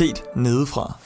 set 0.00 0.22
nedefra. 0.36 0.98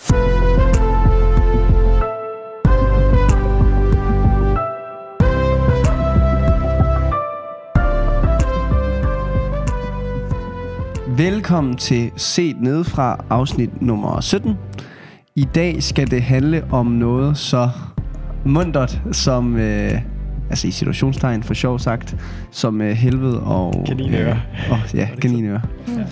Velkommen 11.16 11.76
til 11.76 12.10
Set 12.16 12.60
Nedefra, 12.60 13.24
afsnit 13.30 13.82
nummer 13.82 14.20
17. 14.20 14.54
I 15.34 15.44
dag 15.54 15.82
skal 15.82 16.10
det 16.10 16.22
handle 16.22 16.64
om 16.70 16.86
noget 16.86 17.38
så 17.38 17.70
mundret 18.44 19.02
som, 19.12 19.56
øh, 19.56 20.00
altså 20.50 20.68
i 20.68 20.70
situationstegn 20.70 21.42
for 21.42 21.54
sjov 21.54 21.78
sagt, 21.78 22.16
som 22.50 22.80
øh, 22.80 22.90
helvede 22.90 23.40
og... 23.40 23.84
Kaninører. 23.86 24.36
Øh, 24.36 24.70
og, 24.70 24.94
ja, 24.94 25.08
kaninører. 25.22 25.60
Ja. 25.88 26.04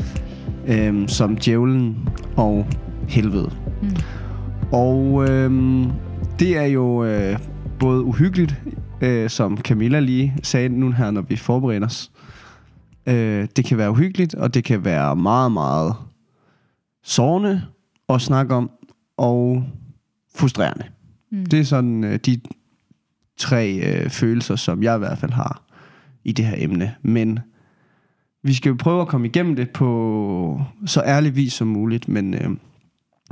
Øhm, 0.67 1.09
som 1.09 1.37
djævlen 1.37 2.09
og 2.37 2.67
helvede. 3.09 3.51
Mm. 3.83 3.89
Og 4.73 5.29
øhm, 5.29 5.93
det 6.39 6.57
er 6.57 6.65
jo 6.65 7.05
øh, 7.05 7.39
både 7.81 8.03
uhyggeligt, 8.03 8.63
øh, 9.01 9.31
som 9.31 9.59
Camilla 9.59 10.01
lige 10.01 10.35
sagde 10.43 10.69
nu 10.69 10.91
her, 10.91 11.11
når 11.11 11.21
vi 11.23 11.37
forbereder 11.37 11.87
os. 11.87 12.11
Øh, 13.07 13.49
det 13.57 13.65
kan 13.65 13.79
være 13.79 13.91
uhyggeligt, 13.91 14.35
og 14.35 14.55
det 14.55 14.65
kan 14.65 14.85
være 14.85 15.17
meget, 15.17 15.53
meget 15.53 15.95
sårende 17.05 17.63
at 18.09 18.21
snakke 18.21 18.55
om, 18.55 18.71
og 19.17 19.65
frustrerende. 20.35 20.85
Mm. 21.31 21.47
Det 21.47 21.61
er 21.61 21.65
sådan 21.65 22.05
øh, 22.05 22.19
de 22.27 22.41
tre 23.39 23.73
øh, 23.73 24.11
følelser, 24.11 24.57
som 24.57 24.83
jeg 24.83 24.97
i 24.97 24.99
hvert 24.99 25.19
fald 25.19 25.33
har 25.33 25.63
i 26.25 26.33
det 26.33 26.45
her 26.45 26.55
emne. 26.59 26.95
Men 27.03 27.39
vi 28.43 28.55
skal 28.55 28.71
jo 28.71 28.77
prøve 28.79 29.01
at 29.03 29.09
komme 29.09 29.27
igennem 29.27 29.57
det 29.57 29.71
på 29.71 30.63
så 30.87 31.03
ærlig 31.03 31.37
vis 31.37 31.53
som 31.53 31.69
muligt, 31.69 32.09
men 32.09 32.35
øh, 32.35 32.51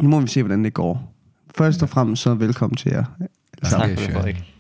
nu 0.01 0.09
må 0.09 0.21
vi 0.21 0.29
se, 0.29 0.43
hvordan 0.43 0.65
det 0.65 0.75
går. 0.75 1.15
Først 1.57 1.83
og 1.83 1.89
fremmest 1.89 2.23
så 2.23 2.35
velkommen 2.35 2.77
til 2.77 2.91
jer. 2.93 3.05
Tak. 3.63 3.99
Frederik. 3.99 4.55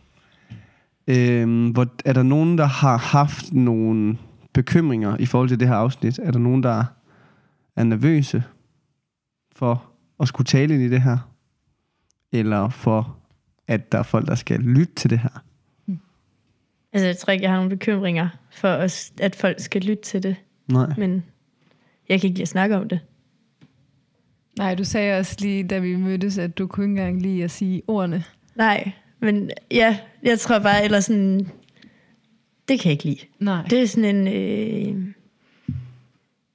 Øhm, 1.06 1.70
hvor, 1.70 1.86
er 2.04 2.12
der 2.12 2.22
nogen, 2.22 2.58
der 2.58 2.64
har 2.64 2.96
haft 2.96 3.52
nogle 3.52 4.18
bekymringer 4.52 5.16
i 5.16 5.26
forhold 5.26 5.48
til 5.48 5.60
det 5.60 5.68
her 5.68 5.74
afsnit? 5.74 6.18
Er 6.22 6.30
der 6.30 6.38
nogen, 6.38 6.62
der 6.62 6.84
er 7.76 7.84
nervøse 7.84 8.42
for 9.56 9.84
at 10.20 10.28
skulle 10.28 10.46
tale 10.46 10.74
ind 10.74 10.82
i 10.82 10.88
det 10.88 11.02
her? 11.02 11.18
Eller 12.32 12.68
for, 12.68 13.16
at 13.68 13.92
der 13.92 13.98
er 13.98 14.02
folk, 14.02 14.26
der 14.26 14.34
skal 14.34 14.60
lytte 14.60 14.94
til 14.94 15.10
det 15.10 15.18
her? 15.18 15.42
Altså, 16.92 17.06
jeg 17.06 17.16
tror 17.16 17.33
ikke, 17.33 17.42
jeg 17.42 17.50
har 17.50 17.56
nogle 17.56 17.70
bekymringer 17.70 18.28
for, 18.50 18.69
os, 18.69 19.12
at 19.20 19.34
folk 19.36 19.60
skal 19.60 19.83
lytte 19.83 20.02
til 20.02 20.22
det. 20.22 20.36
Nej. 20.69 20.86
Men 20.98 21.24
jeg 22.08 22.20
kan 22.20 22.28
ikke 22.28 22.34
lide 22.38 22.42
at 22.42 22.48
snakke 22.48 22.77
om 22.77 22.88
det. 22.88 23.00
Nej, 24.58 24.74
du 24.74 24.84
sagde 24.84 25.19
også 25.19 25.36
lige, 25.41 25.64
da 25.64 25.78
vi 25.78 25.97
mødtes, 25.97 26.38
at 26.38 26.58
du 26.58 26.66
kunne 26.66 26.84
ikke 26.84 26.91
engang 27.00 27.22
lide 27.22 27.44
at 27.44 27.50
sige 27.50 27.82
ordene. 27.86 28.24
Nej, 28.55 28.91
men 29.20 29.50
ja, 29.70 29.98
jeg 30.22 30.38
tror 30.38 30.58
bare, 30.58 30.84
eller 30.84 31.00
sådan, 31.00 31.38
det 32.69 32.80
kan 32.80 32.84
jeg 32.84 32.92
ikke 32.92 33.04
lide. 33.04 33.19
Nej, 33.38 33.62
Det 33.70 33.82
er 33.82 33.86
sådan 33.86 34.16
en, 34.16 34.28
øh, 34.28 35.04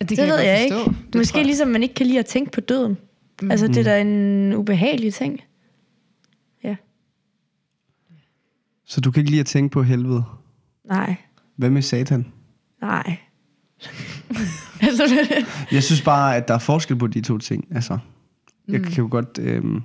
det, 0.02 0.10
det 0.10 0.18
kan 0.18 0.28
ved 0.28 0.40
jeg 0.40 0.68
forstå. 0.72 0.90
ikke. 0.92 1.02
Det 1.08 1.16
Måske 1.16 1.38
jeg. 1.38 1.46
ligesom 1.46 1.68
man 1.68 1.84
ikke 1.84 1.96
kan 1.96 2.06
lide 2.08 2.20
at 2.20 2.26
tænke 2.26 2.52
på 2.52 2.62
døden. 2.62 2.98
Mm. 3.42 3.52
Altså, 3.52 3.68
det 3.68 3.78
er 3.78 3.84
da 3.84 4.02
en 4.02 4.54
ubehagelig 4.54 5.14
ting. 5.14 5.42
Ja, 6.64 6.76
Så 8.86 9.02
du 9.02 9.12
kan 9.12 9.22
ikke 9.22 9.30
lide 9.32 9.40
at 9.40 9.46
tænke 9.46 9.74
på 9.74 9.84
helvede? 9.84 10.24
nej, 10.86 11.16
Hvad 11.56 11.70
med 11.70 11.82
satan? 11.82 12.32
nej. 12.82 13.18
Jeg 15.72 15.84
synes 15.84 16.02
bare, 16.02 16.36
at 16.36 16.48
der 16.48 16.54
er 16.54 16.60
forskel 16.60 16.98
på 16.98 17.08
de 17.08 17.22
to 17.22 17.38
ting. 17.38 17.68
Altså, 17.72 18.00
jeg 18.68 18.82
kan 18.82 18.94
jo 18.98 19.08
godt... 19.12 19.40
Øhm, 19.42 19.82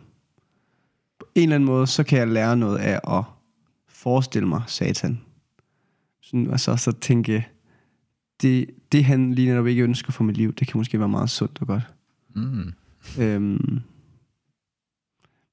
på 1.19 1.27
en 1.35 1.42
eller 1.42 1.55
anden 1.55 1.67
måde, 1.67 1.86
så 1.86 2.05
kan 2.05 2.19
jeg 2.19 2.29
lære 2.29 2.57
noget 2.57 2.79
af 2.79 3.19
at 3.19 3.24
forestille 3.89 4.48
mig 4.48 4.63
satan. 4.67 5.20
Sådan, 6.23 6.47
og 6.47 6.61
så, 6.61 6.77
så 6.77 6.92
tænke, 6.92 7.48
det, 8.42 8.70
det 8.92 9.05
han 9.05 9.35
lige 9.35 9.48
netop 9.48 9.67
ikke 9.67 9.83
ønsker 9.83 10.13
for 10.13 10.24
mit 10.24 10.36
liv, 10.36 10.53
det 10.53 10.69
kan 10.69 10.79
måske 10.79 10.98
være 10.98 11.08
meget 11.08 11.30
sundt 11.30 11.58
og 11.61 11.67
godt. 11.67 11.83
Mm. 12.35 12.73
Øhm, 13.19 13.80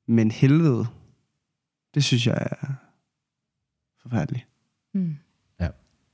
men 0.07 0.31
helvede, 0.31 0.85
det 1.94 2.03
synes 2.03 2.27
jeg 2.27 2.38
er 2.51 2.73
forfærdeligt. 4.09 4.47
Mm. 4.94 5.16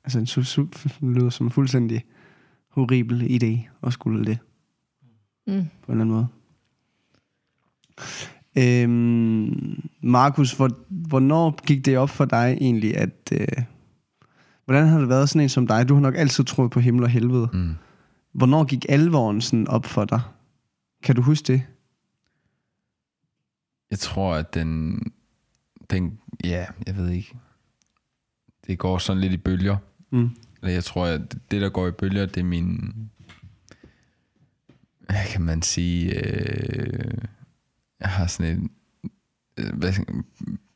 Altså, 0.06 0.20
en 0.20 0.26
su- 0.26 0.62
su- 0.62 1.06
lyder 1.06 1.30
som 1.30 1.46
en 1.46 1.52
fuldstændig 1.52 2.06
horribel 2.70 3.22
idé 3.22 3.70
at 3.88 3.94
skulle 3.94 4.26
det. 4.26 4.38
Mm. 5.48 5.66
på 5.81 5.92
en 5.92 6.02
eller 6.02 6.02
anden 6.02 6.16
måde. 6.16 6.28
Øhm, 8.58 9.90
Markus, 10.02 10.52
hvor, 10.52 10.70
hvornår 10.90 11.66
gik 11.66 11.86
det 11.86 11.98
op 11.98 12.09
for 12.09 12.26
dig 12.26 12.58
egentlig, 12.62 12.98
at... 12.98 13.30
Øh, 13.31 13.64
hvordan 14.66 14.88
har 14.88 15.00
det 15.00 15.10
været 15.10 15.30
sådan 15.30 15.42
en 15.42 15.50
som 15.50 15.68
dig? 15.68 15.90
Du 15.90 15.94
har 15.94 16.02
nok 16.02 16.16
altid 16.18 16.44
troet 16.44 16.72
på 16.72 16.80
himmel 16.80 17.04
og 17.04 17.10
helvede. 17.10 17.50
Mm. 17.54 17.74
Hvornår 18.34 18.64
gik 18.64 18.86
alvoren 18.90 19.42
sådan 19.42 19.68
op 19.68 19.86
for 19.86 20.06
dig? 20.06 20.22
Kan 21.04 21.16
du 21.16 21.22
huske 21.22 21.54
det? 21.54 21.64
Jeg 23.92 24.00
tror, 24.00 24.36
at 24.36 24.54
den, 24.54 25.00
den... 25.90 26.20
Ja, 26.44 26.66
jeg 26.88 26.98
ved 26.98 27.10
ikke. 27.10 27.36
Det 28.68 28.79
går 28.79 28.97
sådan 28.97 29.22
lidt 29.22 29.34
i 29.34 29.38
bølger. 29.38 29.78
Mm. 30.12 30.29
Eller 30.62 30.74
jeg 30.74 30.84
tror, 30.84 31.06
at 31.06 31.35
det, 31.51 31.62
der 31.62 31.69
går 31.69 31.88
i 31.88 31.91
bølger, 31.91 32.25
det 32.25 32.38
er 32.38 32.44
min... 32.44 32.94
Hvad 35.00 35.28
kan 35.31 35.41
man 35.41 35.62
sige? 35.62 36.13
Øh, 36.25 37.18
jeg 38.00 38.09
har 38.09 38.28
sådan 38.28 38.57
en... 38.57 38.72
Øh, 39.57 39.74
hvad, 39.74 39.94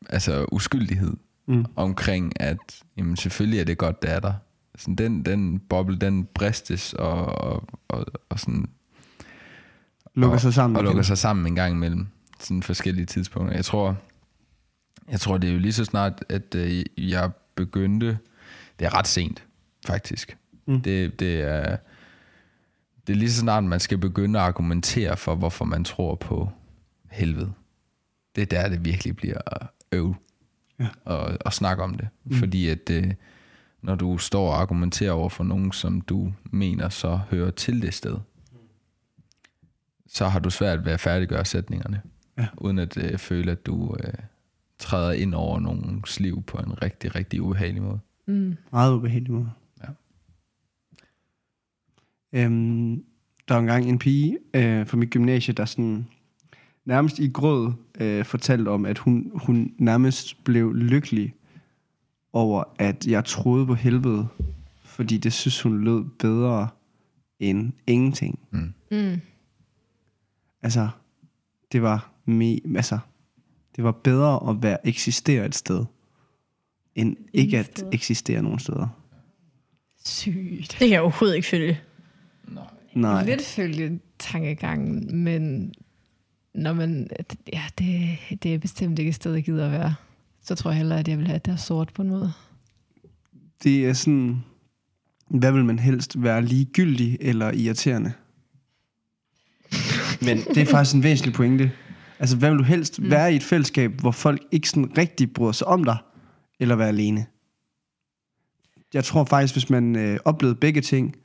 altså 0.10 0.46
uskyldighed 0.52 1.14
Mm. 1.50 1.66
omkring, 1.76 2.42
at 2.42 2.58
jamen, 2.98 3.16
selvfølgelig 3.16 3.60
er 3.60 3.64
det 3.64 3.78
godt, 3.78 4.02
det 4.02 4.12
er 4.12 4.20
der. 4.20 4.34
Sådan, 4.78 4.96
den, 4.96 5.26
den 5.26 5.60
boble, 5.60 5.98
den 5.98 6.26
bristes 6.26 6.94
og, 6.94 7.26
og, 7.26 7.68
og, 7.88 8.06
og 8.30 8.40
sådan 8.40 8.66
Lukker 10.16 10.34
og, 10.36 10.42
sig 10.42 10.54
sammen. 10.54 10.76
og 10.76 10.82
igen. 10.82 10.88
lukker 10.88 11.04
sig 11.04 11.18
sammen 11.18 11.48
en 11.48 11.56
gang 11.56 11.74
imellem 11.74 12.08
sådan 12.40 12.64
forskellige 12.64 13.06
tidspunkter. 13.06 13.56
Jeg 13.56 13.66
tror, 13.66 13.98
jeg 15.12 15.20
tror 15.20 15.38
det 15.38 15.50
er 15.50 15.54
jo 15.54 15.60
lige 15.60 15.74
så 15.74 15.86
snart, 15.86 16.24
at 16.30 16.56
øh, 16.56 16.84
jeg 16.98 17.32
begyndte, 17.58 18.18
det 18.80 18.86
er 18.86 18.94
ret 18.98 19.08
sent, 19.08 19.44
faktisk. 19.88 20.38
Mm. 20.66 20.82
Det, 20.82 21.20
det 21.20 21.42
er 21.42 21.78
det 23.08 23.14
er 23.14 23.18
lige 23.18 23.32
så 23.32 23.40
snart, 23.40 23.64
man 23.64 23.80
skal 23.80 23.98
begynde 23.98 24.40
at 24.40 24.46
argumentere 24.46 25.18
for, 25.18 25.36
hvorfor 25.36 25.66
man 25.66 25.84
tror 25.84 26.16
på 26.16 26.50
helvede. 27.12 27.54
Det 28.36 28.42
er 28.42 28.46
der, 28.46 28.70
det 28.70 28.86
virkelig 28.86 29.16
bliver 29.16 29.38
øv 29.92 30.16
Ja. 30.80 30.88
at, 31.06 31.38
at 31.46 31.54
snakke 31.54 31.84
om 31.84 31.94
det. 31.94 32.08
Mm. 32.24 32.36
Fordi 32.36 32.70
at 32.70 32.90
øh, 32.92 33.14
når 33.82 33.96
du 33.96 34.18
står 34.18 34.50
og 34.52 34.62
argumenterer 34.62 35.12
over 35.12 35.30
for 35.30 35.44
nogen, 35.44 35.72
som 35.72 36.02
du 36.02 36.34
mener 36.46 36.90
så 36.90 37.20
hører 37.32 37.52
til 37.52 37.82
det 37.82 37.94
sted, 37.94 38.18
så 40.08 40.28
har 40.28 40.40
du 40.40 40.50
svært 40.50 40.86
ved 40.86 40.92
at 40.92 41.00
færdiggøre 41.00 41.46
sætningerne, 41.46 42.02
Ja. 42.38 42.48
uden 42.58 42.80
at 42.80 42.98
øh, 42.98 43.18
føle, 43.18 43.52
at 43.52 43.66
du 43.66 43.96
øh, 44.04 44.14
træder 44.80 45.12
ind 45.12 45.34
over 45.34 45.60
nogens 45.60 46.20
liv 46.20 46.44
på 46.44 46.58
en 46.58 46.82
rigtig, 46.82 47.16
rigtig 47.16 47.42
ubehagelig 47.42 47.82
måde. 47.82 48.00
Mm. 48.28 48.56
Meget 48.72 48.94
ubehagelig 48.94 49.32
måde. 49.32 49.50
Ja. 49.84 49.90
Øhm, 52.34 53.04
der 53.48 53.54
var 53.54 53.60
engang 53.60 53.90
en 53.90 54.00
pige 54.00 54.38
øh, 54.54 54.88
fra 54.88 54.98
mit 54.98 55.10
gymnasie, 55.10 55.54
der 55.54 55.66
sådan 55.66 56.08
nærmest 56.86 57.20
i 57.20 57.28
grød 57.28 57.74
øh, 58.00 58.26
fortalte 58.26 58.70
om, 58.70 58.86
at 58.86 58.98
hun, 58.98 59.32
hun 59.36 59.74
nærmest 59.78 60.44
blev 60.44 60.74
lykkelig 60.74 61.34
over, 62.34 62.64
at 62.80 63.08
jeg 63.08 63.26
troede 63.26 63.66
på 63.66 63.74
helvede, 63.74 64.28
fordi 64.84 65.18
det 65.18 65.34
synes 65.34 65.62
hun 65.62 65.84
lød 65.84 66.04
bedre 66.20 66.70
end 67.40 67.74
ingenting. 67.88 68.40
Mm. 68.52 68.74
Mm. 68.92 69.22
Altså, 70.62 70.90
det 71.72 71.82
var 71.82 72.12
me, 72.26 72.78
altså, 72.78 73.00
det 73.78 73.84
var 73.84 73.92
bedre 73.92 74.50
at 74.50 74.64
være 74.64 74.88
eksistere 74.88 75.46
et 75.46 75.56
sted, 75.56 75.86
end 76.96 77.16
ikke 77.34 77.60
at 77.60 77.84
eksistere 77.92 78.42
nogen 78.42 78.60
steder. 78.60 78.88
Sygt. 80.06 80.72
det 80.72 80.80
kan 80.80 80.90
jeg 80.90 81.02
overhovedet 81.02 81.36
ikke 81.36 81.48
følge. 81.48 81.80
Nej. 82.94 83.26
Lidt 83.26 83.42
følge 83.42 84.00
tankegangen, 84.20 85.24
men 85.24 85.74
når 86.54 86.74
man, 86.74 87.10
ja, 87.54 87.64
det, 87.78 88.18
det 88.44 88.54
er 88.54 88.58
bestemt 88.58 89.00
ikke 89.00 89.10
et 89.10 89.16
sted, 89.16 89.34
jeg 89.34 89.44
gider 89.44 89.66
at 89.66 89.72
være. 89.72 89.96
Så 90.44 90.56
tror 90.56 90.72
jeg 90.72 90.78
hellere, 90.78 91.00
at 91.00 91.08
jeg 91.08 91.18
vil 91.18 91.28
have, 91.28 91.36
at 91.36 91.46
det 91.46 91.52
er 91.52 91.56
sort 91.56 91.92
på 91.94 92.02
en 92.02 92.10
måde. 92.10 92.34
Det 93.64 93.86
er 93.86 93.94
sådan, 93.94 94.44
hvad 95.28 95.52
vil 95.52 95.66
man 95.66 95.80
helst 95.80 96.24
være 96.24 96.42
ligegyldig 96.42 97.18
eller 97.22 97.52
irriterende? 97.52 98.14
Men 100.22 100.38
det 100.38 100.58
er 100.58 100.66
faktisk 100.66 100.96
en 100.96 101.04
væsentlig 101.04 101.34
pointe. 101.34 101.72
Altså, 102.20 102.38
hvad 102.38 102.50
vil 102.50 102.60
du 102.60 102.64
helst 102.64 103.00
mm. 103.00 103.12
være 103.12 103.34
i 103.34 103.36
et 103.36 103.44
fællesskab, 103.44 103.92
hvor 103.92 104.12
folk 104.12 104.42
ikke 104.52 104.70
sådan 104.70 104.98
rigtig 104.98 105.34
bryder 105.34 105.52
sig 105.52 105.68
om 105.68 105.84
dig, 105.84 105.98
eller 106.60 106.76
være 106.76 106.88
alene? 106.88 107.26
Jeg 108.94 109.04
tror 109.04 109.24
faktisk, 109.24 109.54
hvis 109.54 109.70
man 109.70 109.96
øh, 109.96 110.20
oplevede 110.26 110.56
begge 110.56 110.82
ting, 110.82 111.16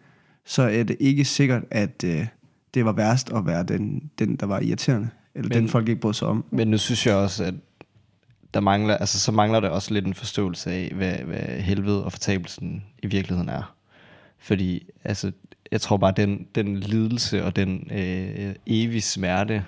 så 0.44 0.62
er 0.62 0.82
det 0.82 0.96
ikke 1.00 1.24
sikkert, 1.24 1.62
at 1.70 2.04
øh, 2.04 2.26
det 2.74 2.84
var 2.84 2.92
værst 2.92 3.32
at 3.32 3.46
være 3.46 3.62
den, 3.62 4.10
den 4.18 4.36
der 4.36 4.46
var 4.46 4.60
irriterende. 4.60 5.08
Eller 5.34 5.48
Men- 5.48 5.58
den 5.58 5.68
folk 5.68 5.88
ikke 5.88 6.00
brød 6.00 6.14
sig 6.14 6.28
om. 6.28 6.44
Men 6.50 6.68
nu 6.68 6.78
synes 6.78 7.06
jeg 7.06 7.14
også, 7.14 7.44
at 7.44 7.54
der 8.54 8.60
mangler, 8.60 8.96
altså, 8.96 9.20
så 9.20 9.32
mangler 9.32 9.60
der 9.60 9.68
også 9.68 9.94
lidt 9.94 10.06
en 10.06 10.14
forståelse 10.14 10.70
af, 10.70 10.92
hvad, 10.94 11.14
hvad 11.14 11.60
helvede 11.60 12.04
og 12.04 12.12
fortabelsen 12.12 12.84
i 13.02 13.06
virkeligheden 13.06 13.48
er. 13.48 13.74
Fordi 14.38 14.86
altså, 15.04 15.32
jeg 15.72 15.80
tror 15.80 15.96
bare, 15.96 16.12
den, 16.16 16.46
den 16.54 16.76
lidelse 16.76 17.44
og 17.44 17.56
den 17.56 17.88
øh, 17.90 18.54
evige 18.66 19.00
smerte, 19.00 19.64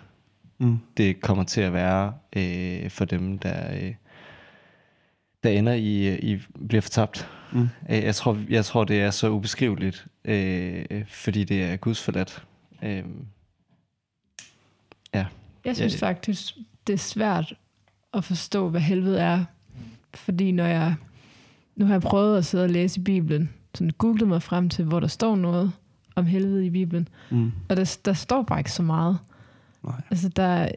Mm. 0.59 0.79
det 0.97 1.21
kommer 1.21 1.45
til 1.45 1.61
at 1.61 1.73
være 1.73 2.13
øh, 2.37 2.91
for 2.91 3.05
dem, 3.05 3.39
der, 3.39 3.75
øh, 3.77 3.95
der 5.45 5.51
ender 5.51 5.73
i, 5.73 6.19
i 6.33 6.41
bliver 6.69 6.81
fortabt. 6.81 7.29
Mm. 7.53 7.61
Øh, 7.63 7.69
Jeg, 8.03 8.15
tror, 8.15 8.39
jeg 8.49 8.65
tror, 8.65 8.85
det 8.85 9.01
er 9.03 9.11
så 9.11 9.31
ubeskriveligt, 9.31 10.07
øh, 10.25 10.85
fordi 11.09 11.45
det 11.45 11.63
er 11.65 11.77
Guds 11.77 12.03
forladt. 12.03 12.45
Øh, 12.83 13.03
ja. 15.15 15.27
Jeg 15.65 15.77
synes 15.77 15.93
det- 15.93 16.01
faktisk, 16.01 16.55
det 16.87 16.93
er 16.93 16.97
svært 16.99 17.55
at 18.15 18.25
forstå, 18.25 18.69
hvad 18.69 18.81
helvede 18.81 19.21
er. 19.21 19.45
Fordi 20.15 20.53
når 20.53 20.65
jeg... 20.67 20.95
Nu 21.77 21.85
har 21.87 21.95
jeg 21.95 22.03
prøvet 22.03 22.39
at 22.39 22.45
sidde 22.45 22.65
og 22.65 22.71
læse 22.71 23.01
i 23.01 23.03
Bibelen. 23.03 23.53
Sådan 23.75 23.91
googlet 23.91 24.29
mig 24.29 24.43
frem 24.43 24.69
til, 24.69 24.85
hvor 24.85 25.01
der 25.01 25.07
står 25.07 25.37
noget 25.37 25.73
om 26.17 26.27
helvede 26.27 26.67
i 26.67 26.71
Bibelen. 26.71 27.09
Mm. 27.31 27.53
Og 27.69 27.77
der, 27.77 27.97
der 28.05 28.13
står 28.13 28.43
bare 28.43 28.61
ikke 28.61 28.73
så 28.73 28.83
meget. 28.83 29.19
Nej. 29.85 30.01
Altså, 30.11 30.29
der, 30.29 30.43
er 30.43 30.69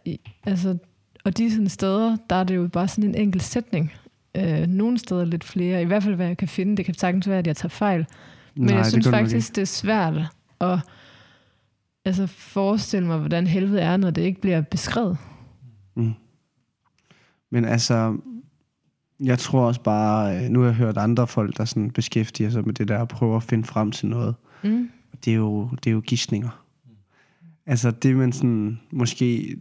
altså, 0.43 0.77
og 1.23 1.37
de 1.37 1.51
sådan 1.51 1.69
steder, 1.69 2.17
der 2.29 2.35
er 2.35 2.43
det 2.43 2.55
jo 2.55 2.67
bare 2.67 2.87
sådan 2.87 3.09
en 3.09 3.15
enkelt 3.15 3.43
sætning. 3.43 3.93
Øh, 4.37 4.67
nogle 4.67 4.97
steder 4.97 5.25
lidt 5.25 5.43
flere. 5.43 5.81
I 5.81 5.85
hvert 5.85 6.03
fald, 6.03 6.15
hvad 6.15 6.27
jeg 6.27 6.37
kan 6.37 6.47
finde. 6.47 6.77
Det 6.77 6.85
kan 6.85 6.93
sagtens 6.93 7.27
være, 7.27 7.39
at 7.39 7.47
jeg 7.47 7.55
tager 7.55 7.69
fejl. 7.69 8.05
Men 8.55 8.65
Nej, 8.65 8.75
jeg 8.75 8.83
det 8.83 8.91
synes 8.91 9.05
nok 9.05 9.13
faktisk, 9.13 9.55
det 9.55 9.61
er 9.61 9.65
svært 9.65 10.17
at 10.61 10.79
altså, 12.05 12.27
forestille 12.27 13.07
mig, 13.07 13.17
hvordan 13.17 13.47
helvede 13.47 13.81
er, 13.81 13.97
når 13.97 14.09
det 14.09 14.21
ikke 14.21 14.41
bliver 14.41 14.61
beskrevet. 14.61 15.17
Mm. 15.95 16.13
Men 17.49 17.65
altså, 17.65 18.17
jeg 19.19 19.39
tror 19.39 19.67
også 19.67 19.81
bare, 19.81 20.37
øh, 20.37 20.49
nu 20.49 20.59
har 20.59 20.67
jeg 20.67 20.75
hørt 20.75 20.97
andre 20.97 21.27
folk, 21.27 21.57
der 21.57 21.65
sådan 21.65 21.91
beskæftiger 21.91 22.49
sig 22.49 22.65
med 22.65 22.73
det 22.73 22.87
der, 22.87 22.97
og 22.97 23.07
prøver 23.07 23.37
at 23.37 23.43
finde 23.43 23.63
frem 23.63 23.91
til 23.91 24.07
noget. 24.07 24.35
Mm. 24.63 24.89
Det 25.25 25.31
er 25.31 25.37
jo, 25.37 25.69
det 25.83 25.89
er 25.89 25.93
jo 25.93 26.01
gissninger. 26.07 26.66
Altså 27.67 27.91
det, 27.91 28.15
man 28.15 28.31
sådan, 28.31 28.79
måske 28.91 29.57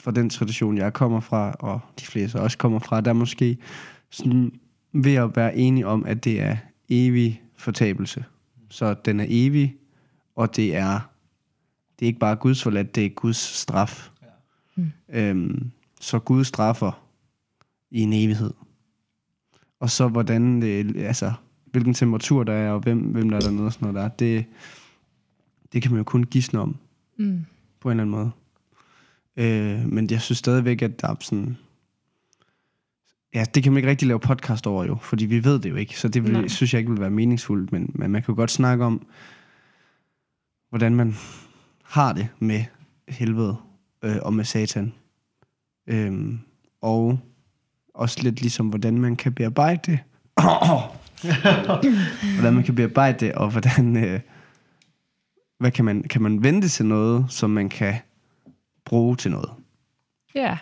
fra 0.00 0.10
den 0.10 0.30
tradition, 0.30 0.76
jeg 0.76 0.92
kommer 0.92 1.20
fra, 1.20 1.52
og 1.52 1.80
de 2.00 2.06
fleste 2.06 2.40
også 2.40 2.58
kommer 2.58 2.78
fra, 2.78 3.00
der 3.00 3.10
er 3.10 3.14
måske 3.14 3.58
sådan 4.10 4.52
ved 4.92 5.14
at 5.14 5.36
være 5.36 5.56
enige 5.56 5.86
om, 5.86 6.04
at 6.04 6.24
det 6.24 6.40
er 6.40 6.56
evig 6.88 7.42
fortabelse. 7.56 8.24
Så 8.68 8.94
den 9.04 9.20
er 9.20 9.26
evig, 9.28 9.76
og 10.36 10.56
det 10.56 10.76
er, 10.76 11.00
det 11.98 12.04
er 12.04 12.06
ikke 12.06 12.18
bare 12.18 12.36
Guds 12.36 12.62
forladt, 12.62 12.94
det 12.94 13.06
er 13.06 13.08
Guds 13.08 13.36
straf. 13.36 14.10
Mm. 14.76 14.90
Øhm, 15.08 15.70
så 16.00 16.18
Gud 16.18 16.44
straffer 16.44 17.06
i 17.90 18.00
en 18.00 18.12
evighed. 18.12 18.52
Og 19.80 19.90
så 19.90 20.08
hvordan 20.08 20.62
det, 20.62 20.96
altså, 20.96 21.32
hvilken 21.64 21.94
temperatur 21.94 22.44
der 22.44 22.52
er, 22.52 22.70
og 22.70 22.80
hvem, 22.80 22.98
hvem 22.98 23.30
der 23.30 23.36
er 23.36 23.40
dernede 23.40 23.66
og 23.66 23.72
sådan 23.72 23.92
noget 23.92 24.02
der, 24.02 24.08
det, 24.08 24.44
det 25.72 25.82
kan 25.82 25.90
man 25.90 25.98
jo 25.98 26.04
kun 26.04 26.24
gisne 26.24 26.60
om 26.60 26.76
Mm. 27.22 27.44
på 27.80 27.90
en 27.90 28.00
eller 28.00 28.02
anden 28.02 28.16
måde. 28.16 28.30
Øh, 29.36 29.92
men 29.92 30.10
jeg 30.10 30.20
synes 30.20 30.38
stadigvæk, 30.38 30.82
at 30.82 31.00
der 31.00 31.08
er 31.08 31.14
sådan... 31.20 31.56
Ja, 33.34 33.44
det 33.54 33.62
kan 33.62 33.72
man 33.72 33.78
ikke 33.78 33.90
rigtig 33.90 34.08
lave 34.08 34.20
podcast 34.20 34.66
over 34.66 34.84
jo, 34.84 34.98
fordi 35.02 35.26
vi 35.26 35.44
ved 35.44 35.58
det 35.58 35.70
jo 35.70 35.76
ikke, 35.76 35.98
så 35.98 36.08
det 36.08 36.24
vil, 36.24 36.32
Nej. 36.32 36.48
synes 36.48 36.74
jeg 36.74 36.78
ikke 36.78 36.90
vil 36.90 37.00
være 37.00 37.10
meningsfuldt, 37.10 37.72
men, 37.72 37.90
men 37.94 38.10
man 38.10 38.22
kan 38.22 38.32
jo 38.32 38.36
godt 38.36 38.50
snakke 38.50 38.84
om, 38.84 39.06
hvordan 40.68 40.94
man 40.94 41.14
har 41.84 42.12
det 42.12 42.28
med 42.38 42.64
helvede 43.08 43.56
øh, 44.02 44.16
og 44.22 44.34
med 44.34 44.44
satan. 44.44 44.92
Øhm, 45.86 46.38
og 46.80 47.18
også 47.94 48.22
lidt 48.22 48.40
ligesom, 48.40 48.68
hvordan 48.68 48.98
man 48.98 49.16
kan 49.16 49.32
bearbejde 49.32 49.92
det. 49.92 49.98
hvordan 52.34 52.54
man 52.54 52.64
kan 52.64 52.74
bearbejde 52.74 53.26
det, 53.26 53.34
og 53.34 53.50
hvordan... 53.50 53.96
Øh, 53.96 54.20
hvad 55.62 55.70
kan 55.70 55.84
man, 55.84 56.02
kan 56.02 56.22
man 56.22 56.42
vente 56.42 56.68
til 56.68 56.86
noget, 56.86 57.26
som 57.28 57.50
man 57.50 57.68
kan 57.68 57.94
bruge 58.84 59.16
til 59.16 59.30
noget? 59.30 59.50
Ja. 60.34 60.58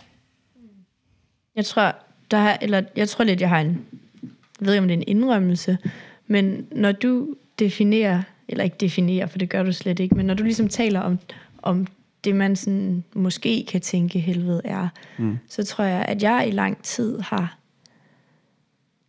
Jeg 1.57 1.65
tror, 1.65 1.95
der 2.31 2.37
er, 2.37 2.57
eller 2.63 2.83
jeg 2.97 3.09
tror 3.09 3.25
lidt, 3.25 3.41
jeg 3.41 3.49
har 3.49 3.61
en, 3.61 3.87
jeg 4.23 4.67
ved 4.67 4.73
ikke, 4.73 4.83
om 4.83 4.89
det 4.89 4.95
er 4.95 4.99
en 4.99 5.17
indrømmelse, 5.17 5.79
men 6.27 6.67
når 6.73 6.93
du 6.93 7.35
definerer, 7.59 8.23
eller 8.49 8.65
ikke 8.65 8.77
definerer, 8.81 9.27
for 9.27 9.39
det 9.39 9.51
gør 9.51 9.63
du 9.63 9.73
slet 9.73 10.01
ikke, 10.01 10.15
men 10.15 10.27
når 10.27 10.35
du 10.35 10.43
ligesom 10.43 10.69
taler 10.69 11.01
om, 11.01 11.19
om 11.63 11.87
det, 12.25 12.37
man 12.37 12.57
sådan 12.57 13.05
måske 13.15 13.65
kan 13.69 13.81
tænke 13.81 14.21
helvede 14.21 14.61
er, 14.65 14.89
mm. 15.19 15.39
så 15.49 15.65
tror 15.65 15.85
jeg, 15.85 16.05
at 16.09 16.23
jeg 16.23 16.45
i 16.49 16.51
lang 16.51 16.83
tid 16.83 17.21
har 17.21 17.59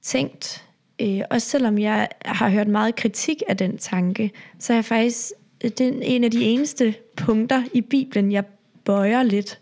tænkt, 0.01 0.67
øh, 1.01 1.21
også 1.29 1.49
selvom 1.49 1.77
jeg 1.77 2.07
har 2.25 2.49
hørt 2.49 2.67
meget 2.67 2.95
kritik 2.95 3.43
af 3.47 3.57
den 3.57 3.77
tanke, 3.77 4.31
så 4.59 4.73
er 4.73 4.77
jeg 4.77 4.85
faktisk 4.85 5.31
det 5.61 5.81
er 5.81 5.91
en 6.01 6.23
af 6.23 6.31
de 6.31 6.43
eneste 6.43 6.95
punkter 7.15 7.63
i 7.73 7.81
Bibelen, 7.81 8.31
jeg 8.31 8.43
bøjer 8.85 9.23
lidt 9.23 9.59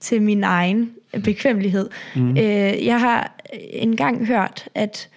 til 0.00 0.22
min 0.22 0.44
egen 0.44 0.92
bekvemmelighed. 1.24 1.90
Mm. 2.16 2.30
Øh, 2.30 2.86
jeg 2.86 3.00
har 3.00 3.40
engang 3.54 4.26
hørt, 4.26 4.68
at 4.74 5.08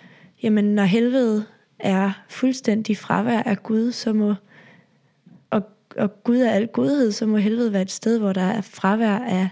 jamen, 0.43 0.65
når 0.65 0.83
helvede 0.83 1.45
er 1.79 2.11
fuldstændig 2.29 2.97
fravær 2.97 3.39
af 3.39 3.63
Gud, 3.63 3.91
så 3.91 4.13
må 4.13 4.33
og, 5.49 5.63
og 5.97 6.23
Gud 6.23 6.37
er 6.37 6.51
al 6.51 6.67
godhed, 6.67 7.11
så 7.11 7.25
må 7.25 7.37
helvede 7.37 7.73
være 7.73 7.81
et 7.81 7.91
sted, 7.91 8.19
hvor 8.19 8.33
der 8.33 8.41
er 8.41 8.61
fravær 8.61 9.17
af, 9.17 9.49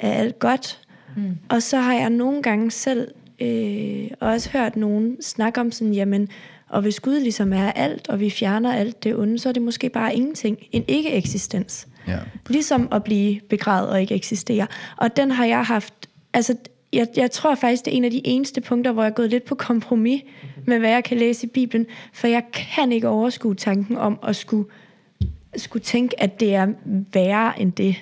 af 0.00 0.18
alt 0.20 0.38
godt. 0.38 0.80
Mm. 1.16 1.38
Og 1.48 1.62
så 1.62 1.76
har 1.76 1.94
jeg 1.94 2.10
nogle 2.10 2.42
gange 2.42 2.70
selv 2.70 3.08
øh, 3.40 4.10
også 4.20 4.50
hørt 4.50 4.76
nogen 4.76 5.22
snakke 5.22 5.60
om 5.60 5.72
sådan, 5.72 5.94
jamen, 5.94 6.28
og 6.68 6.82
hvis 6.82 7.00
Gud 7.00 7.20
ligesom 7.20 7.52
er 7.52 7.72
alt, 7.72 8.08
og 8.08 8.20
vi 8.20 8.30
fjerner 8.30 8.72
alt 8.72 9.04
det 9.04 9.16
onde, 9.16 9.38
så 9.38 9.48
er 9.48 9.52
det 9.52 9.62
måske 9.62 9.88
bare 9.88 10.14
ingenting. 10.14 10.58
En 10.72 10.84
ikke-eksistens. 10.88 11.88
Ja. 12.08 12.18
Ligesom 12.48 12.88
at 12.92 13.04
blive 13.04 13.40
begravet 13.40 13.90
og 13.90 14.00
ikke 14.00 14.14
eksistere. 14.14 14.66
Og 14.96 15.16
den 15.16 15.30
har 15.30 15.44
jeg 15.44 15.64
haft... 15.64 15.94
Altså, 16.32 16.56
jeg, 16.92 17.06
jeg 17.16 17.30
tror 17.30 17.54
faktisk, 17.54 17.84
det 17.84 17.92
er 17.92 17.96
en 17.96 18.04
af 18.04 18.10
de 18.10 18.26
eneste 18.26 18.60
punkter, 18.60 18.92
hvor 18.92 19.02
jeg 19.02 19.10
er 19.10 19.14
gået 19.14 19.30
lidt 19.30 19.44
på 19.44 19.54
kompromis 19.54 20.22
med, 20.66 20.78
hvad 20.78 20.90
jeg 20.90 21.04
kan 21.04 21.16
læse 21.16 21.46
i 21.46 21.50
Bibelen. 21.50 21.86
For 22.12 22.26
jeg 22.26 22.42
kan 22.52 22.92
ikke 22.92 23.08
overskue 23.08 23.54
tanken 23.54 23.96
om 23.96 24.18
at 24.22 24.36
skulle, 24.36 24.70
skulle 25.56 25.82
tænke, 25.82 26.22
at 26.22 26.40
det 26.40 26.54
er 26.54 26.66
værre 27.12 27.60
end 27.60 27.72
det. 27.72 27.96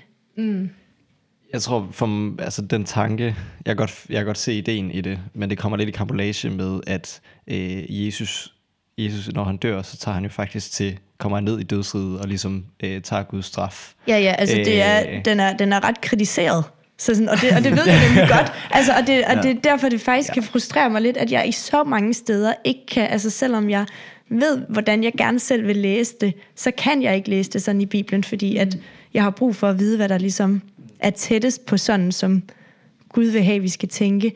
Jeg 1.52 1.62
tror, 1.62 1.88
for, 1.90 2.34
altså 2.42 2.62
den 2.62 2.84
tanke, 2.84 3.24
jeg 3.24 3.34
kan, 3.66 3.76
godt, 3.76 4.06
jeg 4.08 4.16
kan 4.16 4.26
godt 4.26 4.38
se 4.38 4.58
ideen 4.58 4.90
i 4.90 5.00
det, 5.00 5.18
men 5.34 5.50
det 5.50 5.58
kommer 5.58 5.76
lidt 5.76 5.88
i 5.88 5.92
kampolage 5.92 6.50
med, 6.50 6.80
at 6.86 7.20
øh, 7.46 8.06
Jesus, 8.06 8.55
Jesus, 8.98 9.32
når 9.32 9.44
han 9.44 9.56
dør, 9.56 9.82
så 9.82 9.96
tager 9.96 10.14
han 10.14 10.24
jo 10.24 10.30
faktisk 10.30 10.72
til, 10.72 10.98
kommer 11.18 11.36
han 11.36 11.44
ned 11.44 11.58
i 11.58 11.62
dødsriget 11.62 12.20
og 12.20 12.28
ligesom 12.28 12.64
øh, 12.84 13.00
tager 13.02 13.22
Guds 13.22 13.46
straf. 13.46 13.92
Ja, 14.08 14.18
ja, 14.18 14.32
altså 14.38 14.56
det 14.56 14.82
er, 14.82 15.00
Øh. 15.16 15.24
den, 15.24 15.40
er, 15.40 15.56
den 15.56 15.72
er 15.72 15.84
ret 15.84 16.00
kritiseret. 16.00 16.64
Så 16.98 17.14
sådan, 17.14 17.28
og, 17.28 17.40
det, 17.40 17.52
og 17.56 17.64
det 17.64 17.72
ved 17.76 17.86
jeg 17.86 18.08
nemlig 18.08 18.28
godt. 18.36 18.52
Altså, 18.70 18.92
og 19.00 19.06
det, 19.06 19.24
og 19.24 19.36
det 19.42 19.50
er 19.50 19.60
derfor, 19.64 19.88
det 19.88 20.00
faktisk 20.00 20.32
kan 20.32 20.42
frustrere 20.42 20.90
mig 20.90 21.02
lidt, 21.02 21.16
at 21.16 21.32
jeg 21.32 21.48
i 21.48 21.52
så 21.52 21.84
mange 21.84 22.14
steder 22.14 22.52
ikke 22.64 22.86
kan, 22.88 23.08
altså 23.10 23.30
selvom 23.30 23.70
jeg 23.70 23.86
ved, 24.28 24.62
hvordan 24.68 25.04
jeg 25.04 25.12
gerne 25.18 25.38
selv 25.40 25.66
vil 25.66 25.76
læse 25.76 26.14
det, 26.20 26.34
så 26.54 26.70
kan 26.78 27.02
jeg 27.02 27.16
ikke 27.16 27.30
læse 27.30 27.50
det 27.50 27.62
sådan 27.62 27.80
i 27.80 27.86
Bibelen, 27.86 28.24
fordi 28.24 28.56
at 28.56 28.78
jeg 29.14 29.22
har 29.22 29.30
brug 29.30 29.56
for 29.56 29.68
at 29.68 29.78
vide, 29.78 29.96
hvad 29.96 30.08
der 30.08 30.18
ligesom 30.18 30.62
er 30.98 31.10
tættest 31.10 31.66
på 31.66 31.76
sådan, 31.76 32.12
som 32.12 32.42
Gud 33.08 33.24
vil 33.24 33.42
have, 33.42 33.60
vi 33.60 33.68
skal 33.68 33.88
tænke. 33.88 34.32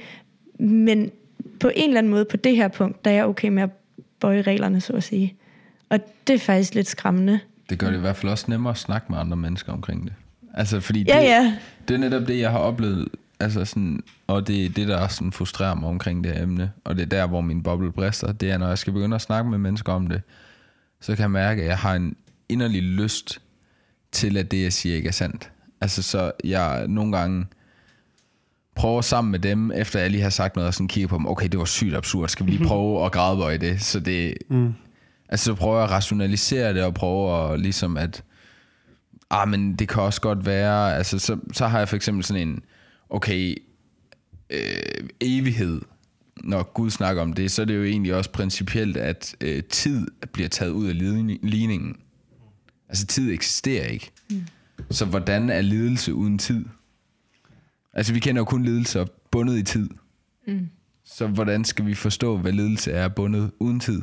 Men 0.58 1.10
på 1.60 1.70
en 1.76 1.88
eller 1.90 1.98
anden 1.98 2.10
måde, 2.10 2.24
på 2.24 2.36
det 2.36 2.56
her 2.56 2.68
punkt, 2.68 3.04
der 3.04 3.10
er 3.10 3.14
jeg 3.14 3.24
okay 3.24 3.48
med 3.48 3.62
at 3.62 3.70
bøje 4.20 4.42
reglerne, 4.42 4.80
så 4.80 4.92
at 4.92 5.04
sige. 5.04 5.34
Og 5.88 5.98
det 6.26 6.34
er 6.34 6.38
faktisk 6.38 6.74
lidt 6.74 6.86
skræmmende. 6.86 7.40
Det 7.70 7.78
gør 7.78 7.86
det 7.86 7.96
i 7.96 8.00
hvert 8.00 8.16
fald 8.16 8.32
også 8.32 8.44
nemmere 8.48 8.70
at 8.70 8.78
snakke 8.78 9.06
med 9.10 9.18
andre 9.18 9.36
mennesker 9.36 9.72
omkring 9.72 10.04
det. 10.04 10.12
Altså, 10.54 10.80
fordi 10.80 11.04
Ja, 11.08 11.18
det, 11.18 11.24
ja. 11.24 11.56
det 11.88 11.94
er 11.94 11.98
netop 11.98 12.28
det, 12.28 12.38
jeg 12.38 12.50
har 12.50 12.58
oplevet, 12.58 13.08
altså 13.40 13.64
sådan, 13.64 14.02
og 14.26 14.46
det 14.46 14.64
er 14.64 14.68
det, 14.68 14.88
der 14.88 15.08
sådan 15.08 15.32
frustrerer 15.32 15.74
mig 15.74 15.88
omkring 15.88 16.24
det 16.24 16.32
her 16.32 16.42
emne, 16.42 16.72
og 16.84 16.96
det 16.96 17.02
er 17.02 17.06
der, 17.06 17.26
hvor 17.26 17.40
min 17.40 17.62
boble 17.62 17.92
brister, 17.92 18.32
det 18.32 18.50
er, 18.50 18.58
når 18.58 18.68
jeg 18.68 18.78
skal 18.78 18.92
begynde 18.92 19.14
at 19.14 19.20
snakke 19.22 19.50
med 19.50 19.58
mennesker 19.58 19.92
om 19.92 20.06
det, 20.06 20.22
så 21.00 21.16
kan 21.16 21.22
jeg 21.22 21.30
mærke, 21.30 21.62
at 21.62 21.68
jeg 21.68 21.78
har 21.78 21.94
en 21.94 22.16
inderlig 22.48 22.82
lyst 22.82 23.40
til, 24.12 24.36
at 24.36 24.50
det, 24.50 24.62
jeg 24.62 24.72
siger, 24.72 24.96
ikke 24.96 25.08
er 25.08 25.12
sandt. 25.12 25.50
Altså, 25.80 26.02
så 26.02 26.32
jeg 26.44 26.88
nogle 26.88 27.16
gange 27.16 27.46
prøver 28.80 29.00
sammen 29.00 29.30
med 29.30 29.38
dem, 29.38 29.70
efter 29.70 30.00
jeg 30.00 30.10
lige 30.10 30.22
har 30.22 30.30
sagt 30.30 30.56
noget, 30.56 30.68
og 30.68 30.74
sådan 30.74 30.88
kigger 30.88 31.08
på 31.08 31.16
dem, 31.16 31.26
okay, 31.26 31.48
det 31.48 31.58
var 31.58 31.64
sygt 31.64 31.96
absurd, 31.96 32.28
skal 32.28 32.46
vi 32.46 32.50
lige 32.50 32.64
prøve 32.68 33.04
at 33.06 33.12
grædebøje 33.12 33.58
det? 33.58 33.82
Så 33.82 34.00
det, 34.00 34.34
mm. 34.48 34.74
altså, 35.28 35.44
så 35.44 35.54
prøver 35.54 35.76
jeg 35.76 35.84
at 35.84 35.90
rationalisere 35.90 36.74
det, 36.74 36.82
og 36.84 36.94
prøver 36.94 37.48
at, 37.48 37.60
ligesom 37.60 37.96
at, 37.96 38.22
ah, 39.30 39.48
men 39.48 39.74
det 39.74 39.88
kan 39.88 40.02
også 40.02 40.20
godt 40.20 40.46
være, 40.46 40.96
altså, 40.96 41.18
så, 41.18 41.36
så 41.52 41.66
har 41.66 41.78
jeg 41.78 41.88
for 41.88 41.96
eksempel 41.96 42.24
sådan 42.24 42.48
en, 42.48 42.62
okay, 43.10 43.54
øh, 44.50 45.08
evighed, 45.20 45.80
når 46.44 46.62
Gud 46.62 46.90
snakker 46.90 47.22
om 47.22 47.32
det, 47.32 47.50
så 47.50 47.62
er 47.62 47.66
det 47.66 47.76
jo 47.76 47.84
egentlig 47.84 48.14
også 48.14 48.30
principielt, 48.30 48.96
at 48.96 49.34
øh, 49.40 49.62
tid 49.64 50.06
bliver 50.32 50.48
taget 50.48 50.70
ud 50.70 50.86
af 50.86 50.98
ligning- 50.98 51.38
ligningen. 51.42 51.96
Altså 52.88 53.06
tid 53.06 53.32
eksisterer 53.32 53.86
ikke. 53.86 54.10
Mm. 54.30 54.42
Så 54.90 55.04
hvordan 55.04 55.50
er 55.50 55.60
lidelse 55.60 56.14
uden 56.14 56.38
tid? 56.38 56.64
Altså 58.00 58.12
vi 58.12 58.20
kender 58.20 58.40
jo 58.40 58.44
kun 58.44 58.62
lidelser 58.62 59.04
bundet 59.30 59.58
i 59.58 59.62
tid. 59.62 59.88
Mm. 60.46 60.68
Så 61.04 61.26
hvordan 61.26 61.64
skal 61.64 61.86
vi 61.86 61.94
forstå, 61.94 62.36
hvad 62.36 62.52
lidelse 62.52 62.92
er 62.92 63.08
bundet 63.08 63.50
uden 63.58 63.80
tid? 63.80 64.02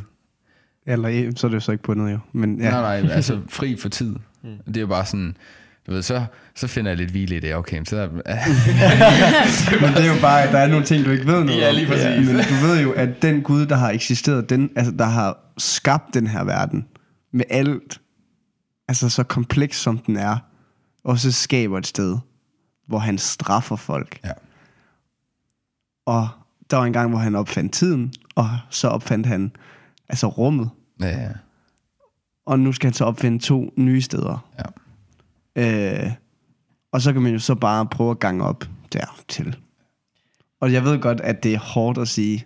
Eller 0.85 1.09
eh, 1.09 1.31
så 1.35 1.47
er 1.47 1.49
det 1.49 1.55
jo 1.55 1.59
så 1.59 1.71
ikke 1.71 1.83
bundet 1.83 2.11
jo. 2.11 2.19
Men 2.31 2.59
ja. 2.59 2.65
Ja. 2.65 2.71
Nej, 2.71 3.01
nej, 3.01 3.11
altså 3.11 3.39
fri 3.49 3.77
for 3.77 3.89
tid. 3.89 4.15
Mm. 4.43 4.49
Det 4.67 4.77
er 4.77 4.81
jo 4.81 4.87
bare 4.87 5.05
sådan, 5.05 5.37
du 5.87 5.91
ved, 5.91 6.01
så, 6.01 6.25
så 6.55 6.67
finder 6.67 6.91
jeg 6.91 6.97
lidt 6.97 7.11
hvile 7.11 7.35
i 7.35 7.39
det. 7.39 7.55
Okay, 7.55 7.83
så 7.85 7.97
er, 7.97 8.07
Men 9.81 9.93
det 9.93 10.05
er 10.05 10.15
jo 10.15 10.21
bare, 10.21 10.43
at 10.43 10.53
der 10.53 10.59
er 10.59 10.67
nogle 10.67 10.85
ting, 10.85 11.05
du 11.05 11.11
ikke 11.11 11.27
ved 11.27 11.43
noget 11.43 11.61
Ja, 11.61 11.71
lige 11.71 11.87
præcis. 11.87 12.27
Men 12.27 12.35
du 12.35 12.67
ved 12.67 12.81
jo, 12.81 12.91
at 12.91 13.21
den 13.21 13.41
Gud, 13.41 13.65
der 13.65 13.75
har 13.75 13.91
eksisteret, 13.91 14.49
den, 14.49 14.69
altså, 14.75 14.91
der 14.91 15.05
har 15.05 15.37
skabt 15.57 16.13
den 16.13 16.27
her 16.27 16.43
verden, 16.43 16.85
med 17.33 17.45
alt, 17.49 18.01
altså 18.87 19.09
så 19.09 19.23
kompleks 19.23 19.81
som 19.81 19.97
den 19.97 20.17
er, 20.17 20.37
også 21.03 21.31
skaber 21.31 21.77
et 21.77 21.87
sted, 21.87 22.17
hvor 22.87 22.99
han 22.99 23.17
straffer 23.17 23.75
folk. 23.75 24.19
ja. 24.23 24.31
Og 26.05 26.27
der 26.71 26.77
var 26.77 26.85
en 26.85 26.93
gang, 26.93 27.09
hvor 27.09 27.19
han 27.19 27.35
opfandt 27.35 27.73
tiden, 27.73 28.13
og 28.35 28.49
så 28.69 28.87
opfandt 28.87 29.27
han 29.27 29.51
altså 30.09 30.27
rummet. 30.27 30.69
Ja, 31.01 31.07
ja. 31.07 31.31
Og 32.45 32.59
nu 32.59 32.71
skal 32.71 32.87
han 32.87 32.93
så 32.93 33.05
opfinde 33.05 33.39
to 33.39 33.73
nye 33.77 34.01
steder. 34.01 34.49
Ja. 35.55 36.05
Øh, 36.05 36.11
og 36.91 37.01
så 37.01 37.13
kan 37.13 37.21
man 37.21 37.33
jo 37.33 37.39
så 37.39 37.55
bare 37.55 37.85
prøve 37.85 38.11
at 38.11 38.19
gange 38.19 38.43
op 38.43 38.63
dertil. 38.93 39.57
Og 40.61 40.73
jeg 40.73 40.83
ved 40.83 40.99
godt, 40.99 41.21
at 41.21 41.43
det 41.43 41.53
er 41.53 41.59
hårdt 41.59 41.97
at 41.97 42.07
sige, 42.07 42.45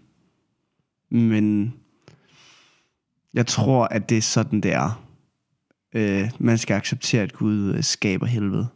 men 1.12 1.74
jeg 3.34 3.48
tror, 3.48 3.86
at 3.86 4.10
det 4.10 4.18
er 4.18 4.22
sådan, 4.22 4.62
det 4.62 4.74
er. 4.74 5.04
Øh, 5.96 6.32
man 6.40 6.58
skal 6.58 6.74
acceptere, 6.74 7.22
at 7.22 7.34
Gud 7.34 7.74
øh, 7.74 7.84
skaber 7.84 8.26
helvede. 8.26 8.68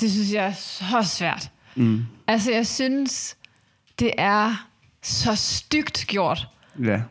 Det 0.00 0.10
synes 0.10 0.32
jeg 0.32 0.46
er 0.46 0.52
så 0.52 1.02
svært. 1.02 1.50
Mm. 1.76 2.04
Altså, 2.26 2.52
jeg 2.52 2.66
synes, 2.66 3.36
det 3.98 4.10
er 4.18 4.68
så 5.02 5.34
stygt 5.34 6.04
gjort. 6.08 6.48
Ja. 6.84 7.02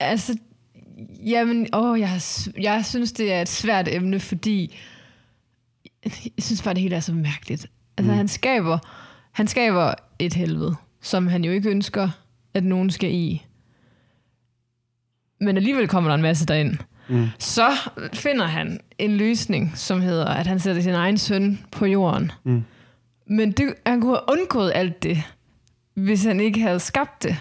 Altså, 0.00 0.38
jamen, 1.26 1.66
åh, 1.72 2.00
jeg, 2.00 2.20
jeg 2.58 2.86
synes, 2.86 3.12
det 3.12 3.32
er 3.32 3.42
et 3.42 3.48
svært 3.48 3.88
emne, 3.88 4.20
fordi 4.20 4.76
jeg 6.04 6.44
synes 6.44 6.62
bare, 6.62 6.74
det 6.74 6.82
hele 6.82 6.96
er 6.96 7.00
så 7.00 7.12
mærkeligt. 7.12 7.66
Altså, 7.96 8.12
mm. 8.12 8.16
han, 8.16 8.28
skaber, 8.28 8.78
han 9.32 9.46
skaber 9.46 9.94
et 10.18 10.34
helvede, 10.34 10.76
som 11.00 11.26
han 11.26 11.44
jo 11.44 11.52
ikke 11.52 11.70
ønsker, 11.70 12.08
at 12.54 12.64
nogen 12.64 12.90
skal 12.90 13.14
i. 13.14 13.46
Men 15.40 15.56
alligevel 15.56 15.88
kommer 15.88 16.10
der 16.10 16.14
en 16.14 16.22
masse 16.22 16.46
derind. 16.46 16.78
Mm. 17.08 17.28
Så 17.38 17.90
finder 18.12 18.46
han 18.46 18.80
en 18.98 19.16
løsning, 19.16 19.72
som 19.74 20.00
hedder, 20.00 20.26
at 20.26 20.46
han 20.46 20.58
sætter 20.58 20.82
sin 20.82 20.94
egen 20.94 21.18
søn 21.18 21.58
på 21.70 21.86
jorden. 21.86 22.32
Mm. 22.44 22.64
Men 23.26 23.52
det, 23.52 23.74
han 23.86 24.00
kunne 24.00 24.12
have 24.12 24.38
undgået 24.40 24.72
alt 24.74 25.02
det, 25.02 25.22
hvis 25.94 26.24
han 26.24 26.40
ikke 26.40 26.60
havde 26.60 26.80
skabt 26.80 27.22
det. 27.22 27.36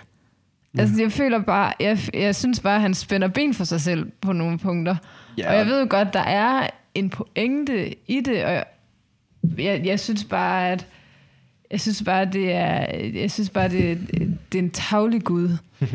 Altså, 0.78 1.02
jeg 1.02 1.12
føler 1.12 1.42
bare, 1.42 1.74
jeg, 1.80 2.00
jeg 2.14 2.36
synes 2.36 2.60
bare, 2.60 2.76
at 2.76 2.82
han 2.82 2.94
spænder 2.94 3.28
ben 3.28 3.54
for 3.54 3.64
sig 3.64 3.82
selv 3.82 4.12
på 4.22 4.34
nogle 4.34 4.60
punkter. 4.60 4.96
Ja. 5.38 5.50
Og 5.50 5.58
jeg 5.58 5.66
ved 5.66 5.82
jo 5.82 5.88
godt, 5.90 6.14
der 6.14 6.20
er 6.20 6.68
en 6.96 7.10
pointe 7.10 7.96
i 8.08 8.22
det, 8.22 8.46
og 8.46 8.52
jeg, 8.52 8.66
jeg, 9.58 9.82
jeg 9.86 10.00
synes 10.00 10.24
bare, 10.24 10.72
at 10.72 10.88
jeg 11.72 11.82
synes 11.82 12.04
bare, 12.04 12.26
det 12.26 12.52
er, 12.54 12.98
jeg 13.14 13.32
synes 13.32 13.50
bare, 13.50 13.70
det, 13.70 14.08
det 14.52 14.60
er 14.60 14.64
en 14.64 14.72
tavlig 14.72 15.24
Gud. 15.24 15.50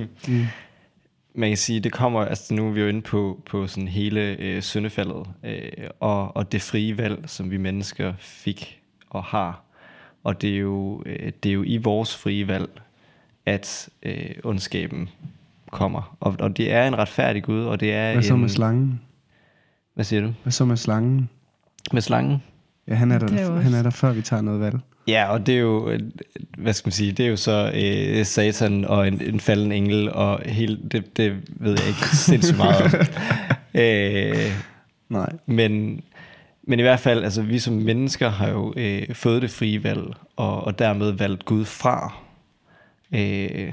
man 1.40 1.50
kan 1.50 1.56
sige, 1.56 1.80
det 1.80 1.92
kommer, 1.92 2.20
altså 2.20 2.54
nu 2.54 2.68
er 2.68 2.72
vi 2.72 2.80
jo 2.80 2.88
inde 2.88 3.02
på, 3.02 3.42
på 3.50 3.66
sådan 3.66 3.88
hele 3.88 4.20
øh, 4.20 4.62
syndefaldet, 4.62 5.26
øh, 5.44 5.70
og, 6.00 6.36
og 6.36 6.52
det 6.52 6.62
frie 6.62 6.98
valg, 6.98 7.18
som 7.26 7.50
vi 7.50 7.56
mennesker 7.56 8.12
fik 8.18 8.80
og 9.10 9.24
har. 9.24 9.62
Og 10.24 10.42
det 10.42 10.50
er 10.50 10.58
jo, 10.58 11.02
øh, 11.06 11.32
det 11.42 11.48
er 11.48 11.52
jo 11.52 11.62
i 11.66 11.76
vores 11.76 12.16
frie 12.16 12.48
valg, 12.48 12.70
at 13.46 13.88
øh, 14.02 14.34
ondskaben 14.44 15.08
kommer. 15.70 16.16
Og, 16.20 16.36
og 16.38 16.56
det 16.56 16.72
er 16.72 16.88
en 16.88 16.98
retfærdig 16.98 17.42
Gud, 17.42 17.64
og 17.64 17.80
det 17.80 17.92
er 17.92 18.12
Hvad 18.12 18.22
så 18.22 18.34
en... 18.34 18.40
med 18.40 18.48
slangen? 18.48 19.00
Hvad 19.94 20.04
siger 20.04 20.22
du? 20.22 20.32
Hvad 20.42 20.52
så 20.52 20.64
med 20.64 20.76
slangen? 20.76 21.28
Med 21.92 22.02
slangen? 22.02 22.42
Ja, 22.88 22.94
han 22.94 23.10
er, 23.10 23.14
er 23.14 23.18
der, 23.18 23.60
han 23.60 23.74
er 23.74 23.82
der, 23.82 23.90
før 23.90 24.12
vi 24.12 24.22
tager 24.22 24.42
noget 24.42 24.60
valg. 24.60 24.78
Ja, 25.10 25.32
og 25.32 25.46
det 25.46 25.54
er 25.54 25.58
jo, 25.58 25.90
øh, 25.90 26.00
hvad 26.58 26.72
skal 26.72 26.86
man 26.86 26.92
sige, 26.92 27.12
det 27.12 27.24
er 27.24 27.30
jo 27.30 27.36
så 27.36 27.72
øh, 27.74 28.24
satan 28.24 28.84
og 28.84 29.08
en, 29.08 29.22
en 29.22 29.40
falden 29.40 29.72
engel, 29.72 30.12
og 30.12 30.40
hele, 30.44 30.78
det, 30.92 31.16
det 31.16 31.36
ved 31.46 31.72
jeg 31.78 31.88
ikke 31.88 32.16
sindssygt 32.16 32.58
meget 32.58 32.82
om. 32.82 33.00
øh, 33.80 34.52
Nej. 35.10 35.32
Men, 35.46 36.02
men 36.62 36.78
i 36.78 36.82
hvert 36.82 37.00
fald, 37.00 37.24
altså 37.24 37.42
vi 37.42 37.58
som 37.58 37.74
mennesker 37.74 38.28
har 38.28 38.48
jo 38.48 38.74
øh, 38.76 39.14
fået 39.14 39.42
det 39.42 39.50
frie 39.50 39.84
valg, 39.84 40.14
og, 40.36 40.64
og 40.64 40.78
dermed 40.78 41.10
valgt 41.10 41.44
Gud 41.44 41.64
fra. 41.64 42.14
Øh, 43.14 43.72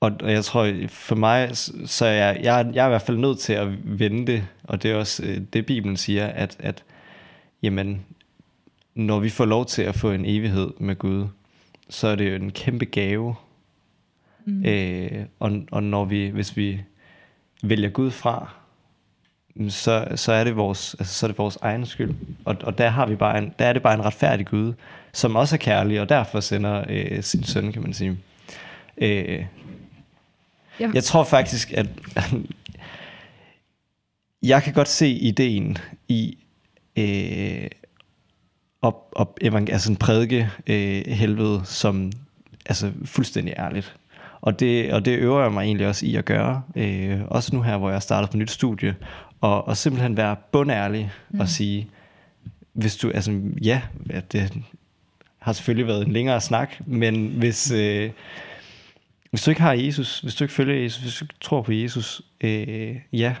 og, 0.00 0.12
og 0.22 0.32
jeg 0.32 0.44
tror, 0.44 0.72
for 0.88 1.14
mig, 1.14 1.50
så 1.86 2.06
er 2.06 2.10
jeg, 2.10 2.38
jeg, 2.42 2.70
jeg 2.74 2.82
er 2.82 2.86
i 2.86 2.90
hvert 2.90 3.02
fald 3.02 3.18
nødt 3.18 3.38
til 3.38 3.52
at 3.52 3.68
vente, 3.98 4.44
og 4.64 4.82
det 4.82 4.90
er 4.90 4.94
også 4.94 5.22
øh, 5.22 5.40
det, 5.52 5.66
Bibelen 5.66 5.96
siger, 5.96 6.26
at, 6.26 6.56
at 6.58 6.84
jamen, 7.62 8.04
når 8.96 9.18
vi 9.20 9.28
får 9.30 9.44
lov 9.44 9.66
til 9.66 9.82
at 9.82 9.94
få 9.94 10.10
en 10.12 10.24
evighed 10.26 10.70
med 10.78 10.96
Gud, 10.96 11.26
så 11.90 12.08
er 12.08 12.16
det 12.16 12.30
jo 12.30 12.34
en 12.34 12.50
kæmpe 12.50 12.84
gave. 12.84 13.34
Mm. 14.44 14.64
Øh, 14.64 15.24
og, 15.38 15.52
og 15.70 15.82
når 15.82 16.04
vi, 16.04 16.26
hvis 16.28 16.56
vi 16.56 16.80
vælger 17.62 17.88
Gud 17.88 18.10
fra, 18.10 18.54
så, 19.68 20.08
så 20.14 20.32
er 20.32 20.44
det 20.44 20.56
vores, 20.56 20.96
altså, 20.98 21.14
så 21.14 21.26
er 21.26 21.28
det 21.28 21.38
vores 21.38 21.56
egen 21.62 21.86
skyld. 21.86 22.14
Og, 22.44 22.56
og 22.62 22.78
der, 22.78 22.88
har 22.88 23.06
vi 23.06 23.16
bare 23.16 23.38
en, 23.38 23.54
der 23.58 23.64
er 23.66 23.72
det 23.72 23.82
bare 23.82 23.94
en 23.94 24.04
retfærdig 24.04 24.46
Gud, 24.46 24.72
som 25.12 25.36
også 25.36 25.56
er 25.56 25.58
kærlig, 25.58 26.00
og 26.00 26.08
derfor 26.08 26.40
sender 26.40 26.84
øh, 26.88 27.22
sin 27.22 27.44
søn, 27.44 27.72
kan 27.72 27.82
man 27.82 27.92
sige. 27.94 28.18
Øh, 28.98 29.44
Jeg- 30.80 30.94
jeg 30.94 31.04
tror 31.04 31.24
faktisk, 31.24 31.72
at 31.72 31.86
jeg 34.42 34.62
kan 34.62 34.72
godt 34.72 34.88
se 34.88 35.08
ideen 35.10 35.76
i 36.08 36.38
øh, 36.98 37.66
op, 38.86 39.12
op, 39.16 39.38
evang- 39.44 39.72
altså 39.72 39.90
en 39.90 39.96
prædike 39.96 40.50
øh, 40.66 41.02
helvede 41.06 41.60
som 41.64 42.12
altså 42.66 42.92
fuldstændig 43.04 43.54
ærligt. 43.58 43.96
Og 44.40 44.60
det, 44.60 44.92
og 44.92 45.04
det 45.04 45.18
øver 45.18 45.42
jeg 45.42 45.52
mig 45.52 45.64
egentlig 45.64 45.86
også 45.86 46.06
i 46.06 46.16
at 46.16 46.24
gøre. 46.24 46.62
Øh, 46.76 47.20
også 47.28 47.56
nu 47.56 47.62
her, 47.62 47.76
hvor 47.76 47.90
jeg 47.90 48.02
starter 48.02 48.28
på 48.28 48.36
nyt 48.36 48.50
studie. 48.50 48.96
Og, 49.40 49.68
og 49.68 49.76
simpelthen 49.76 50.16
være 50.16 50.36
bundærlig 50.52 51.12
mm. 51.30 51.40
og 51.40 51.48
sige, 51.48 51.88
hvis 52.72 52.96
du, 52.96 53.10
altså 53.10 53.40
ja, 53.62 53.82
det 54.32 54.52
har 55.38 55.52
selvfølgelig 55.52 55.86
været 55.86 56.06
en 56.06 56.12
længere 56.12 56.40
snak, 56.40 56.74
men 56.86 57.26
hvis, 57.26 57.70
øh, 57.70 58.10
hvis 59.30 59.42
du 59.42 59.50
ikke 59.50 59.62
har 59.62 59.72
Jesus, 59.72 60.20
hvis 60.20 60.34
du 60.34 60.44
ikke 60.44 60.54
følger 60.54 60.82
Jesus, 60.82 61.02
hvis 61.02 61.14
du 61.14 61.24
ikke 61.24 61.34
tror 61.40 61.62
på 61.62 61.72
Jesus, 61.72 62.22
øh, 62.40 62.96
ja, 63.12 63.34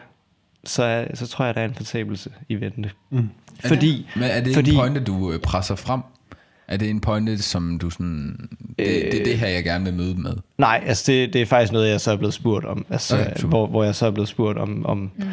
så, 0.64 0.82
er, 0.82 1.14
så 1.14 1.26
tror 1.26 1.44
jeg, 1.44 1.54
der 1.54 1.60
er 1.60 1.64
en 1.64 1.74
fortabelse 1.74 2.32
i 2.48 2.54
vente. 2.54 2.90
Mm. 3.10 3.30
Fordi, 3.64 4.06
Men 4.16 4.24
er 4.24 4.40
det 4.40 4.54
fordi, 4.54 4.70
en 4.70 4.76
pointe, 4.76 5.00
du 5.00 5.32
øh, 5.32 5.40
presser 5.40 5.74
frem? 5.74 6.00
Er 6.68 6.76
det 6.76 6.90
en 6.90 7.00
pointe, 7.00 7.42
som 7.42 7.78
du 7.78 7.90
sådan... 7.90 8.48
Det, 8.68 8.86
det 8.86 9.20
er 9.20 9.24
det 9.24 9.38
her, 9.38 9.48
jeg 9.48 9.64
gerne 9.64 9.84
vil 9.84 9.94
møde 9.94 10.14
med. 10.14 10.32
Nej, 10.58 10.82
altså 10.86 11.12
det, 11.12 11.32
det 11.32 11.42
er 11.42 11.46
faktisk 11.46 11.72
noget, 11.72 11.90
jeg 11.90 12.00
så 12.00 12.12
er 12.12 12.16
blevet 12.16 12.34
spurgt 12.34 12.64
om. 12.64 12.86
Altså, 12.90 13.16
Okay, 13.16 13.26
okay, 13.26 13.36
super. 13.36 13.48
hvor, 13.48 13.66
hvor 13.66 13.84
jeg 13.84 13.94
så 13.94 14.06
er 14.06 14.10
blevet 14.10 14.28
spurgt 14.28 14.58
om, 14.58 14.86
om, 14.86 14.98
mm. 14.98 15.24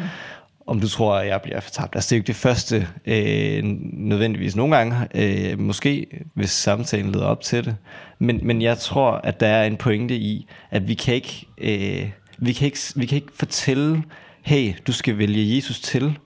om 0.66 0.80
du 0.80 0.88
tror, 0.88 1.16
at 1.16 1.28
jeg 1.28 1.40
bliver 1.42 1.60
fortabt. 1.60 1.94
Altså 1.94 2.08
det 2.08 2.12
er 2.12 2.16
jo 2.16 2.20
ikke 2.20 2.26
det 2.26 2.36
første 2.36 2.88
øh, 3.06 3.62
nødvendigvis. 3.92 4.56
Nogle 4.56 4.76
gange, 4.76 4.96
øh, 5.14 5.58
måske, 5.58 6.06
hvis 6.34 6.50
samtalen 6.50 7.12
leder 7.12 7.26
op 7.26 7.40
til 7.40 7.64
det. 7.64 7.76
Men, 8.18 8.40
men 8.42 8.62
jeg 8.62 8.78
tror, 8.78 9.10
at 9.10 9.40
der 9.40 9.46
er 9.46 9.64
en 9.64 9.76
pointe 9.76 10.16
i, 10.16 10.46
at 10.70 10.88
vi 10.88 10.94
kan 10.94 11.14
ikke, 11.14 11.46
øh, 11.58 12.10
vi 12.38 12.52
kan 12.52 12.64
ikke, 12.64 12.78
vi 12.96 13.06
kan 13.06 13.16
ikke 13.16 13.32
fortælle, 13.34 14.02
hey, 14.42 14.72
du 14.86 14.92
skal 14.92 15.18
vælge 15.18 15.56
Jesus 15.56 15.80
til, 15.80 16.18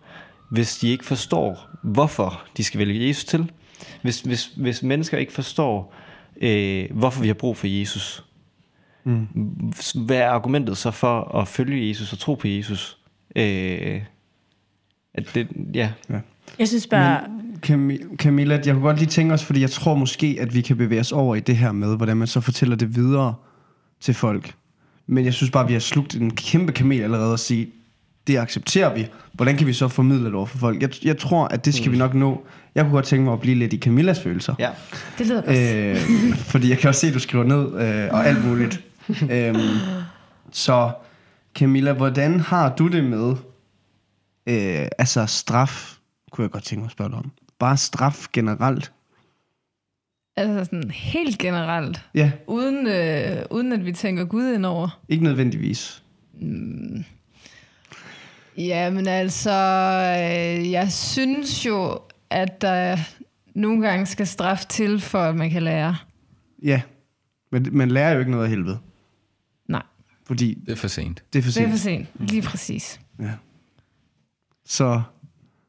hvis 0.50 0.76
de 0.76 0.88
ikke 0.88 1.04
forstår, 1.04 1.67
hvorfor 1.82 2.42
de 2.56 2.64
skal 2.64 2.78
vælge 2.78 3.08
Jesus 3.08 3.24
til. 3.24 3.50
Hvis, 4.02 4.20
hvis, 4.20 4.46
hvis 4.56 4.82
mennesker 4.82 5.18
ikke 5.18 5.32
forstår, 5.32 5.94
øh, 6.40 6.84
hvorfor 6.90 7.20
vi 7.20 7.26
har 7.26 7.34
brug 7.34 7.56
for 7.56 7.66
Jesus, 7.66 8.24
hvad 9.94 10.16
er 10.16 10.28
argumentet 10.28 10.76
så 10.76 10.90
for 10.90 11.36
at 11.40 11.48
følge 11.48 11.88
Jesus 11.88 12.12
og 12.12 12.18
tro 12.18 12.34
på 12.34 12.48
Jesus? 12.48 12.98
Øh, 13.36 14.02
at 15.14 15.30
det, 15.34 15.48
ja. 15.74 15.90
Jeg 16.58 16.68
synes 16.68 16.86
bare, 16.86 17.20
Cam- 17.66 18.16
Camilla, 18.16 18.60
jeg 18.64 18.74
kunne 18.74 18.84
godt 18.84 18.98
lige 18.98 19.08
tænke 19.08 19.34
os, 19.34 19.44
fordi 19.44 19.60
jeg 19.60 19.70
tror 19.70 19.94
måske, 19.94 20.36
at 20.40 20.54
vi 20.54 20.60
kan 20.60 20.76
bevæge 20.76 21.00
os 21.00 21.12
over 21.12 21.34
i 21.34 21.40
det 21.40 21.56
her 21.56 21.72
med, 21.72 21.96
hvordan 21.96 22.16
man 22.16 22.26
så 22.26 22.40
fortæller 22.40 22.76
det 22.76 22.96
videre 22.96 23.34
til 24.00 24.14
folk. 24.14 24.54
Men 25.06 25.24
jeg 25.24 25.34
synes 25.34 25.50
bare, 25.50 25.62
at 25.62 25.68
vi 25.68 25.72
har 25.72 25.80
slugt 25.80 26.14
en 26.14 26.36
kæmpe 26.36 26.72
kamel 26.72 27.02
allerede 27.02 27.32
og 27.32 27.38
sige, 27.38 27.68
det 28.28 28.38
accepterer 28.38 28.94
vi. 28.94 29.06
Hvordan 29.32 29.56
kan 29.56 29.66
vi 29.66 29.72
så 29.72 29.88
formidle 29.88 30.24
det 30.24 30.34
over 30.34 30.46
for 30.46 30.58
folk? 30.58 30.82
Jeg, 30.82 30.90
jeg 31.04 31.18
tror, 31.18 31.44
at 31.48 31.64
det 31.64 31.74
skal 31.74 31.86
mm. 31.86 31.92
vi 31.92 31.98
nok 31.98 32.14
nå. 32.14 32.46
Jeg 32.74 32.84
kunne 32.84 32.92
godt 32.92 33.04
tænke 33.04 33.24
mig 33.24 33.32
at 33.32 33.40
blive 33.40 33.54
lidt 33.56 33.72
i 33.72 33.78
Camillas 33.78 34.20
følelser. 34.20 34.54
ja. 34.58 34.70
Det 35.18 35.26
lyder 35.26 35.42
godt. 35.42 36.30
Øh, 36.30 36.36
fordi 36.36 36.70
jeg 36.70 36.78
kan 36.78 36.88
også 36.88 37.00
se, 37.00 37.06
at 37.06 37.14
du 37.14 37.18
skriver 37.18 37.44
ned 37.44 37.58
øh, 37.64 38.08
og 38.12 38.26
alt 38.26 38.44
muligt. 38.44 38.84
øhm, 39.30 39.56
så 40.52 40.90
Camilla, 41.54 41.92
hvordan 41.92 42.40
har 42.40 42.74
du 42.76 42.88
det 42.88 43.04
med 43.04 43.30
øh, 44.46 44.86
altså 44.98 45.26
straf 45.26 45.94
kunne 46.32 46.42
jeg 46.42 46.50
godt 46.50 46.64
tænke 46.64 46.80
mig 46.80 46.86
at 46.86 46.92
spørge 46.92 47.10
dig 47.10 47.18
om. 47.18 47.30
Bare 47.58 47.76
straf 47.76 48.26
generelt. 48.32 48.92
Altså 50.36 50.64
sådan 50.64 50.90
helt 50.90 51.38
generelt, 51.38 52.00
Ja, 52.14 52.30
uden, 52.46 52.86
øh, 52.86 53.42
uden 53.50 53.72
at 53.72 53.86
vi 53.86 53.92
tænker 53.92 54.24
Gud 54.24 54.52
ind 54.54 54.66
over. 54.66 55.00
ikke 55.08 55.24
nødvendigvis. 55.24 56.02
Ja, 56.40 56.46
men 58.92 59.06
altså, 59.06 59.50
øh, 59.50 60.70
jeg 60.70 60.92
synes 60.92 61.66
jo, 61.66 61.98
at 62.30 62.60
der 62.62 62.96
nogle 63.54 63.82
gange 63.88 64.06
skal 64.06 64.26
straf 64.26 64.64
til, 64.68 65.00
for 65.00 65.18
at 65.22 65.36
man 65.36 65.50
kan 65.50 65.62
lære. 65.62 65.96
Ja, 66.62 66.80
men 67.52 67.66
man 67.72 67.90
lærer 67.90 68.12
jo 68.12 68.18
ikke 68.18 68.30
noget 68.30 68.44
af 68.44 68.50
helvede. 68.50 68.78
Nej, 69.68 69.82
Fordi 70.26 70.54
Det 70.66 70.72
er 70.72 70.76
for 70.76 70.88
sent. 70.88 71.22
det 71.32 71.38
er 71.38 71.42
for 71.42 71.50
det 71.50 71.62
er 71.64 71.70
for 71.70 71.76
sent. 71.76 72.08
sent. 72.18 72.30
Lige 72.30 72.42
præcis. 72.42 73.00
Ja. 73.20 73.30
Så 74.66 75.02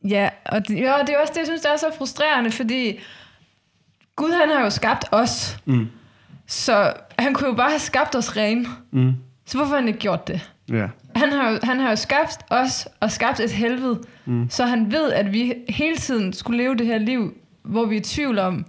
Ja, 0.08 0.30
og 0.46 0.68
det, 0.68 0.80
ja, 0.80 0.94
og 1.02 1.08
det 1.08 1.16
er 1.16 1.20
også 1.20 1.34
det, 1.34 1.38
jeg 1.40 1.46
synes, 1.48 1.62
der 1.62 1.70
er 1.74 1.78
så 1.78 1.92
frustrerende, 1.98 2.52
fordi 2.52 3.00
Gud, 4.16 4.32
han 4.32 4.50
har 4.50 4.64
jo 4.64 4.70
skabt 4.70 5.06
os. 5.12 5.58
Mm. 5.66 5.88
Så 6.48 6.94
han 7.20 7.34
kunne 7.34 7.50
jo 7.50 7.56
bare 7.56 7.70
have 7.70 7.80
skabt 7.80 8.16
os 8.16 8.38
rene. 8.38 8.66
Mm. 8.92 9.14
Så 9.46 9.58
hvorfor 9.58 9.70
har 9.70 9.80
han 9.80 9.88
ikke 9.88 10.00
gjort 10.00 10.28
det? 10.28 10.52
Ja, 10.70 10.88
Han 11.16 11.32
har, 11.32 11.50
jo, 11.50 11.60
han 11.64 11.80
har 11.80 11.90
jo 11.90 11.96
skabt 11.96 12.38
os 12.50 12.88
og 13.00 13.12
skabt 13.12 13.40
et 13.40 13.52
helvede, 13.52 14.00
mm. 14.26 14.50
så 14.50 14.66
han 14.66 14.92
ved, 14.92 15.12
at 15.12 15.34
vi 15.34 15.54
hele 15.70 15.98
tiden 15.98 16.34
skulle 16.34 16.64
leve 16.64 16.76
det 16.76 16.86
her 16.86 16.98
liv, 16.98 17.34
hvor 17.64 17.86
vi 17.86 17.96
er 17.96 18.00
i 18.00 18.04
tvivl 18.04 18.40
om, 18.40 18.66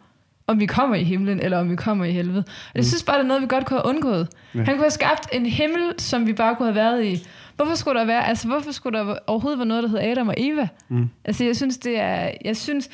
om 0.46 0.60
vi 0.60 0.66
kommer 0.66 0.96
i 0.96 1.04
himlen, 1.04 1.40
eller 1.40 1.58
om 1.58 1.70
vi 1.70 1.76
kommer 1.76 2.04
i 2.04 2.12
helvede. 2.12 2.44
Og 2.48 2.74
jeg 2.74 2.84
synes 2.84 3.02
bare, 3.02 3.16
det 3.16 3.24
er 3.24 3.28
noget, 3.28 3.42
vi 3.42 3.46
godt 3.46 3.66
kunne 3.66 3.80
have 3.80 3.88
undgået. 3.88 4.28
Ja. 4.54 4.58
Han 4.58 4.66
kunne 4.66 4.82
have 4.82 4.90
skabt 4.90 5.28
en 5.32 5.46
himmel, 5.46 5.94
som 5.98 6.26
vi 6.26 6.32
bare 6.32 6.56
kunne 6.56 6.66
have 6.66 6.74
været 6.74 7.04
i. 7.04 7.26
Hvorfor 7.56 7.74
skulle 7.74 8.00
der 8.00 8.06
være, 8.06 8.26
altså 8.26 8.48
hvorfor 8.48 8.72
skulle 8.72 8.98
der 8.98 9.16
overhovedet 9.26 9.58
være 9.58 9.68
noget, 9.68 9.82
der 9.82 9.88
hedder 9.88 10.10
Adam 10.10 10.28
og 10.28 10.34
Eva? 10.36 10.68
Mm. 10.88 11.08
Altså 11.24 11.44
jeg 11.44 11.56
synes, 11.56 11.78
det 11.78 11.98
er, 11.98 12.30
jeg 12.44 12.56
synes, 12.56 12.88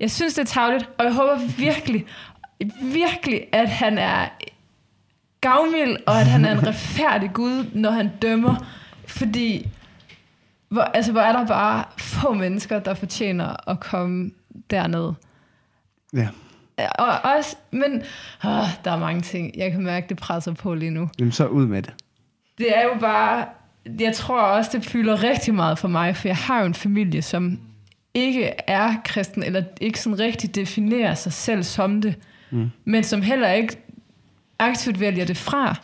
jeg 0.00 0.10
synes, 0.10 0.34
det 0.34 0.42
er 0.42 0.46
tavligt, 0.46 0.88
og 0.98 1.04
jeg 1.04 1.14
håber 1.14 1.36
virkelig, 1.58 2.06
virkelig, 2.82 3.46
at 3.52 3.68
han 3.68 3.98
er 3.98 4.28
gavmild, 5.40 5.96
og 6.06 6.20
at 6.20 6.26
han 6.26 6.44
er 6.44 6.52
en 6.52 6.66
retfærdig 6.68 7.30
Gud, 7.32 7.64
når 7.74 7.90
han 7.90 8.10
dømmer. 8.22 8.66
Fordi, 9.06 9.68
hvor, 10.68 10.82
altså, 10.82 11.12
hvor 11.12 11.20
er 11.20 11.32
der 11.32 11.46
bare 11.46 11.84
få 11.98 12.34
mennesker, 12.34 12.78
der 12.78 12.94
fortjener 12.94 13.70
at 13.70 13.80
komme 13.80 14.30
derned. 14.70 15.12
ja. 16.78 16.88
Og 16.88 17.30
også, 17.36 17.56
men 17.70 18.02
åh, 18.44 18.68
der 18.84 18.90
er 18.90 18.98
mange 18.98 19.20
ting. 19.20 19.56
Jeg 19.56 19.70
kan 19.70 19.82
mærke, 19.82 20.08
det 20.08 20.16
presser 20.16 20.52
på 20.52 20.74
lige 20.74 20.90
nu. 20.90 21.08
Jamen 21.18 21.32
så 21.32 21.46
ud 21.46 21.66
med 21.66 21.82
det. 21.82 21.94
Det 22.58 22.78
er 22.78 22.82
jo 22.82 23.00
bare, 23.00 23.46
jeg 24.00 24.14
tror 24.14 24.40
også, 24.40 24.70
det 24.72 24.84
fylder 24.84 25.22
rigtig 25.22 25.54
meget 25.54 25.78
for 25.78 25.88
mig, 25.88 26.16
for 26.16 26.28
jeg 26.28 26.36
har 26.36 26.60
jo 26.60 26.66
en 26.66 26.74
familie, 26.74 27.22
som 27.22 27.60
ikke 28.14 28.44
er 28.66 28.94
kristen, 29.04 29.42
eller 29.42 29.62
ikke 29.80 30.00
sådan 30.00 30.18
rigtig 30.18 30.54
definerer 30.54 31.14
sig 31.14 31.32
selv 31.32 31.62
som 31.62 32.02
det, 32.02 32.14
mm. 32.50 32.70
men 32.84 33.04
som 33.04 33.22
heller 33.22 33.52
ikke 33.52 33.76
aktivt 34.58 35.00
vælger 35.00 35.24
det 35.24 35.36
fra. 35.36 35.76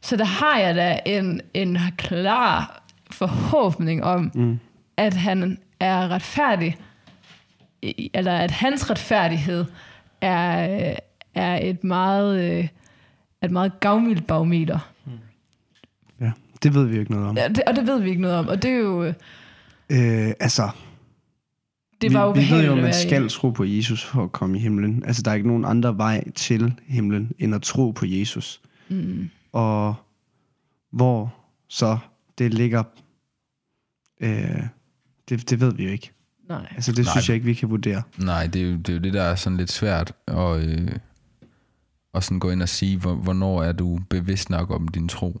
Så 0.00 0.16
der 0.16 0.24
har 0.24 0.58
jeg 0.58 0.74
da 0.74 0.98
en, 1.06 1.40
en 1.54 1.78
klar 1.96 2.82
forhåbning 3.10 4.04
om, 4.04 4.30
mm. 4.34 4.58
at 4.96 5.14
han 5.14 5.58
er 5.80 6.08
retfærdig, 6.08 6.76
eller 8.14 8.32
at 8.32 8.50
hans 8.50 8.90
retfærdighed 8.90 9.64
er, 10.20 10.94
er 11.34 11.58
et 11.62 11.84
meget, 11.84 12.52
øh, 12.52 12.68
et 13.42 13.50
meget 13.50 13.80
gavmildt 13.80 14.26
bagmeter. 14.26 14.78
Ja, 16.20 16.32
det 16.62 16.74
ved 16.74 16.86
vi 16.86 16.98
ikke 16.98 17.12
noget 17.12 17.28
om. 17.28 17.36
Ja, 17.36 17.48
det, 17.48 17.62
og 17.66 17.76
det 17.76 17.86
ved 17.86 18.00
vi 18.00 18.10
ikke 18.10 18.22
noget 18.22 18.36
om, 18.36 18.48
og 18.48 18.62
det 18.62 18.70
er 18.70 18.78
jo, 18.78 19.04
øh, 19.04 19.14
Øh, 19.90 20.32
altså, 20.40 20.70
det 22.00 22.10
vi, 22.10 22.14
var 22.14 22.32
vi 22.32 22.40
ved 22.50 22.64
jo, 22.64 22.72
at 22.72 22.82
man 22.82 22.90
i. 22.90 23.08
skal 23.08 23.28
tro 23.28 23.50
på 23.50 23.64
Jesus 23.64 24.04
for 24.04 24.24
at 24.24 24.32
komme 24.32 24.58
i 24.58 24.60
himlen. 24.60 25.04
Altså, 25.04 25.22
der 25.22 25.30
er 25.30 25.34
ikke 25.34 25.48
nogen 25.48 25.64
andre 25.64 25.98
vej 25.98 26.30
til 26.30 26.72
himlen, 26.86 27.32
end 27.38 27.54
at 27.54 27.62
tro 27.62 27.90
på 27.90 28.06
Jesus. 28.06 28.60
Mm. 28.88 29.30
Og 29.52 29.94
hvor 30.90 31.34
så 31.68 31.98
det 32.38 32.54
ligger, 32.54 32.82
øh, 34.20 34.62
det, 35.28 35.50
det 35.50 35.60
ved 35.60 35.74
vi 35.74 35.84
jo 35.84 35.90
ikke. 35.90 36.10
Nej. 36.48 36.66
Altså, 36.74 36.92
det 36.92 37.04
Nej. 37.04 37.12
synes 37.12 37.28
jeg 37.28 37.34
ikke, 37.34 37.46
vi 37.46 37.54
kan 37.54 37.70
vurdere. 37.70 38.02
Nej, 38.18 38.46
det 38.46 38.62
er, 38.62 38.66
jo, 38.66 38.76
det 38.76 38.88
er 38.88 38.92
jo 38.92 38.98
det, 38.98 39.12
der 39.12 39.22
er 39.22 39.34
sådan 39.34 39.56
lidt 39.56 39.72
svært 39.72 40.12
at, 40.26 40.56
øh, 40.56 40.88
at 42.14 42.24
sådan 42.24 42.38
gå 42.38 42.50
ind 42.50 42.62
og 42.62 42.68
sige, 42.68 42.98
hvor, 42.98 43.14
hvornår 43.14 43.62
er 43.62 43.72
du 43.72 44.00
bevidst 44.10 44.50
nok 44.50 44.70
om 44.70 44.88
din 44.88 45.08
tro. 45.08 45.40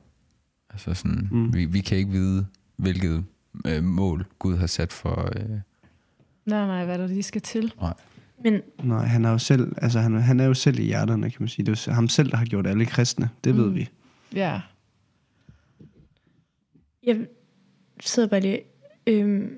Altså 0.70 0.94
sådan, 0.94 1.28
mm. 1.30 1.54
vi, 1.54 1.64
vi 1.64 1.80
kan 1.80 1.98
ikke 1.98 2.10
vide, 2.10 2.46
hvilket 2.76 3.24
øh, 3.66 3.84
mål 3.84 4.26
Gud 4.38 4.56
har 4.56 4.66
sat 4.66 4.92
for... 4.92 5.32
Øh, 5.36 5.58
nej, 6.46 6.66
nej, 6.66 6.84
hvad 6.84 6.98
der 6.98 7.06
lige 7.06 7.22
skal 7.22 7.40
til. 7.40 7.72
Men 8.44 8.62
Nej, 8.82 9.04
han 9.04 9.24
er 9.24 9.30
jo 9.30 9.38
selv, 9.38 9.72
altså, 9.76 10.00
han, 10.00 10.14
han 10.14 10.40
er 10.40 10.44
jo 10.44 10.54
selv 10.54 10.78
i 10.78 10.82
hjerterne, 10.82 11.30
kan 11.30 11.36
man 11.40 11.48
sige. 11.48 11.66
Det 11.66 11.72
er 11.72 11.84
jo 11.86 11.92
ham 11.92 12.08
selv, 12.08 12.30
der 12.30 12.36
har 12.36 12.44
gjort 12.44 12.66
alle 12.66 12.86
kristne. 12.86 13.30
Det 13.44 13.54
mm. 13.54 13.60
ved 13.60 13.70
vi. 13.70 13.88
Ja. 14.34 14.60
jeg 17.06 17.26
sidder 18.00 18.28
bare 18.28 18.40
lige... 18.40 18.60
Øhm, 19.06 19.50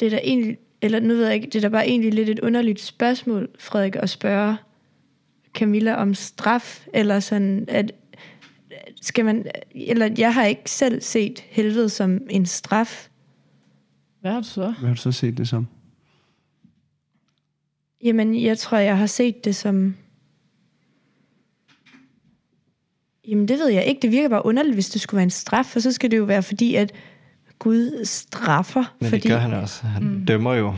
det 0.00 0.06
er 0.06 0.10
da 0.10 0.20
egentlig... 0.24 0.58
Eller 0.82 1.00
nu 1.00 1.14
ved 1.14 1.24
jeg 1.24 1.34
ikke, 1.34 1.46
det 1.46 1.54
er 1.54 1.60
da 1.60 1.68
bare 1.68 1.88
egentlig 1.88 2.14
lidt 2.14 2.28
et 2.28 2.40
underligt 2.40 2.80
spørgsmål, 2.80 3.48
Frederik, 3.58 3.96
at 3.96 4.10
spørge 4.10 4.56
Camilla 5.54 5.94
om 5.94 6.14
straf, 6.14 6.86
eller 6.94 7.20
sådan, 7.20 7.64
at 7.68 7.92
skal 9.02 9.24
man, 9.24 9.46
eller 9.74 10.10
jeg 10.18 10.34
har 10.34 10.44
ikke 10.44 10.70
selv 10.70 11.00
set 11.00 11.40
helvede 11.40 11.88
som 11.88 12.20
en 12.30 12.46
straf. 12.46 13.08
Hvad 14.26 14.34
har 14.34 14.40
du 14.40 14.46
så? 14.46 14.74
Hvad 14.78 14.88
har 14.88 14.94
du 14.94 15.00
så 15.00 15.12
set 15.12 15.38
det 15.38 15.48
som? 15.48 15.66
Jamen, 18.04 18.42
jeg 18.42 18.58
tror, 18.58 18.78
jeg 18.78 18.98
har 18.98 19.06
set 19.06 19.44
det 19.44 19.56
som... 19.56 19.96
Jamen, 23.28 23.48
det 23.48 23.58
ved 23.58 23.68
jeg 23.68 23.84
ikke. 23.84 24.02
Det 24.02 24.10
virker 24.10 24.28
bare 24.28 24.46
underligt, 24.46 24.76
hvis 24.76 24.90
det 24.90 25.00
skulle 25.00 25.16
være 25.16 25.22
en 25.22 25.30
straf, 25.30 25.66
for 25.66 25.80
så 25.80 25.92
skal 25.92 26.10
det 26.10 26.16
jo 26.16 26.24
være 26.24 26.42
fordi, 26.42 26.74
at 26.74 26.92
Gud 27.58 28.04
straffer. 28.04 28.94
Men 29.00 29.08
fordi, 29.08 29.22
det 29.22 29.30
gør 29.30 29.38
han 29.38 29.52
også. 29.52 29.86
Han 29.86 30.02
mm. 30.02 30.26
dømmer 30.26 30.54
jo. 30.54 30.74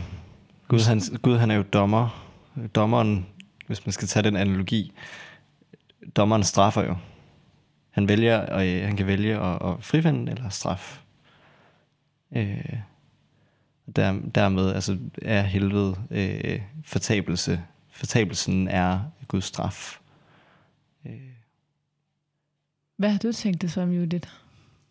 Gud 0.67 0.79
han, 0.79 1.01
Gud, 1.21 1.37
han 1.37 1.51
er 1.51 1.55
jo 1.55 1.63
dommer. 1.73 2.29
Dommeren, 2.75 3.25
hvis 3.67 3.85
man 3.85 3.93
skal 3.93 4.07
tage 4.07 4.23
den 4.23 4.35
analogi, 4.35 4.93
dommeren 6.15 6.43
straffer 6.43 6.83
jo. 6.83 6.95
Han 7.89 8.07
vælger, 8.07 8.37
og 8.37 8.67
øh, 8.67 8.85
han 8.85 8.97
kan 8.97 9.07
vælge 9.07 9.39
at, 9.39 9.53
at 9.53 9.83
frifinde 9.83 10.31
eller 10.31 10.49
straf. 10.49 11.01
Øh, 12.35 12.73
der, 13.95 14.15
dermed 14.35 14.73
altså, 14.73 14.97
er 15.21 15.41
helvede 15.41 15.95
øh, 16.11 16.61
fortabelse. 16.85 17.61
Fortabelsen 17.91 18.67
er 18.67 18.99
Guds 19.27 19.45
straf. 19.45 19.99
Øh, 21.05 21.11
Hvad 22.97 23.09
har 23.09 23.17
du 23.17 23.31
tænkt 23.31 23.61
det 23.61 23.71
som, 23.71 23.91
Judith? 23.91 24.29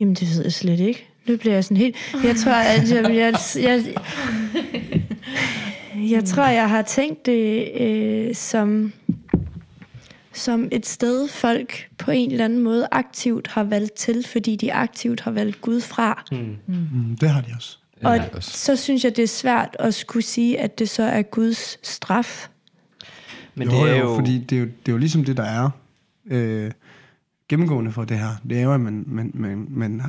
Jamen, 0.01 0.15
det 0.15 0.29
ved 0.37 0.43
jeg 0.43 0.53
slet 0.53 0.81
ikke. 0.81 1.09
Nu 1.29 1.37
bliver 1.37 1.55
jeg 1.55 1.65
sådan 1.65 1.77
helt... 1.77 1.97
Jeg 2.25 2.37
tror, 2.37 2.53
at 2.53 2.91
jeg, 2.91 3.15
jeg, 3.15 3.35
jeg, 3.63 3.95
jeg 6.11 6.25
tror, 6.25 6.47
jeg 6.47 6.71
har 6.71 6.83
tænkt 6.83 7.27
det 7.27 7.71
øh, 7.81 8.35
som, 8.35 8.93
som 10.33 10.69
et 10.73 10.87
sted, 10.87 11.29
folk 11.29 11.89
på 11.99 12.11
en 12.11 12.31
eller 12.31 12.45
anden 12.45 12.59
måde 12.59 12.89
aktivt 12.93 13.47
har 13.47 13.65
valgt 13.65 13.93
til, 13.93 14.27
fordi 14.27 14.57
de 14.57 14.73
aktivt 14.73 15.21
har 15.21 15.31
valgt 15.31 15.61
Gud 15.61 15.81
fra. 15.81 16.25
Mm, 16.67 17.17
det 17.21 17.31
har 17.31 17.41
de 17.41 17.53
også. 17.57 17.79
Og 18.03 18.17
Ja, 18.17 18.41
så 18.41 18.77
synes 18.77 19.05
jeg, 19.05 19.17
det 19.17 19.23
er 19.23 19.29
svært 19.29 19.77
at 19.79 19.95
skulle 19.95 20.23
sige, 20.23 20.61
at 20.61 20.79
det 20.79 20.89
så 20.89 21.03
er 21.03 21.23
Guds 21.23 21.89
straf. 21.89 22.49
men 23.55 23.71
jo, 23.71 23.85
det 23.85 23.93
er 23.93 23.97
jo, 23.97 24.11
jo... 24.11 24.15
fordi 24.15 24.39
det 24.39 24.57
er 24.57 24.61
jo, 24.61 24.67
det 24.67 24.89
er 24.89 24.93
jo 24.93 24.99
ligesom 24.99 25.25
det, 25.25 25.37
der 25.37 25.43
er 25.43 25.71
øh, 26.27 26.71
gennemgående 27.49 27.93
for 27.93 28.05
det 28.05 28.19
her. 28.19 28.37
Det 28.49 28.59
er 28.59 28.63
jo, 28.63 28.75
at 28.75 28.81
man, 28.81 29.05
man, 29.07 29.31
man, 29.35 29.67
man, 29.71 30.03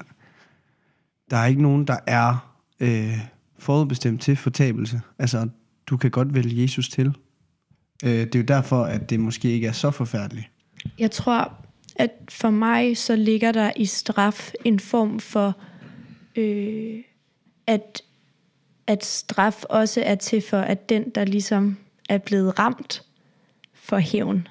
der 1.29 1.37
er 1.37 1.45
ikke 1.45 1.61
nogen, 1.61 1.85
der 1.85 1.97
er 2.07 2.53
øh, 2.79 3.17
forudbestemt 3.59 4.21
til 4.21 4.35
fortabelse. 4.35 5.01
Altså, 5.19 5.47
du 5.87 5.97
kan 5.97 6.11
godt 6.11 6.33
vælge 6.33 6.61
Jesus 6.61 6.89
til. 6.89 7.15
Øh, 8.03 8.11
det 8.11 8.35
er 8.35 8.39
jo 8.39 8.45
derfor, 8.45 8.83
at 8.83 9.09
det 9.09 9.19
måske 9.19 9.51
ikke 9.51 9.67
er 9.67 9.71
så 9.71 9.91
forfærdeligt. 9.91 10.47
Jeg 10.99 11.11
tror, 11.11 11.53
at 11.95 12.11
for 12.29 12.49
mig 12.49 12.97
så 12.97 13.15
ligger 13.15 13.51
der 13.51 13.71
i 13.75 13.85
straf 13.85 14.51
en 14.65 14.79
form 14.79 15.19
for, 15.19 15.57
øh, 16.35 16.97
at, 17.69 18.01
at 18.87 19.05
straf 19.05 19.63
også 19.63 20.01
er 20.05 20.15
til 20.15 20.43
for, 20.49 20.57
at 20.57 20.89
den, 20.89 21.09
der 21.15 21.25
ligesom 21.25 21.77
er 22.09 22.17
blevet 22.17 22.59
ramt 22.59 23.03
for 23.73 23.97
hævn. 23.97 24.47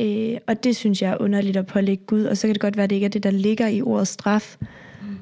Øh, 0.00 0.36
og 0.46 0.64
det 0.64 0.76
synes 0.76 1.02
jeg 1.02 1.10
er 1.10 1.16
underligt 1.20 1.56
at 1.56 1.66
pålægge 1.66 2.04
Gud, 2.06 2.24
og 2.24 2.36
så 2.36 2.46
kan 2.46 2.54
det 2.54 2.60
godt 2.60 2.76
være, 2.76 2.84
at 2.84 2.90
det 2.90 2.96
ikke 2.96 3.04
er 3.04 3.10
det, 3.10 3.22
der 3.22 3.30
ligger 3.30 3.66
i 3.66 3.82
ordet 3.82 4.08
straf. 4.08 4.56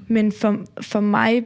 Men 0.08 0.32
for, 0.32 0.56
for 0.80 1.00
mig 1.00 1.44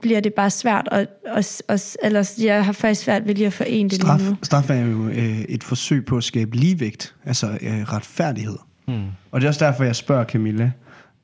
bliver 0.00 0.20
det 0.20 0.34
bare 0.34 0.50
svært, 0.50 0.88
og, 0.88 1.06
og, 1.26 1.44
og, 1.68 1.78
eller 2.02 2.34
jeg 2.42 2.64
har 2.64 2.72
faktisk 2.72 3.00
svært 3.00 3.26
ved 3.26 3.34
lige 3.34 3.46
at 3.46 3.52
forene 3.52 3.88
det 3.88 4.00
Straf, 4.00 4.18
lige 4.18 4.30
nu. 4.30 4.36
straf 4.42 4.70
er 4.70 4.74
jo 4.74 5.08
øh, 5.08 5.40
et 5.40 5.64
forsøg 5.64 6.04
på 6.04 6.16
at 6.16 6.24
skabe 6.24 6.56
ligevægt, 6.56 7.14
altså 7.24 7.46
øh, 7.46 7.82
retfærdighed. 7.82 8.58
Mm. 8.88 9.04
Og 9.30 9.40
det 9.40 9.46
er 9.46 9.48
også 9.48 9.64
derfor, 9.64 9.84
jeg 9.84 9.96
spørger 9.96 10.24
Camilla. 10.24 10.72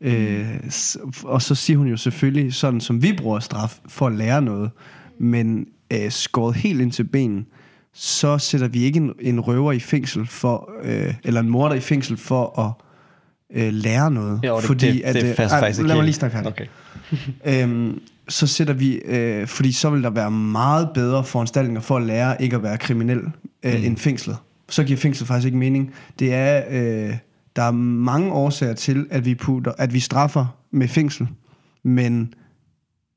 Øh, 0.00 0.46
og 1.24 1.42
så 1.42 1.54
siger 1.54 1.78
hun 1.78 1.86
jo 1.86 1.96
selvfølgelig, 1.96 2.54
sådan 2.54 2.80
som 2.80 3.02
vi 3.02 3.12
bruger 3.18 3.40
straf, 3.40 3.78
for 3.88 4.06
at 4.06 4.12
lære 4.12 4.42
noget. 4.42 4.70
Men 5.20 5.66
øh, 5.92 6.10
skåret 6.10 6.56
helt 6.56 6.80
ind 6.80 6.92
til 6.92 7.04
benen, 7.04 7.46
så 7.92 8.38
sætter 8.38 8.68
vi 8.68 8.82
ikke 8.82 8.96
en, 8.96 9.12
en 9.20 9.40
røver 9.40 9.72
i 9.72 9.80
fængsel 9.80 10.26
for, 10.26 10.70
øh, 10.82 11.14
eller 11.24 11.40
en 11.40 11.48
morder 11.48 11.74
i 11.74 11.80
fængsel 11.80 12.16
for 12.16 12.58
at 12.60 12.72
øh, 13.62 13.72
lære 13.72 14.10
noget. 14.10 14.40
Jo, 14.44 14.56
det, 14.56 14.64
fordi, 14.64 14.86
det, 14.86 15.04
det, 15.04 15.14
det 15.14 15.22
øh, 15.22 15.28
er 15.28 15.34
fast, 15.34 15.54
ej, 15.54 15.60
faktisk 15.60 15.86
Lad 15.86 15.96
mig 15.96 16.04
lige 16.04 16.14
snakke. 16.14 16.46
Okay. 16.46 16.66
Øhm, 17.62 18.00
så 18.28 18.46
sætter 18.46 18.74
vi, 18.74 18.94
øh, 18.94 19.46
fordi 19.46 19.72
så 19.72 19.90
vil 19.90 20.02
der 20.02 20.10
være 20.10 20.30
meget 20.30 20.88
bedre 20.94 21.24
foranstaltninger 21.24 21.80
for 21.80 21.96
at 21.96 22.02
lære 22.02 22.42
ikke 22.42 22.56
at 22.56 22.62
være 22.62 22.78
kriminel 22.78 23.20
øh, 23.62 23.78
mm. 23.78 23.84
end 23.84 23.96
fængslet. 23.96 24.36
Så 24.68 24.84
giver 24.84 24.98
fængslet 24.98 25.28
faktisk 25.28 25.46
ikke 25.46 25.58
mening. 25.58 25.94
Det 26.18 26.34
er, 26.34 26.62
øh, 26.70 27.16
der 27.58 27.64
er 27.64 27.70
mange 27.70 28.32
årsager 28.32 28.74
til, 28.74 29.06
at 29.10 29.24
vi, 29.24 29.34
putter, 29.34 29.72
at 29.78 29.92
vi 29.94 30.00
straffer 30.00 30.46
med 30.70 30.88
fængsel, 30.88 31.28
men 31.82 32.34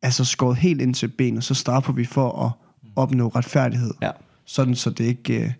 altså 0.01 0.25
skåret 0.25 0.57
helt 0.57 0.81
ind 0.81 0.93
til 0.93 1.07
benet, 1.07 1.43
så 1.43 1.53
straffer 1.53 1.93
vi 1.93 2.05
for 2.05 2.45
at 2.45 2.51
opnå 2.95 3.27
retfærdighed. 3.27 3.93
Ja. 4.01 4.11
Sådan 4.45 4.75
så 4.75 4.89
det 4.89 5.03
ikke, 5.03 5.43
øh, 5.43 5.51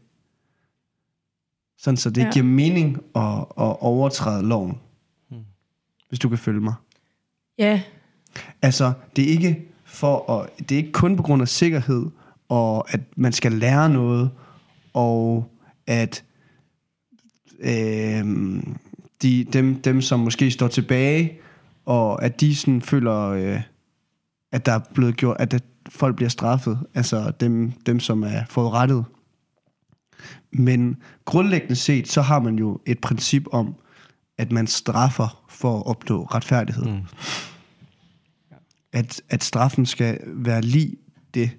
sådan 1.77 1.97
så 1.97 2.09
det 2.09 2.17
ikke 2.17 2.27
Ja. 2.27 2.31
giver 2.33 2.45
mening 2.45 2.97
at, 3.15 3.37
at 3.39 3.81
overtræde 3.81 4.47
loven. 4.47 4.77
Hvis 6.09 6.19
du 6.19 6.29
kan 6.29 6.37
følge 6.37 6.61
mig. 6.61 6.73
Ja, 7.57 7.81
Altså, 8.61 8.93
det 9.15 9.23
er 9.23 9.27
ikke 9.29 9.67
for 9.85 10.31
at, 10.31 10.49
det 10.69 10.71
er 10.71 10.77
ikke 10.79 10.91
kun 10.91 11.15
på 11.17 11.23
grund 11.23 11.41
af 11.41 11.47
sikkerhed, 11.47 12.05
og 12.49 12.93
at 12.93 13.01
man 13.17 13.33
skal 13.33 13.51
lære 13.51 13.89
noget, 13.89 14.31
og 14.93 15.45
at 15.87 16.23
øh, 17.61 18.63
de, 19.21 19.43
dem, 19.53 19.81
dem, 19.81 20.01
som 20.01 20.19
måske 20.19 20.51
står 20.51 20.67
tilbage, 20.67 21.39
og 21.85 22.23
at 22.23 22.41
de 22.41 22.55
sådan 22.55 22.81
føler, 22.81 23.19
øh, 23.19 23.61
at 24.51 24.65
der 24.65 24.71
er 24.71 24.79
blevet 24.93 25.17
gjort, 25.17 25.37
at 25.39 25.51
det, 25.51 25.63
folk 25.89 26.15
bliver 26.15 26.29
straffet, 26.29 26.79
altså 26.93 27.31
dem, 27.39 27.71
dem 27.85 27.99
som 27.99 28.23
er 28.23 28.41
forurettet. 28.49 29.05
Men 30.51 30.97
grundlæggende 31.25 31.75
set, 31.75 32.07
så 32.07 32.21
har 32.21 32.39
man 32.39 32.59
jo 32.59 32.79
et 32.85 32.99
princip 32.99 33.43
om, 33.51 33.75
at 34.37 34.51
man 34.51 34.67
straffer 34.67 35.45
for 35.49 35.77
at 35.79 35.85
opnå 35.85 36.23
retfærdighed. 36.23 36.85
Mm 36.85 37.01
at, 38.93 39.21
at 39.29 39.43
straffen 39.43 39.85
skal 39.85 40.19
være 40.25 40.61
lige 40.61 40.95
det. 41.33 41.49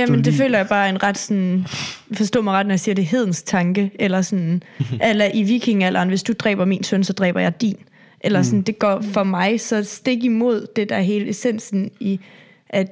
Ja, 0.00 0.06
men 0.06 0.24
det 0.24 0.34
føler 0.34 0.58
jeg 0.58 0.68
bare 0.68 0.86
er 0.86 0.90
en 0.90 1.02
ret 1.02 1.18
sådan... 1.18 1.66
Forstå 2.12 2.42
mig 2.42 2.54
ret, 2.54 2.66
når 2.66 2.72
jeg 2.72 2.80
siger 2.80 2.94
det 2.94 3.02
er 3.02 3.06
hedens 3.06 3.42
tanke. 3.42 3.90
Eller 3.98 4.22
sådan... 4.22 4.62
eller 5.10 5.30
i 5.34 5.42
vikingalderen, 5.42 6.08
hvis 6.08 6.22
du 6.22 6.32
dræber 6.32 6.64
min 6.64 6.84
søn, 6.84 7.04
så 7.04 7.12
dræber 7.12 7.40
jeg 7.40 7.60
din. 7.60 7.76
Eller 8.20 8.42
sådan, 8.42 8.62
det 8.62 8.78
går 8.78 9.02
for 9.12 9.24
mig 9.24 9.60
så 9.60 9.84
stik 9.84 10.24
imod 10.24 10.66
det, 10.76 10.88
der 10.88 10.96
er 10.96 11.00
hele 11.00 11.28
essensen 11.28 11.90
i, 12.00 12.20
at 12.70 12.88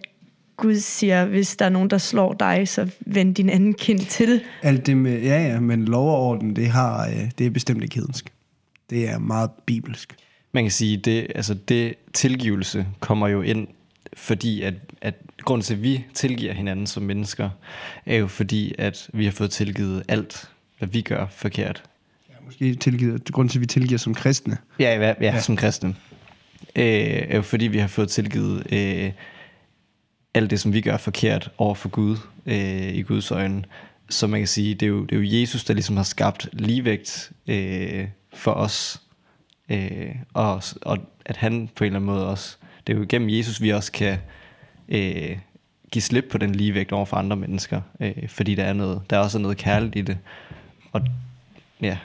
Gud 0.57 0.77
siger, 0.77 1.25
hvis 1.25 1.57
der 1.57 1.65
er 1.65 1.69
nogen, 1.69 1.91
der 1.91 1.99
slår 1.99 2.33
dig, 2.33 2.69
så 2.69 2.89
vend 3.01 3.35
din 3.35 3.51
anden 3.51 3.75
kind 3.75 3.99
til. 3.99 4.41
Alt 4.63 4.87
det 4.87 4.97
med, 4.97 5.23
ja 5.23 5.43
ja, 5.43 5.61
men 5.61 5.85
lov 5.85 6.11
og 6.11 6.19
orden, 6.19 6.57
det, 6.57 6.69
har, 6.69 7.07
øh, 7.09 7.31
det 7.39 7.47
er 7.47 7.51
bestemt 7.51 7.83
ikke 7.83 7.95
hedensk. 7.95 8.33
Det 8.91 9.09
er 9.09 9.19
meget 9.19 9.51
bibelsk. 9.67 10.15
Man 10.53 10.65
kan 10.65 10.71
sige, 10.71 10.97
det, 10.97 11.27
altså 11.35 11.55
det 11.55 11.95
tilgivelse 12.13 12.87
kommer 13.01 13.29
jo 13.29 13.43
ind, 13.43 13.67
fordi 14.17 14.63
at, 14.63 14.75
at 15.01 15.15
grunden 15.43 15.65
til, 15.65 15.75
at 15.75 15.83
vi 15.83 16.05
tilgiver 16.15 16.53
hinanden 16.53 16.87
som 16.87 17.03
mennesker, 17.03 17.51
er 18.07 18.17
jo 18.17 18.27
fordi, 18.27 18.75
at 18.79 19.11
vi 19.13 19.25
har 19.25 19.33
fået 19.33 19.51
tilgivet 19.51 20.03
alt, 20.09 20.51
hvad 20.79 20.89
vi 20.89 21.01
gør 21.01 21.27
forkert. 21.31 21.83
Ja, 22.29 22.35
måske 22.45 22.75
tilgivet, 22.75 23.33
grund 23.33 23.49
til, 23.49 23.59
at 23.59 23.61
vi 23.61 23.67
tilgiver 23.67 23.99
som 23.99 24.15
kristne. 24.15 24.59
Ja, 24.79 25.01
ja, 25.01 25.15
ja, 25.21 25.41
som 25.41 25.57
kristne. 25.57 25.95
Øh, 26.77 26.85
er 27.29 27.37
jo 27.37 27.43
fordi, 27.43 27.67
vi 27.67 27.79
har 27.79 27.89
fået 27.89 28.09
tilgivet 28.09 28.73
øh, 28.73 29.13
alt 30.35 30.51
det, 30.51 30.61
som 30.61 30.73
vi 30.73 30.81
gør 30.81 30.97
forkert 30.97 31.51
over 31.59 31.75
for 31.75 31.89
Gud, 31.89 32.17
øh, 32.47 32.95
i 32.95 33.03
Guds 33.03 33.31
øjne. 33.31 33.65
Så 34.11 34.27
man 34.27 34.41
kan 34.41 34.47
sige, 34.49 34.75
det 34.75 34.87
er 34.87 34.91
jo, 34.91 35.05
det 35.05 35.13
er 35.13 35.21
jo 35.21 35.41
Jesus, 35.41 35.65
der 35.65 35.75
ligesom 35.75 35.97
har 35.97 36.05
skabt 36.05 36.49
ligevægt 36.53 37.33
øh, 37.47 38.09
for 38.35 38.51
os. 38.51 39.01
Øh, 39.69 40.15
og, 40.33 40.63
og 40.83 40.99
at 41.25 41.37
han 41.37 41.69
på 41.77 41.85
en 41.85 41.87
eller 41.87 41.99
anden 41.99 42.07
måde 42.07 42.29
også, 42.29 42.57
det 42.87 42.93
er 42.93 42.99
jo 42.99 43.07
gennem 43.09 43.29
Jesus, 43.29 43.63
vi 43.63 43.71
også 43.71 43.93
kan 43.93 44.19
øh, 44.89 45.39
give 45.93 46.03
slip 46.03 46.25
på 46.31 46.39
den 46.39 46.55
ligevægt 46.55 46.93
over 46.93 47.05
for 47.05 47.17
andre 47.17 47.37
mennesker. 47.37 47.81
Øh, 48.01 48.29
fordi 48.29 48.55
der 48.55 48.65
er, 48.65 48.73
noget, 48.73 49.03
der 49.11 49.17
er 49.17 49.21
også 49.21 49.39
noget 49.39 49.57
kærligt 49.57 49.97
i 49.97 50.01
det. 50.01 50.19
Og 50.93 51.01
ja, 51.81 51.99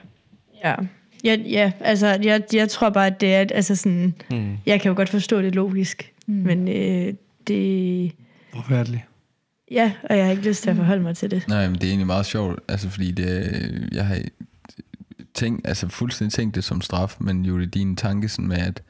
Ja, 0.63 0.75
ja, 1.23 1.35
ja 1.35 1.71
altså 1.79 2.07
jeg, 2.23 2.43
jeg 2.53 2.69
tror 2.69 2.89
bare, 2.89 3.07
at 3.07 3.21
det 3.21 3.35
er, 3.35 3.45
altså 3.53 3.75
sådan, 3.75 4.13
mm. 4.31 4.57
jeg 4.65 4.81
kan 4.81 4.89
jo 4.89 4.95
godt 4.95 5.09
forstå 5.09 5.41
det 5.41 5.55
logisk, 5.55 6.13
mm. 6.27 6.33
men 6.33 6.67
øh, 6.67 7.13
det, 7.47 8.11
Forfærdeligt. 8.53 9.03
ja, 9.71 9.91
og 10.09 10.17
jeg 10.17 10.25
har 10.25 10.31
ikke 10.31 10.47
lyst 10.47 10.63
til 10.63 10.69
at 10.69 10.75
forholde 10.75 11.03
mig 11.03 11.17
til 11.17 11.31
det. 11.31 11.47
Nej, 11.47 11.67
men 11.67 11.75
det 11.75 11.83
er 11.83 11.87
egentlig 11.87 12.07
meget 12.07 12.25
sjovt, 12.25 12.59
altså 12.67 12.89
fordi 12.89 13.11
det, 13.11 13.89
jeg 13.91 14.05
har 14.05 14.17
tænkt, 15.33 15.67
altså 15.67 15.87
fuldstændig 15.87 16.33
tænkt 16.33 16.55
det 16.55 16.63
som 16.63 16.81
straf, 16.81 17.15
men 17.19 17.45
jo 17.45 17.59
det 17.59 17.65
er 17.65 17.71
din 17.71 17.95
tanke 17.95 18.29
sådan 18.29 18.47
med, 18.47 18.57
at, 18.57 18.83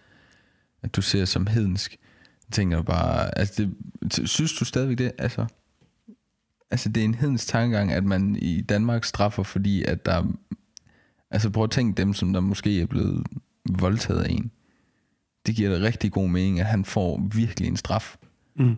at 0.81 0.95
du 0.95 1.01
ser 1.01 1.25
som 1.25 1.47
hedensk, 1.47 1.97
jeg 2.47 2.53
tænker 2.53 2.81
bare, 2.81 3.37
altså 3.37 3.69
det, 4.03 4.29
synes 4.29 4.53
du 4.53 4.65
stadigvæk 4.65 4.97
det, 4.97 5.11
altså, 5.17 5.45
altså 6.71 6.89
det 6.89 7.01
er 7.01 7.05
en 7.05 7.15
hedens 7.15 7.45
tankegang, 7.45 7.91
at 7.91 8.03
man 8.03 8.35
i 8.35 8.61
Danmark 8.61 9.03
straffer, 9.03 9.43
fordi 9.43 9.83
at 9.83 10.05
der, 10.05 10.23
altså 11.31 11.49
prøv 11.49 11.63
at 11.63 11.71
tænke 11.71 11.97
dem, 12.01 12.13
som 12.13 12.33
der 12.33 12.39
måske 12.39 12.81
er 12.81 12.85
blevet 12.85 13.27
voldtaget 13.69 14.21
af 14.23 14.29
en, 14.29 14.51
det 15.45 15.55
giver 15.55 15.79
da 15.79 15.85
rigtig 15.85 16.11
god 16.11 16.29
mening, 16.29 16.59
at 16.59 16.65
han 16.65 16.85
får 16.85 17.29
virkelig 17.33 17.67
en 17.67 17.77
straf, 17.77 18.15
Mm. 18.55 18.75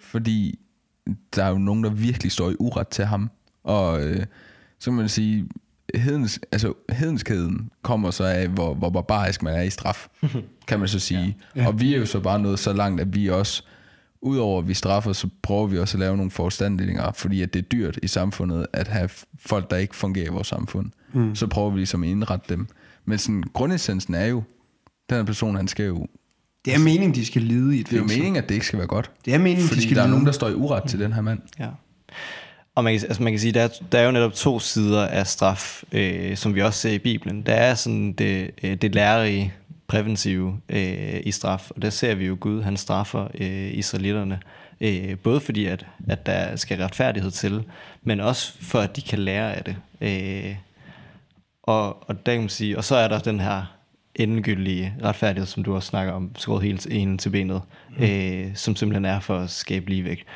fordi 0.00 0.58
der 1.34 1.44
er 1.44 1.48
jo 1.48 1.58
nogen, 1.58 1.84
der 1.84 1.90
virkelig 1.90 2.32
står 2.32 2.50
i 2.50 2.56
uret 2.58 2.88
til 2.88 3.04
ham. 3.04 3.30
Og 3.64 4.02
øh, 4.04 4.26
så 4.78 4.90
kan 4.90 4.96
man 4.96 5.08
sige, 5.08 5.48
hedens, 5.96 6.40
altså, 6.52 6.72
hedenskheden 6.92 7.70
kommer 7.82 8.10
så 8.10 8.24
af, 8.24 8.48
hvor, 8.48 8.74
hvor 8.74 8.90
barbarisk 8.90 9.42
man 9.42 9.54
er 9.54 9.62
i 9.62 9.70
straf, 9.70 10.06
kan 10.68 10.78
man 10.78 10.88
så 10.88 10.98
sige. 10.98 11.36
Ja. 11.56 11.62
Ja. 11.62 11.66
Og 11.68 11.80
vi 11.80 11.94
er 11.94 11.98
jo 11.98 12.06
så 12.06 12.20
bare 12.20 12.38
nået 12.38 12.58
så 12.58 12.72
langt, 12.72 13.00
at 13.00 13.14
vi 13.14 13.28
også, 13.28 13.62
udover 14.22 14.58
at 14.62 14.68
vi 14.68 14.74
straffer, 14.74 15.12
så 15.12 15.28
prøver 15.42 15.66
vi 15.66 15.78
også 15.78 15.96
at 15.96 16.00
lave 16.00 16.16
nogle 16.16 16.30
foranstaltninger, 16.30 17.12
fordi 17.12 17.42
at 17.42 17.54
det 17.54 17.58
er 17.58 17.66
dyrt 17.68 17.98
i 18.02 18.06
samfundet 18.06 18.66
at 18.72 18.88
have 18.88 19.08
folk, 19.38 19.70
der 19.70 19.76
ikke 19.76 19.96
fungerer 19.96 20.26
i 20.26 20.28
vores 20.28 20.46
samfund. 20.48 20.90
Mm. 21.12 21.34
Så 21.34 21.46
prøver 21.46 21.70
vi 21.70 21.78
ligesom 21.78 22.02
at 22.02 22.08
indrette 22.08 22.54
dem. 22.54 22.68
Men 23.04 23.18
sådan, 23.18 23.42
grundessensen 23.52 24.14
er 24.14 24.26
jo, 24.26 24.42
den 25.10 25.16
her 25.16 25.24
person, 25.24 25.56
han 25.56 25.68
skal 25.68 25.86
jo... 25.86 26.06
Det 26.64 26.74
er 26.74 26.78
meningen, 26.78 27.14
de 27.14 27.26
skal 27.26 27.42
lide 27.42 27.76
i 27.76 27.80
et 27.80 27.86
Det 27.86 27.96
er 27.96 28.00
jo 28.00 28.04
meningen, 28.06 28.36
at 28.36 28.48
det 28.48 28.54
ikke 28.54 28.66
skal 28.66 28.78
være 28.78 28.88
godt. 28.88 29.10
Det 29.24 29.34
er 29.34 29.38
meningen, 29.38 29.66
Fordi 29.68 29.80
de 29.80 29.84
skal 29.86 29.96
der 29.96 30.02
er 30.02 30.06
lide. 30.06 30.10
nogen, 30.12 30.26
der 30.26 30.32
står 30.32 30.48
i 30.48 30.54
uret 30.54 30.88
til 30.88 31.00
den 31.00 31.12
her 31.12 31.20
mand. 31.20 31.40
Ja. 31.58 31.68
Og 32.76 32.84
man 32.84 32.92
kan, 32.98 33.08
altså 33.08 33.22
man 33.22 33.32
kan 33.32 33.40
sige, 33.40 33.52
der 33.52 33.62
er, 33.62 33.68
der 33.92 33.98
er 33.98 34.04
jo 34.04 34.10
netop 34.10 34.34
to 34.34 34.58
sider 34.58 35.06
af 35.06 35.26
straf, 35.26 35.82
øh, 35.92 36.36
som 36.36 36.54
vi 36.54 36.62
også 36.62 36.80
ser 36.80 36.90
i 36.90 36.98
Bibelen. 36.98 37.42
Der 37.42 37.54
er 37.54 37.74
sådan 37.74 38.12
det, 38.12 38.50
øh, 38.62 38.74
det 38.74 38.94
lærerige, 38.94 39.54
præventive 39.86 40.60
øh, 40.68 41.20
i 41.24 41.30
straf, 41.30 41.70
og 41.70 41.82
der 41.82 41.90
ser 41.90 42.14
vi 42.14 42.26
jo 42.26 42.36
Gud, 42.40 42.62
han 42.62 42.76
straffer 42.76 43.28
øh, 43.34 43.70
israelitterne, 43.74 44.40
øh, 44.80 45.18
både 45.18 45.40
fordi, 45.40 45.66
at, 45.66 45.86
at 46.08 46.26
der 46.26 46.56
skal 46.56 46.78
retfærdighed 46.78 47.30
til, 47.30 47.64
men 48.02 48.20
også 48.20 48.52
for, 48.60 48.80
at 48.80 48.96
de 48.96 49.02
kan 49.02 49.18
lære 49.18 49.54
af 49.54 49.64
det. 49.64 49.76
Øh, 50.00 50.56
og, 51.62 52.08
og, 52.08 52.26
der 52.26 52.32
kan 52.32 52.40
man 52.40 52.48
sige, 52.48 52.78
og 52.78 52.84
så 52.84 52.96
er 52.96 53.08
der 53.08 53.18
den 53.18 53.40
her 53.40 53.76
endegyldige 54.14 54.94
retfærdighed, 55.04 55.46
som 55.46 55.64
du 55.64 55.74
også 55.74 55.88
snakker 55.88 56.12
om, 56.12 56.30
skåret 56.36 56.62
helt 56.62 56.86
en 56.90 57.18
til 57.18 57.30
benet, 57.30 57.62
mm. 57.98 58.04
øh, 58.04 58.46
som 58.54 58.76
simpelthen 58.76 59.04
er 59.04 59.20
for 59.20 59.38
at 59.38 59.50
skabe 59.50 59.90
ligevægt. 59.90 60.26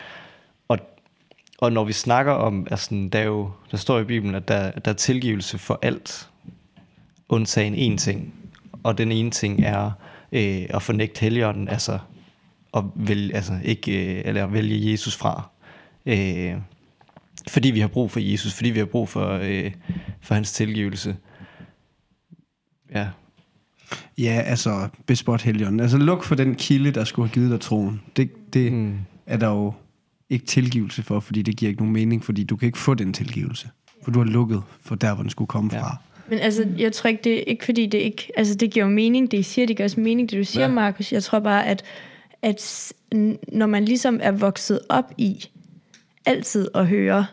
Og, 1.60 1.72
når 1.72 1.84
vi 1.84 1.92
snakker 1.92 2.32
om, 2.32 2.66
altså, 2.70 3.08
der, 3.12 3.18
er 3.18 3.24
jo, 3.24 3.50
der 3.70 3.76
står 3.76 3.98
i 3.98 4.04
Bibelen, 4.04 4.34
at 4.34 4.48
der, 4.48 4.70
der 4.70 4.90
er 4.90 4.94
tilgivelse 4.94 5.58
for 5.58 5.78
alt, 5.82 6.28
undtagen 7.28 7.94
én 7.94 7.98
ting. 7.98 8.34
Og 8.82 8.98
den 8.98 9.12
ene 9.12 9.30
ting 9.30 9.64
er 9.64 9.90
øh, 10.32 10.66
at 10.70 10.82
fornægte 10.82 11.20
helligånden, 11.20 11.68
altså 11.68 11.98
at 12.76 12.84
vælge, 12.94 13.34
altså 13.34 13.52
ikke, 13.64 14.16
øh, 14.16 14.22
eller 14.24 14.44
at 14.44 14.52
vælge 14.52 14.90
Jesus 14.92 15.16
fra. 15.16 15.48
Øh, 16.06 16.54
fordi 17.48 17.70
vi 17.70 17.80
har 17.80 17.88
brug 17.88 18.10
for 18.10 18.20
Jesus, 18.20 18.54
fordi 18.54 18.70
vi 18.70 18.78
har 18.78 18.86
brug 18.86 19.08
for, 19.08 19.38
øh, 19.42 19.72
for 20.20 20.34
hans 20.34 20.52
tilgivelse. 20.52 21.16
Ja, 22.94 23.08
Ja, 24.18 24.42
altså, 24.46 24.88
bespot 25.06 25.42
helgen. 25.42 25.80
Altså, 25.80 25.98
luk 25.98 26.24
for 26.24 26.34
den 26.34 26.54
kilde, 26.54 26.90
der 26.90 27.04
skulle 27.04 27.28
have 27.28 27.34
givet 27.34 27.50
dig 27.50 27.60
troen. 27.60 28.02
Det, 28.16 28.52
det 28.54 28.72
mm. 28.72 28.98
er 29.26 29.36
der 29.36 29.48
jo 29.48 29.72
ikke 30.30 30.46
tilgivelse 30.46 31.02
for, 31.02 31.20
fordi 31.20 31.42
det 31.42 31.56
giver 31.56 31.68
ikke 31.68 31.80
nogen 31.82 31.92
mening, 31.92 32.24
fordi 32.24 32.44
du 32.44 32.56
kan 32.56 32.66
ikke 32.66 32.78
få 32.78 32.94
den 32.94 33.12
tilgivelse. 33.12 33.68
For 34.04 34.10
du 34.10 34.18
har 34.18 34.26
lukket 34.26 34.62
for 34.82 34.94
der, 34.94 35.14
hvor 35.14 35.22
den 35.22 35.30
skulle 35.30 35.48
komme 35.48 35.70
Ja. 35.72 35.80
fra. 35.80 35.96
Men 36.28 36.38
altså, 36.38 36.66
jeg 36.78 36.92
tror 36.92 37.08
ikke, 37.08 37.20
det 37.24 37.38
er 37.38 37.42
ikke 37.46 37.64
fordi 37.64 37.86
det 37.86 37.98
ikke... 37.98 38.30
Altså, 38.36 38.54
det 38.54 38.70
giver 38.70 38.86
jo 38.86 38.90
mening, 38.92 39.30
det 39.30 39.38
I 39.38 39.42
siger, 39.42 39.66
det 39.66 39.76
giver 39.76 39.84
også 39.84 40.00
mening, 40.00 40.30
det 40.30 40.38
du 40.38 40.44
siger, 40.44 40.66
Ja. 40.66 40.72
Markus. 40.72 41.12
Jeg 41.12 41.22
tror 41.22 41.38
bare, 41.38 41.66
at, 41.66 41.82
at 42.42 42.92
når 43.52 43.66
man 43.66 43.84
ligesom 43.84 44.20
er 44.22 44.30
vokset 44.30 44.80
op 44.88 45.12
i 45.18 45.44
altid 46.26 46.68
at 46.74 46.86
høre, 46.86 47.26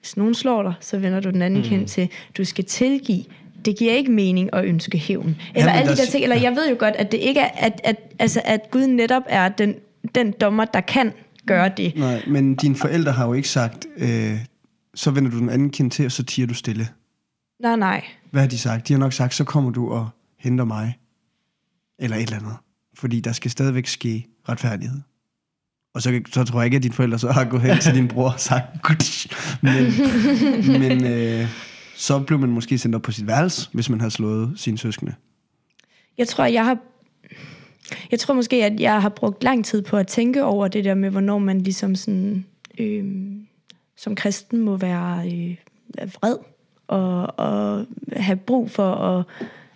hvis 0.00 0.16
nogen 0.16 0.34
slår 0.34 0.62
dig, 0.62 0.74
så 0.80 0.98
vender 0.98 1.20
du 1.20 1.30
den 1.30 1.42
anden 1.42 1.60
mm. 1.62 1.68
kendt 1.68 1.88
til, 1.90 2.08
du 2.36 2.44
skal 2.44 2.64
tilgive. 2.64 3.24
Det 3.64 3.78
giver 3.78 3.92
ikke 3.92 4.10
mening 4.10 4.50
at 4.54 4.64
ønske 4.64 4.98
hævn. 4.98 5.36
Eller 5.54 5.66
men 5.72 5.80
alle 5.80 5.92
de 5.92 5.96
der 5.96 6.06
ting. 6.06 6.22
Eller 6.22 6.36
jeg 6.36 6.56
ved 6.56 6.68
jo 6.70 6.76
godt, 6.78 6.94
at 6.96 7.12
det 7.12 7.18
ikke 7.18 7.40
er, 7.40 7.50
at, 7.54 7.80
at, 7.84 7.96
altså, 8.18 8.40
at 8.44 8.70
Gud 8.70 8.86
netop 8.86 9.22
er 9.26 9.48
den, 9.48 9.74
den 10.14 10.32
dommer, 10.40 10.64
der 10.64 10.80
kan 10.80 11.12
gøre 11.48 11.72
det. 11.76 11.92
Nej, 11.96 12.24
men 12.26 12.54
dine 12.54 12.76
forældre 12.76 13.12
har 13.12 13.26
jo 13.26 13.32
ikke 13.32 13.48
sagt, 13.48 13.86
øh, 13.96 14.38
så 14.94 15.10
vender 15.10 15.30
du 15.30 15.38
den 15.38 15.50
anden 15.50 15.70
kind 15.70 15.90
til, 15.90 16.04
og 16.04 16.12
så 16.12 16.24
tiger 16.24 16.46
du 16.46 16.54
stille. 16.54 16.88
Nej, 17.60 17.76
nej. 17.76 18.04
Hvad 18.30 18.42
har 18.42 18.48
de 18.48 18.58
sagt? 18.58 18.88
De 18.88 18.92
har 18.92 18.98
nok 18.98 19.12
sagt, 19.12 19.34
så 19.34 19.44
kommer 19.44 19.70
du 19.70 19.90
og 19.90 20.08
henter 20.38 20.64
mig. 20.64 20.98
Eller 21.98 22.16
et 22.16 22.22
eller 22.22 22.36
andet. 22.36 22.56
Fordi 22.94 23.20
der 23.20 23.32
skal 23.32 23.50
stadigvæk 23.50 23.86
ske 23.86 24.26
retfærdighed. 24.48 25.00
Og 25.94 26.02
så, 26.02 26.20
så 26.32 26.44
tror 26.44 26.60
jeg 26.60 26.64
ikke, 26.64 26.76
at 26.76 26.82
dine 26.82 26.94
forældre 26.94 27.18
så 27.18 27.30
har 27.30 27.44
gået 27.44 27.62
hen 27.62 27.78
til 27.78 27.94
din 27.94 28.08
bror 28.08 28.30
og 28.32 28.40
sagt, 28.40 28.66
men, 29.62 29.92
men 30.80 31.04
øh, 31.04 31.46
så 31.96 32.20
blev 32.20 32.38
man 32.38 32.50
måske 32.50 32.78
sendt 32.78 32.96
op 32.96 33.02
på 33.02 33.12
sit 33.12 33.26
værelse, 33.26 33.68
hvis 33.72 33.90
man 33.90 34.00
har 34.00 34.08
slået 34.08 34.52
sine 34.56 34.78
søskende. 34.78 35.14
Jeg 36.18 36.28
tror, 36.28 36.44
jeg 36.44 36.64
har... 36.64 36.78
Jeg 38.10 38.18
tror 38.18 38.34
måske, 38.34 38.64
at 38.64 38.80
jeg 38.80 39.02
har 39.02 39.08
brugt 39.08 39.44
lang 39.44 39.64
tid 39.64 39.82
på 39.82 39.96
at 39.96 40.06
tænke 40.06 40.44
over 40.44 40.68
det 40.68 40.84
der 40.84 40.94
med, 40.94 41.10
hvornår 41.10 41.38
man 41.38 41.60
ligesom 41.60 41.94
sådan... 41.94 42.46
Øh, 42.78 43.04
som 43.96 44.14
kristen 44.14 44.60
må 44.60 44.76
være 44.76 45.26
øh, 45.26 45.56
vred 46.14 46.36
og, 46.86 47.38
og 47.38 47.86
have 48.12 48.36
brug 48.36 48.70
for 48.70 48.92
at... 48.92 49.24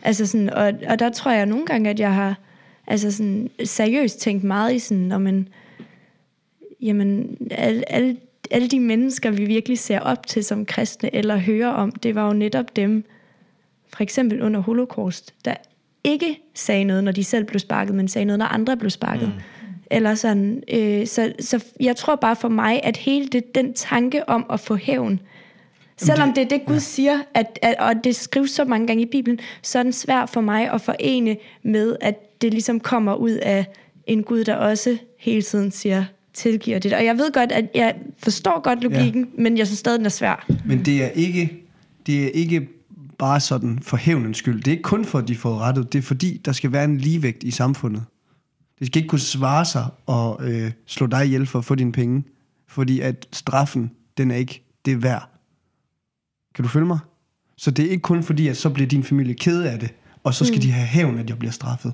Altså 0.03 0.27
sådan, 0.27 0.51
og, 0.51 0.73
og 0.89 0.99
der 0.99 1.11
tror 1.11 1.31
jeg 1.31 1.47
nogle 1.47 1.67
gange, 1.67 1.91
at 1.91 2.01
jeg 2.01 2.15
har 2.15 2.39
altså 2.87 3.11
sådan, 3.11 3.51
seriøst 3.65 4.21
tænkt 4.21 4.45
meget 4.45 4.75
i 4.75 4.79
sådan, 4.79 5.03
når 5.03 5.19
man, 5.19 5.49
jamen, 6.81 7.37
alle, 7.51 7.93
alle, 7.93 8.17
alle 8.51 8.69
de 8.69 8.81
mennesker, 8.81 9.31
vi 9.31 9.45
virkelig 9.45 9.79
ser 9.79 10.01
op 10.01 10.27
til 10.27 10.45
som 10.45 10.67
kristne, 10.67 11.15
eller 11.15 11.37
hører 11.37 11.71
om, 11.71 11.91
det 11.91 12.15
var 12.15 12.27
jo 12.27 12.33
netop 12.33 12.77
dem, 12.77 13.05
for 13.89 14.03
eksempel 14.03 14.43
under 14.43 14.61
holocaust, 14.61 15.35
der 15.45 15.55
ikke 16.05 16.41
sagde 16.55 16.85
noget, 16.85 17.05
når 17.05 17.13
de 17.13 17.25
selv 17.25 17.45
blev 17.45 17.59
sparket, 17.59 17.95
men 17.95 18.09
sagde 18.09 18.25
noget, 18.25 18.39
når 18.39 18.47
andre 18.47 18.77
blev 18.77 18.91
sparket. 18.91 19.29
Mm. 19.29 19.43
Eller 19.91 20.15
sådan, 20.15 20.63
øh, 20.73 21.07
så, 21.07 21.33
så 21.41 21.65
jeg 21.81 21.97
tror 21.97 22.17
bare 22.17 22.37
for 22.37 22.49
mig, 22.49 22.81
at 22.85 22.97
hele 22.97 23.27
det, 23.27 23.55
den 23.55 23.75
tanke 23.75 24.29
om 24.29 24.47
at 24.51 24.61
få 24.61 24.77
hævn, 24.77 25.21
selvom 25.97 26.33
det 26.33 26.43
er 26.43 26.49
det, 26.49 26.65
Gud 26.67 26.75
ja. 26.75 26.81
siger, 26.81 27.19
at, 27.35 27.59
at, 27.63 27.75
og 27.79 27.95
det 28.05 28.17
skrives 28.17 28.51
så 28.51 28.65
mange 28.65 28.87
gange 28.87 29.03
i 29.03 29.07
Bibelen, 29.07 29.39
så 29.63 29.79
er 29.79 29.83
den 29.83 29.93
svær 29.93 30.27
for 30.27 30.41
mig 30.41 30.71
at 30.71 30.81
forene 30.81 31.37
med, 31.63 31.97
at 32.01 32.43
det 32.43 32.53
ligesom 32.53 32.81
kommer 32.81 33.15
ud 33.15 33.31
af 33.31 33.65
en 34.07 34.23
Gud, 34.23 34.45
der 34.45 34.55
også 34.55 34.99
hele 35.19 35.43
tiden 35.43 35.71
siger, 35.71 36.05
tilgiver 36.35 36.79
det. 36.79 36.93
Og 36.93 37.05
jeg 37.05 37.19
ved 37.19 37.33
godt, 37.33 37.53
at 37.53 37.65
jeg 37.75 37.95
forstår 38.19 38.61
godt 38.61 38.83
logikken, 38.83 39.23
ja. 39.37 39.43
men 39.43 39.59
jeg 39.59 39.67
synes 39.67 39.79
stadig, 39.79 39.99
den 39.99 40.07
er 40.07 40.11
svær. 40.11 40.47
Men 40.67 40.85
det 40.85 41.05
er 41.05 41.09
ikke, 41.09 41.53
det 42.07 42.25
er 42.25 42.31
ikke 42.31 42.69
bare 43.23 43.41
sådan 43.41 43.79
for 43.79 43.97
hævnens 43.97 44.39
skyld. 44.39 44.63
Det 44.63 44.67
er 44.67 44.71
ikke 44.73 44.83
kun 44.83 45.05
for, 45.05 45.19
at 45.19 45.29
de 45.29 45.37
får 45.37 45.59
rettet. 45.59 45.93
Det 45.93 45.99
er 45.99 46.03
fordi, 46.03 46.41
der 46.45 46.53
skal 46.53 46.73
være 46.73 46.85
en 46.85 46.99
ligevægt 46.99 47.43
i 47.43 47.51
samfundet. 47.51 48.05
Det 48.79 48.87
skal 48.87 48.99
ikke 48.99 49.09
kunne 49.09 49.19
svare 49.19 49.65
sig 49.65 49.87
og 50.07 50.51
øh, 50.51 50.73
slå 50.87 51.07
dig 51.07 51.27
ihjel 51.27 51.47
for 51.47 51.59
at 51.59 51.65
få 51.65 51.75
dine 51.75 51.93
penge. 51.93 52.25
Fordi 52.69 53.01
at 53.01 53.29
straffen, 53.33 53.91
den 54.17 54.31
er 54.31 54.37
ikke 54.37 54.65
det 54.85 55.03
værd. 55.03 55.29
Kan 56.55 56.63
du 56.63 56.69
følge 56.69 56.87
mig? 56.87 56.99
Så 57.57 57.71
det 57.71 57.85
er 57.85 57.91
ikke 57.91 58.03
kun 58.03 58.23
fordi, 58.23 58.49
at 58.49 58.57
så 58.57 58.71
bliver 58.71 58.89
din 58.89 59.05
familie 59.05 59.35
ked 59.35 59.63
af 59.63 59.79
det, 59.79 59.95
og 60.25 60.35
så 60.35 60.45
skal 60.45 60.57
mm. 60.57 60.63
de 60.63 60.71
have 60.71 60.87
hævn, 60.87 61.19
at 61.19 61.29
jeg 61.29 61.39
bliver 61.39 61.53
straffet. 61.53 61.93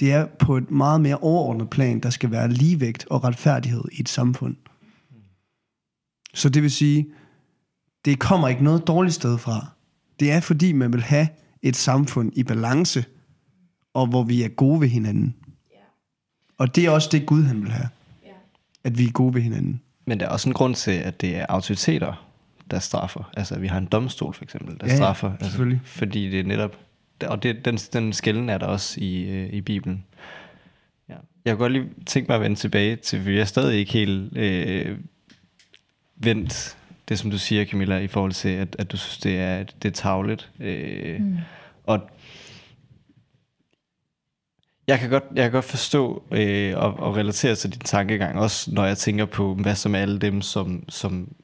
Det 0.00 0.12
er 0.12 0.26
på 0.26 0.56
et 0.56 0.70
meget 0.70 1.00
mere 1.00 1.16
overordnet 1.16 1.70
plan, 1.70 2.00
der 2.00 2.10
skal 2.10 2.30
være 2.30 2.48
ligevægt 2.48 3.06
og 3.10 3.24
retfærdighed 3.24 3.84
i 3.92 4.00
et 4.00 4.08
samfund. 4.08 4.56
Så 6.34 6.48
det 6.48 6.62
vil 6.62 6.70
sige, 6.70 7.06
det 8.04 8.18
kommer 8.18 8.48
ikke 8.48 8.64
noget 8.64 8.86
dårligt 8.86 9.14
sted 9.14 9.38
fra. 9.38 9.66
Det 10.20 10.32
er 10.32 10.40
fordi, 10.40 10.72
man 10.72 10.92
vil 10.92 11.02
have 11.02 11.28
et 11.62 11.76
samfund 11.76 12.32
i 12.36 12.42
balance, 12.42 13.04
og 13.94 14.06
hvor 14.06 14.22
vi 14.22 14.42
er 14.42 14.48
gode 14.48 14.80
ved 14.80 14.88
hinanden. 14.88 15.34
Og 16.58 16.76
det 16.76 16.86
er 16.86 16.90
også 16.90 17.08
det, 17.12 17.26
Gud 17.26 17.42
han 17.42 17.62
vil 17.62 17.70
have. 17.70 17.88
At 18.84 18.98
vi 18.98 19.04
er 19.06 19.10
gode 19.10 19.34
ved 19.34 19.42
hinanden. 19.42 19.80
Men 20.06 20.20
der 20.20 20.26
er 20.26 20.30
også 20.30 20.48
en 20.48 20.54
grund 20.54 20.74
til, 20.74 20.90
at 20.90 21.20
det 21.20 21.36
er 21.36 21.46
autoriteter, 21.48 22.28
der 22.70 22.78
straffer. 22.78 23.30
Altså, 23.36 23.58
vi 23.58 23.66
har 23.66 23.78
en 23.78 23.86
domstol 23.86 24.34
for 24.34 24.44
eksempel, 24.44 24.80
der 24.80 24.86
Ja, 24.86 24.92
ja, 24.92 24.96
straffer. 24.96 25.32
Altså, 25.32 25.44
selvfølgelig. 25.44 25.80
fordi 25.84 26.30
det 26.30 26.40
er 26.40 26.44
netop... 26.44 26.76
Og 27.26 27.42
det, 27.42 27.64
den, 27.64 27.76
den 27.76 28.12
skælden 28.12 28.48
er 28.48 28.58
der 28.58 28.66
også 28.66 29.00
i, 29.00 29.22
øh, 29.22 29.52
i 29.52 29.60
Bibelen. 29.60 30.04
Ja. 31.08 31.14
Jeg 31.44 31.56
kunne 31.56 31.58
godt 31.58 31.72
lige 31.72 31.88
tænke 32.06 32.28
mig 32.28 32.34
at 32.34 32.42
vende 32.42 32.56
tilbage 32.56 32.96
til, 32.96 33.22
for 33.22 33.30
jeg 33.30 33.40
er 33.40 33.44
stadig 33.44 33.78
ikke 33.78 33.92
helt 33.92 34.36
øh, 34.36 34.98
vendt 36.16 36.76
det, 37.10 37.18
som 37.18 37.30
du 37.30 37.38
siger, 37.38 37.64
Camilla, 37.64 37.98
i 37.98 38.06
forhold 38.06 38.32
til, 38.32 38.48
at, 38.48 38.76
at 38.78 38.92
du 38.92 38.96
synes, 38.96 39.18
det 39.18 39.40
er, 39.40 39.64
det 39.82 39.88
er 39.88 39.92
tavligt. 39.92 40.50
Øh, 40.60 41.20
mm. 41.20 41.38
Og 41.86 42.00
jeg 44.86 44.98
kan 44.98 45.10
godt, 45.10 45.24
jeg 45.34 45.42
kan 45.42 45.52
godt 45.52 45.64
forstå 45.64 46.22
øh, 46.30 46.76
og, 46.76 46.94
og 46.98 47.16
relatere 47.16 47.54
til 47.54 47.72
din 47.72 47.80
tankegang, 47.80 48.38
også 48.38 48.70
når 48.74 48.84
jeg 48.84 48.98
tænker 48.98 49.24
på, 49.24 49.54
hvad 49.54 49.74
som 49.74 49.94
alle 49.94 50.18
dem, 50.18 50.42
som, 50.42 50.84
som 50.88 51.34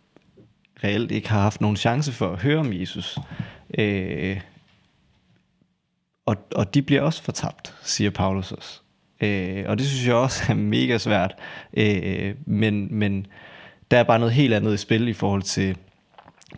reelt 0.84 1.10
ikke 1.10 1.30
har 1.30 1.40
haft 1.40 1.60
nogen 1.60 1.76
chance 1.76 2.12
for 2.12 2.32
at 2.32 2.42
høre 2.42 2.58
om 2.58 2.72
Jesus. 2.72 3.18
Øh, 3.78 4.40
og, 6.26 6.36
og 6.54 6.74
de 6.74 6.82
bliver 6.82 7.02
også 7.02 7.22
fortabt, 7.22 7.74
siger 7.82 8.10
Paulus 8.10 8.52
også. 8.52 8.80
Øh, 9.20 9.64
og 9.66 9.78
det 9.78 9.86
synes 9.86 10.06
jeg 10.06 10.14
også 10.14 10.44
er 10.48 10.54
mega 10.54 10.98
svært. 10.98 11.34
Øh, 11.76 12.34
men, 12.46 12.88
men 12.98 13.26
der 13.90 13.98
er 13.98 14.02
bare 14.02 14.18
noget 14.18 14.34
helt 14.34 14.54
andet 14.54 14.74
i 14.74 14.76
spil 14.76 15.08
i 15.08 15.12
forhold 15.12 15.42
til, 15.42 15.76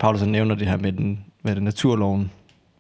Paulus 0.00 0.22
nævner 0.22 0.54
det 0.54 0.68
her 0.68 0.76
med 0.76 0.92
den, 0.92 1.18
med 1.42 1.54
den 1.56 1.62
naturloven, 1.62 2.30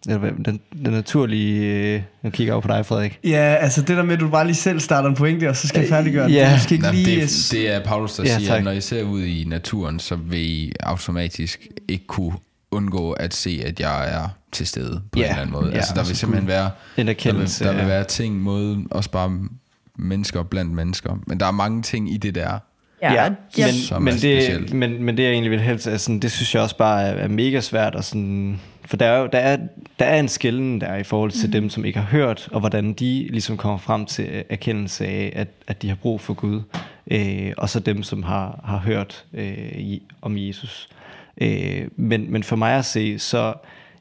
eller 0.08 0.30
den, 0.44 0.60
den 0.84 0.92
naturlige, 0.92 1.60
øh, 1.94 2.02
jeg 2.22 2.32
kigger 2.32 2.52
over 2.52 2.60
på 2.62 2.68
dig, 2.68 2.86
Frederik. 2.86 3.18
Ja, 3.24 3.36
altså 3.60 3.80
det 3.82 3.96
der 3.96 4.02
med, 4.02 4.14
at 4.14 4.20
du 4.20 4.28
bare 4.28 4.44
lige 4.46 4.56
selv 4.56 4.80
starter 4.80 5.08
en 5.08 5.14
pointe, 5.14 5.48
og 5.48 5.56
så 5.56 5.68
skal 5.68 5.80
jeg 5.80 5.88
færdiggøre 5.88 6.24
den. 6.24 6.32
ja. 6.32 6.52
Du 6.54 6.60
skal 6.60 6.72
ikke 6.72 6.82
Nej, 6.82 6.92
lige... 6.94 7.20
det, 7.20 7.48
det 7.52 7.74
er 7.74 7.84
Paulus, 7.84 8.14
der 8.16 8.22
Ja, 8.22 8.38
siger, 8.38 8.48
tak. 8.48 8.58
at 8.58 8.64
når 8.64 8.70
I 8.70 8.80
ser 8.80 9.02
ud 9.02 9.22
i 9.22 9.44
naturen, 9.46 9.98
så 9.98 10.16
vil 10.16 10.40
I 10.40 10.72
automatisk 10.80 11.66
ikke 11.88 12.06
kunne 12.06 12.32
undgå 12.70 13.12
at 13.12 13.34
se, 13.34 13.62
at 13.66 13.80
jeg 13.80 14.14
er 14.14 14.28
til 14.52 14.66
stede 14.66 15.02
på 15.12 15.18
Ja, 15.18 15.24
en 15.24 15.28
eller 15.30 15.40
anden 15.42 15.52
måde. 15.52 15.70
ja, 15.70 15.76
altså, 15.76 15.94
der 15.94 16.04
vil 16.04 16.16
simpelthen 16.16 16.48
være, 16.48 16.64
En 16.64 16.70
der 16.96 17.02
vil, 17.02 17.08
erkendelse. 17.08 17.64
der 17.64 17.72
vil 17.76 17.86
være 17.86 18.04
ting 18.04 18.40
mod 18.40 18.84
også 18.90 19.10
bare 19.10 19.38
mennesker 19.98 20.42
blandt 20.42 20.72
mennesker. 20.72 21.18
Men 21.26 21.40
der 21.40 21.46
er 21.46 21.50
mange 21.50 21.82
ting 21.82 22.12
i 22.12 22.16
det 22.16 22.34
der. 22.34 22.58
Ja, 23.02 23.12
Ja, 23.58 23.66
men, 23.66 23.74
Som 23.74 24.02
men, 24.02 24.08
er 24.08 24.12
det, 24.12 24.42
specielt. 24.42 24.72
men, 24.72 25.02
men 25.02 25.16
det 25.16 25.22
jeg 25.22 25.32
egentlig 25.32 25.50
vil 25.50 25.60
helst, 25.60 25.86
er 25.86 25.96
sådan, 25.96 26.20
det 26.20 26.32
synes 26.32 26.54
jeg 26.54 26.62
også 26.62 26.76
bare 26.76 27.02
er, 27.02 27.12
er 27.12 27.28
mega 27.28 27.60
svært. 27.60 27.94
Og 27.94 28.04
sådan, 28.04 28.60
for 28.84 28.96
der 28.96 29.06
er, 29.06 29.18
jo, 29.18 29.28
der, 29.32 29.38
er, 29.38 29.56
der 29.98 30.04
er 30.04 30.20
en 30.20 30.28
skælden 30.28 30.80
der 30.80 30.96
i 30.96 31.02
forhold 31.02 31.30
til 31.30 31.46
mm. 31.46 31.52
dem, 31.52 31.70
som 31.70 31.84
ikke 31.84 31.98
har 31.98 32.06
hørt, 32.06 32.48
og 32.52 32.60
hvordan 32.60 32.92
de 32.92 33.28
ligesom 33.30 33.56
kommer 33.56 33.78
frem 33.78 34.06
til 34.06 34.44
erkendelse 34.50 35.06
af, 35.06 35.32
at, 35.36 35.48
at 35.66 35.82
de 35.82 35.88
har 35.88 35.96
brug 35.96 36.20
for 36.20 36.34
Gud. 36.34 36.62
Øh, 37.10 37.52
og 37.56 37.68
så 37.68 37.80
dem, 37.80 38.02
som 38.02 38.22
har, 38.22 38.60
har 38.64 38.78
hørt 38.78 39.24
øh, 39.34 39.78
i, 39.78 40.02
om 40.22 40.36
Jesus. 40.36 40.88
Øh, 41.40 41.88
men, 41.96 42.32
men 42.32 42.42
for 42.42 42.56
mig 42.56 42.72
at 42.74 42.84
se, 42.84 43.18
så 43.18 43.54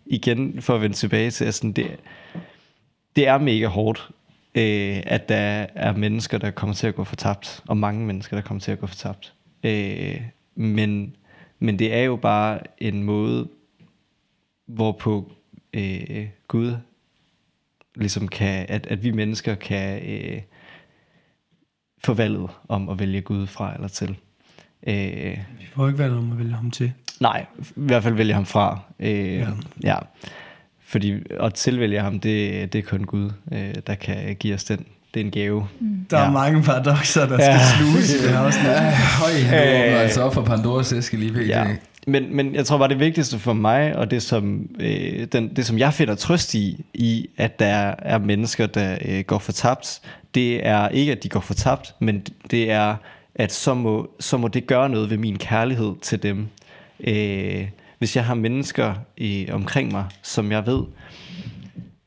igen, 0.05 0.61
for 0.61 0.75
at 0.75 0.81
vende 0.81 0.95
tilbage 0.95 1.31
til, 1.31 1.45
at 1.45 1.53
sådan, 1.53 1.71
det, 1.71 1.87
det 3.15 3.27
er 3.27 3.37
mega 3.37 3.67
hårdt, 3.67 4.09
øh, 4.57 5.03
at 5.05 5.29
der 5.29 5.65
er 5.75 5.97
mennesker, 5.97 6.37
der 6.37 6.51
kommer 6.51 6.73
til 6.73 6.87
at 6.87 6.95
gå 6.95 7.03
fortabt, 7.03 7.63
og 7.67 7.77
mange 7.77 8.05
mennesker, 8.05 8.37
der 8.37 8.41
kommer 8.41 8.61
til 8.61 8.71
at 8.71 8.79
gå 8.79 8.87
fortabt. 8.87 9.33
Øh, 9.63 10.21
men, 10.55 11.15
men 11.59 11.79
det 11.79 11.93
er 11.93 12.01
jo 12.03 12.15
bare 12.15 12.59
en 12.77 13.03
måde, 13.03 13.47
hvorpå 14.67 15.31
øh, 15.73 16.27
Gud 16.47 16.75
ligesom 17.95 18.27
kan, 18.27 18.65
at, 18.69 18.87
at 18.87 19.03
vi 19.03 19.11
mennesker 19.11 19.55
kan 19.55 20.03
øh, 20.09 20.41
få 22.03 22.13
valget 22.13 22.49
om 22.67 22.89
at 22.89 22.99
vælge 22.99 23.21
Gud 23.21 23.47
fra 23.47 23.73
eller 23.73 23.87
til. 23.87 24.17
Øh, 24.87 25.37
Vi 25.59 25.65
får 25.65 25.87
ikke 25.87 25.99
valgt 25.99 26.15
om 26.15 26.31
at 26.31 26.37
vælge 26.37 26.53
ham 26.53 26.71
til. 26.71 26.93
Nej, 27.19 27.45
i 27.59 27.63
hvert 27.75 28.03
fald 28.03 28.13
vælge 28.15 28.33
ham 28.33 28.45
fra. 28.45 28.79
Øh, 28.99 29.35
ja. 29.35 29.47
Ja. 29.83 29.97
Ja. 30.87 30.91
Fordi 30.91 31.13
at 31.43 31.53
tilvælge 31.53 32.01
ham, 32.01 32.19
det, 32.19 32.73
det 32.73 32.79
er 32.79 32.83
kun 32.83 33.03
Gud, 33.03 33.29
øh, 33.51 33.73
der 33.87 33.95
kan 33.95 34.35
give 34.39 34.53
os 34.55 34.63
den. 34.63 34.85
Det 35.13 35.19
er 35.21 35.25
en 35.25 35.31
gave. 35.31 35.67
Mm. 35.79 35.87
Der 36.09 36.17
er 36.17 36.23
Ja. 36.23 36.31
mange 36.31 36.63
paradoxer, 36.63 37.27
der 37.27 37.37
Ja. 37.43 37.57
skal 37.59 37.77
sluges 37.85 38.13
i 38.13 38.23
det 38.23 38.29
her 38.31 38.39
afsnit. 38.39 38.65
Høj, 39.19 39.31
du 39.51 39.55
Øh. 39.95 40.01
altså 40.01 40.21
op 40.21 40.33
for 40.33 40.41
Pandoras 40.41 40.93
æske 40.93 41.17
lige 41.17 41.31
pt. 41.33 41.47
Ja. 41.47 41.65
Men, 42.07 42.35
men 42.35 42.55
jeg 42.55 42.65
tror 42.65 42.77
bare, 42.77 42.89
det 42.89 42.99
vigtigste 42.99 43.39
for 43.39 43.53
mig, 43.53 43.95
og 43.95 44.11
det 44.11 44.21
som, 44.23 44.69
øh, 44.79 45.27
den, 45.31 45.55
det, 45.55 45.65
som 45.65 45.77
jeg 45.79 45.93
finder 45.93 46.15
trøst 46.15 46.53
i, 46.53 46.85
i 46.93 47.29
at 47.37 47.59
der 47.59 47.93
er 47.99 48.17
mennesker, 48.17 48.65
der 48.65 48.97
øh, 49.05 49.23
går 49.23 49.39
fortabt, 49.39 49.99
det 50.35 50.67
er 50.67 50.89
ikke, 50.89 51.11
at 51.11 51.23
de 51.23 51.29
går 51.29 51.39
fortabt, 51.39 51.95
men 51.99 52.23
det 52.51 52.71
er, 52.71 52.95
at 53.35 53.53
så 53.53 53.73
må, 53.73 54.09
så 54.19 54.37
må 54.37 54.47
det 54.47 54.67
gøre 54.67 54.89
noget 54.89 55.09
ved 55.09 55.17
min 55.17 55.37
kærlighed 55.37 55.93
til 56.01 56.23
dem. 56.23 56.47
Øh, 56.99 57.67
hvis 57.97 58.15
jeg 58.15 58.25
har 58.25 58.35
mennesker 58.35 58.95
i, 59.17 59.47
omkring 59.51 59.91
mig, 59.91 60.05
som 60.23 60.51
jeg 60.51 60.65
ved, 60.65 60.83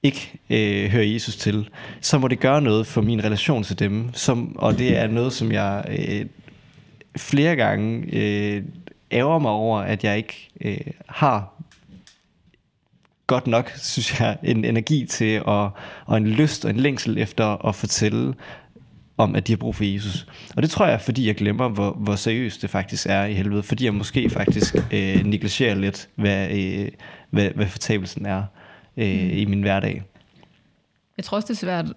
ikke 0.03 0.38
øh, 0.50 0.90
hører 0.90 1.05
Jesus 1.05 1.37
til, 1.37 1.68
så 2.00 2.18
må 2.18 2.29
det 2.29 2.40
gøre 2.40 2.62
noget 2.62 2.87
for 2.87 3.00
min 3.00 3.24
relation 3.24 3.62
til 3.62 3.79
dem. 3.79 4.11
Som, 4.12 4.57
og 4.59 4.79
det 4.79 4.98
er 4.98 5.07
noget, 5.07 5.33
som 5.33 5.53
jeg 5.53 5.85
øh, 5.88 6.26
flere 7.16 7.57
gange 7.57 8.07
øh, 8.12 8.62
ærger 9.12 9.38
mig 9.38 9.50
over, 9.50 9.81
at 9.81 10.05
jeg 10.05 10.16
ikke 10.16 10.48
øh, 10.61 10.81
har 11.09 11.62
godt 13.26 13.46
nok, 13.46 13.72
synes 13.76 14.20
jeg, 14.20 14.38
en 14.42 14.64
energi 14.64 15.07
til, 15.07 15.42
og, 15.44 15.70
og 16.07 16.16
en 16.16 16.26
lyst 16.26 16.64
og 16.64 16.70
en 16.70 16.76
længsel 16.76 17.18
efter 17.18 17.66
at 17.66 17.74
fortælle 17.74 18.35
om, 19.23 19.35
at 19.35 19.47
de 19.47 19.53
har 19.53 19.57
brug 19.57 19.77
for 19.77 19.85
Jesus. 19.85 20.27
Og 20.57 20.63
det 20.63 20.71
tror 20.71 20.87
jeg, 20.87 21.01
fordi 21.01 21.27
jeg 21.27 21.35
glemmer, 21.35 21.69
hvor, 21.69 21.93
hvor 21.93 22.15
seriøst 22.17 22.63
det 22.63 22.71
faktisk 22.71 23.07
er 23.07 23.25
i 23.25 23.35
helvede. 23.35 23.63
Fordi 23.63 23.85
jeg 23.85 23.95
måske 23.95 24.31
faktisk 24.31 24.75
øh, 24.93 25.25
negligerer 25.25 25.75
lidt, 25.75 26.09
hvad, 26.15 26.51
øh, 26.51 26.89
hvad, 27.31 27.51
hvad 27.51 27.67
fortabelsen 27.67 28.27
er 28.27 28.45
øh, 28.97 29.39
i 29.39 29.45
min 29.45 29.61
hverdag. 29.61 30.03
Jeg 31.17 31.25
tror 31.25 31.37
også, 31.37 31.47
det 31.47 31.55
er 31.55 31.59
svært 31.59 31.93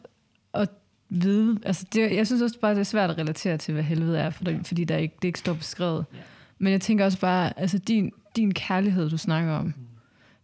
at 0.53 0.69
vide. 1.09 1.59
Altså 1.65 1.85
det, 1.93 2.15
jeg 2.15 2.27
synes 2.27 2.41
også 2.41 2.59
bare, 2.59 2.71
det 2.71 2.79
er 2.79 2.83
svært 2.83 3.09
at 3.09 3.17
relatere 3.17 3.57
til, 3.57 3.73
hvad 3.73 3.83
helvede 3.83 4.19
er, 4.19 4.29
fordi, 4.29 4.57
fordi 4.63 4.83
der 4.83 4.97
ikke, 4.97 5.15
det 5.21 5.27
ikke 5.27 5.39
står 5.39 5.53
beskrevet. 5.53 6.05
Men 6.59 6.73
jeg 6.73 6.81
tænker 6.81 7.05
også 7.05 7.19
bare, 7.19 7.59
altså 7.59 7.77
din, 7.77 8.11
din 8.35 8.53
kærlighed, 8.53 9.09
du 9.09 9.17
snakker 9.17 9.53
om, 9.53 9.73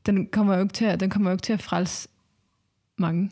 den 0.06 0.28
kommer 0.28 0.56
jo 0.56 0.62
ikke 0.62 0.74
til 0.74 0.86
at, 0.86 1.00
den 1.00 1.10
kommer 1.10 1.30
jo 1.30 1.34
ikke 1.34 1.42
til 1.42 1.54
at 1.54 1.62
frelse 1.62 2.10
mange. 2.98 3.32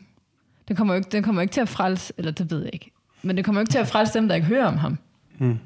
Den 0.68 0.76
kommer, 0.76 0.94
jo 0.94 0.98
ikke, 0.98 1.10
den 1.10 1.22
kommer 1.22 1.42
ikke 1.42 1.52
til 1.52 1.60
at 1.60 1.68
frelse, 1.68 2.12
eller 2.18 2.30
det 2.30 2.50
ved 2.50 2.62
jeg 2.62 2.70
ikke, 2.72 2.90
men 3.22 3.36
det 3.36 3.44
kommer 3.44 3.60
jo 3.60 3.62
ikke 3.62 3.70
til 3.70 3.78
at 3.78 3.86
frelse 3.88 4.14
dem, 4.14 4.28
der 4.28 4.34
ikke 4.34 4.46
hører 4.46 4.66
om 4.66 4.76
ham. 4.76 4.98
Mm. 5.38 5.58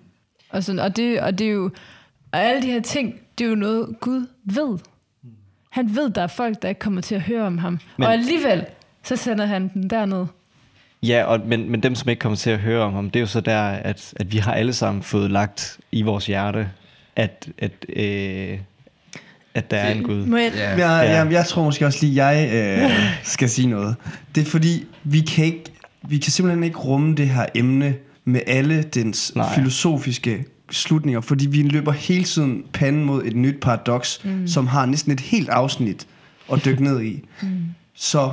Og, 0.51 0.65
sådan, 0.65 0.79
og, 0.79 0.97
det, 0.97 1.21
og 1.21 1.39
det 1.39 1.47
er 1.47 1.51
jo, 1.51 1.71
og 2.33 2.41
alle 2.45 2.63
de 2.63 2.67
her 2.67 2.81
ting, 2.81 3.15
det 3.39 3.45
er 3.45 3.49
jo 3.49 3.55
noget, 3.55 3.97
Gud 4.01 4.27
ved. 4.45 4.79
Han 5.71 5.97
ved, 5.97 6.11
der 6.11 6.23
er 6.23 6.27
folk, 6.27 6.63
der 6.63 6.69
ikke 6.69 6.79
kommer 6.79 7.01
til 7.01 7.15
at 7.15 7.21
høre 7.21 7.43
om 7.47 7.59
ham. 7.59 7.79
Men- 7.97 8.07
og 8.07 8.13
alligevel, 8.13 8.65
så 9.03 9.17
sender 9.17 9.47
han 9.47 9.71
dem 9.75 9.89
derned. 9.89 10.27
Ja, 11.03 11.25
og, 11.25 11.41
men, 11.47 11.71
men 11.71 11.83
dem, 11.83 11.95
som 11.95 12.09
ikke 12.09 12.21
kommer 12.21 12.37
til 12.37 12.51
at 12.51 12.59
høre 12.59 12.83
om 12.83 12.93
ham, 12.93 13.11
det 13.11 13.19
er 13.19 13.21
jo 13.21 13.27
så 13.27 13.41
der, 13.41 13.61
at, 13.63 14.15
at 14.17 14.33
vi 14.33 14.39
har 14.39 14.55
alle 14.55 14.73
sammen 14.73 15.03
fået 15.03 15.31
lagt 15.31 15.81
i 15.93 16.03
vores 16.03 16.27
hjerte, 16.27 16.69
at, 17.17 17.49
at, 17.59 17.73
øh, 17.89 18.59
at 19.55 19.71
der 19.71 19.77
er 19.77 19.93
en 19.93 20.03
Gud. 20.03 20.27
Må 20.27 20.37
jeg, 20.37 20.53
Ja. 20.55 20.71
Jeg, 20.71 20.79
Ja. 20.79 21.23
jeg, 21.23 21.33
jeg 21.33 21.47
tror 21.47 21.65
måske 21.65 21.87
også 21.87 22.07
lige, 22.07 22.27
jeg 22.27 22.51
øh, 22.55 22.91
skal 23.35 23.49
sige 23.51 23.67
noget. 23.69 23.97
Det 24.35 24.41
er 24.41 24.45
fordi, 24.45 24.85
vi 25.05 25.21
kan, 25.21 25.45
ikke, 25.45 25.65
vi 26.09 26.19
kan 26.19 26.33
simpelthen 26.33 26.65
ikke 26.65 26.79
rumme 26.79 27.15
det 27.15 27.29
her 27.29 27.47
emne 27.55 27.95
med 28.25 28.41
alle 28.47 28.83
dens 28.83 29.33
Nej. 29.35 29.55
Filosofiske 29.55 30.45
slutninger, 30.71 31.21
fordi 31.21 31.47
vi 31.47 31.63
løber 31.63 31.93
hele 31.93 32.25
tiden 32.25 32.65
panden 32.73 33.05
mod 33.05 33.25
et 33.25 33.37
nyt 33.37 33.61
paradoks, 33.61 34.25
mm. 34.25 34.47
som 34.47 34.67
har 34.67 34.87
næsten 34.87 35.13
et 35.13 35.21
helt 35.21 35.49
afsnit 35.49 36.07
at 36.53 36.65
dykke 36.65 36.85
ned 36.85 37.03
i. 37.03 37.25
Mm. 37.43 37.49
Så 37.95 38.33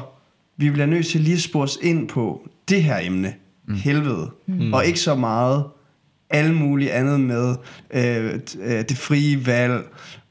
vi 0.57 0.69
bliver 0.69 0.85
nødt 0.85 1.07
til 1.07 1.21
lige 1.21 1.33
at 1.33 1.41
spore 1.41 1.63
os 1.63 1.77
ind 1.81 2.07
på 2.07 2.49
det 2.69 2.83
her 2.83 2.99
emne, 3.01 3.33
mm. 3.67 3.75
helvede, 3.75 4.31
mm. 4.47 4.73
og 4.73 4.85
ikke 4.85 4.99
så 4.99 5.15
meget 5.15 5.63
alle 6.29 6.55
mulige 6.55 6.91
andet 6.91 7.19
med 7.19 7.55
øh, 7.91 8.39
øh, 8.61 8.83
det 8.89 8.97
frie 8.97 9.45
valg, 9.45 9.83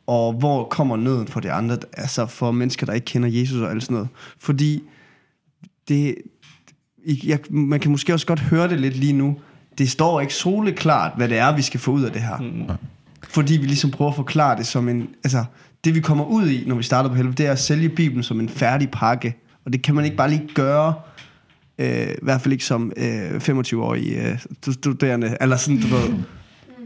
og 0.07 0.33
hvor 0.33 0.65
kommer 0.65 0.97
nøden 0.97 1.29
for 1.29 1.41
de 1.41 1.53
andre, 1.53 1.79
altså 1.93 2.27
for 2.27 2.51
mennesker, 2.51 2.87
der 2.87 2.93
ikke 2.93 3.05
kender 3.05 3.29
Jesus 3.29 3.61
og 3.61 3.71
alt 3.71 3.83
sådan 3.83 3.95
noget. 3.95 4.09
Fordi 4.39 4.83
det, 5.89 6.15
jeg, 7.25 7.39
man 7.51 7.81
kan 7.81 7.91
måske 7.91 8.13
også 8.15 8.27
godt 8.27 8.41
høre 8.41 8.69
det 8.69 8.81
lidt 8.81 8.97
lige 8.97 9.13
nu, 9.13 9.37
det 9.79 9.91
står 9.91 10.21
ikke 10.21 10.35
soleklart, 10.35 11.13
hvad 11.17 11.29
det 11.29 11.39
er, 11.39 11.57
vi 11.57 11.63
skal 11.63 11.81
få 11.81 11.91
ud 11.91 12.03
af 12.03 12.13
det 12.13 12.23
her. 12.23 12.37
Mm. 12.39 12.63
Fordi 13.23 13.57
vi 13.57 13.67
ligesom 13.67 13.91
prøver 13.91 14.11
at 14.11 14.17
forklare 14.17 14.57
det 14.57 14.67
som 14.67 14.89
en, 14.89 15.09
altså 15.25 15.45
det 15.85 15.95
vi 15.95 16.01
kommer 16.01 16.25
ud 16.25 16.49
i, 16.49 16.65
når 16.67 16.75
vi 16.75 16.83
starter 16.83 17.09
på 17.11 17.15
helvede, 17.17 17.37
det 17.37 17.47
er 17.47 17.53
at 17.53 17.59
sælge 17.59 17.89
Bibelen 17.89 18.23
som 18.23 18.41
en 18.41 18.49
færdig 18.49 18.91
pakke. 18.91 19.37
Og 19.65 19.73
det 19.73 19.83
kan 19.83 19.95
man 19.95 20.05
ikke 20.05 20.17
bare 20.17 20.31
lige 20.31 20.49
gøre, 20.55 20.95
øh, 21.79 22.09
i 22.09 22.15
hvert 22.23 22.41
fald 22.41 22.53
ikke 22.53 22.65
som 22.65 22.93
øh, 22.97 23.31
25-årig 23.37 24.13
øh, 24.17 24.35
stu- 24.35 24.73
studerende, 24.73 25.37
eller 25.41 25.57
sådan, 25.57 25.81
du 25.81 25.87
ved. 25.87 26.15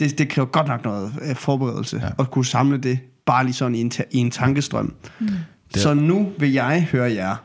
Det, 0.00 0.18
det 0.18 0.28
kræver 0.28 0.46
godt 0.46 0.68
nok 0.68 0.84
noget 0.84 1.12
øh, 1.22 1.34
forberedelse, 1.36 2.00
ja. 2.02 2.08
at 2.22 2.30
kunne 2.30 2.46
samle 2.46 2.78
det 2.78 2.98
bare 3.26 3.44
lige 3.44 3.54
sådan 3.54 3.74
i 3.74 3.80
en, 3.80 3.90
ta- 3.90 4.04
i 4.10 4.18
en 4.18 4.30
tankestrøm. 4.30 4.94
Mm. 5.20 5.28
Så 5.74 5.94
nu 5.94 6.32
vil 6.38 6.52
jeg 6.52 6.88
høre 6.92 7.12
jer. 7.12 7.36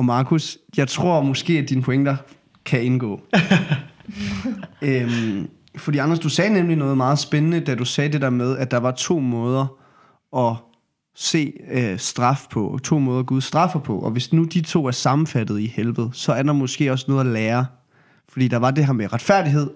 Og 0.00 0.04
Markus, 0.04 0.58
jeg 0.76 0.88
tror 0.88 1.22
måske, 1.22 1.58
at 1.58 1.68
dine 1.68 1.82
pointer 1.82 2.16
kan 2.64 2.82
indgå. 2.82 3.20
øhm, 4.82 5.48
fordi 5.76 5.98
Anders, 5.98 6.18
du 6.18 6.28
sagde 6.28 6.52
nemlig 6.52 6.76
noget 6.76 6.96
meget 6.96 7.18
spændende, 7.18 7.60
da 7.60 7.74
du 7.74 7.84
sagde 7.84 8.12
det 8.12 8.20
der 8.20 8.30
med, 8.30 8.56
at 8.56 8.70
der 8.70 8.76
var 8.76 8.90
to 8.90 9.18
måder 9.18 9.66
at 10.36 10.56
se 11.14 11.52
øh, 11.70 11.98
straf 11.98 12.46
på, 12.50 12.78
to 12.84 12.98
måder 12.98 13.22
Gud 13.22 13.40
straffer 13.40 13.78
på, 13.78 13.98
og 13.98 14.10
hvis 14.10 14.32
nu 14.32 14.44
de 14.44 14.60
to 14.60 14.86
er 14.86 14.90
sammenfattet 14.90 15.60
i 15.60 15.66
helvede, 15.66 16.10
så 16.12 16.32
er 16.32 16.42
der 16.42 16.52
måske 16.52 16.92
også 16.92 17.04
noget 17.08 17.20
at 17.20 17.32
lære. 17.32 17.66
Fordi 18.28 18.48
der 18.48 18.58
var 18.58 18.70
det 18.70 18.86
her 18.86 18.92
med 18.92 19.12
retfærdighed, 19.12 19.70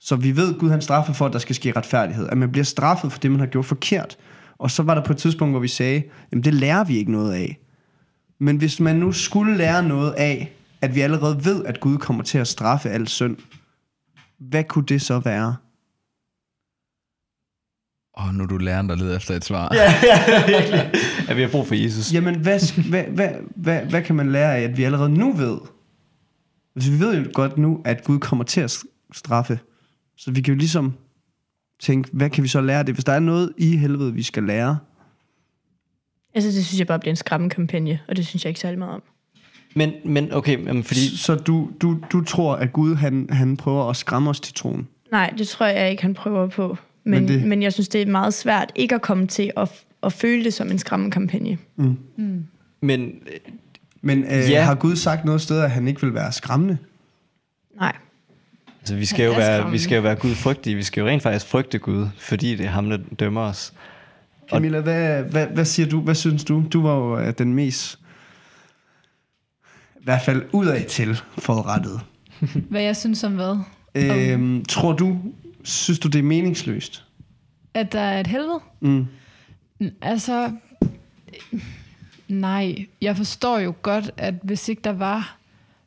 så 0.00 0.16
vi 0.16 0.36
ved, 0.36 0.54
at 0.54 0.60
Gud 0.60 0.70
han 0.70 0.82
straffer 0.82 1.12
for, 1.12 1.26
at 1.26 1.32
der 1.32 1.38
skal 1.38 1.54
ske 1.54 1.72
retfærdighed. 1.76 2.28
At 2.28 2.38
man 2.38 2.52
bliver 2.52 2.64
straffet 2.64 3.12
for 3.12 3.18
det, 3.18 3.30
man 3.30 3.40
har 3.40 3.46
gjort 3.46 3.66
forkert. 3.66 4.16
Og 4.58 4.70
så 4.70 4.82
var 4.82 4.94
der 4.94 5.04
på 5.04 5.12
et 5.12 5.18
tidspunkt, 5.18 5.52
hvor 5.52 5.60
vi 5.60 5.68
sagde, 5.68 6.02
jamen 6.32 6.44
det 6.44 6.54
lærer 6.54 6.84
vi 6.84 6.96
ikke 6.96 7.12
noget 7.12 7.32
af. 7.32 7.58
Men 8.40 8.56
hvis 8.56 8.80
man 8.80 8.96
nu 8.96 9.12
skulle 9.12 9.56
lære 9.56 9.88
noget 9.88 10.12
af, 10.12 10.52
at 10.80 10.94
vi 10.94 11.00
allerede 11.00 11.44
ved, 11.44 11.64
at 11.64 11.80
Gud 11.80 11.98
kommer 11.98 12.22
til 12.22 12.38
at 12.38 12.48
straffe 12.48 12.90
al 12.90 13.08
synd, 13.08 13.36
hvad 14.38 14.64
kunne 14.64 14.86
det 14.86 15.02
så 15.02 15.18
være? 15.18 15.56
Åh, 18.18 18.28
oh, 18.28 18.34
nu 18.34 18.42
er 18.42 18.46
du 18.46 18.56
læreren, 18.56 18.88
der 18.88 18.94
leder 18.94 19.16
efter 19.16 19.34
et 19.34 19.44
svar. 19.44 19.68
At 21.28 21.36
vi 21.36 21.42
har 21.42 21.48
brug 21.48 21.66
for 21.66 21.74
Jesus. 21.74 22.12
Jamen, 22.12 22.40
hvad, 22.40 22.88
hvad, 22.90 23.04
hvad, 23.04 23.30
hvad, 23.56 23.80
hvad 23.80 24.02
kan 24.02 24.16
man 24.16 24.32
lære 24.32 24.56
af, 24.56 24.62
at 24.62 24.76
vi 24.76 24.84
allerede 24.84 25.08
nu 25.08 25.32
ved? 25.32 25.58
Altså, 26.76 26.90
vi 26.90 27.00
ved 27.00 27.18
jo 27.18 27.30
godt 27.34 27.58
nu, 27.58 27.80
at 27.84 28.04
Gud 28.04 28.18
kommer 28.18 28.44
til 28.44 28.60
at 28.60 28.78
straffe. 29.12 29.58
Så 30.16 30.30
vi 30.30 30.40
kan 30.40 30.54
jo 30.54 30.58
ligesom 30.58 30.92
tænke, 31.80 32.10
hvad 32.12 32.30
kan 32.30 32.42
vi 32.42 32.48
så 32.48 32.60
lære 32.60 32.78
af 32.78 32.86
det? 32.86 32.94
Hvis 32.94 33.04
der 33.04 33.12
er 33.12 33.20
noget 33.20 33.52
i 33.58 33.76
helvede, 33.76 34.14
vi 34.14 34.22
skal 34.22 34.42
lære, 34.42 34.78
altså, 36.46 36.58
det 36.58 36.66
synes 36.66 36.78
jeg 36.78 36.86
bare 36.86 36.98
bliver 36.98 37.12
en 37.12 37.16
skræmmekampagne, 37.16 38.00
og 38.08 38.16
det 38.16 38.26
synes 38.26 38.44
jeg 38.44 38.48
ikke 38.50 38.60
særlig 38.60 38.78
meget 38.78 38.94
om. 38.94 39.02
Men, 39.74 39.92
men 40.04 40.32
okay, 40.32 40.56
men 40.56 40.84
fordi... 40.84 41.16
så 41.16 41.34
du, 41.34 41.70
du, 41.82 41.98
du 42.12 42.24
tror, 42.24 42.54
at 42.56 42.72
Gud 42.72 42.94
han, 42.94 43.26
han 43.30 43.56
prøver 43.56 43.90
at 43.90 43.96
skræmme 43.96 44.30
os 44.30 44.40
til 44.40 44.54
troen? 44.54 44.88
Nej, 45.12 45.34
det 45.38 45.48
tror 45.48 45.66
jeg 45.66 45.90
ikke, 45.90 46.02
han 46.02 46.14
prøver 46.14 46.46
på. 46.46 46.76
Men, 47.04 47.20
Men 47.24 47.28
det- 47.28 47.42
men 47.48 47.62
jeg 47.62 47.72
synes, 47.72 47.88
det 47.88 48.02
er 48.02 48.06
meget 48.06 48.34
svært 48.34 48.72
ikke 48.74 48.94
at 48.94 49.02
komme 49.02 49.26
til 49.26 49.50
at, 49.56 49.68
at 50.02 50.12
føle 50.12 50.44
det 50.44 50.54
som 50.54 50.70
en 50.70 50.78
skræmmekampagne. 50.78 51.58
Men 52.80 53.12
Men 54.00 54.24
øh, 54.24 54.50
Ja. 54.50 54.62
har 54.62 54.74
Gud 54.74 54.96
sagt 54.96 55.24
noget 55.24 55.40
sted, 55.40 55.60
at 55.60 55.70
han 55.70 55.88
ikke 55.88 56.00
vil 56.00 56.14
være 56.14 56.32
skræmmende? 56.32 56.78
Nej. 57.80 57.96
altså, 58.80 58.94
vi, 58.96 59.04
skal 59.04 59.24
jo 59.26 59.32
være, 59.32 59.70
vi 59.70 59.78
skal 59.78 59.96
jo 59.96 60.02
være 60.02 60.16
Gud 60.16 60.34
frygtige. 60.34 60.76
Vi 60.76 60.82
skal 60.82 61.00
jo 61.00 61.06
rent 61.06 61.22
faktisk 61.22 61.46
frygte 61.46 61.78
Gud, 61.78 62.06
fordi 62.18 62.54
det 62.56 62.66
er 62.66 62.70
ham, 62.70 62.90
der 62.90 62.98
dømmer 63.20 63.40
os. 63.40 63.72
Camilla, 64.50 64.80
hvad, 64.80 65.22
hvad, 65.22 65.46
hvad 65.46 65.64
siger 65.64 65.88
du? 65.88 66.00
Hvad 66.00 66.14
synes 66.14 66.44
du? 66.44 66.64
Du 66.72 66.82
var 66.82 66.94
jo 66.94 67.18
øh, 67.18 67.34
den 67.38 67.54
mest, 67.54 67.98
i 70.00 70.04
hvert 70.04 70.22
fald 70.22 70.42
udad 70.52 70.84
til 70.84 71.20
forrettet. 71.38 72.00
Hvad 72.70 72.82
jeg 72.82 72.96
synes 72.96 73.24
om 73.24 73.32
hvad? 73.32 73.58
Øhm, 73.94 74.64
tror 74.64 74.92
du, 74.92 75.18
synes 75.64 75.98
du, 75.98 76.08
det 76.08 76.18
er 76.18 76.22
meningsløst? 76.22 77.04
At 77.74 77.92
der 77.92 78.00
er 78.00 78.20
et 78.20 78.26
helvede? 78.26 78.60
Mm. 78.80 79.06
Altså, 80.02 80.52
nej. 82.28 82.86
Jeg 83.00 83.16
forstår 83.16 83.58
jo 83.58 83.74
godt, 83.82 84.10
at 84.16 84.34
hvis 84.42 84.68
ikke 84.68 84.82
der 84.84 84.92
var 84.92 85.38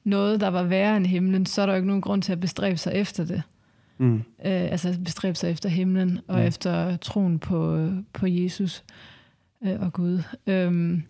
noget, 0.03 0.41
der 0.41 0.47
var 0.47 0.63
værre 0.63 0.97
end 0.97 1.05
himlen, 1.05 1.45
så 1.45 1.61
er 1.61 1.65
der 1.65 1.73
jo 1.73 1.77
ikke 1.77 1.87
nogen 1.87 2.01
grund 2.01 2.21
til 2.21 2.31
at 2.31 2.39
bestræbe 2.39 2.77
sig 2.77 2.93
efter 2.93 3.25
det. 3.25 3.43
Mm. 4.01 4.15
Øh, 4.15 4.71
altså 4.71 4.99
bestræbe 5.05 5.35
sig 5.35 5.51
efter 5.51 5.69
himlen 5.69 6.19
og 6.27 6.39
mm. 6.39 6.45
efter 6.45 6.97
troen 6.97 7.39
på, 7.39 7.89
på 8.13 8.27
Jesus 8.27 8.83
øh, 9.63 9.79
og 9.79 9.93
Gud. 9.93 10.23
Øhm, 10.47 11.03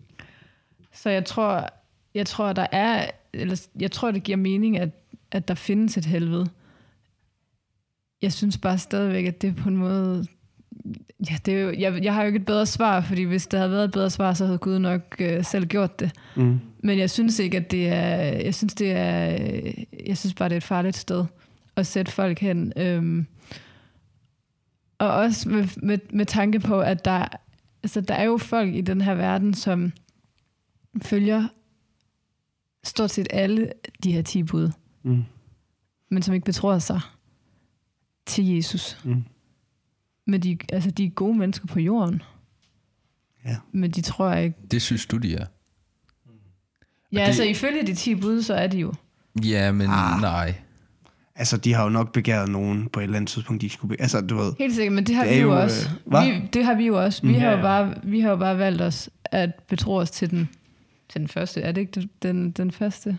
så 0.92 1.10
jeg 1.10 1.24
tror, 1.24 1.68
jeg 2.14 2.26
tror, 2.26 2.52
der 2.52 2.66
er, 2.72 3.06
eller 3.32 3.66
jeg 3.80 3.90
tror, 3.90 4.10
det 4.10 4.22
giver 4.22 4.36
mening, 4.36 4.78
at, 4.78 4.88
at 5.30 5.48
der 5.48 5.54
findes 5.54 5.96
et 5.96 6.04
helvede. 6.04 6.46
Jeg 8.22 8.32
synes 8.32 8.58
bare 8.58 8.78
stadigvæk, 8.78 9.26
at 9.26 9.42
det 9.42 9.56
på 9.56 9.68
en 9.68 9.76
måde... 9.76 10.26
Ja, 11.30 11.36
det 11.46 11.54
er 11.54 11.60
jo, 11.60 11.72
jeg, 11.78 12.04
jeg 12.04 12.14
har 12.14 12.22
jo 12.22 12.26
ikke 12.26 12.38
et 12.38 12.46
bedre 12.46 12.66
svar, 12.66 13.00
fordi 13.00 13.22
hvis 13.22 13.46
der 13.46 13.58
havde 13.58 13.70
været 13.70 13.84
et 13.84 13.92
bedre 13.92 14.10
svar, 14.10 14.34
så 14.34 14.44
havde 14.44 14.58
Gud 14.58 14.78
nok 14.78 15.16
øh, 15.18 15.44
selv 15.44 15.66
gjort 15.66 16.00
det. 16.00 16.10
Mm. 16.36 16.60
Men 16.82 16.98
jeg 16.98 17.10
synes 17.10 17.38
ikke, 17.38 17.56
at 17.56 17.70
det 17.70 17.88
er... 17.88 18.16
Jeg 18.44 18.54
synes, 18.54 18.74
det 18.74 18.92
er... 18.92 19.38
Jeg 20.06 20.18
synes 20.18 20.34
bare, 20.34 20.48
det 20.48 20.54
er 20.54 20.56
et 20.56 20.62
farligt 20.62 20.96
sted 20.96 21.24
at 21.76 21.86
sætte 21.86 22.12
folk 22.12 22.38
hen. 22.38 22.72
Øhm, 22.76 23.26
og 24.98 25.12
også 25.12 25.48
med, 25.48 25.68
med, 25.82 25.98
med 26.12 26.26
tanke 26.26 26.60
på, 26.60 26.80
at 26.80 27.04
der, 27.04 27.26
altså, 27.82 28.00
der 28.00 28.14
er 28.14 28.24
jo 28.24 28.36
folk 28.36 28.74
i 28.74 28.80
den 28.80 29.00
her 29.00 29.14
verden, 29.14 29.54
som 29.54 29.92
følger 31.02 31.48
stort 32.84 33.10
set 33.10 33.26
alle 33.30 33.72
de 34.04 34.12
her 34.12 34.22
10 34.22 34.42
bud, 34.42 34.70
Mm. 35.04 35.22
men 36.10 36.22
som 36.22 36.34
ikke 36.34 36.44
betror 36.44 36.78
sig 36.78 37.00
til 38.26 38.46
Jesus. 38.46 38.98
Mm. 39.04 39.24
Men 40.26 40.42
de, 40.42 40.58
altså, 40.72 40.90
de 40.90 41.04
er 41.04 41.10
gode 41.10 41.38
mennesker 41.38 41.66
på 41.66 41.80
jorden. 41.80 42.22
Ja. 43.44 43.56
Men 43.72 43.90
de 43.90 44.00
tror 44.00 44.32
ikke... 44.34 44.58
Det 44.70 44.82
synes 44.82 45.06
du, 45.06 45.16
de 45.18 45.34
er. 45.34 45.46
Ja, 47.12 47.20
det- 47.20 47.26
altså 47.26 47.42
ifølge 47.44 47.86
de 47.86 47.94
10 47.94 48.14
bud, 48.14 48.42
så 48.42 48.54
er 48.54 48.66
de 48.66 48.78
jo. 48.78 48.92
Ja, 49.44 49.72
men 49.72 49.86
Ah. 49.90 50.14
ah. 50.14 50.20
nej. 50.20 50.54
Altså, 51.36 51.56
de 51.56 51.72
har 51.72 51.82
jo 51.82 51.88
nok 51.88 52.12
begæret 52.12 52.48
nogen 52.48 52.88
på 52.88 53.00
et 53.00 53.04
eller 53.04 53.16
andet 53.16 53.28
tidspunkt, 53.30 53.62
de 53.62 53.68
skulle 53.68 53.96
be- 53.96 54.02
Altså, 54.02 54.20
du 54.20 54.36
ved... 54.36 54.52
Helt 54.58 54.74
sikkert, 54.74 54.92
men 54.94 55.06
det 55.06 55.14
har 55.14 55.24
Det 55.24 55.34
vi 55.34 55.40
jo, 55.40 55.52
jo, 55.52 55.60
også. 55.62 55.88
øh, 56.06 56.22
vi, 56.22 56.48
det 56.52 56.64
har 56.64 56.74
vi 56.74 56.86
jo 56.86 57.04
også. 57.04 57.22
Vi, 57.22 57.28
Mm. 57.28 57.34
har 57.40 57.46
Ja, 57.50 57.56
jo 57.56 57.62
bare, 57.62 57.94
vi 58.04 58.20
har 58.20 58.30
jo 58.30 58.36
bare 58.36 58.58
valgt 58.58 58.82
os 58.82 59.10
at 59.24 59.50
betro 59.68 59.94
os 59.94 60.10
til 60.10 60.30
den, 60.30 60.48
til 61.08 61.20
den 61.20 61.28
første. 61.28 61.60
Er 61.60 61.72
det 61.72 61.80
ikke 61.80 62.08
den, 62.22 62.50
den 62.50 62.70
første? 62.70 63.18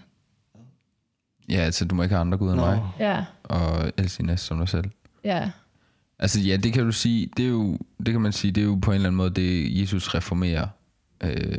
Ja, 1.50 1.56
altså, 1.56 1.86
du 1.86 1.96
må 1.96 2.04
ikke 2.04 2.16
have 2.16 2.22
andre 2.22 2.38
guder 2.38 2.54
end 2.54 2.62
mig, 2.62 2.82
Ja, 3.00 3.26
og 3.44 3.92
elske 3.98 4.26
næste 4.26 4.48
som 4.48 4.58
dig 4.58 4.70
selv. 4.70 4.86
ja. 5.24 5.50
Altså 6.20 6.40
ja, 6.40 6.58
det 6.58 6.74
kan 6.74 6.84
du 6.86 6.92
sige, 6.92 7.30
det 7.38 7.46
er 7.46 7.50
jo, 7.50 7.78
det 8.06 8.12
kan 8.14 8.22
man 8.22 8.32
sige, 8.32 8.52
det 8.52 8.62
er 8.62 8.66
jo 8.66 8.76
på 8.82 8.92
en 8.92 8.96
eller 8.96 9.08
anden 9.10 9.18
måde, 9.18 9.30
det 9.30 9.82
Jesus 9.82 10.16
reformerer 10.16 10.68
øh, 11.24 11.58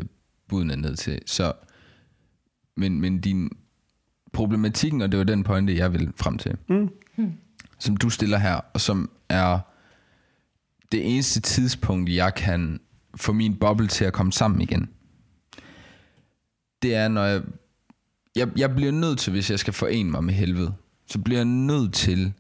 budene 0.49 0.77
ned 0.77 0.97
til. 0.97 1.19
Så, 1.27 1.53
men, 2.77 3.01
men 3.01 3.21
din 3.21 3.51
problematikken, 4.35 5.03
og 5.03 5.13
det 5.13 5.19
var 5.19 5.25
den 5.25 5.45
pointe, 5.45 5.77
jeg 5.77 5.93
vil 5.93 6.13
frem 6.17 6.39
til, 6.39 6.57
Mm. 6.69 7.33
som 7.79 7.97
du 7.97 8.11
stiller 8.11 8.39
her, 8.39 8.61
og 8.75 8.81
som 8.81 9.11
er 9.29 9.59
det 10.93 11.15
eneste 11.15 11.41
tidspunkt, 11.41 12.11
jeg 12.11 12.35
kan 12.35 12.81
få 13.17 13.33
min 13.33 13.57
boble 13.57 13.87
til 13.89 14.05
at 14.05 14.13
komme 14.13 14.33
sammen 14.33 14.61
igen, 14.61 14.89
det 16.83 16.95
er, 16.95 17.09
når 17.09 17.25
jeg, 17.25 17.43
jeg, 18.37 18.49
jeg 18.57 18.75
bliver 18.75 18.93
nødt 18.93 19.19
til, 19.19 19.31
hvis 19.33 19.51
jeg 19.51 19.59
skal 19.59 19.73
forene 19.73 20.11
mig 20.11 20.25
med 20.25 20.35
helvede, 20.35 20.75
så 21.07 21.19
bliver 21.19 21.39
jeg 21.39 21.45
nødt 21.45 21.93
til 21.95 22.33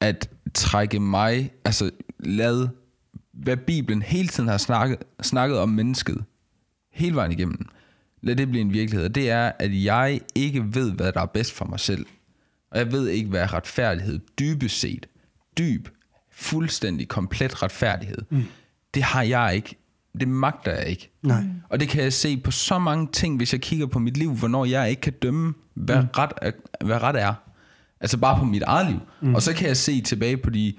at 0.00 0.30
trække 0.54 1.00
mig, 1.00 1.50
altså 1.64 1.90
lad, 2.18 2.68
hvad 3.32 3.56
Bibelen 3.56 4.02
hele 4.02 4.28
tiden 4.28 4.48
har 4.48 4.58
snakket, 4.58 4.98
snakket 5.22 5.58
om 5.58 5.68
mennesket, 5.68 6.24
hele 6.92 7.14
vejen 7.16 7.32
igennem, 7.32 7.66
lad 8.22 8.36
det 8.36 8.50
blive 8.50 8.60
en 8.60 8.72
virkelighed. 8.72 9.06
Og 9.06 9.14
det 9.14 9.30
er, 9.30 9.52
at 9.58 9.84
jeg 9.84 10.20
ikke 10.34 10.74
ved, 10.74 10.92
hvad 10.92 11.12
der 11.12 11.20
er 11.20 11.26
bedst 11.26 11.52
for 11.52 11.64
mig 11.64 11.80
selv. 11.80 12.06
Og 12.70 12.78
jeg 12.78 12.92
ved 12.92 13.08
ikke, 13.08 13.30
hvad 13.30 13.52
retfærdighed 13.52 14.20
dybest 14.38 14.80
set, 14.80 15.06
dyb, 15.58 15.88
fuldstændig 16.30 17.08
komplet 17.08 17.62
retfærdighed, 17.62 18.18
mm. 18.30 18.44
det 18.94 19.02
har 19.02 19.22
jeg 19.22 19.52
ikke. 19.54 19.76
Det 20.20 20.28
magter 20.28 20.72
jeg 20.72 20.86
ikke. 20.86 21.10
Nej. 21.22 21.42
Og 21.68 21.80
det 21.80 21.88
kan 21.88 22.02
jeg 22.02 22.12
se 22.12 22.36
på 22.36 22.50
så 22.50 22.78
mange 22.78 23.08
ting, 23.12 23.36
hvis 23.36 23.52
jeg 23.52 23.60
kigger 23.60 23.86
på 23.86 23.98
mit 23.98 24.16
liv, 24.16 24.34
hvornår 24.34 24.64
jeg 24.64 24.90
ikke 24.90 25.00
kan 25.00 25.12
dømme, 25.12 25.54
hvad, 25.74 26.02
mm. 26.02 26.08
ret, 26.18 26.32
er, 26.42 26.50
hvad 26.84 27.02
ret 27.02 27.16
er. 27.16 27.34
Altså 28.00 28.18
bare 28.18 28.38
på 28.38 28.44
mit 28.44 28.62
eget 28.62 28.90
liv. 28.90 29.00
Mm. 29.20 29.34
Og 29.34 29.42
så 29.42 29.54
kan 29.54 29.68
jeg 29.68 29.76
se 29.76 30.00
tilbage 30.00 30.36
på 30.36 30.50
de, 30.50 30.74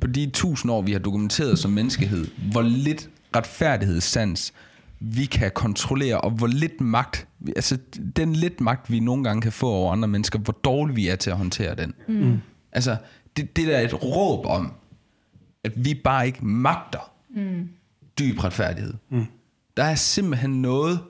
på 0.00 0.06
de 0.06 0.30
tusind 0.30 0.72
år, 0.72 0.82
vi 0.82 0.92
har 0.92 0.98
dokumenteret 0.98 1.58
som 1.58 1.70
menneskehed, 1.70 2.26
hvor 2.52 2.62
lidt 2.62 3.10
retfærdighedssans 3.36 4.52
vi 5.00 5.24
kan 5.24 5.50
kontrollere, 5.54 6.20
og 6.20 6.30
hvor 6.30 6.46
lidt 6.46 6.80
magt, 6.80 7.28
altså 7.56 7.78
den 8.16 8.32
lidt 8.32 8.60
magt, 8.60 8.90
vi 8.90 9.00
nogle 9.00 9.24
gange 9.24 9.42
kan 9.42 9.52
få 9.52 9.68
over 9.68 9.92
andre 9.92 10.08
mennesker, 10.08 10.38
hvor 10.38 10.52
dårligt 10.52 10.96
vi 10.96 11.08
er 11.08 11.16
til 11.16 11.30
at 11.30 11.36
håndtere 11.36 11.74
den. 11.74 11.94
Mm. 12.08 12.38
Altså, 12.72 12.96
det, 13.36 13.56
det 13.56 13.66
der 13.66 13.76
er 13.76 13.84
et 13.84 14.02
råb 14.02 14.46
om, 14.46 14.72
at 15.64 15.72
vi 15.84 16.00
bare 16.04 16.26
ikke 16.26 16.44
magter 16.44 17.12
mm. 17.30 17.68
dyb 18.18 18.44
retfærdighed. 18.44 18.94
Mm. 19.08 19.26
Der 19.76 19.84
er 19.84 19.94
simpelthen 19.94 20.62
noget, 20.62 21.00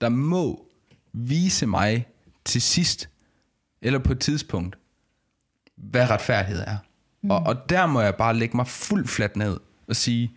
der 0.00 0.08
må 0.08 0.66
vise 1.12 1.66
mig 1.66 2.06
til 2.44 2.62
sidst, 2.62 3.08
eller 3.82 3.98
på 3.98 4.12
et 4.12 4.20
tidspunkt, 4.20 4.78
hvad 5.76 6.10
retfærdighed 6.10 6.62
er. 6.66 6.76
Mm. 7.22 7.30
Og, 7.30 7.40
og 7.40 7.68
der 7.68 7.86
må 7.86 8.00
jeg 8.00 8.14
bare 8.14 8.36
lægge 8.36 8.56
mig 8.56 8.66
fuldt 8.66 9.08
fladt 9.08 9.36
ned 9.36 9.60
og 9.88 9.96
sige, 9.96 10.32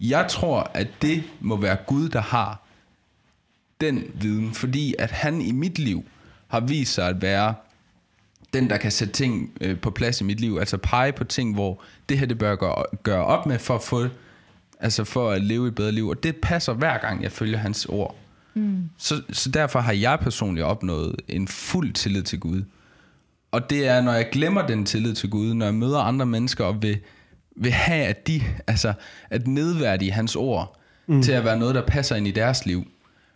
jeg 0.00 0.26
tror, 0.28 0.70
at 0.74 0.88
det 1.02 1.22
må 1.40 1.56
være 1.56 1.76
Gud, 1.86 2.08
der 2.08 2.20
har 2.20 2.62
den 3.80 4.04
viden, 4.14 4.54
fordi 4.54 4.94
at 4.98 5.10
han 5.10 5.40
i 5.40 5.52
mit 5.52 5.78
liv 5.78 6.04
har 6.48 6.60
vist 6.60 6.94
sig 6.94 7.08
at 7.08 7.22
være 7.22 7.54
den, 8.52 8.70
der 8.70 8.76
kan 8.76 8.92
sætte 8.92 9.12
ting 9.12 9.52
øh, 9.60 9.80
på 9.80 9.90
plads 9.90 10.20
i 10.20 10.24
mit 10.24 10.40
liv, 10.40 10.56
altså 10.58 10.76
pege 10.76 11.12
på 11.12 11.24
ting, 11.24 11.54
hvor 11.54 11.82
det 12.08 12.18
her, 12.18 12.26
det 12.26 12.38
bør 12.38 12.56
gøre, 12.56 12.84
gøre 13.02 13.24
op 13.24 13.46
med, 13.46 13.58
for 13.58 13.74
at 13.74 13.82
få, 13.82 14.08
altså 14.80 15.04
for 15.04 15.30
at 15.30 15.44
leve 15.44 15.68
et 15.68 15.74
bedre 15.74 15.92
liv, 15.92 16.08
og 16.08 16.22
det 16.22 16.36
passer 16.36 16.72
hver 16.72 16.98
gang, 16.98 17.22
jeg 17.22 17.32
følger 17.32 17.58
hans 17.58 17.86
ord. 17.86 18.16
Mm. 18.54 18.90
Så, 18.98 19.22
så 19.32 19.50
derfor 19.50 19.80
har 19.80 19.92
jeg 19.92 20.18
personligt 20.20 20.66
opnået 20.66 21.16
en 21.28 21.48
fuld 21.48 21.92
tillid 21.92 22.22
til 22.22 22.40
Gud. 22.40 22.62
Og 23.50 23.70
det 23.70 23.86
er, 23.86 24.00
når 24.00 24.12
jeg 24.12 24.28
glemmer 24.32 24.66
den 24.66 24.86
tillid 24.86 25.14
til 25.14 25.30
Gud, 25.30 25.54
når 25.54 25.66
jeg 25.66 25.74
møder 25.74 25.98
andre 25.98 26.26
mennesker 26.26 26.64
og 26.64 26.82
vil, 26.82 26.98
vil 27.58 27.72
have, 27.72 28.06
at 28.06 28.26
de, 28.26 28.42
altså, 28.66 28.92
at 29.30 29.46
nedværdige 29.46 30.12
hans 30.12 30.36
ord, 30.36 30.80
mm. 31.06 31.22
til 31.22 31.32
at 31.32 31.44
være 31.44 31.58
noget, 31.58 31.74
der 31.74 31.86
passer 31.86 32.16
ind 32.16 32.26
i 32.26 32.30
deres 32.30 32.66
liv, 32.66 32.90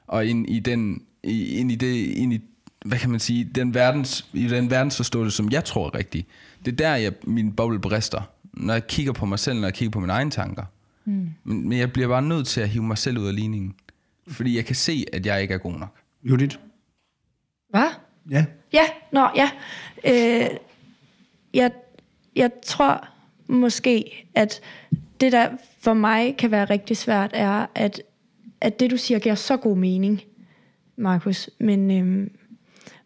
og 0.06 0.26
ind 0.26 0.50
i 0.50 0.58
den, 0.58 1.02
ind 1.22 1.72
i 1.72 1.74
det, 1.74 1.96
ind 1.96 2.32
i, 2.32 2.40
hvad 2.84 2.98
kan 2.98 3.10
man 3.10 3.20
sige, 3.20 3.44
den 3.44 3.74
verdens, 3.74 4.26
i 4.32 4.48
den 4.48 4.70
verdensforståelse, 4.70 5.36
som 5.36 5.50
jeg 5.50 5.64
tror 5.64 5.86
er 5.86 5.94
rigtig. 5.94 6.26
Det 6.64 6.72
er 6.72 6.76
der, 6.76 6.94
jeg, 6.94 7.12
min 7.24 7.52
boble 7.52 7.80
brister, 7.80 8.22
når 8.52 8.74
jeg 8.74 8.86
kigger 8.86 9.12
på 9.12 9.26
mig 9.26 9.38
selv, 9.38 9.58
når 9.60 9.66
jeg 9.66 9.74
kigger 9.74 9.90
på 9.90 10.00
mine 10.00 10.12
egne 10.12 10.30
tanker. 10.30 10.64
Mm. 11.04 11.30
Men, 11.44 11.68
men 11.68 11.78
jeg 11.78 11.92
bliver 11.92 12.08
bare 12.08 12.22
nødt 12.22 12.46
til 12.46 12.60
at 12.60 12.68
hive 12.68 12.84
mig 12.84 12.98
selv 12.98 13.18
ud 13.18 13.26
af 13.26 13.34
ligningen. 13.34 13.74
Fordi 14.28 14.56
jeg 14.56 14.64
kan 14.64 14.76
se, 14.76 15.04
at 15.12 15.26
jeg 15.26 15.42
ikke 15.42 15.54
er 15.54 15.58
god 15.58 15.72
nok. 15.72 15.96
Judith? 16.24 16.56
Hvad? 17.70 17.88
Ja. 18.30 18.44
Ja, 18.72 18.84
nå, 19.12 19.28
ja. 19.36 19.50
Øh, 20.04 20.48
jeg, 21.54 21.70
jeg 22.36 22.50
tror 22.66 23.08
måske, 23.52 24.26
at 24.34 24.60
det, 25.20 25.32
der 25.32 25.48
for 25.80 25.94
mig 25.94 26.36
kan 26.36 26.50
være 26.50 26.64
rigtig 26.64 26.96
svært, 26.96 27.30
er, 27.34 27.66
at, 27.74 28.02
at 28.60 28.80
det, 28.80 28.90
du 28.90 28.96
siger, 28.96 29.18
giver 29.18 29.34
så 29.34 29.56
god 29.56 29.76
mening, 29.76 30.22
Markus. 30.96 31.50
Men, 31.58 31.90
øhm, 31.90 32.30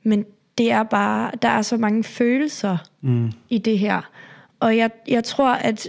men 0.02 0.24
det 0.58 0.70
er 0.70 0.82
bare, 0.82 1.30
der 1.42 1.48
er 1.48 1.62
så 1.62 1.76
mange 1.76 2.04
følelser 2.04 2.76
mm. 3.00 3.32
i 3.50 3.58
det 3.58 3.78
her. 3.78 4.10
Og 4.60 4.76
jeg, 4.76 4.90
jeg 5.08 5.24
tror, 5.24 5.52
at 5.52 5.88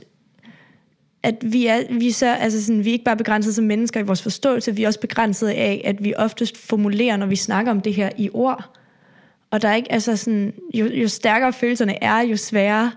at 1.24 1.36
vi 1.42 1.68
er, 1.68 1.82
vi, 1.90 2.12
så, 2.12 2.36
altså 2.36 2.66
sådan, 2.66 2.84
vi 2.84 2.90
er 2.90 2.94
ikke 2.94 3.06
bare 3.06 3.18
begrænset 3.18 3.56
som 3.56 3.66
mennesker 3.66 4.00
i 4.00 4.04
vores 4.04 4.22
forståelse, 4.22 4.76
vi 4.76 4.84
er 4.84 4.88
også 4.88 5.00
begrænset 5.00 5.48
af, 5.48 5.82
at 5.86 6.04
vi 6.04 6.14
oftest 6.18 6.58
formulerer, 6.58 7.18
når 7.18 7.26
vi 7.26 7.36
snakker 7.36 7.72
om 7.72 7.82
det 7.82 7.94
her 7.94 8.10
i 8.18 8.30
ord. 8.34 8.78
Og 9.52 9.62
der 9.62 9.70
er 9.70 9.76
ikke, 9.76 9.92
altså 9.92 10.18
sådan, 10.18 10.54
jo, 10.74 10.86
jo 10.86 11.08
stærkere 11.08 11.54
følelserne 11.54 12.04
er, 12.04 12.20
jo 12.20 12.38
sværere 12.38 12.92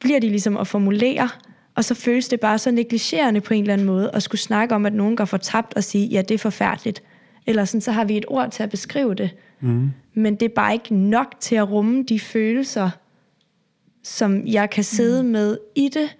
bliver 0.00 0.20
de 0.20 0.28
ligesom 0.28 0.56
at 0.56 0.66
formulere. 0.66 1.28
Og 1.74 1.84
så 1.84 1.94
føles 1.94 2.28
det 2.28 2.40
bare 2.40 2.58
så 2.58 2.70
negligerende 2.70 3.40
på 3.40 3.54
en 3.54 3.60
eller 3.60 3.72
anden 3.72 3.86
måde, 3.86 4.10
at 4.14 4.22
skulle 4.22 4.40
snakke 4.40 4.74
om, 4.74 4.86
at 4.86 4.92
nogen 4.92 5.16
går 5.16 5.24
fortabt 5.24 5.74
og 5.74 5.84
sige, 5.84 6.06
ja, 6.06 6.22
det 6.22 6.34
er 6.34 6.38
forfærdeligt. 6.38 7.02
Eller 7.46 7.64
sådan, 7.64 7.80
så 7.80 7.92
har 7.92 8.04
vi 8.04 8.16
et 8.16 8.24
ord 8.28 8.50
til 8.50 8.62
at 8.62 8.70
beskrive 8.70 9.14
det. 9.14 9.30
Mm. 9.60 9.90
Men 10.14 10.34
det 10.34 10.42
er 10.42 10.54
bare 10.54 10.72
ikke 10.72 10.94
nok 10.94 11.34
til 11.40 11.54
at 11.54 11.70
rumme 11.70 12.04
de 12.08 12.20
følelser, 12.20 12.90
som 14.02 14.46
jeg 14.46 14.70
kan 14.70 14.84
sidde 14.84 15.22
mm. 15.22 15.28
med 15.28 15.58
i 15.76 15.90
det. 15.94 16.16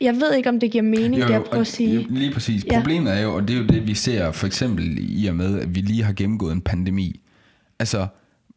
Jeg 0.00 0.14
ved 0.14 0.34
ikke, 0.34 0.48
om 0.48 0.60
det 0.60 0.70
giver 0.70 0.84
mening, 0.84 1.22
det 1.22 1.30
jeg 1.30 1.44
prøver 1.44 1.60
at 1.60 1.66
sige. 1.66 2.00
Jo, 2.00 2.06
lige 2.10 2.32
præcis. 2.32 2.64
Ja. 2.64 2.78
Problemet 2.78 3.12
er 3.12 3.20
jo, 3.20 3.34
og 3.34 3.48
det 3.48 3.56
er 3.56 3.60
jo 3.60 3.66
det, 3.66 3.86
vi 3.86 3.94
ser 3.94 4.32
for 4.32 4.46
eksempel 4.46 4.96
i 4.98 5.26
og 5.26 5.36
med, 5.36 5.60
at 5.60 5.74
vi 5.74 5.80
lige 5.80 6.02
har 6.02 6.12
gennemgået 6.12 6.52
en 6.52 6.60
pandemi. 6.60 7.20
Altså, 7.78 8.06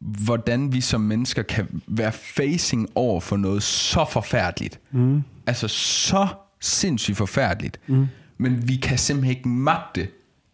hvordan 0.00 0.72
vi 0.72 0.80
som 0.80 1.00
mennesker 1.00 1.42
kan 1.42 1.82
være 1.86 2.12
facing 2.12 2.88
over 2.94 3.20
for 3.20 3.36
noget 3.36 3.62
så 3.62 4.06
forfærdeligt. 4.10 4.80
Mm. 4.90 5.22
Altså, 5.46 5.68
så 5.68 6.26
sindssygt 6.60 7.16
forfærdeligt. 7.16 7.80
Mm. 7.86 8.06
Men 8.38 8.68
vi 8.68 8.76
kan 8.76 8.98
simpelthen 8.98 9.36
ikke 9.36 9.48
magte 9.48 10.08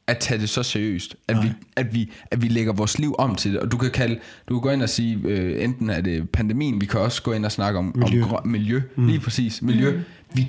at 0.07 0.19
tage 0.19 0.41
det 0.41 0.49
så 0.49 0.63
seriøst, 0.63 1.17
at 1.29 1.43
vi, 1.43 1.53
at, 1.77 1.95
vi, 1.95 2.13
at 2.31 2.43
vi 2.43 2.49
lægger 2.49 2.73
vores 2.73 2.99
liv 2.99 3.15
om 3.19 3.35
til 3.35 3.53
det. 3.53 3.61
Og 3.61 3.73
du 3.73 3.77
kan 3.77 3.91
kalde, 3.91 4.19
du 4.49 4.55
kan 4.55 4.63
gå 4.63 4.71
ind 4.71 4.83
og 4.83 4.89
sige, 4.89 5.19
øh, 5.25 5.65
enten 5.65 5.91
er 5.91 6.01
det 6.01 6.31
pandemien, 6.31 6.81
vi 6.81 6.87
kan 6.87 7.01
også 7.01 7.23
gå 7.23 7.33
ind 7.33 7.45
og 7.45 7.53
snakke 7.53 7.79
om 7.79 7.93
Miljø. 7.95 8.23
om 8.23 8.29
grøn, 8.29 8.51
miljø. 8.51 8.83
Mm. 8.97 9.07
Lige 9.07 9.21
præcis, 9.21 9.63
miljø. 9.63 9.97
Mm. 9.97 10.03
Vi, 10.35 10.49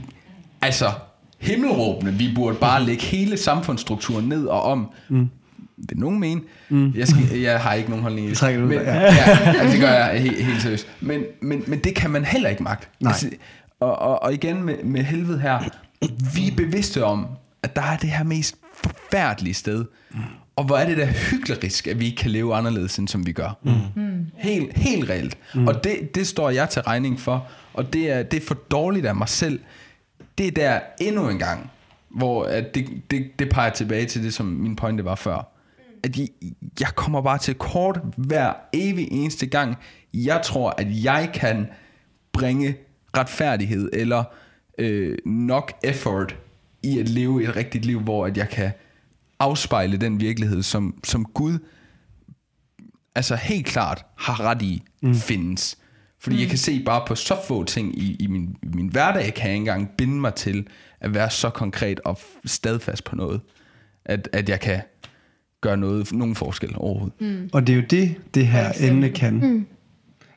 altså, 0.62 0.92
himmelråbende, 1.38 2.14
vi 2.14 2.32
burde 2.36 2.58
bare 2.58 2.84
lægge 2.84 3.04
hele 3.04 3.38
samfundsstrukturen 3.38 4.30
ned 4.30 4.46
og 4.46 4.62
om. 4.62 4.90
Mm. 5.10 5.30
Vil 5.78 5.98
nogen 5.98 6.20
mene? 6.20 6.42
Mm. 6.70 6.94
Jeg, 6.96 7.08
skal, 7.08 7.40
jeg 7.40 7.60
har 7.60 7.74
ikke 7.74 7.90
nogen 7.90 8.04
holdning 8.04 8.28
i 8.28 8.30
det. 8.30 8.38
Trækker 8.38 8.60
du 8.60 8.66
ud, 8.66 8.70
men, 8.70 8.80
ja. 8.80 8.94
ja. 8.94 9.10
altså, 9.46 9.72
det 9.72 9.80
gør 9.80 9.92
jeg 9.92 10.22
helt, 10.22 10.46
helt 10.46 10.62
seriøst. 10.62 10.88
Men, 11.02 11.24
men, 11.42 11.64
men 11.68 11.80
det 11.80 11.96
kan 11.96 12.10
man 12.12 12.26
heller 12.26 12.50
ikke 12.50 12.64
magte. 12.64 12.88
Nej. 13.00 13.12
Altså, 13.12 13.30
og, 13.80 14.00
og, 14.00 14.24
og 14.24 14.34
igen 14.34 14.64
med, 14.64 14.84
med 14.84 15.04
helvede 15.04 15.40
her, 15.40 15.60
vi 16.36 16.48
er 16.48 16.56
bevidste 16.56 17.04
om, 17.04 17.28
at 17.64 17.76
der 17.76 17.82
er 17.82 17.98
det 17.98 18.10
her 18.10 18.24
mest 18.24 18.56
forfærdelige 18.74 19.54
sted. 19.54 19.86
Mm. 20.12 20.20
Og 20.56 20.64
hvor 20.64 20.78
er 20.78 20.86
det 20.86 20.98
da 20.98 21.06
hyklerisk, 21.06 21.88
at 21.88 22.00
vi 22.00 22.06
ikke 22.06 22.18
kan 22.18 22.32
leve 22.32 22.56
anderledes, 22.56 22.98
end 22.98 23.08
som 23.08 23.26
vi 23.26 23.32
gør. 23.32 23.58
Mm. 23.64 24.26
Helt, 24.38 24.78
helt 24.78 25.10
reelt. 25.10 25.38
Mm. 25.56 25.68
Og 25.68 25.84
det, 25.84 26.16
det 26.16 26.28
står 26.28 26.50
jeg 26.50 26.70
til 26.70 26.82
regning 26.82 27.20
for. 27.20 27.48
Og 27.74 27.94
det 27.94 28.12
er, 28.12 28.24
det 28.24 28.42
er 28.42 28.46
for 28.48 28.54
dårligt 28.54 29.06
af 29.06 29.16
mig 29.16 29.30
selv. 29.30 29.60
Det 30.38 30.48
er 30.48 30.52
der 30.52 30.80
endnu 31.02 31.30
en 31.30 31.40
gang, 31.40 31.72
hvor 32.10 32.44
at 32.44 32.76
det, 32.76 32.88
det, 33.12 33.40
det 33.40 33.50
peger 33.50 33.70
tilbage 33.70 34.06
til 34.06 34.24
det, 34.24 34.34
som 34.34 34.46
min 34.46 34.76
pointe 34.76 35.06
var 35.06 35.16
før. 35.16 35.54
At 36.08 36.18
jeg, 36.80 36.88
kommer 36.96 37.22
bare 37.22 37.38
til 37.38 37.56
kort 37.56 38.00
hver 38.18 38.54
evig 38.74 39.08
eneste 39.12 39.46
gang. 39.46 39.76
Jeg 40.14 40.42
tror, 40.44 40.74
at 40.78 41.04
jeg 41.04 41.30
kan 41.34 41.68
bringe 42.34 42.78
retfærdighed 43.18 43.90
eller 43.94 44.24
øh, 44.78 45.18
nok 45.26 45.74
effort 45.84 46.36
i 46.84 47.00
at 47.00 47.10
leve 47.10 47.44
et 47.44 47.56
rigtigt 47.56 47.86
liv, 47.86 48.00
hvor 48.00 48.26
at 48.26 48.38
jeg 48.38 48.50
kan 48.50 48.72
afspejle 49.40 49.98
den 49.98 50.20
virkelighed, 50.20 50.64
som, 50.64 51.00
som 51.04 51.26
Gud 51.26 51.60
altså 53.16 53.36
helt 53.36 53.66
klart 53.66 54.06
har 54.18 54.40
ret 54.40 54.62
i, 54.62 54.84
mm. 55.02 55.16
findes. 55.16 55.78
Fordi 56.20 56.36
mm. 56.36 56.40
jeg 56.40 56.50
kan 56.50 56.58
se 56.58 56.84
bare 56.84 57.04
på 57.08 57.16
så 57.16 57.38
få 57.48 57.64
ting 57.64 58.00
i, 58.00 58.16
i 58.20 58.28
min, 58.28 58.58
i 58.64 58.68
min 58.74 58.88
hverdag, 58.88 59.34
kan 59.34 59.46
jeg 59.46 59.54
ikke 59.54 59.62
engang 59.62 59.90
binde 59.98 60.22
mig 60.22 60.34
til 60.34 60.68
at 61.00 61.14
være 61.14 61.30
så 61.30 61.50
konkret 61.50 62.00
og 62.00 62.20
stadfast 62.46 63.04
på 63.04 63.16
noget, 63.16 63.42
at, 64.06 64.30
at 64.34 64.50
jeg 64.50 64.60
kan 64.60 64.82
gøre 65.62 65.78
noget, 65.78 66.14
nogen 66.14 66.36
forskel 66.36 66.70
overhovedet. 66.76 67.22
Mm. 67.22 67.50
Og 67.54 67.68
det 67.68 67.74
er 67.74 67.78
jo 67.78 67.84
det, 67.90 68.16
det 68.34 68.48
her 68.48 68.72
emne 68.80 69.10
kan. 69.10 69.34
Mm. 69.34 69.66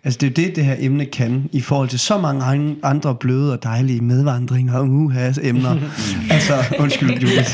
Altså 0.05 0.19
det 0.19 0.27
er 0.27 0.43
jo 0.43 0.47
det, 0.49 0.57
det 0.57 0.65
her 0.65 0.77
emne 0.79 1.05
kan, 1.07 1.49
i 1.53 1.61
forhold 1.61 1.89
til 1.89 1.99
så 1.99 2.19
mange 2.21 2.45
an- 2.45 2.77
andre 2.83 3.15
bløde 3.15 3.53
og 3.53 3.63
dejlige 3.63 4.01
medvandringer 4.01 4.75
og 4.79 4.89
uhas 4.89 5.39
emner. 5.43 5.71
altså, 6.31 6.55
undskyld, 6.79 7.11
Judith. 7.23 7.51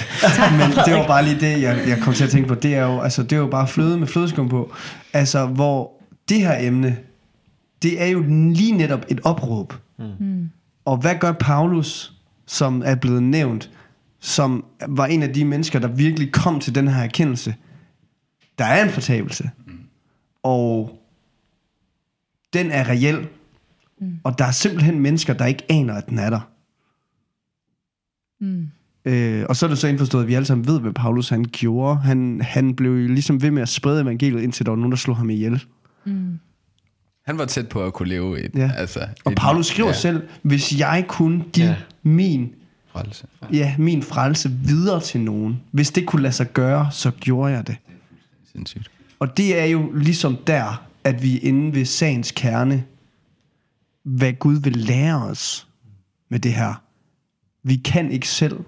Men 0.53 0.71
det 0.87 0.95
var 0.95 1.07
bare 1.07 1.25
lige 1.25 1.41
det, 1.41 1.63
jeg, 1.63 1.79
jeg 1.89 1.99
kom 2.03 2.15
til 2.15 2.25
at 2.25 2.31
tænke 2.31 2.49
på. 2.49 2.55
Det 2.55 2.75
er 2.75 2.83
jo, 2.85 3.01
altså, 3.01 3.23
det 3.23 3.33
er 3.33 3.37
jo 3.37 3.47
bare 3.47 3.69
fløde 3.69 3.99
med 3.99 4.07
flødeskum 4.07 4.49
på. 4.49 4.73
Altså, 5.13 5.47
hvor 5.47 5.91
det 6.29 6.41
her 6.41 6.57
emne, 6.61 6.97
det 7.83 8.03
er 8.03 8.07
jo 8.07 8.25
lige 8.55 8.73
netop 8.73 9.05
et 9.09 9.21
opråb. 9.25 9.75
Mm. 9.99 10.49
Og 10.85 10.97
hvad 10.97 11.15
gør 11.21 11.33
Paulus, 11.33 12.13
som 12.47 12.83
er 12.85 12.95
blevet 12.95 13.23
nævnt, 13.23 13.71
som 14.27 14.65
var 14.89 15.07
en 15.07 15.23
af 15.23 15.33
de 15.33 15.45
mennesker, 15.45 15.79
der 15.79 15.89
virkelig 15.89 16.33
kom 16.33 16.61
til 16.61 16.75
den 16.75 16.89
her 16.89 17.03
erkendelse? 17.03 17.55
Der 18.59 18.65
er 18.65 18.85
en 18.85 18.91
fortabelse. 18.91 19.51
Og 20.43 20.99
den 22.53 22.71
er 22.71 22.89
reel. 22.89 23.29
Mm. 24.01 24.19
Og 24.25 24.39
der 24.39 24.45
er 24.45 24.51
simpelthen 24.51 25.01
mennesker, 25.01 25.35
der 25.35 25.47
ikke 25.47 25.65
aner, 25.69 25.95
at 25.95 26.09
den 26.09 26.19
er 26.19 26.31
der. 26.31 26.41
Mm. 28.41 28.69
Øh, 29.05 29.45
og 29.49 29.57
så 29.57 29.67
er 29.67 29.71
det 29.71 29.79
så 29.79 29.89
indforstået, 29.89 30.23
at 30.23 30.29
vi 30.29 30.35
alle 30.35 30.47
sammen 30.47 30.67
ved, 30.67 30.81
hvad 30.81 30.93
Paulus 30.93 31.29
han 31.29 31.45
gjorde. 31.45 31.97
Han, 31.97 32.41
han 32.41 32.75
blev 32.75 32.91
jo 32.91 33.09
ligesom 33.09 33.43
ved 33.43 33.51
med 33.51 33.63
at 33.63 33.69
sprede 33.69 34.03
evangeliet, 34.03 34.43
indtil 34.43 34.67
der 34.67 34.73
var 34.73 34.77
nogen, 34.77 34.93
der 34.93 34.97
slog 34.97 35.17
ham 35.17 35.31
ihjel. 35.31 35.65
Mm. 36.05 36.39
Han 37.27 37.39
var 37.39 37.45
tæt 37.45 37.69
på 37.69 37.85
at 37.85 37.93
kunne 37.93 38.09
leve 38.09 38.41
et... 38.41 38.51
Ja. 38.55 38.71
Altså, 38.77 39.01
Og 39.25 39.33
et, 39.33 39.39
Paulus 39.39 39.67
skriver 39.67 39.89
ja. 39.89 39.95
selv, 39.95 40.29
hvis 40.43 40.79
jeg 40.79 41.05
kunne 41.09 41.45
give 41.53 41.67
ja. 41.67 41.77
min, 42.03 42.55
Frelse. 43.01 43.27
ja, 43.53 43.75
min 43.79 44.03
frelse 44.03 44.51
videre 44.51 45.01
til 45.01 45.21
nogen, 45.21 45.61
hvis 45.71 45.91
det 45.91 46.07
kunne 46.07 46.23
lade 46.23 46.33
sig 46.33 46.53
gøre, 46.53 46.89
så 46.93 47.11
gjorde 47.11 47.53
jeg 47.53 47.67
det. 47.67 47.77
Sindssygt. 48.53 48.91
Og 49.19 49.37
det 49.37 49.61
er 49.61 49.65
jo 49.65 49.93
ligesom 49.93 50.37
der, 50.47 50.87
at 51.05 51.23
vi 51.23 51.37
er 51.37 51.41
inde 51.43 51.75
ved 51.75 51.85
sagens 51.85 52.31
kerne, 52.37 52.85
hvad 54.03 54.33
Gud 54.33 54.61
vil 54.61 54.77
lære 54.77 55.23
os 55.23 55.69
med 56.29 56.39
det 56.39 56.53
her. 56.53 56.83
Vi 57.63 57.77
kan 57.77 58.11
ikke 58.11 58.29
selv. 58.29 58.61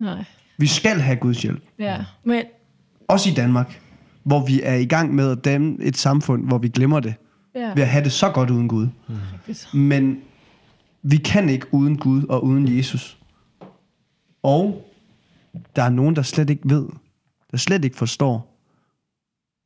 Nej. 0.00 0.24
Vi 0.58 0.66
skal 0.66 1.00
have 1.00 1.16
Guds 1.16 1.42
hjælp. 1.42 1.62
Ja. 1.78 2.04
Men 2.24 2.44
Også 3.08 3.30
i 3.30 3.34
Danmark, 3.34 3.80
hvor 4.22 4.46
vi 4.46 4.60
er 4.62 4.74
i 4.74 4.84
gang 4.84 5.14
med 5.14 5.30
at 5.30 5.44
danne 5.44 5.76
et 5.80 5.96
samfund, 5.96 6.46
hvor 6.46 6.58
vi 6.58 6.68
glemmer 6.68 7.00
det. 7.00 7.14
Ja. 7.54 7.72
Ved 7.74 7.82
at 7.82 7.88
have 7.88 8.04
det 8.04 8.12
så 8.12 8.30
godt 8.30 8.50
uden 8.50 8.68
Gud. 8.68 8.88
Men 9.74 10.18
vi 11.10 11.16
kan 11.16 11.48
ikke 11.48 11.66
uden 11.74 11.96
Gud 11.96 12.24
og 12.28 12.44
uden 12.44 12.76
Jesus. 12.76 13.18
Og 14.42 14.88
der 15.76 15.82
er 15.82 15.88
nogen, 15.88 16.16
der 16.16 16.22
slet 16.22 16.50
ikke 16.50 16.62
ved, 16.64 16.86
der 17.50 17.56
slet 17.56 17.84
ikke 17.84 17.96
forstår, 17.96 18.54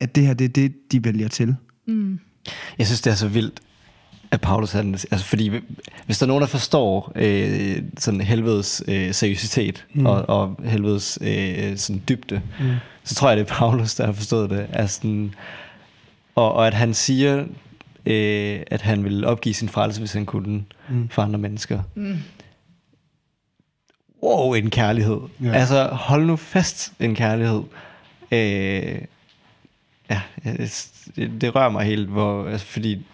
at 0.01 0.15
det 0.15 0.27
her, 0.27 0.35
det 0.35 0.45
er 0.45 0.49
det, 0.49 0.93
de 0.93 1.05
vælger 1.05 1.29
til. 1.29 1.57
Jeg 2.79 2.87
synes, 2.87 3.01
det 3.01 3.11
er 3.11 3.15
så 3.15 3.29
vildt, 3.29 3.61
at 4.31 4.41
Paulus 4.41 4.73
han, 4.73 4.95
altså 4.95 5.25
fordi 5.25 5.51
hvis 6.07 6.19
der 6.19 6.27
er 6.27 6.29
nogen, 6.29 6.41
der 6.41 6.49
forstår 6.49 7.13
øh, 7.15 7.83
sådan 7.99 8.21
helvedes 8.21 8.83
øh, 8.89 9.15
seriøsitet 9.15 9.87
mm. 9.95 10.07
og, 10.07 10.29
og 10.29 10.57
helvedes 10.65 11.19
øh, 11.21 11.77
sådan 11.77 12.03
dybde, 12.09 12.43
mm. 12.61 12.75
så 13.05 13.15
tror 13.15 13.29
jeg, 13.29 13.37
det 13.37 13.51
er 13.51 13.55
Paulus, 13.55 13.95
der 13.95 14.07
har 14.07 14.13
forstået 14.13 14.51
det. 14.51 14.67
Altså, 14.73 14.97
sådan, 14.97 15.35
og, 16.35 16.53
og 16.53 16.67
at 16.67 16.75
han 16.75 16.95
siger, 16.95 17.45
øh, 18.07 18.61
at 18.67 18.81
han 18.83 19.05
vil 19.05 19.25
opgive 19.25 19.55
sin 19.55 19.69
frelse, 19.69 20.01
hvis 20.01 20.13
han 20.13 20.27
kunne 20.27 20.65
mm. 20.91 21.09
for 21.09 21.23
andre 21.23 21.39
mennesker. 21.39 21.83
Mm. 21.95 22.17
Wow, 24.23 24.55
en 24.55 24.71
kærlighed. 24.71 25.21
Ja. 25.43 25.53
Altså, 25.53 25.89
hold 25.93 26.27
nu 26.27 26.37
fast 26.37 26.93
en 27.01 27.15
kærlighed. 27.15 27.63
Øh, 28.33 28.99
ja, 30.11 30.21
det, 31.17 31.31
det 31.41 31.55
rører 31.55 31.71
mig 31.71 31.85
helt, 31.87 32.09
hvor, 32.09 32.49
altså, 32.49 32.67
fordi 32.67 33.07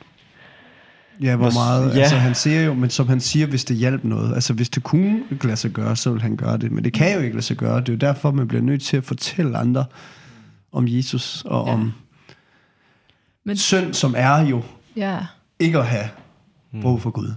Ja, 1.22 1.36
hvor 1.36 1.50
meget, 1.50 1.94
ja. 1.96 2.00
altså 2.00 2.16
han 2.16 2.34
siger 2.34 2.62
jo, 2.62 2.74
men 2.74 2.90
som 2.90 3.08
han 3.08 3.20
siger, 3.20 3.46
hvis 3.46 3.64
det 3.64 3.76
hjalp 3.76 4.04
noget, 4.04 4.34
altså 4.34 4.52
hvis 4.52 4.68
det 4.68 4.82
kunne 4.82 5.22
lade 5.42 5.56
sig 5.56 5.70
gøre, 5.70 5.96
så 5.96 6.10
vil 6.10 6.22
han 6.22 6.36
gøre 6.36 6.58
det, 6.58 6.72
men 6.72 6.84
det 6.84 6.92
kan 6.92 7.14
jo 7.14 7.20
ikke 7.20 7.34
lade 7.34 7.44
sig 7.44 7.56
gøre, 7.56 7.80
det 7.80 7.88
er 7.88 7.92
jo 7.92 7.98
derfor, 7.98 8.30
man 8.30 8.48
bliver 8.48 8.62
nødt 8.62 8.82
til 8.82 8.96
at 8.96 9.04
fortælle 9.04 9.58
andre 9.58 9.84
om 10.72 10.84
Jesus 10.88 11.42
og 11.46 11.66
Ja. 11.66 11.72
om 11.72 11.92
men, 13.44 13.56
synd, 13.56 13.94
som 13.94 14.14
er 14.16 14.38
jo 14.38 14.62
Ja. 14.98 15.18
ikke 15.60 15.78
at 15.78 15.86
have 15.86 16.08
brug 16.82 17.00
for 17.02 17.10
Gud. 17.10 17.28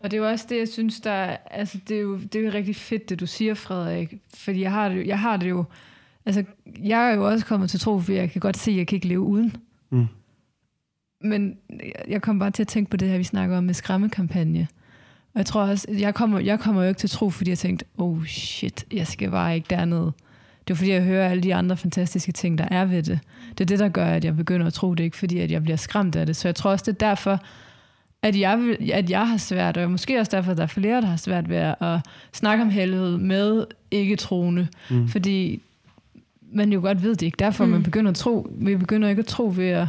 Og 0.00 0.10
det 0.10 0.16
er 0.16 0.22
jo 0.22 0.28
også 0.28 0.46
det, 0.48 0.58
jeg 0.58 0.68
synes, 0.68 1.00
der 1.00 1.10
er, 1.10 1.36
altså 1.50 1.78
det 1.88 1.96
er 1.96 2.00
jo, 2.00 2.18
det 2.18 2.34
er 2.34 2.44
jo 2.44 2.50
rigtig 2.52 2.76
fedt, 2.76 3.08
det 3.08 3.20
du 3.20 3.26
siger, 3.26 3.54
Frederik. 3.54 4.14
Fordi 4.34 4.60
jeg 4.60 4.72
har 4.72 4.88
det, 4.88 5.06
jeg 5.06 5.18
har 5.20 5.36
det 5.36 5.50
jo, 5.50 5.64
altså 6.26 6.44
jeg 6.82 7.10
er 7.10 7.14
jo 7.14 7.26
også 7.28 7.46
kommet 7.46 7.70
til 7.70 7.80
tro, 7.80 8.00
for 8.00 8.12
jeg 8.12 8.30
kan 8.30 8.40
godt 8.40 8.56
se, 8.56 8.70
at 8.70 8.76
jeg 8.76 8.86
kan 8.86 8.96
ikke 8.96 9.08
leve 9.08 9.20
uden. 9.20 9.56
Mm. 9.90 10.06
Men 11.20 11.56
jeg- 11.70 11.92
jeg 12.08 12.22
kom 12.22 12.38
bare 12.38 12.50
til 12.50 12.62
at 12.62 12.68
tænke 12.68 12.90
på 12.90 12.96
det 12.96 13.08
her, 13.08 13.18
vi 13.18 13.24
snakker 13.24 13.58
om 13.58 13.64
med 13.64 13.74
skræmmekampagne. 13.74 14.68
Og 15.34 15.38
jeg 15.38 15.46
tror 15.46 15.62
også, 15.62 15.86
jeg 15.98 16.14
kommer, 16.14 16.38
jeg 16.38 16.60
kommer 16.60 16.82
jo 16.82 16.88
ikke 16.88 16.98
til 16.98 17.10
tro, 17.10 17.30
fordi 17.30 17.50
jeg 17.50 17.58
tænkte, 17.58 17.84
oh 17.98 18.24
shit, 18.24 18.84
jeg 18.92 19.06
skal 19.06 19.30
bare 19.30 19.54
ikke 19.54 19.66
dernede. 19.70 20.12
Det 20.68 20.74
er 20.74 20.76
fordi, 20.76 20.90
jeg 20.90 21.02
hører 21.02 21.28
alle 21.28 21.42
de 21.42 21.54
andre 21.54 21.76
fantastiske 21.76 22.32
ting, 22.32 22.58
der 22.58 22.68
er 22.70 22.84
ved 22.84 23.02
det. 23.02 23.20
Det 23.50 23.60
er 23.60 23.66
det, 23.66 23.78
der 23.78 23.88
gør, 23.88 24.06
at 24.06 24.24
jeg 24.24 24.36
begynder 24.36 24.66
at 24.66 24.72
tro 24.72 24.94
det, 24.94 25.04
ikke 25.04 25.16
fordi, 25.16 25.38
at 25.38 25.50
jeg 25.50 25.62
bliver 25.62 25.76
skræmt 25.76 26.16
af 26.16 26.26
det. 26.26 26.36
Så 26.36 26.48
jeg 26.48 26.54
tror 26.54 26.70
også, 26.70 26.82
det 26.82 27.02
er 27.02 27.06
derfor, 27.06 27.42
at 28.22 28.38
jeg, 28.38 28.76
at 28.92 29.10
jeg 29.10 29.28
har 29.28 29.36
svært, 29.36 29.76
og 29.76 29.90
måske 29.90 30.20
også 30.20 30.36
derfor, 30.36 30.50
at 30.50 30.56
der 30.56 30.62
er 30.62 30.66
flere, 30.66 31.00
der 31.00 31.06
har 31.06 31.16
svært 31.16 31.48
ved 31.48 31.56
at 31.56 32.00
snakke 32.32 32.62
om 32.62 32.70
helvede 32.70 33.18
med 33.18 33.66
ikke-troende. 33.90 34.68
Mm. 34.90 35.08
Fordi 35.08 35.62
man 36.52 36.72
jo 36.72 36.80
godt 36.80 37.02
ved 37.02 37.10
det 37.10 37.26
ikke. 37.26 37.36
Derfor 37.38 37.64
mm. 37.64 37.70
man 37.70 37.82
begynder 37.82 38.10
at 38.10 38.16
tro. 38.16 38.50
Vi 38.50 38.76
begynder 38.76 39.08
ikke 39.08 39.20
at 39.20 39.26
tro 39.26 39.52
ved 39.56 39.68
at 39.68 39.88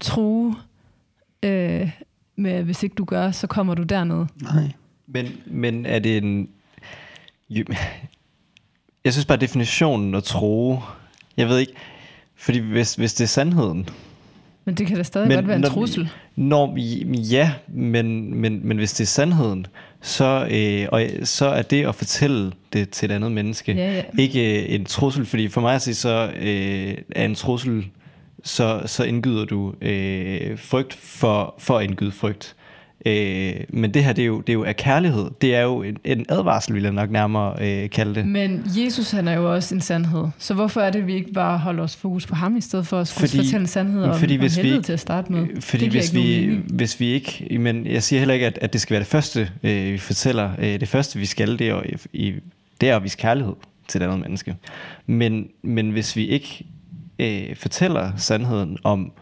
tro 0.00 0.54
øh, 1.42 1.90
med, 2.36 2.50
at 2.50 2.64
hvis 2.64 2.82
ikke 2.82 2.94
du 2.94 3.04
gør, 3.04 3.30
så 3.30 3.46
kommer 3.46 3.74
du 3.74 3.82
dernede. 3.82 4.26
Nej. 4.42 4.72
Men, 5.06 5.26
men 5.46 5.86
er 5.86 5.98
det 5.98 6.16
en... 6.16 6.48
Jeg 9.04 9.12
synes 9.12 9.26
bare, 9.26 9.38
definitionen 9.38 10.14
at 10.14 10.24
tro... 10.24 10.78
Jeg 11.36 11.48
ved 11.48 11.58
ikke... 11.58 11.72
Fordi 12.36 12.58
hvis, 12.58 12.94
hvis 12.94 13.14
det 13.14 13.24
er 13.24 13.28
sandheden... 13.28 13.88
Men 14.64 14.74
det 14.74 14.86
kan 14.86 14.96
da 14.96 15.02
stadig 15.02 15.28
men, 15.28 15.36
godt 15.36 15.46
være 15.46 15.56
en 15.56 15.62
når- 15.62 15.68
trussel. 15.68 16.08
Når, 16.36 16.76
ja, 17.30 17.52
men, 17.68 18.34
men, 18.34 18.60
men 18.68 18.76
hvis 18.76 18.92
det 18.92 19.04
er 19.04 19.06
sandheden, 19.08 19.66
så, 20.02 20.48
øh, 20.50 20.88
og, 20.92 21.26
så 21.26 21.46
er 21.46 21.62
det 21.62 21.86
at 21.86 21.94
fortælle 21.94 22.52
det 22.72 22.90
til 22.90 23.10
et 23.10 23.14
andet 23.14 23.32
menneske 23.32 23.72
Ja, 23.72 23.92
ja. 23.94 24.02
ikke 24.18 24.62
øh, 24.62 24.74
en 24.74 24.84
trussel. 24.84 25.26
Fordi 25.26 25.48
for 25.48 25.60
mig 25.60 25.74
at 25.74 25.82
sige, 25.82 25.94
så 25.94 26.30
øh, 26.40 26.94
er 27.10 27.24
en 27.24 27.34
trussel, 27.34 27.86
så, 28.44 28.82
så 28.86 29.04
indgyder 29.04 29.44
du 29.44 29.74
øh, 29.80 30.58
frygt 30.58 30.94
for, 30.94 31.54
for 31.58 31.78
at 31.78 31.84
indgyde 31.84 32.12
frygt. 32.12 32.56
Øh, 33.06 33.54
men 33.70 33.94
det 33.94 34.04
her, 34.04 34.12
det 34.12 34.22
er, 34.22 34.26
jo, 34.26 34.40
det 34.40 34.48
er 34.48 34.54
jo 34.54 34.64
af 34.64 34.76
kærlighed. 34.76 35.30
Det 35.40 35.54
er 35.54 35.60
jo 35.60 35.82
en, 35.82 35.96
en 36.04 36.26
advarsel, 36.28 36.74
vil 36.74 36.82
jeg 36.82 36.92
nok 36.92 37.10
nærmere 37.10 37.54
øh, 37.60 37.90
kalde 37.90 38.14
det. 38.14 38.26
Men 38.26 38.62
Jesus 38.66 39.10
han 39.10 39.28
er 39.28 39.32
jo 39.36 39.54
også 39.54 39.74
en 39.74 39.80
sandhed. 39.80 40.24
Så 40.38 40.54
hvorfor 40.54 40.80
er 40.80 40.90
det, 40.90 40.98
at 40.98 41.06
vi 41.06 41.14
ikke 41.14 41.32
bare 41.32 41.58
holder 41.58 41.82
os 41.82 41.96
fokus 41.96 42.26
på 42.26 42.34
ham, 42.34 42.56
i 42.56 42.60
stedet 42.60 42.86
for 42.86 43.00
at 43.00 43.08
Fordi- 43.08 43.36
fortælle 43.36 43.60
en 43.60 43.66
sandhed 43.66 44.02
om, 44.04 44.18
fordi 44.18 44.34
om 44.34 44.40
hvis 44.40 44.56
vi 44.56 44.60
helvede 44.62 44.76
ikke- 44.76 44.86
til 44.86 44.92
at 44.92 45.00
starte 45.00 45.32
med? 45.32 45.46
Fordi 45.60 45.84
det 45.84 45.92
hvis 45.92 46.14
vi, 46.14 46.58
hvis 46.74 47.00
vi 47.00 47.06
ikke, 47.06 47.58
men 47.58 47.86
jeg 47.86 48.02
siger 48.02 48.18
heller 48.20 48.34
ikke, 48.34 48.46
at, 48.46 48.58
at 48.62 48.72
det 48.72 48.80
skal 48.80 48.92
være 48.94 49.00
det 49.00 49.08
første, 49.08 49.50
øh, 49.62 49.92
vi 49.92 49.98
fortæller. 49.98 50.50
Øh, 50.58 50.80
det 50.80 50.88
første, 50.88 51.18
vi 51.18 51.26
skal, 51.26 51.58
det 51.58 51.68
er, 51.68 51.82
i, 52.12 52.34
det 52.80 52.88
er 52.88 52.96
at 52.96 53.02
vise 53.04 53.16
kærlighed 53.18 53.54
til 53.88 54.00
et 54.02 54.04
andet 54.04 54.20
menneske. 54.20 54.56
Men, 55.06 55.46
men 55.62 55.90
hvis 55.90 56.16
vi 56.16 56.26
ikke 56.26 56.64
øh, 57.18 57.56
fortæller 57.56 58.10
sandheden 58.16 58.78
om, 58.84 59.12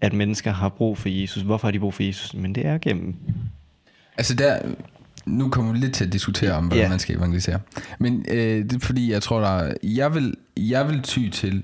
at 0.00 0.12
mennesker 0.12 0.52
har 0.52 0.68
brug 0.68 0.98
for 0.98 1.08
Jesus, 1.08 1.42
hvorfor 1.42 1.66
har 1.66 1.72
de 1.72 1.78
brug 1.80 1.94
for 1.94 2.02
Jesus? 2.02 2.34
Men 2.34 2.54
det 2.54 2.66
er 2.66 2.78
gennem 2.78 3.14
Altså 4.16 4.34
der, 4.34 4.58
nu 5.26 5.48
kommer 5.48 5.72
vi 5.72 5.78
lidt 5.78 5.94
til 5.94 6.04
at 6.04 6.12
diskutere 6.12 6.52
om, 6.52 6.64
hvordan 6.64 6.80
yeah. 6.80 6.90
man 6.90 6.98
skal 6.98 7.16
evangelisere. 7.16 7.60
Men 7.98 8.24
øh, 8.28 8.64
det 8.64 8.72
er 8.72 8.78
fordi, 8.86 9.12
jeg 9.12 9.22
tror, 9.22 9.40
der 9.40 9.48
er- 9.58 9.74
jeg 9.82 10.14
vil, 10.14 10.34
jeg 10.56 10.88
vil 10.88 11.02
ty 11.02 11.28
til, 11.32 11.62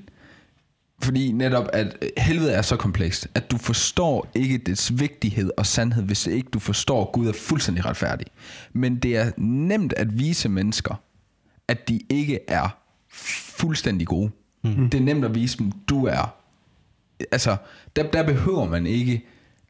fordi 1.03 1.33
netop, 1.33 1.69
at 1.73 2.05
helvede 2.19 2.53
er 2.53 2.63
så 2.63 2.77
komplekst, 2.77 3.29
at 3.35 3.51
du 3.51 3.59
forstår 3.59 4.31
ikke 4.35 4.59
dets 4.59 4.99
vigtighed 5.01 5.51
og 5.57 5.67
sandhed, 5.67 6.03
hvis 6.03 6.27
ikke 6.27 6.49
du 6.51 6.59
forstår, 6.59 7.07
at 7.07 7.13
Gud 7.13 7.29
er 7.29 7.33
fuldstændig 7.33 7.85
retfærdig. 7.85 8.27
Men 8.73 8.97
det 8.97 9.17
er 9.17 9.31
nemt 9.37 9.93
at 9.97 10.19
vise 10.19 10.49
mennesker, 10.49 10.95
at 11.69 11.89
de 11.89 12.01
ikke 12.11 12.39
er 12.49 12.77
fuldstændig 13.13 14.07
gode. 14.07 14.31
Mm. 14.65 14.91
Det 14.91 15.01
er 15.01 15.05
nemt 15.05 15.25
at 15.25 15.35
vise 15.35 15.59
dem, 15.59 15.73
du 15.73 16.05
er. 16.07 16.35
Altså, 17.33 17.57
der, 17.97 18.03
der 18.03 18.23
behøver 18.23 18.69
man 18.69 18.87
ikke 18.87 19.27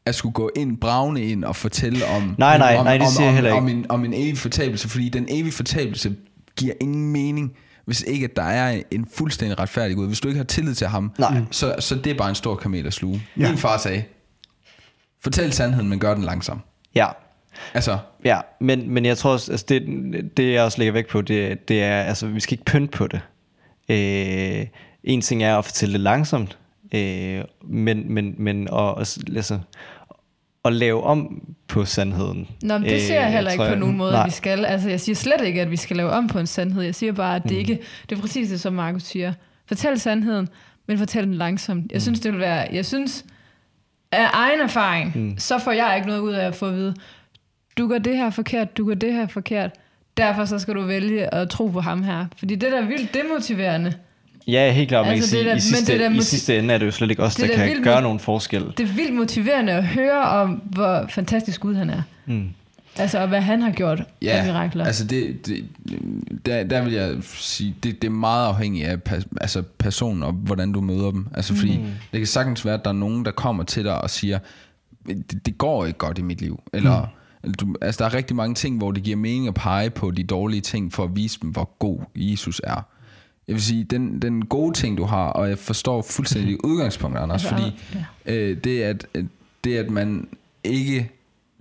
at 0.07 0.15
skulle 0.15 0.33
gå 0.33 0.51
ind, 0.57 0.79
bravne 0.79 1.23
ind 1.23 1.45
og 1.45 1.57
fortælle 1.57 2.07
om, 2.07 2.35
Nej, 2.39 2.59
nej, 2.59 2.77
om, 2.79 2.85
nej, 2.85 2.99
det 2.99 3.07
om, 3.07 3.13
siger 3.13 3.29
om, 3.29 3.35
heller 3.35 3.53
om, 3.53 3.69
ikke. 3.69 3.79
en, 3.79 3.87
om 3.91 4.05
en 4.05 4.15
evig 4.15 4.39
fortabelse, 4.39 4.89
fordi 4.89 5.09
den 5.09 5.27
evige 5.29 5.53
fortabelse 5.53 6.17
giver 6.57 6.75
ingen 6.81 7.13
mening, 7.13 7.53
hvis 7.85 8.03
ikke 8.03 8.25
at 8.25 8.37
der 8.37 8.43
er 8.43 8.83
en 8.91 9.07
fuldstændig 9.15 9.59
retfærdig 9.59 9.97
Gud. 9.97 10.07
Hvis 10.07 10.21
du 10.21 10.29
ikke 10.29 10.39
har 10.39 10.45
tillid 10.45 10.75
til 10.75 10.87
ham, 10.87 11.13
Nej. 11.19 11.41
Så, 11.51 11.75
så 11.79 11.95
det 11.95 12.07
er 12.13 12.15
bare 12.19 12.29
en 12.29 12.35
stor 12.35 12.55
kamel 12.55 12.87
at 12.87 12.93
sluge. 12.93 13.23
Ja. 13.37 13.49
Min 13.49 13.59
far 13.59 13.77
sagde, 13.79 14.03
fortæl 15.23 15.53
sandheden, 15.53 15.89
men 15.89 15.99
gør 15.99 16.15
den 16.15 16.25
langsom. 16.25 16.61
Ja, 16.95 17.07
Altså, 17.75 17.99
ja 18.25 18.41
men, 18.61 18.91
men 18.91 19.05
jeg 19.05 19.19
tror 19.19 19.33
også, 19.33 19.53
altså 19.53 19.67
det, 19.69 19.83
det 20.37 20.53
jeg 20.53 20.63
også 20.63 20.79
lægger 20.79 20.93
væk 20.93 21.09
på, 21.09 21.21
det, 21.21 21.69
det 21.69 21.83
er, 21.83 22.03
altså 22.03 22.27
vi 22.27 22.41
skal 22.41 22.55
ikke 22.55 22.65
pynte 22.65 22.99
på 22.99 23.07
det. 23.07 23.21
Øh, 23.89 24.67
en 25.05 25.21
ting 25.21 25.43
er 25.43 25.59
at 25.59 25.65
fortælle 25.65 25.93
det 25.93 26.01
langsomt, 26.01 26.59
Øh, 26.95 27.45
men, 27.65 28.13
men, 28.15 28.35
men 28.39 28.69
at, 28.73 28.99
altså, 29.37 29.59
at 30.65 30.73
lave 30.73 31.03
om 31.03 31.43
på 31.69 31.85
sandheden. 31.85 32.49
Nå, 32.63 32.79
men 32.79 32.89
det 32.91 33.03
siger 33.03 33.21
jeg 33.21 33.33
heller 33.33 33.51
ikke 33.51 33.61
tror 33.61 33.67
på 33.67 33.71
jeg- 33.71 33.81
nogen 33.81 33.97
måde, 33.97 34.13
Nej. 34.13 34.21
at 34.21 34.27
vi 34.27 34.31
skal. 34.31 34.65
Altså, 34.65 34.89
jeg 34.91 35.01
siger 35.01 35.17
slet 35.17 35.41
ikke, 35.45 35.61
at 35.63 35.71
vi 35.71 35.77
skal 35.77 35.97
lave 35.97 36.11
om 36.11 36.27
på 36.29 36.39
en 36.39 36.47
sandhed. 36.47 36.83
Jeg 36.83 36.95
siger 36.95 37.13
bare, 37.13 37.37
at 37.37 37.43
det 37.43 37.51
ikke... 37.55 37.79
Det 38.11 38.17
er 38.19 38.21
præcis 38.21 38.49
det, 38.49 38.61
som 38.61 38.73
Markus 38.73 39.03
siger. 39.03 39.33
Fortæl 39.67 40.01
sandheden, 40.01 40.49
men 40.87 40.99
fortæl 40.99 41.25
den 41.25 41.35
langsomt. 41.35 41.93
Jeg 41.93 42.03
synes, 42.03 42.21
det 42.21 42.33
vil 42.33 42.41
være... 42.41 42.67
Jeg 42.73 42.85
synes, 42.87 43.25
af 44.13 44.27
egen 44.33 44.61
erfaring, 44.61 45.13
mm. 45.19 45.35
så 45.39 45.59
får 45.59 45.73
jeg 45.73 45.93
ikke 45.97 46.09
noget 46.09 46.21
ud 46.21 46.33
af 46.33 46.47
at 46.47 46.55
få 46.55 46.67
at 46.67 46.75
vide, 46.75 46.95
du 47.79 47.89
gør 47.89 47.99
det 47.99 48.17
her 48.17 48.31
forkert, 48.31 48.77
du 48.77 48.87
gør 48.87 48.95
det 48.95 49.13
her 49.13 49.27
forkert. 49.27 49.71
Derfor 50.17 50.45
så 50.45 50.59
skal 50.59 50.75
du 50.75 50.83
vælge 50.83 51.35
at 51.35 51.49
tro 51.51 51.67
på 51.69 51.81
ham 51.81 52.03
her. 52.03 52.27
Fordi 52.39 52.55
det 52.55 52.73
der 52.73 52.79
er 52.83 52.87
vildt 52.87 53.15
demotiverende. 53.15 53.93
Ja, 54.47 54.73
helt 54.73 54.89
klart. 54.89 55.07
Man 55.07 55.15
Altså, 55.15 55.37
kan 55.37 55.39
det 55.39 55.41
sige, 55.41 55.45
der- 55.45 55.51
i, 55.51 55.55
men 55.55 55.61
sidste, 55.61 55.93
det 55.93 56.01
der 56.01 56.11
i 56.11 56.23
sidste 56.23 56.59
ende 56.59 56.75
er 56.75 56.79
det 56.79 56.87
jo 56.87 56.91
slet 56.91 57.11
ikke 57.11 57.23
os, 57.23 57.35
Det 57.35 57.43
der 57.43 57.49
der 57.49 57.57
kan 57.57 57.69
vildt 57.69 57.85
gøre 57.85 58.03
nogen 58.03 58.19
forskel. 58.21 58.63
Det 58.79 58.81
er 58.81 58.93
vildt 58.95 59.15
motiverende 59.15 59.73
at 59.73 59.85
høre 59.87 60.23
om, 60.23 60.51
hvor 60.51 61.07
fantastisk 61.11 61.61
Gud 61.61 61.75
han 61.75 61.91
er. 61.91 62.03
Mm. 62.27 62.49
Altså, 62.99 63.19
og 63.19 63.29
hvad 63.29 63.41
han 63.41 63.63
har 63.63 63.71
gjort 63.71 64.03
af 64.23 64.45
mirakler. 64.47 64.85
altså 64.85 65.05
det, 65.05 65.47
det, 65.47 65.65
der, 66.47 66.65
der 66.65 66.83
vil 66.85 66.93
jeg 66.93 67.17
sige, 67.23 67.75
det, 67.83 68.03
det 68.03 68.09
er 68.09 68.13
meget 68.13 68.47
afhængigt 68.49 68.87
af 68.87 69.03
pas, 69.03 69.27
altså 69.41 69.63
personen 69.79 70.23
og 70.23 70.33
hvordan 70.33 70.73
du 70.73 70.81
møder 70.81 71.11
dem. 71.11 71.27
Altså 71.35 71.55
fordi 71.55 71.79
Mm. 71.79 71.85
det 72.13 72.21
kan 72.21 72.27
sagtens 72.27 72.65
være, 72.65 72.75
at 72.75 72.85
der 72.85 72.91
er 72.91 72.95
nogen, 72.95 73.25
der 73.25 73.31
kommer 73.31 73.65
til 73.65 73.85
dig 73.85 74.01
og 74.01 74.11
siger, 74.11 74.39
det, 75.09 75.47
det 75.47 75.59
går 75.59 75.87
ikke 75.87 75.99
godt 75.99 76.19
i 76.19 76.23
mit 76.23 76.41
liv. 76.41 76.63
Eller, 76.73 77.01
Mm. 77.01 77.07
eller 77.45 77.57
du, 77.57 77.75
altså 77.83 78.05
der 78.05 78.11
er 78.11 78.15
rigtig 78.15 78.37
mange 78.37 78.55
ting, 78.55 78.79
hvor 78.79 78.91
det 78.93 79.03
giver 79.03 79.17
mening 79.17 79.49
at 79.49 79.55
pege 79.55 79.91
på 79.91 80.11
de 80.11 80.23
dårlige 80.25 80.61
ting, 80.61 80.93
for 80.93 81.05
at 81.05 81.11
vise 81.17 81.39
dem, 81.43 81.51
hvor 81.51 81.77
god 81.79 81.99
Jesus 82.17 82.61
er. 82.65 82.87
Jeg 83.49 83.55
vil 83.55 83.63
sige, 83.63 83.85
den, 83.85 84.23
den 84.23 84.45
gode 84.47 84.75
ting, 84.75 84.99
du 84.99 85.05
har, 85.05 85.29
og 85.29 85.49
jeg 85.49 85.59
forstår 85.59 86.03
fuldstændig 86.03 86.65
udgangspunktet, 86.69 87.21
Anders, 87.23 87.47
fordi 87.47 87.81
øh, 88.27 88.57
det, 88.65 88.83
at, 88.83 89.07
det, 89.65 89.77
at 89.77 89.91
man 89.91 90.29
ikke 90.65 91.11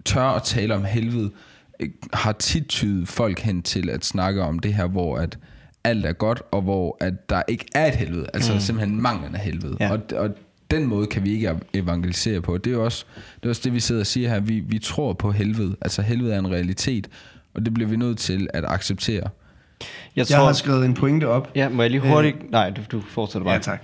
tør 0.05 0.23
at 0.23 0.43
tale 0.43 0.75
om 0.75 0.83
helvede, 0.83 1.31
øh, 1.79 1.89
har 2.13 2.31
tit 2.31 2.67
tydet 2.67 3.07
folk 3.07 3.39
hen 3.39 3.61
til 3.61 3.89
at 3.89 4.05
snakke 4.05 4.41
om 4.41 4.59
det 4.59 4.73
her, 4.73 4.87
hvor 4.87 5.17
at 5.17 5.37
alt 5.83 6.05
er 6.05 6.13
godt, 6.13 6.41
og 6.51 6.61
hvor 6.61 6.97
at 6.99 7.29
der 7.29 7.41
ikke 7.47 7.65
er 7.75 7.85
et 7.85 7.95
helvede. 7.95 8.27
Altså 8.33 8.53
mm. 8.53 8.59
simpelthen 8.59 9.01
manglen 9.01 9.35
af 9.35 9.41
helvede. 9.41 9.77
Ja. 9.79 9.91
Og, 9.91 9.99
og 10.15 10.29
den 10.71 10.87
måde 10.87 11.07
kan 11.07 11.23
vi 11.23 11.33
ikke 11.33 11.55
evangelisere 11.73 12.41
på. 12.41 12.57
Det 12.57 12.71
er 12.71 12.75
jo 12.75 12.85
også 12.85 13.05
det, 13.35 13.45
er 13.45 13.49
også 13.49 13.61
det 13.63 13.73
vi 13.73 13.79
sidder 13.79 14.01
og 14.01 14.07
siger 14.07 14.29
her. 14.29 14.39
Vi, 14.39 14.59
vi 14.59 14.79
tror 14.79 15.13
på 15.13 15.31
helvede. 15.31 15.75
Altså 15.81 16.01
helvede 16.01 16.33
er 16.33 16.39
en 16.39 16.51
realitet, 16.51 17.09
og 17.53 17.65
det 17.65 17.73
bliver 17.73 17.89
vi 17.89 17.95
nødt 17.95 18.17
til 18.17 18.47
at 18.53 18.65
acceptere. 18.67 19.29
Jeg 20.15 20.29
Jeg 20.29 20.37
tror, 20.37 20.45
har 20.45 20.53
skrevet 20.53 20.85
en 20.85 20.93
pointe 20.93 21.27
op. 21.27 21.51
ja, 21.55 21.69
må 21.69 21.81
jeg 21.81 21.91
lige 21.91 22.01
hurtigt... 22.01 22.51
Nej, 22.51 22.69
du, 22.69 22.81
du 22.91 23.01
fortsætter 23.09 23.43
bare. 23.43 23.53
Ja, 23.53 23.59
tak. 23.59 23.81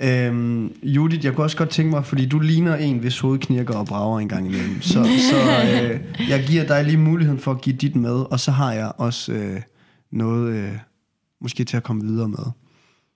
Øhm, 0.00 0.72
Judith, 0.82 1.24
jeg 1.24 1.34
kunne 1.34 1.44
også 1.44 1.56
godt 1.56 1.70
tænke 1.70 1.90
mig, 1.90 2.04
fordi 2.04 2.26
du 2.26 2.38
ligner 2.38 2.76
en, 2.76 2.98
hvis 2.98 3.18
hoved 3.18 3.38
knirker 3.38 3.74
og 3.74 3.86
brager 3.86 4.20
en 4.20 4.28
gang 4.28 4.46
imellem. 4.46 4.82
Så, 4.82 4.92
så 5.30 5.36
øh, 5.82 6.00
jeg 6.30 6.44
giver 6.46 6.64
dig 6.64 6.84
lige 6.84 6.96
muligheden 6.96 7.40
for 7.40 7.50
at 7.50 7.60
give 7.60 7.76
dit 7.76 7.96
med, 7.96 8.32
og 8.32 8.40
så 8.40 8.50
har 8.50 8.72
jeg 8.72 8.92
også 8.96 9.32
øh, 9.32 9.60
noget 10.12 10.54
øh, 10.54 10.70
måske 11.40 11.64
til 11.64 11.76
at 11.76 11.82
komme 11.82 12.04
videre 12.04 12.28
med. 12.28 12.44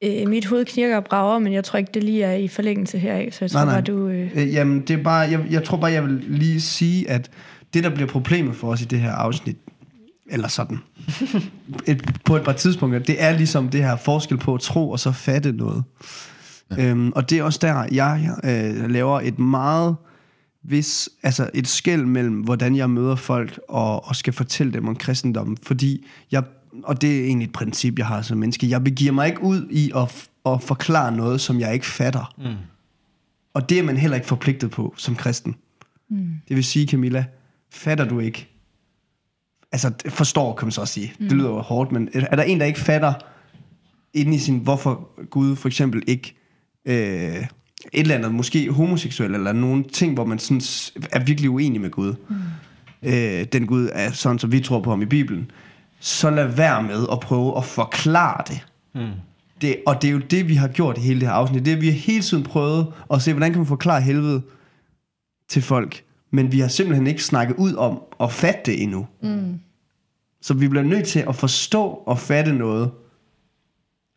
Øh, 0.04 0.28
mit 0.28 0.46
hoved 0.46 0.64
knirker 0.64 0.96
og 0.96 1.04
brager, 1.04 1.38
men 1.38 1.52
jeg 1.52 1.64
tror 1.64 1.78
ikke, 1.78 1.90
det 1.94 2.04
lige 2.04 2.22
er 2.24 2.34
i 2.34 2.48
forlængelse 2.48 2.98
heraf, 2.98 3.28
så 3.32 3.38
jeg 3.44 3.50
tror 3.50 3.58
Nej, 3.58 3.64
nej. 3.64 3.74
bare, 3.74 3.82
du... 3.82 4.08
Øh, 4.08 4.30
Øh, 4.34 4.52
jamen, 4.54 4.80
det 4.80 4.98
er 4.98 5.02
bare, 5.02 5.18
jeg, 5.30 5.40
jeg 5.50 5.64
tror 5.64 5.76
bare, 5.76 5.92
jeg 5.92 6.02
vil 6.04 6.24
lige 6.28 6.60
sige, 6.60 7.10
at 7.10 7.30
det, 7.74 7.84
der 7.84 7.90
bliver 7.90 8.08
problemet 8.08 8.56
for 8.56 8.68
os 8.68 8.82
i 8.82 8.84
det 8.84 9.00
her 9.00 9.12
afsnit, 9.12 9.56
eller 10.32 10.48
sådan, 10.48 10.78
et, 11.86 12.10
på 12.24 12.36
et 12.36 12.44
par 12.44 12.52
tidspunkter, 12.52 12.98
det 13.00 13.22
er 13.22 13.36
ligesom 13.36 13.68
det 13.68 13.84
her 13.84 13.96
forskel 13.96 14.38
på 14.38 14.54
at 14.54 14.60
tro 14.60 14.90
og 14.90 15.00
så 15.00 15.12
fatte 15.12 15.52
noget. 15.52 15.84
Ja. 16.76 16.90
Øhm, 16.90 17.12
og 17.12 17.30
det 17.30 17.38
er 17.38 17.42
også 17.42 17.58
der, 17.62 17.86
jeg 17.92 18.30
øh, 18.44 18.90
laver 18.90 19.20
et 19.20 19.38
meget 19.38 19.96
hvis, 20.62 21.08
altså 21.22 21.50
et 21.54 21.68
skæld 21.68 22.04
mellem, 22.04 22.40
hvordan 22.40 22.76
jeg 22.76 22.90
møder 22.90 23.16
folk 23.16 23.60
og, 23.68 24.08
og 24.08 24.16
skal 24.16 24.32
fortælle 24.32 24.72
dem 24.72 24.88
om 24.88 24.96
kristendommen. 24.96 25.56
Fordi 25.62 26.06
jeg, 26.32 26.42
og 26.84 27.02
det 27.02 27.20
er 27.20 27.24
egentlig 27.24 27.46
et 27.46 27.52
princip, 27.52 27.98
jeg 27.98 28.06
har 28.06 28.22
som 28.22 28.38
menneske, 28.38 28.70
jeg 28.70 28.84
begiver 28.84 29.12
mig 29.12 29.26
ikke 29.26 29.42
ud 29.42 29.68
i 29.70 29.92
at, 29.96 30.28
at 30.46 30.62
forklare 30.62 31.16
noget, 31.16 31.40
som 31.40 31.60
jeg 31.60 31.74
ikke 31.74 31.86
fatter. 31.86 32.34
Mm. 32.38 32.56
Og 33.54 33.68
det 33.68 33.78
er 33.78 33.82
man 33.82 33.96
heller 33.96 34.14
ikke 34.14 34.26
forpligtet 34.26 34.70
på 34.70 34.94
som 34.96 35.16
kristen. 35.16 35.54
Mm. 36.10 36.28
Det 36.48 36.56
vil 36.56 36.64
sige, 36.64 36.86
Camilla, 36.86 37.24
fatter 37.70 38.04
du 38.04 38.18
ikke? 38.18 38.51
Altså, 39.72 39.90
det 40.04 40.12
forstår, 40.12 40.54
kan 40.54 40.66
man 40.66 40.72
så 40.72 40.80
også 40.80 40.94
sige. 40.94 41.12
Mm. 41.18 41.28
Det 41.28 41.36
lyder 41.36 41.48
jo 41.48 41.60
hårdt, 41.60 41.92
men 41.92 42.08
er 42.14 42.36
der 42.36 42.42
en, 42.42 42.60
der 42.60 42.66
ikke 42.66 42.80
fatter 42.80 43.12
inde 44.14 44.36
i 44.36 44.38
sin, 44.38 44.58
hvorfor 44.58 45.08
Gud 45.30 45.56
for 45.56 45.68
eksempel 45.68 46.02
ikke 46.06 46.34
øh, 46.84 46.94
et 46.94 47.46
eller 47.92 48.14
andet, 48.14 48.34
måske 48.34 48.72
homoseksuel, 48.72 49.34
eller 49.34 49.52
nogle 49.52 49.84
ting, 49.84 50.14
hvor 50.14 50.24
man 50.24 50.38
sådan 50.38 50.60
er 51.12 51.24
virkelig 51.24 51.50
uenig 51.50 51.80
med 51.80 51.90
Gud. 51.90 52.14
Mm. 52.28 52.36
Øh, 53.02 53.44
den 53.44 53.66
Gud 53.66 53.88
er 53.92 54.12
sådan, 54.12 54.38
som 54.38 54.52
vi 54.52 54.60
tror 54.60 54.80
på 54.80 54.90
ham 54.90 55.02
i 55.02 55.06
Bibelen. 55.06 55.50
Så 56.00 56.30
lad 56.30 56.46
være 56.46 56.82
med 56.82 57.06
at 57.12 57.20
prøve 57.20 57.56
at 57.56 57.64
forklare 57.64 58.42
det. 58.48 58.66
Mm. 58.94 59.10
det. 59.60 59.76
Og 59.86 60.02
det 60.02 60.08
er 60.08 60.12
jo 60.12 60.18
det, 60.18 60.48
vi 60.48 60.54
har 60.54 60.68
gjort 60.68 60.98
i 60.98 61.00
hele 61.00 61.20
det 61.20 61.28
her 61.28 61.34
afsnit. 61.34 61.64
Det 61.64 61.72
er, 61.72 61.76
vi 61.76 61.86
har 61.86 61.94
hele 61.94 62.22
tiden 62.22 62.44
prøvet 62.44 62.86
at 63.12 63.22
se, 63.22 63.32
hvordan 63.32 63.50
kan 63.50 63.58
man 63.58 63.66
forklare 63.66 64.00
helvede 64.00 64.42
til 65.48 65.62
folk. 65.62 66.02
Men 66.34 66.52
vi 66.52 66.60
har 66.60 66.68
simpelthen 66.68 67.06
ikke 67.06 67.24
snakket 67.24 67.56
ud 67.56 67.74
om 67.74 68.02
at 68.20 68.32
fatte 68.32 68.60
det 68.66 68.82
endnu. 68.82 69.06
Mm. 69.22 69.60
Så 70.42 70.54
vi 70.54 70.68
bliver 70.68 70.82
nødt 70.84 71.06
til 71.08 71.18
at 71.28 71.36
forstå 71.36 72.02
og 72.06 72.18
fatte 72.18 72.52
noget, 72.52 72.90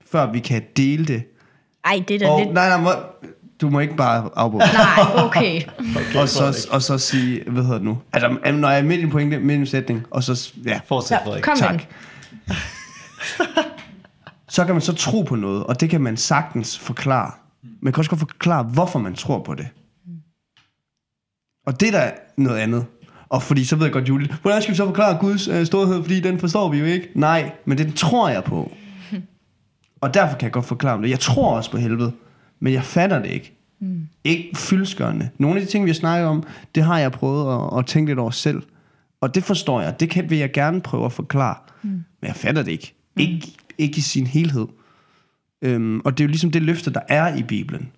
før 0.05 0.31
vi 0.31 0.39
kan 0.39 0.61
dele 0.77 1.05
det. 1.05 1.23
ej, 1.85 2.03
det 2.07 2.15
er 2.15 2.19
da 2.19 2.27
Og, 2.29 2.39
lidt... 2.39 2.53
nej, 2.53 2.69
nej, 2.69 2.81
må, 2.81 2.89
du 3.61 3.69
må 3.69 3.79
ikke 3.79 3.95
bare 3.95 4.29
afbryde. 4.35 4.65
Nej, 4.73 5.23
okay. 5.25 5.61
og, 6.21 6.29
så, 6.29 6.67
og 6.71 6.81
så 6.81 6.97
sige, 6.97 7.43
hvad 7.49 7.63
hedder 7.63 7.77
det 7.77 7.85
nu? 7.85 7.97
Altså, 8.13 8.51
når 8.51 8.69
jeg 8.69 8.79
er 8.79 8.83
midt 8.83 8.99
i 8.99 9.03
en 9.03 9.09
pointe, 9.09 9.39
midt 9.39 9.57
i 9.57 9.59
en 9.59 9.65
sætning, 9.65 10.05
og 10.11 10.23
så, 10.23 10.53
ja, 10.65 10.79
Fortsæt, 10.87 11.19
Frederik. 11.23 11.43
kom 11.43 11.57
tak. 11.57 11.83
så 14.49 14.65
kan 14.65 14.75
man 14.75 14.81
så 14.81 14.93
tro 14.93 15.21
på 15.21 15.35
noget, 15.35 15.63
og 15.63 15.79
det 15.81 15.89
kan 15.89 16.01
man 16.01 16.17
sagtens 16.17 16.79
forklare. 16.79 17.31
Man 17.81 17.93
kan 17.93 17.99
også 18.01 18.09
godt 18.09 18.19
forklare, 18.19 18.63
hvorfor 18.63 18.99
man 18.99 19.15
tror 19.15 19.39
på 19.43 19.53
det. 19.55 19.67
Og 21.65 21.79
det 21.79 21.87
er 21.87 21.91
da 21.91 22.11
noget 22.37 22.59
andet. 22.59 22.85
Og 23.29 23.43
fordi 23.43 23.63
så 23.63 23.75
ved 23.75 23.85
jeg 23.85 23.93
godt, 23.93 24.09
Julie, 24.09 24.27
hvordan 24.41 24.61
skal 24.61 24.71
vi 24.71 24.77
så 24.77 24.85
forklare 24.85 25.17
Guds 25.17 25.47
øh, 25.47 25.65
storhed, 25.65 26.01
fordi 26.01 26.19
den 26.19 26.39
forstår 26.39 26.69
vi 26.69 26.77
jo 26.77 26.85
ikke. 26.85 27.09
Nej, 27.15 27.51
men 27.65 27.77
den 27.77 27.93
tror 27.93 28.29
jeg 28.29 28.43
på. 28.43 28.71
Og 30.01 30.13
derfor 30.13 30.37
kan 30.37 30.45
jeg 30.45 30.51
godt 30.51 30.65
forklare 30.65 31.01
det. 31.01 31.09
Jeg 31.09 31.19
tror 31.19 31.55
også 31.55 31.71
på 31.71 31.77
helvede, 31.77 32.11
men 32.59 32.73
jeg 32.73 32.83
fatter 32.83 33.21
det 33.21 33.29
ikke. 33.29 33.53
Mm. 33.79 34.07
Ikke 34.23 34.49
fyldskørende. 34.55 35.29
Nogle 35.37 35.59
af 35.59 35.65
de 35.65 35.71
ting, 35.71 35.85
vi 35.85 35.89
har 35.89 35.95
snakket 35.95 36.27
om, 36.27 36.43
det 36.75 36.83
har 36.83 36.99
jeg 36.99 37.11
prøvet 37.11 37.55
at, 37.55 37.79
at 37.79 37.85
tænke 37.85 38.09
lidt 38.09 38.19
over 38.19 38.31
selv. 38.31 38.61
Og 39.21 39.35
det 39.35 39.43
forstår 39.43 39.81
jeg. 39.81 39.99
Det 39.99 40.09
kan, 40.09 40.29
vil 40.29 40.37
jeg 40.37 40.51
gerne 40.51 40.81
prøve 40.81 41.05
at 41.05 41.11
forklare. 41.11 41.55
Mm. 41.81 41.89
Men 41.89 42.27
jeg 42.27 42.35
fatter 42.35 42.63
det 42.63 42.71
ikke. 42.71 42.93
Mm. 43.15 43.21
Ikke, 43.21 43.47
ikke 43.77 43.97
i 43.97 44.01
sin 44.01 44.27
helhed. 44.27 44.67
Øhm, 45.61 45.99
og 45.99 46.17
det 46.17 46.23
er 46.23 46.25
jo 46.25 46.29
ligesom 46.29 46.51
det 46.51 46.61
løfte, 46.61 46.93
der 46.93 46.99
er 47.07 47.35
i 47.35 47.43
Bibelen. 47.43 47.91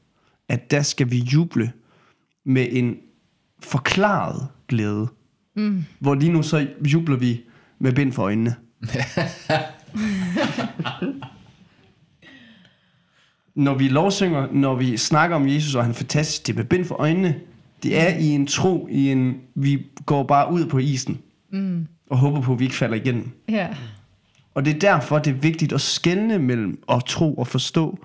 At 0.50 0.72
der 0.72 0.82
skal 0.82 1.12
vi 1.12 1.18
juble 1.18 1.72
med 2.46 2.68
en 2.72 2.96
forklaret 3.64 4.48
glæde. 4.68 5.08
Mm. 5.56 5.86
Hvor 6.00 6.16
lige 6.16 6.32
nu 6.32 6.44
så 6.44 6.68
jubler 6.86 7.18
vi 7.18 7.42
med 7.80 7.94
bind 7.94 8.14
for 8.14 8.24
øjnene. 8.24 8.56
når 13.56 13.74
vi 13.74 13.88
lovsynger, 13.88 14.48
når 14.52 14.76
vi 14.76 14.98
snakker 14.98 15.36
om 15.36 15.48
Jesus, 15.48 15.76
og 15.76 15.84
han 15.84 15.92
er 15.92 15.96
fantastisk, 15.96 16.48
det 16.48 16.54
er 16.54 16.58
med 16.58 16.66
bind 16.66 16.86
for 16.86 16.96
øjnene. 16.96 17.36
Det 17.84 18.00
er 18.00 18.18
i 18.18 18.26
en 18.26 18.48
tro, 18.48 18.88
i 18.92 19.12
en, 19.12 19.36
vi 19.56 19.86
går 20.06 20.24
bare 20.24 20.52
ud 20.52 20.66
på 20.66 20.78
isen, 20.78 21.20
mm. 21.52 21.88
og 22.10 22.18
håber 22.18 22.42
på, 22.42 22.54
at 22.54 22.60
vi 22.60 22.64
ikke 22.64 22.76
falder 22.76 22.96
igennem. 22.96 23.32
Ja. 23.50 23.68
Og 24.54 24.66
det 24.66 24.76
er 24.76 24.80
derfor, 24.80 25.20
det 25.20 25.32
er 25.32 25.38
vigtigt 25.38 25.74
at 25.74 25.82
skelne 25.82 26.40
mellem 26.40 26.84
at 26.92 27.04
tro 27.06 27.36
og 27.36 27.48
forstå. 27.48 28.00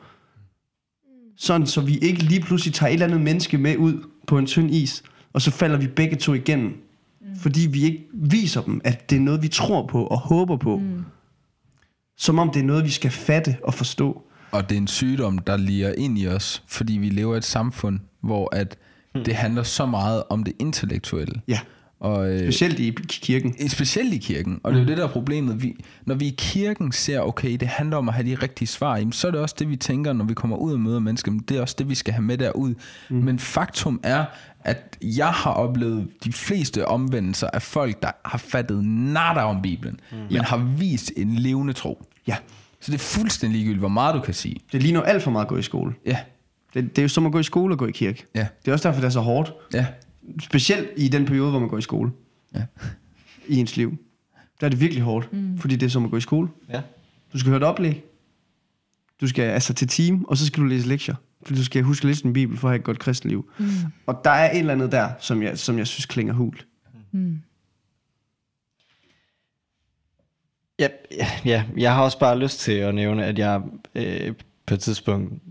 Sådan, 1.37 1.67
så 1.67 1.81
vi 1.81 1.99
ikke 1.99 2.23
lige 2.23 2.41
pludselig 2.41 2.75
tager 2.75 2.91
et 2.91 2.93
eller 2.93 3.07
andet 3.07 3.21
menneske 3.21 3.59
med 3.59 3.77
ud 3.77 4.05
på 4.27 4.39
en 4.39 4.47
tynd 4.47 4.71
is, 4.71 5.03
og 5.33 5.43
så 5.43 5.51
falder 5.51 5.77
vi 5.77 5.87
begge 5.87 6.17
to 6.17 6.35
igennem. 6.35 6.69
Mm. 6.69 7.37
Fordi 7.37 7.69
vi 7.71 7.85
ikke 7.85 8.07
viser 8.13 8.63
dem, 8.63 8.81
at 8.85 9.11
det 9.11 9.17
er 9.17 9.21
noget, 9.21 9.43
vi 9.43 9.49
tror 9.49 9.87
på 9.87 10.07
og 10.07 10.19
håber 10.19 10.57
på. 10.57 10.77
Mm. 10.77 11.05
Som 12.17 12.39
om 12.39 12.51
det 12.51 12.61
er 12.61 12.65
noget, 12.65 12.85
vi 12.85 12.91
skal 12.91 13.11
fatte 13.11 13.57
og 13.63 13.75
forstå. 13.75 14.23
Og 14.53 14.69
det 14.69 14.75
er 14.75 14.81
en 14.81 14.87
sygdom, 14.87 15.39
der 15.39 15.57
liger 15.57 15.95
ind 15.99 16.19
i 16.19 16.27
os, 16.29 16.63
fordi 16.67 16.93
vi 16.93 17.09
lever 17.09 17.35
i 17.35 17.39
et 17.39 17.45
samfund, 17.45 18.01
hvor 18.21 18.57
at 18.57 18.77
det 19.15 19.35
handler 19.35 19.63
så 19.63 19.87
meget 19.87 20.23
om 20.31 20.45
det 20.45 20.55
intellektuelle. 20.59 21.41
Ja, 21.49 21.59
Og, 22.03 22.33
øh, 22.33 22.41
specielt 22.41 22.79
i 22.81 22.95
kirken. 23.09 23.69
Specielt 23.69 24.15
i 24.15 24.19
kirken, 24.19 24.61
og 24.63 24.73
det 24.73 24.79
er 24.79 24.83
jo 24.83 24.89
det, 24.89 24.97
der 24.97 25.05
er 25.05 25.09
problemet. 25.09 25.63
Vi, 25.63 25.77
når 26.07 26.15
vi 26.15 26.27
i 26.27 26.35
kirken 26.39 26.93
ser, 26.93 27.21
okay, 27.21 27.57
det 27.57 27.69
handler 27.69 27.97
om 27.97 28.09
at 28.09 28.15
have 28.15 28.31
de 28.31 28.35
rigtige 28.35 28.69
svar, 28.69 28.97
jamen, 28.97 29.13
så 29.13 29.27
er 29.27 29.31
det 29.31 29.41
også 29.41 29.55
det, 29.59 29.69
vi 29.71 29.77
tænker, 29.77 30.13
når 30.13 30.25
vi 30.25 30.35
kommer 30.35 30.57
ud 30.57 30.73
og 30.73 30.81
møder 30.81 30.99
mennesker. 31.01 31.31
Men 31.31 31.41
det 31.41 31.57
er 31.57 31.61
også 31.61 31.75
det, 31.79 31.89
vi 31.89 31.95
skal 31.95 32.15
have 32.15 32.23
med 32.23 32.39
derud. 32.39 32.75
Mm. 33.11 33.17
Men 33.17 33.39
faktum 33.39 34.01
er, 34.03 34.25
at 34.61 34.99
jeg 35.03 35.29
har 35.29 35.51
oplevet 35.51 36.09
de 36.25 36.33
fleste 36.33 36.89
omvendelser 36.89 37.47
af 37.53 37.63
folk, 37.63 38.03
der 38.03 38.11
har 38.25 38.39
fattet 38.39 38.85
nada 38.85 39.41
om 39.41 39.63
Bibelen, 39.63 40.01
mm. 40.13 40.19
men 40.31 40.41
har 40.41 40.57
vist 40.79 41.13
en 41.17 41.35
levende 41.35 41.73
tro. 41.73 42.03
Ja, 42.27 42.37
Så 42.81 42.93
det 42.93 42.99
er 42.99 43.03
fuldstændig 43.03 43.57
ligegyldigt, 43.59 43.81
hvor 43.81 43.89
meget 43.89 44.15
du 44.15 44.21
kan 44.21 44.35
sige. 44.35 44.57
det 44.73 44.83
ligner 44.83 45.03
alt 45.03 45.23
for 45.23 45.31
meget 45.31 45.45
at 45.45 45.49
gå 45.49 45.57
i 45.57 45.63
skole. 45.63 45.95
Ja, 46.07 46.19
Det, 46.75 46.85
det 46.97 46.99
er 46.99 47.03
jo 47.03 47.09
som 47.09 47.27
at 47.27 47.33
gå 47.33 47.39
i 47.39 47.43
skole 47.43 47.75
og 47.75 47.79
gå 47.79 47.87
i 47.87 47.91
kirke. 47.93 48.27
Ja. 48.35 48.47
Det 48.65 48.69
er 48.71 48.73
også 48.73 48.89
derfor, 48.89 49.01
det 49.01 49.07
er 49.07 49.11
så 49.13 49.21
hårdt. 49.21 49.53
Ja. 49.75 49.87
Specielt 50.41 50.89
i 50.97 51.09
den 51.09 51.25
periode, 51.25 51.51
hvor 51.51 51.59
man 51.59 51.69
går 51.69 51.79
i 51.79 51.83
skole. 51.83 52.11
Ja. 52.55 52.65
I 53.49 53.57
ens 53.57 53.77
liv. 53.77 53.99
Der 54.61 54.67
er 54.67 54.69
det 54.69 54.81
virkelig 54.81 55.03
hårdt, 55.03 55.33
mm. 55.33 55.59
fordi 55.59 55.77
det 55.77 55.87
er 55.87 55.91
som 55.91 56.05
at 56.05 56.11
gå 56.11 56.17
i 56.17 56.21
skole. 56.21 56.49
Ja. 56.69 56.81
Du 57.33 57.39
skal 57.39 57.49
høre 57.49 57.57
et 57.57 57.63
oplæg. 57.63 58.05
Du 59.21 59.27
skal 59.27 59.43
altså 59.43 59.75
til 59.75 59.89
team, 59.89 60.25
og 60.25 60.37
så 60.37 60.47
skal 60.47 60.63
du 60.63 60.67
læse 60.67 60.89
lektier. 60.89 61.15
Fordi 61.47 61.59
du 61.59 61.65
skal 61.65 61.83
huske 61.83 62.05
at 62.05 62.09
læse 62.09 62.27
en 62.27 62.33
bibel 62.33 62.57
for 62.57 62.69
at 62.69 62.73
have 62.73 62.79
et 62.79 62.85
godt 62.85 62.99
kristenliv. 62.99 63.51
Mm. 63.59 63.67
Og 64.07 64.21
der 64.25 64.31
er 64.31 64.51
et 64.51 64.59
eller 64.59 64.73
andet 64.73 64.93
der, 64.93 65.11
som 65.21 65.43
jeg, 65.43 65.59
som 65.59 65.79
jeg 65.79 65.87
synes 65.87 66.07
klinger 66.07 66.35
hul. 66.35 66.59
Ja, 70.79 70.89
ja, 71.11 71.29
ja, 71.45 71.65
jeg 71.77 71.95
har 71.95 72.03
også 72.03 72.19
bare 72.19 72.39
lyst 72.39 72.61
til 72.61 72.73
at 72.73 72.95
nævne, 72.95 73.25
at 73.25 73.39
jeg 73.39 73.63
øh, 73.95 74.35
på 74.67 74.75
et 74.75 74.81
tidspunkt 74.81 75.43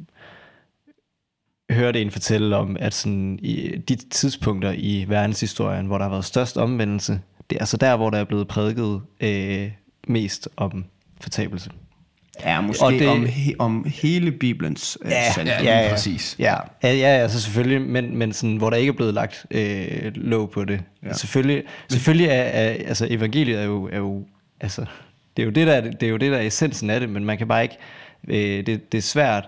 hørte 1.71 2.01
en 2.01 2.11
fortælle 2.11 2.55
om, 2.57 2.77
at 2.79 2.93
sådan, 2.93 3.39
i 3.41 3.77
de 3.89 3.95
tidspunkter 3.95 4.71
i 4.77 5.05
verdenshistorien, 5.07 5.85
hvor 5.85 5.97
der 5.97 6.05
har 6.05 6.11
været 6.11 6.25
størst 6.25 6.57
omvendelse, 6.57 7.19
det 7.49 7.55
er 7.55 7.59
altså 7.59 7.77
der, 7.77 7.95
hvor 7.97 8.09
der 8.09 8.17
er 8.17 8.23
blevet 8.23 8.47
prædiket 8.47 9.01
øh, 9.21 9.71
mest 10.07 10.49
om 10.57 10.85
fortabelse. 11.21 11.69
Ja, 12.43 12.61
måske 12.61 12.85
Og 12.85 12.91
det, 12.91 13.07
om, 13.07 13.25
he, 13.25 13.53
om 13.59 13.85
hele 14.01 14.31
Bibelens 14.31 14.97
øh, 15.05 15.11
Ja, 15.11 15.31
sandhed. 15.31 15.55
Ja, 15.55 15.63
Ja, 15.63 15.75
lige 15.77 15.85
ja. 15.87 15.93
præcis. 15.93 16.35
Ja. 16.39 16.55
Ja, 16.83 16.93
ja, 16.93 17.07
altså 17.07 17.41
selvfølgelig, 17.41 17.81
men, 17.81 18.17
men 18.17 18.33
sådan, 18.33 18.55
hvor 18.57 18.69
der 18.69 18.77
ikke 18.77 18.89
er 18.89 18.93
blevet 18.95 19.13
lagt 19.13 19.45
øh, 19.51 20.11
låg 20.15 20.49
på 20.51 20.65
det. 20.65 20.81
Ja. 21.05 21.13
Selvfølgelig, 21.13 21.63
selvfølgelig 21.89 22.27
er, 22.27 22.31
er, 22.33 22.69
altså 22.87 23.07
evangeliet 23.09 23.59
er 23.59 23.63
jo, 23.63 23.89
er 23.91 23.97
jo 23.97 24.25
altså, 24.61 24.85
det 25.37 25.43
er 25.43 25.45
jo 25.45 25.51
det, 25.51 25.67
der, 25.67 25.73
er- 25.73 25.81
det 25.91 26.03
er 26.03 26.09
jo 26.09 26.17
det, 26.17 26.31
der 26.31 26.37
er 26.37 26.41
essensen 26.47 26.89
af 26.89 26.99
det, 26.99 27.09
men 27.09 27.25
man 27.25 27.37
kan 27.37 27.47
bare 27.47 27.63
ikke, 27.63 27.77
øh, 28.27 28.65
det, 28.65 28.91
det 28.91 28.97
er 28.97 29.01
svært. 29.01 29.43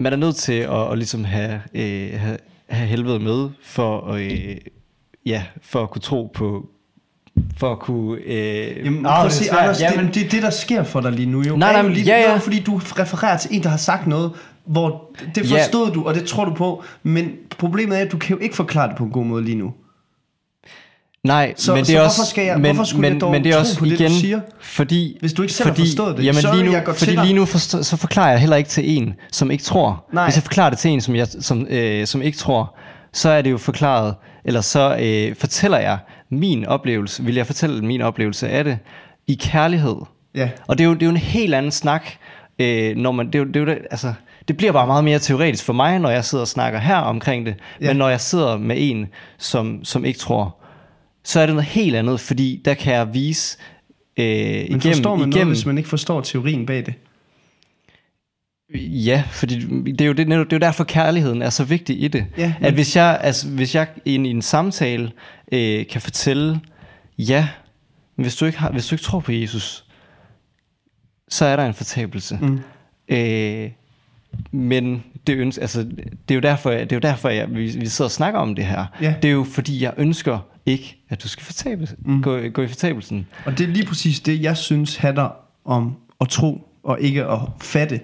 Man 0.00 0.12
er 0.12 0.16
nødt 0.16 0.36
til 0.36 0.52
at, 0.52 0.92
at 0.92 0.98
ligesom 0.98 1.24
have, 1.24 1.60
øh, 1.74 2.20
have, 2.20 2.38
have 2.68 2.88
helvede 2.88 3.18
med, 3.18 3.48
for 3.62 4.06
at, 4.12 4.20
øh, 4.20 4.56
ja, 5.26 5.42
for 5.62 5.82
at 5.82 5.90
kunne 5.90 6.02
tro 6.02 6.30
på, 6.34 6.68
for 7.56 7.72
at 7.72 7.78
kunne... 7.78 8.18
Øh, 8.20 8.84
Jamen, 8.84 9.02
prøv 9.02 9.12
det 9.12 9.20
er 9.20 9.24
at 9.24 9.32
se. 9.32 9.50
Anders, 9.52 9.80
Jamen, 9.80 10.06
det, 10.06 10.14
det, 10.14 10.32
det, 10.32 10.42
der 10.42 10.50
sker 10.50 10.82
for 10.82 11.00
dig 11.00 11.12
lige 11.12 11.26
nu, 11.30 11.42
jo, 11.42 11.56
Nej, 11.56 11.68
er 11.68 11.72
nej, 11.72 11.80
jo 11.80 11.86
men- 11.86 11.92
lige, 11.96 12.06
ja, 12.06 12.12
er 12.14 12.28
ja. 12.28 12.32
jo, 12.32 12.38
fordi 12.38 12.60
du 12.62 12.76
refererer 12.76 13.36
til 13.38 13.56
en, 13.56 13.62
der 13.62 13.68
har 13.68 13.76
sagt 13.76 14.06
noget, 14.06 14.32
hvor 14.64 15.10
det 15.34 15.50
Ja. 15.50 15.56
forstod 15.62 15.90
du, 15.90 16.04
og 16.04 16.14
det 16.14 16.24
tror 16.24 16.44
du 16.44 16.54
på, 16.54 16.82
men 17.02 17.30
problemet 17.58 17.98
er, 17.98 18.02
at 18.04 18.12
du 18.12 18.18
kan 18.18 18.36
jo 18.36 18.42
ikke 18.42 18.56
forklare 18.56 18.88
det 18.88 18.96
på 18.96 19.04
en 19.04 19.10
god 19.10 19.24
måde 19.24 19.44
lige 19.44 19.56
nu. 19.56 19.72
Nej, 21.24 21.54
Så- 21.56 21.72
men 21.74 21.78
det 21.78 21.86
så 21.86 21.92
er 21.92 21.96
hvorfor 21.96 22.08
også, 22.22 22.30
skal 22.30 22.44
jeg- 22.44 22.60
men, 22.60 22.74
hvorfor 22.74 22.84
skulle 22.88 23.00
men, 23.02 23.12
jeg 23.12 23.20
dog 23.20 23.30
men 23.30 23.44
det 23.44 23.52
er 23.54 23.58
også 23.58 23.78
på 23.78 23.84
det, 23.84 23.98
du 23.98 24.04
igen, 24.04 24.12
siger? 24.12 24.40
fordi... 24.60 25.16
Hvis 25.20 25.32
du 25.32 25.42
ikke 25.42 25.54
selv 25.54 25.68
har 25.68 25.74
fordi, 25.74 25.88
forstået 25.88 26.16
det. 26.16 26.24
Jamen 26.24 26.42
Sorry, 26.42 26.54
lige 26.54 26.64
nu, 26.64 26.72
jeg 26.72 26.82
fordi 26.96 27.16
lige 27.16 27.32
nu 27.32 27.44
forstår, 27.44 27.82
så 27.82 27.96
forklarer 27.96 28.30
jeg 28.30 28.40
heller 28.40 28.56
ikke 28.56 28.70
til 28.70 28.96
en, 28.98 29.14
som 29.32 29.50
ikke 29.50 29.64
tror. 29.64 30.04
Nej. 30.12 30.24
Hvis 30.24 30.36
jeg 30.36 30.42
forklarer 30.42 30.70
det 30.70 30.78
til 30.78 30.90
en, 30.90 31.00
som, 31.00 31.16
jeg, 31.16 31.28
som, 31.40 31.66
øh, 31.70 32.06
som 32.06 32.22
ikke 32.22 32.38
tror, 32.38 32.76
så 33.12 33.28
er 33.30 33.42
det 33.42 33.50
jo 33.50 33.58
forklaret, 33.58 34.14
eller 34.44 34.60
så 34.60 34.96
øh, 35.00 35.36
fortæller 35.36 35.78
jeg 35.78 35.98
min 36.30 36.66
oplevelse, 36.66 37.24
vil 37.24 37.34
jeg 37.34 37.46
fortælle 37.46 37.84
min 37.84 38.00
oplevelse 38.02 38.48
af 38.48 38.64
det, 38.64 38.78
i 39.26 39.34
kærlighed. 39.40 39.96
Ja. 40.34 40.48
Og 40.66 40.78
det 40.78 40.84
er 40.84 40.88
jo, 40.88 40.94
det 40.94 41.02
er 41.02 41.06
jo 41.06 41.10
en 41.10 41.16
helt 41.16 41.54
anden 41.54 41.72
snak, 41.72 42.06
øh, 42.58 42.96
når 42.96 43.12
man, 43.12 43.26
det, 43.26 43.34
er 43.34 43.38
jo, 43.38 43.44
det, 43.44 43.56
er 43.56 43.60
jo, 43.60 43.66
det- 43.66 43.78
altså, 43.90 44.12
det 44.48 44.56
bliver 44.56 44.72
bare 44.72 44.86
meget 44.86 45.04
mere 45.04 45.18
teoretisk 45.18 45.64
for 45.64 45.72
mig, 45.72 45.98
når 45.98 46.10
jeg 46.10 46.24
sidder 46.24 46.42
og 46.42 46.48
snakker 46.48 46.78
her 46.78 46.96
omkring 46.96 47.46
det. 47.46 47.54
Ja. 47.80 47.86
Men 47.86 47.96
når 47.96 48.08
jeg 48.08 48.20
sidder 48.20 48.56
med 48.58 48.76
en, 48.78 49.06
som, 49.38 49.84
som 49.84 50.04
ikke 50.04 50.18
tror, 50.18 50.56
så 51.28 51.40
er 51.40 51.46
det 51.46 51.54
noget 51.54 51.68
helt 51.68 51.96
andet, 51.96 52.20
fordi 52.20 52.62
der 52.64 52.74
kan 52.74 52.94
jeg 52.94 53.14
vise 53.14 53.58
øh, 54.16 54.26
Men 54.26 54.64
igennem, 54.64 54.80
forstår 54.80 55.16
man 55.16 55.18
noget, 55.18 55.34
igennem 55.34 55.54
hvis 55.54 55.66
man 55.66 55.78
ikke 55.78 55.90
forstår 55.90 56.20
teorien 56.20 56.66
bag 56.66 56.86
det? 56.86 56.94
Ja, 58.78 59.22
fordi 59.30 59.58
det 59.92 60.00
er 60.00 60.06
jo, 60.06 60.12
det, 60.12 60.26
det 60.26 60.32
er 60.32 60.46
jo 60.52 60.58
derfor 60.58 60.84
kærligheden 60.84 61.42
er 61.42 61.50
så 61.50 61.64
vigtig 61.64 62.02
i 62.02 62.08
det. 62.08 62.26
Ja, 62.38 62.54
at 62.60 62.74
hvis 62.74 62.96
jeg, 62.96 63.18
altså, 63.22 63.48
hvis 63.48 63.74
jeg 63.74 63.86
i 64.04 64.14
en, 64.14 64.26
i 64.26 64.30
en 64.30 64.42
samtale 64.42 65.12
øh, 65.52 65.86
kan 65.86 66.00
fortælle, 66.00 66.60
ja, 67.18 67.48
men 68.16 68.24
hvis 68.24 68.36
du, 68.36 68.44
ikke 68.44 68.58
har, 68.58 68.70
hvis 68.70 68.86
du 68.86 68.94
ikke 68.94 69.04
tror 69.04 69.20
på 69.20 69.32
Jesus, 69.32 69.84
så 71.28 71.44
er 71.44 71.56
der 71.56 71.66
en 71.66 71.74
fortabelse. 71.74 72.38
Mm. 72.42 72.60
Øh, 73.08 73.70
men 74.50 75.04
det, 75.26 75.36
ønsker, 75.36 75.62
altså, 75.62 75.82
det 76.28 76.30
er 76.30 76.34
jo 76.34 76.40
derfor, 76.40 76.70
det 76.70 76.92
er 76.92 76.96
jo 76.96 77.00
derfor 77.00 77.28
jeg, 77.28 77.50
vi, 77.50 77.56
vi 77.56 77.88
sidder 77.88 78.08
og 78.08 78.12
snakker 78.12 78.40
om 78.40 78.54
det 78.54 78.66
her. 78.66 78.86
Ja. 79.02 79.14
Det 79.22 79.28
er 79.28 79.32
jo 79.32 79.44
fordi, 79.44 79.82
jeg 79.82 79.94
ønsker 79.96 80.38
ikke, 80.70 80.96
at 81.08 81.22
du 81.22 81.28
skal 81.28 81.44
fortabe, 81.44 81.88
mm. 82.04 82.22
gå, 82.22 82.40
gå 82.54 82.62
i 82.62 82.68
fortabelsen. 82.68 83.26
Og 83.44 83.58
det 83.58 83.68
er 83.68 83.72
lige 83.72 83.86
præcis 83.86 84.20
det, 84.20 84.42
jeg 84.42 84.56
synes 84.56 84.96
handler 84.96 85.28
om 85.64 85.96
at 86.20 86.28
tro, 86.28 86.68
og 86.84 87.00
ikke 87.00 87.24
at 87.24 87.38
fatte. 87.60 88.00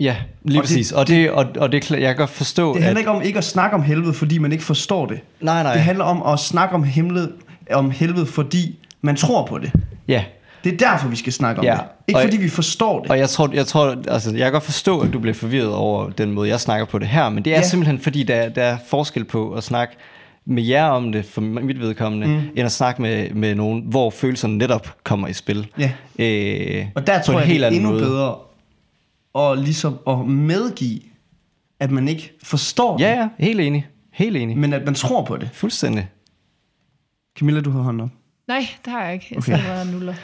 Ja, 0.00 0.16
lige 0.42 0.58
Og 0.58 0.62
og 0.62 0.68
det- 0.68 0.68
præcis. 0.74 0.92
Og 0.92 1.08
det, 1.08 1.30
og, 1.30 1.46
og 1.58 1.72
det, 1.72 1.90
er 1.90 1.96
jeg 1.96 2.08
kan 2.08 2.16
godt 2.16 2.30
forstå, 2.30 2.74
Det 2.74 2.82
handler 2.82 2.98
at... 2.98 3.00
ikke 3.00 3.10
om 3.10 3.22
ikke 3.22 3.38
at 3.38 3.44
snakke 3.44 3.74
om 3.76 3.82
helvede, 3.82 4.14
fordi 4.14 4.38
man 4.38 4.52
ikke 4.52 4.64
forstår 4.64 5.06
det. 5.06 5.20
Nej, 5.40 5.62
nej. 5.62 5.72
Det 5.72 5.82
handler 5.82 6.04
om 6.04 6.32
at 6.32 6.38
snakke 6.38 6.74
om 6.74 6.82
helvede, 6.84 7.32
om 7.70 7.90
helvede 7.90 8.26
fordi 8.26 8.78
man 9.02 9.16
tror 9.16 9.46
på 9.46 9.58
det. 9.58 9.72
Ja, 10.08 10.24
Det 10.64 10.72
er 10.72 10.76
derfor, 10.76 11.08
vi 11.08 11.16
skal 11.16 11.32
snakke 11.32 11.58
om 11.58 11.64
Ja. 11.64 11.72
det. 11.72 11.80
Ikke 12.08 12.18
Og- 12.18 12.24
fordi 12.24 12.36
vi 12.36 12.48
forstår 12.48 13.00
det. 13.02 13.10
Og 13.10 13.18
jeg 13.18 13.28
tror, 13.28 13.50
jeg 13.54 13.66
tror, 13.66 13.96
altså, 14.08 14.30
jeg 14.30 14.38
kan 14.40 14.52
godt 14.52 14.62
forstå, 14.64 15.00
at 15.00 15.12
du 15.12 15.18
bliver 15.18 15.34
forvirret 15.34 15.72
over 15.74 16.10
den 16.10 16.30
måde, 16.32 16.48
jeg 16.48 16.60
snakker 16.60 16.86
på 16.86 16.98
det 16.98 17.08
her, 17.08 17.28
men 17.28 17.44
det 17.44 17.52
er 17.52 17.56
ja. 17.56 17.62
simpelthen 17.68 17.98
fordi, 18.00 18.22
der, 18.22 18.48
der 18.48 18.62
er 18.62 18.76
forskel 18.88 19.24
på 19.24 19.52
at 19.52 19.64
snakke 19.64 19.94
med 20.46 20.62
jer 20.62 20.84
om 20.86 21.12
det, 21.12 21.24
for 21.24 21.40
mit 21.40 21.80
vedkommende, 21.80 22.26
mm. 22.26 22.34
end 22.56 22.60
at 22.60 22.72
snakke 22.72 23.02
med, 23.02 23.30
med 23.30 23.54
nogen, 23.54 23.82
hvor 23.86 24.10
følelserne 24.10 24.58
netop 24.58 24.96
kommer 25.04 25.28
i 25.28 25.32
spil. 25.32 25.66
Ja. 25.78 25.92
Øh, 26.18 26.86
Og 26.94 27.06
der 27.06 27.22
tror 27.22 27.34
en 27.34 27.38
jeg, 27.38 27.46
helt 27.46 27.58
det 27.58 27.62
er 27.62 27.66
anden 27.66 27.80
endnu 27.80 27.92
måde. 27.92 28.02
bedre 28.04 28.36
at, 29.52 29.58
ligesom 29.58 29.98
at 30.08 30.18
medgive, 30.28 31.00
at 31.80 31.90
man 31.90 32.08
ikke 32.08 32.32
forstår 32.42 32.96
Ja, 33.00 33.10
det, 33.10 33.16
ja, 33.16 33.28
helt 33.38 33.60
enig. 33.60 33.86
Helt 34.12 34.36
enig. 34.36 34.58
men 34.58 34.72
at 34.72 34.84
man 34.84 34.94
tror 34.94 35.24
på 35.24 35.36
det. 35.36 35.50
Fuldstændig. 35.52 36.08
Camilla, 37.38 37.60
du 37.60 37.70
har 37.70 37.80
hånden 37.82 38.00
op. 38.00 38.10
Nej, 38.48 38.66
det 38.84 38.92
har 38.92 39.04
jeg 39.04 39.14
ikke. 39.14 39.26
Jeg 39.30 39.38
Okay. 39.38 39.58
bare 39.66 39.86
nuller. 39.92 40.14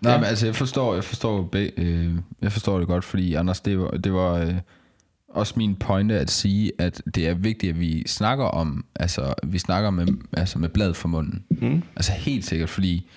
Nej, 0.00 0.16
men 0.16 0.24
altså, 0.24 0.46
jeg 0.46 0.54
forstår, 0.54 0.94
jeg 0.94 1.04
forstår, 1.04 1.42
be, 1.42 1.70
øh, 1.76 2.10
jeg 2.42 2.52
forstår 2.52 2.78
det 2.78 2.86
godt, 2.88 3.04
fordi 3.04 3.34
Anders, 3.34 3.60
det 3.60 3.78
var, 3.78 3.90
det 3.90 4.12
var 4.12 4.32
øh, 4.34 4.54
også 5.30 5.54
min 5.56 5.76
pointe 5.76 6.18
at 6.18 6.30
sige, 6.30 6.72
at 6.78 7.02
det 7.14 7.28
er 7.28 7.34
vigtigt, 7.34 7.70
at 7.70 7.80
vi 7.80 8.02
snakker 8.06 8.44
om, 8.44 8.84
altså, 8.96 9.34
vi 9.46 9.58
snakker 9.58 9.90
med, 9.90 10.06
altså, 10.32 10.58
med 10.58 10.68
blad 10.68 10.94
for 10.94 11.08
munden. 11.08 11.44
Mm. 11.50 11.82
Altså 11.96 12.12
helt 12.12 12.44
sikkert, 12.44 12.68
fordi 12.68 13.08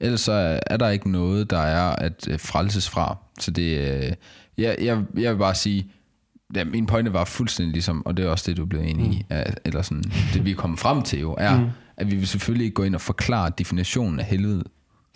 ellers 0.00 0.20
så 0.20 0.32
er, 0.32 0.60
er 0.66 0.76
der 0.76 0.88
ikke 0.88 1.10
noget, 1.10 1.50
der 1.50 1.58
er 1.58 1.90
at 1.90 2.28
øh, 2.30 2.40
frelses 2.40 2.88
fra. 2.88 3.16
Så 3.38 3.50
det, 3.50 3.78
øh, 3.78 4.12
jeg, 4.58 4.76
jeg, 4.80 5.02
jeg 5.18 5.32
vil 5.32 5.38
bare 5.38 5.54
sige, 5.54 5.92
ja, 6.54 6.64
min 6.64 6.86
pointe 6.86 7.12
var 7.12 7.24
fuldstændig 7.24 7.72
ligesom, 7.72 8.06
og 8.06 8.16
det 8.16 8.24
er 8.24 8.28
også 8.28 8.44
det, 8.50 8.56
du 8.56 8.66
blev 8.66 8.80
enig 8.80 9.12
i, 9.12 9.26
at, 9.28 9.60
eller 9.64 9.82
sådan, 9.82 10.04
det 10.34 10.44
vi 10.44 10.50
er 10.50 10.54
kommet 10.54 10.78
frem 10.78 11.02
til 11.02 11.20
jo, 11.20 11.34
er, 11.38 11.60
mm. 11.60 11.66
at 11.96 12.10
vi 12.10 12.16
vil 12.16 12.26
selvfølgelig 12.26 12.64
ikke 12.64 12.74
gå 12.74 12.82
ind 12.82 12.94
og 12.94 13.00
forklare 13.00 13.52
definitionen 13.58 14.20
af 14.20 14.24
helvede, 14.24 14.64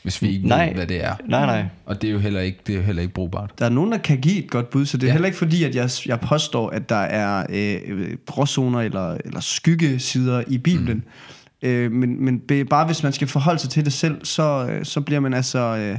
hvis 0.05 0.23
vi 0.23 0.29
ikke 0.29 0.49
Nej. 0.49 0.67
ved, 0.67 0.75
hvad 0.75 0.87
det 0.87 1.05
er. 1.05 1.15
Nej, 1.29 1.47
nej. 1.47 1.65
Og 1.87 2.03
det 2.03 2.09
er 2.09 2.13
jo 2.13 2.19
heller 2.19 2.41
ikke, 2.41 2.59
det 2.67 2.73
er 2.73 2.77
jo 2.77 2.83
heller 2.83 3.03
ikke 3.03 3.15
brugbart. 3.15 3.51
Der 3.59 3.65
er 3.65 3.69
nogen, 3.69 3.93
der 3.93 3.99
kan 3.99 4.21
give 4.21 4.45
et 4.45 4.51
godt 4.51 4.71
bud, 4.71 4.87
så 4.87 4.97
det 4.97 5.03
er 5.03 5.07
ja. 5.07 5.13
Heller 5.13 5.27
ikke 5.27 5.39
fordi, 5.39 5.65
at 5.65 5.75
jeg, 5.75 5.91
jeg 6.07 6.21
påstår, 6.21 6.71
at 6.71 6.89
der 6.89 6.97
er 6.97 7.47
øh, 7.51 8.17
gråzoner 8.27 8.81
eller, 8.81 9.17
eller 9.25 9.41
skyggesider 9.41 10.43
i 10.47 10.59
Bibelen. 10.59 11.05
Mm. 11.63 11.69
Øh, 11.69 11.93
men 11.93 12.25
men 12.25 12.43
bare 12.71 12.87
hvis 12.87 13.03
man 13.03 13.13
skal 13.13 13.29
forholde 13.29 13.59
sig 13.59 13.71
til 13.71 13.85
det 13.85 13.93
selv, 13.93 14.25
så, 14.25 14.67
øh, 14.71 14.85
så 14.85 15.01
bliver 15.01 15.21
man 15.21 15.35
altså... 15.35 15.59
Øh, 15.59 15.99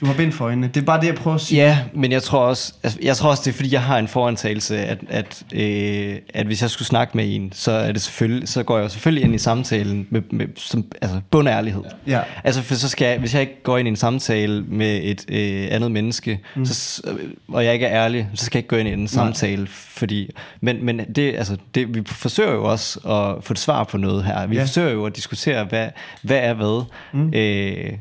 du 0.00 0.06
har 0.06 0.14
bind 0.14 0.32
for 0.32 0.44
øjnene. 0.44 0.66
Det 0.66 0.80
er 0.80 0.84
bare 0.84 1.00
det, 1.00 1.06
jeg 1.06 1.14
prøver 1.14 1.34
at 1.34 1.40
sige. 1.40 1.62
Ja, 1.62 1.78
men 1.94 2.12
jeg 2.12 2.22
tror 2.22 2.38
også, 2.38 2.74
altså, 2.82 2.98
jeg 3.02 3.16
tror 3.16 3.30
også 3.30 3.42
det 3.44 3.50
er 3.50 3.54
fordi 3.54 3.72
jeg 3.72 3.82
har 3.82 3.98
en 3.98 4.08
forantagelse, 4.08 4.78
at, 4.78 4.98
at, 5.08 5.42
øh, 5.54 6.16
at 6.34 6.46
hvis 6.46 6.62
jeg 6.62 6.70
skulle 6.70 6.88
snakke 6.88 7.16
med 7.16 7.34
en, 7.34 7.52
så 7.52 7.72
er 7.72 7.92
det 7.92 8.02
selvfølgelig, 8.02 8.48
så 8.48 8.62
går 8.62 8.76
jeg 8.76 8.84
jo 8.84 8.88
selvfølgelig 8.88 9.24
ind 9.24 9.34
i 9.34 9.38
samtalen 9.38 10.06
med, 10.10 10.22
med 10.30 10.46
som, 10.56 10.84
altså 11.02 11.20
bundærlighed. 11.30 11.82
Ja. 12.06 12.20
Altså 12.44 12.62
for 12.62 12.74
så 12.74 12.88
skal 12.88 13.08
jeg, 13.08 13.18
hvis 13.18 13.34
jeg 13.34 13.40
ikke 13.40 13.62
går 13.62 13.78
ind 13.78 13.88
i 13.88 13.90
en 13.90 13.96
samtale 13.96 14.64
med 14.68 15.00
et 15.02 15.24
øh, 15.28 15.68
andet 15.70 15.90
menneske, 15.90 16.40
mm. 16.56 16.64
så, 16.64 17.02
og 17.48 17.64
jeg 17.64 17.74
ikke 17.74 17.86
er 17.86 18.04
ærlig, 18.04 18.28
så 18.34 18.44
skal 18.44 18.58
jeg 18.58 18.60
ikke 18.60 18.68
gå 18.68 18.76
ind 18.76 18.88
i 18.88 18.92
en 18.92 19.08
samtale, 19.08 19.66
fordi, 19.70 20.30
men, 20.60 20.84
men 20.84 20.98
det, 20.98 21.34
altså, 21.36 21.56
det, 21.74 21.94
vi 21.94 22.02
forsøger 22.06 22.52
jo 22.52 22.64
også 22.64 22.98
at 22.98 23.44
få 23.44 23.52
et 23.52 23.58
svar 23.58 23.84
på 23.84 23.98
noget 23.98 24.24
her. 24.24 24.46
Vi 24.46 24.56
ja. 24.56 24.62
forsøger 24.62 24.90
jo 24.90 25.04
at 25.04 25.16
diskutere, 25.16 25.64
hvad, 25.64 25.88
hvad 26.22 26.38
er 26.38 26.54
hvad. 26.54 26.84
Mm. 27.12 27.34
Øh, 27.34 27.92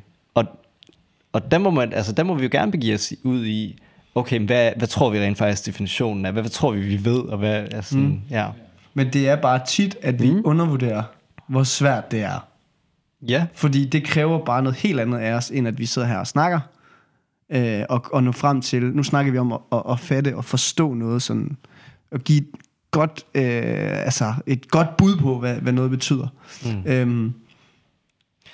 og 1.33 1.51
der 1.51 1.57
må, 1.57 1.69
man, 1.69 1.93
altså, 1.93 2.11
der 2.11 2.23
må 2.23 2.35
vi 2.35 2.43
jo 2.43 2.49
gerne 2.51 2.71
begive 2.71 2.95
os 2.95 3.13
ud 3.23 3.45
i, 3.45 3.81
okay, 4.15 4.37
men 4.37 4.45
hvad, 4.45 4.71
hvad 4.77 4.87
tror 4.87 5.09
vi 5.09 5.19
rent 5.19 5.37
faktisk 5.37 5.65
definitionen 5.65 6.25
er? 6.25 6.31
Hvad, 6.31 6.43
hvad 6.43 6.51
tror 6.51 6.71
vi, 6.71 6.79
vi 6.79 7.05
ved? 7.05 7.19
Og 7.19 7.37
hvad, 7.37 7.67
altså, 7.71 7.97
mm. 7.97 8.21
ja. 8.29 8.47
Men 8.93 9.13
det 9.13 9.29
er 9.29 9.35
bare 9.35 9.61
tit, 9.67 9.97
at 10.01 10.21
vi 10.21 10.31
mm. 10.31 10.41
Undervurderer, 10.45 11.03
hvor 11.47 11.63
svært 11.63 12.11
det 12.11 12.21
er. 12.21 12.47
ja, 13.27 13.45
Fordi 13.53 13.85
det 13.85 14.03
kræver 14.03 14.45
bare 14.45 14.61
noget 14.63 14.77
helt 14.77 14.99
andet 14.99 15.17
af 15.17 15.33
os, 15.33 15.49
end 15.49 15.67
at 15.67 15.79
vi 15.79 15.85
sidder 15.85 16.07
her 16.07 16.17
og 16.17 16.27
snakker. 16.27 16.59
Øh, 17.49 17.83
og, 17.89 18.05
og 18.13 18.23
nå 18.23 18.31
frem 18.31 18.61
til, 18.61 18.83
nu 18.83 19.03
snakker 19.03 19.31
vi 19.31 19.37
om 19.37 19.53
at, 19.53 19.59
at, 19.71 19.81
at 19.89 19.99
fatte 19.99 20.35
og 20.35 20.45
forstå 20.45 20.93
noget 20.93 21.21
sådan, 21.21 21.57
og 22.11 22.19
give 22.19 22.37
et 22.39 22.47
godt, 22.91 23.25
øh, 23.35 24.03
altså 24.05 24.33
et 24.47 24.71
godt 24.71 24.97
bud 24.97 25.17
på, 25.17 25.39
hvad, 25.39 25.55
hvad 25.55 25.73
noget 25.73 25.91
betyder. 25.91 26.27
Mm. 26.65 26.83
Øhm, 26.85 27.33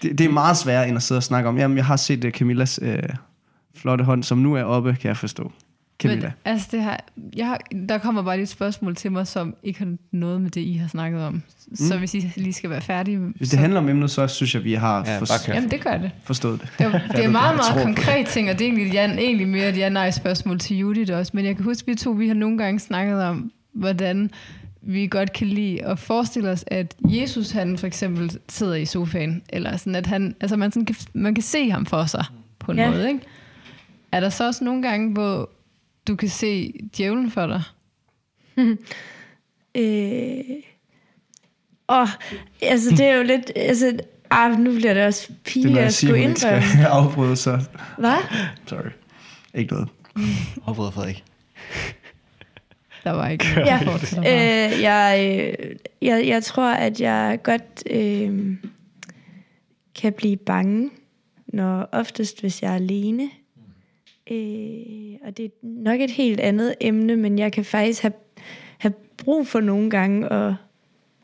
det, 0.05 0.17
det 0.17 0.25
er 0.25 0.31
meget 0.31 0.57
sværere, 0.57 0.87
end 0.87 0.97
at 0.97 1.03
sidde 1.03 1.19
og 1.19 1.23
snakke 1.23 1.49
om, 1.49 1.57
jamen 1.57 1.77
jeg 1.77 1.85
har 1.85 1.95
set 1.95 2.25
uh, 2.25 2.31
Camillas 2.31 2.79
øh, 2.81 2.99
flotte 3.75 4.03
hånd, 4.03 4.23
som 4.23 4.37
nu 4.37 4.53
er 4.53 4.63
oppe, 4.63 4.95
kan 5.01 5.07
jeg 5.07 5.17
forstå. 5.17 5.51
Camilla. 5.99 6.21
Men, 6.25 6.53
altså, 6.53 6.67
det 6.71 6.83
her, 6.83 6.97
jeg 7.35 7.47
har, 7.47 7.59
der 7.89 7.97
kommer 7.97 8.21
bare 8.21 8.35
lige 8.35 8.43
et 8.43 8.49
spørgsmål 8.49 8.95
til 8.95 9.11
mig, 9.11 9.27
som 9.27 9.55
ikke 9.63 9.79
har 9.79 9.95
noget 10.11 10.41
med 10.41 10.49
det, 10.49 10.61
I 10.61 10.73
har 10.73 10.87
snakket 10.87 11.23
om. 11.23 11.33
Mm. 11.67 11.75
Så 11.75 11.97
hvis 11.97 12.13
I 12.13 12.31
lige 12.35 12.53
skal 12.53 12.69
være 12.69 12.81
færdige... 12.81 13.17
Hvis 13.17 13.49
så, 13.49 13.51
det 13.51 13.59
handler 13.59 13.79
om 13.79 13.89
emnet, 13.89 14.11
så 14.11 14.27
synes 14.27 14.55
jeg, 14.55 14.63
vi 14.63 14.73
har 14.73 14.97
Ja, 15.05 15.19
for, 15.19 15.25
bare 15.25 15.39
kør. 15.45 15.53
Jamen, 15.53 15.71
det 15.71 15.83
gør 15.83 15.97
det. 15.97 16.11
forstået 16.23 16.61
det. 16.61 16.69
Det 16.77 16.85
er, 16.85 16.91
det 17.15 17.25
er 17.25 17.29
meget, 17.29 17.55
meget 17.55 17.83
konkret 17.83 18.27
ting, 18.27 18.49
og 18.49 18.59
det 18.59 18.67
er 18.67 18.71
egentlig, 18.71 18.93
Jan, 18.93 19.19
egentlig 19.19 19.47
mere 19.47 19.69
et 19.69 19.77
ja-nej-spørgsmål 19.77 20.59
til 20.59 20.77
Judith 20.77 21.13
også. 21.13 21.31
Men 21.35 21.45
jeg 21.45 21.55
kan 21.55 21.65
huske, 21.65 21.87
vi 21.87 21.95
to 21.95 22.11
vi 22.11 22.27
har 22.27 22.35
nogle 22.35 22.57
gange 22.57 22.79
snakket 22.79 23.23
om, 23.23 23.51
hvordan 23.73 24.31
vi 24.87 25.07
godt 25.07 25.33
kan 25.33 25.47
lide 25.47 25.85
at 25.85 25.99
forestille 25.99 26.49
os, 26.49 26.63
at 26.67 26.95
Jesus 27.03 27.51
han 27.51 27.77
for 27.77 27.87
eksempel 27.87 28.39
sidder 28.49 28.75
i 28.75 28.85
sofaen, 28.85 29.43
eller 29.49 29.77
sådan, 29.77 29.95
at 29.95 30.07
han, 30.07 30.35
altså 30.41 30.55
man, 30.57 30.71
sådan 30.71 30.85
kan, 30.85 30.95
man 31.13 31.35
kan 31.35 31.41
se 31.43 31.69
ham 31.69 31.85
for 31.85 32.05
sig 32.05 32.25
på 32.59 32.71
en 32.71 32.77
Ja. 32.77 32.89
måde. 32.91 33.07
Ikke? 33.07 33.19
Er 34.11 34.19
der 34.19 34.29
så 34.29 34.45
også 34.47 34.63
nogle 34.63 34.81
gange, 34.81 35.13
hvor 35.13 35.49
du 36.07 36.15
kan 36.15 36.29
se 36.29 36.73
djævlen 36.97 37.31
for 37.31 37.47
dig? 37.47 37.61
Øh, 39.77 40.39
og 41.87 42.07
altså, 42.61 42.89
det 42.89 42.99
er 43.05 43.15
jo 43.15 43.23
lidt... 43.23 43.51
Altså, 43.55 43.97
ah, 44.29 44.59
nu 44.59 44.71
bliver 44.75 44.93
det 44.93 45.05
også 45.05 45.27
Det 45.27 45.35
er, 45.35 45.39
pinligt 45.45 45.73
når 45.73 45.79
jeg 45.79 45.87
at 45.87 45.93
siger, 45.93 46.09
skulle 46.09 46.21
hun 46.21 46.29
ikke 46.29 46.39
skal 46.39 46.63
indrømme. 46.63 46.87
afbryde, 46.99 47.35
så... 47.35 47.59
Hvad? 47.97 48.17
Sorry. 48.67 48.89
Ikke 49.53 49.73
noget. 49.73 49.89
Afbryder 50.67 50.91
Frederik. 50.91 51.23
Der 53.05 53.11
var 53.11 53.29
ikke 53.29 53.45
Ja, 53.71 53.79
øh, 54.17 54.81
jeg, 54.81 55.43
øh, 55.59 55.75
jeg, 56.01 56.27
jeg 56.27 56.43
tror, 56.43 56.73
at 56.73 57.01
jeg 57.01 57.39
godt 57.43 57.83
øh, 57.89 58.57
kan 59.95 60.13
blive 60.13 60.37
bange, 60.37 60.89
når 61.47 61.89
oftest, 61.91 62.41
hvis 62.41 62.61
jeg 62.61 62.71
er 62.71 62.75
alene. 62.75 63.29
Øh, 64.31 65.17
og 65.25 65.37
det 65.37 65.45
er 65.45 65.49
nok 65.63 66.01
et 66.01 66.11
helt 66.11 66.39
andet 66.39 66.75
emne, 66.81 67.15
men 67.15 67.39
jeg 67.39 67.51
kan 67.51 67.65
faktisk 67.65 68.01
have, 68.01 68.13
have 68.77 68.93
brug 69.17 69.47
for 69.47 69.59
nogle 69.59 69.89
gange 69.89 70.33
at, 70.33 70.53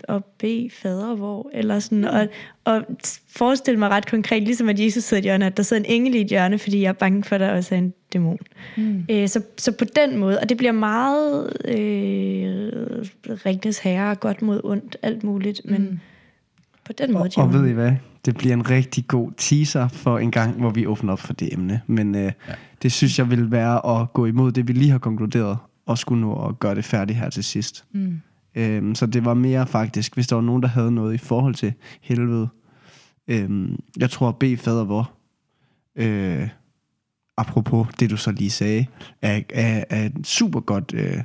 at 0.10 0.24
bede 0.26 0.70
fader 0.74 1.16
hvor, 1.16 1.50
eller 1.54 1.80
sådan, 1.80 2.06
og, 2.06 2.28
og 2.66 2.86
forestille 3.30 3.80
mig 3.80 3.90
ret 3.90 4.10
konkret, 4.10 4.44
ligesom 4.44 4.70
at 4.70 4.80
Jesus 4.80 5.04
sidder 5.04 5.22
i 5.22 5.24
et 5.24 5.24
hjørne, 5.24 5.46
at 5.46 5.58
der 5.58 5.64
sidder 5.64 5.84
en 5.84 5.92
engel 5.92 6.16
i 6.16 6.22
et 6.22 6.28
hjørne, 6.28 6.60
fordi 6.60 6.82
jeg 6.82 6.90
er 6.90 6.94
bange 6.94 7.24
for, 7.24 7.36
at 7.36 7.42
der 7.42 7.52
også 7.52 7.76
er 7.76 7.80
en 7.80 7.94
dæmon. 8.14 8.38
Mm. 8.78 9.06
Øh, 9.10 9.28
så, 9.28 9.42
så 9.58 9.72
på 9.72 9.86
den 9.86 10.18
måde, 10.18 10.40
og 10.40 10.50
det 10.50 10.58
bliver 10.58 10.72
meget 10.72 11.54
øh, 11.66 12.72
Ringnes 13.46 13.80
Herre, 13.80 14.16
godt 14.16 14.42
mod 14.42 14.62
ondt, 14.64 14.98
alt 15.02 15.24
muligt, 15.24 15.62
men 15.66 15.82
mm. 15.82 16.00
på 16.86 16.94
den 16.94 17.14
måde, 17.14 17.30
Og, 17.38 17.44
og 17.44 17.54
ved. 17.54 17.68
I 17.68 17.72
hvad? 17.72 17.92
Det 18.26 18.38
bliver 18.38 18.54
en 18.54 18.70
rigtig 18.70 19.08
god 19.08 19.32
teaser 19.38 19.88
for 19.88 20.20
en 20.20 20.32
gang, 20.32 20.60
hvor 20.60 20.70
vi 20.70 20.86
åbner 20.88 21.14
op 21.14 21.20
for 21.20 21.34
det 21.34 21.54
emne. 21.54 21.82
Men 21.88 22.16
øh, 22.16 22.22
ja. 22.22 22.32
det 22.82 22.92
synes 22.92 23.20
jeg 23.20 23.30
vil 23.30 23.52
være 23.52 24.02
at 24.02 24.14
gå 24.14 24.26
imod 24.26 24.52
det, 24.52 24.68
vi 24.68 24.74
lige 24.74 24.92
har 24.92 24.98
konkluderet, 24.98 25.58
og 25.86 25.98
skulle 25.98 26.22
nå 26.22 26.48
at 26.48 26.60
gøre 26.60 26.76
det 26.76 26.86
færdigt 26.86 27.20
her 27.20 27.30
til 27.30 27.44
sidst. 27.44 27.86
Mm. 27.92 28.22
Øhm, 28.56 28.96
så 28.96 29.06
det 29.06 29.26
var 29.26 29.34
mere 29.34 29.68
faktisk, 29.68 30.14
hvis 30.14 30.28
der 30.28 30.36
var 30.36 30.44
nogen, 30.44 30.62
der 30.62 30.68
havde 30.68 30.92
noget 30.92 31.14
i 31.14 31.18
forhold 31.18 31.56
til 31.56 31.74
helvede. 32.02 32.50
Øhm, 33.28 33.80
jeg 33.98 34.10
tror, 34.10 34.30
at 34.30 34.36
B 34.36 34.44
fader 34.58 34.84
hvor, 34.84 35.12
øh, 35.96 36.50
apropos 37.38 37.88
det, 38.00 38.10
du 38.10 38.18
så 38.18 38.32
lige 38.32 38.50
sagde, 38.50 38.86
er, 39.22 39.42
er, 39.50 39.84
er 39.90 40.10
super 40.24 40.60
godt, 40.60 40.94
øh, 40.94 41.18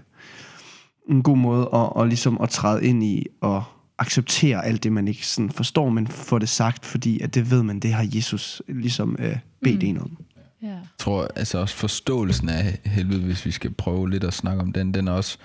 en 1.10 1.22
god 1.22 1.36
måde 1.36 1.62
at, 1.62 1.68
og 1.72 2.06
ligesom 2.06 2.40
at 2.40 2.48
træde 2.48 2.84
ind 2.84 3.04
i 3.04 3.26
og 3.40 3.64
acceptere 3.98 4.64
alt 4.64 4.84
det, 4.84 4.92
man 4.92 5.08
ikke 5.08 5.26
sådan 5.26 5.50
forstår, 5.50 5.88
men 5.88 6.06
får 6.06 6.38
det 6.38 6.48
sagt, 6.48 6.84
fordi 6.84 7.20
at 7.20 7.34
det 7.34 7.50
ved 7.50 7.62
man, 7.62 7.80
det 7.80 7.92
har 7.92 8.08
Jesus 8.14 8.62
ligesom 8.68 9.16
øh, 9.18 9.36
bedt 9.62 9.82
mm. 9.82 9.88
en 9.88 9.98
om. 9.98 10.16
Ja. 10.62 10.68
Jeg 10.68 10.80
tror 10.98 11.28
altså 11.36 11.58
også 11.58 11.74
forståelsen 11.74 12.48
af 12.48 12.78
helvede, 12.84 13.20
hvis 13.20 13.46
vi 13.46 13.50
skal 13.50 13.74
prøve 13.74 14.10
lidt 14.10 14.24
at 14.24 14.34
snakke 14.34 14.62
om 14.62 14.72
den, 14.72 14.94
den 14.94 15.08
er 15.08 15.12
også 15.12 15.38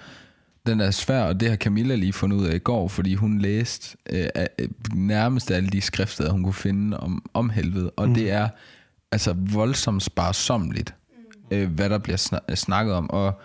den 0.66 0.80
er 0.82 0.92
svær, 0.92 1.24
og 1.24 1.40
det 1.40 1.50
har 1.50 1.56
Camilla 1.56 1.96
lige 1.96 2.14
fundet 2.14 2.38
ud 2.38 2.46
af 2.46 2.56
i 2.56 2.60
går, 2.60 2.88
fordi 2.88 3.16
hun 3.16 3.40
læste 3.40 3.98
øh, 4.10 4.28
af- 4.36 4.50
øh, 4.60 4.68
nærmest 4.94 5.52
alle 5.52 5.70
de 5.70 5.82
skriftsteder, 5.82 6.32
hun 6.32 6.44
kunne 6.44 6.54
finde 6.54 7.00
om, 7.00 7.26
om 7.34 7.50
helvede, 7.50 7.90
og 7.90 8.08
mm. 8.08 8.14
det 8.14 8.32
er 8.32 8.50
altså 9.12 9.36
voldsomt 9.38 10.04
sparsomligt, 10.04 10.94
øh, 11.52 11.70
hvad 11.72 11.90
der 11.90 11.98
bliver 11.98 12.18
sna- 12.18 12.56
snakket 12.56 12.94
om, 12.96 13.10
og 13.10 13.42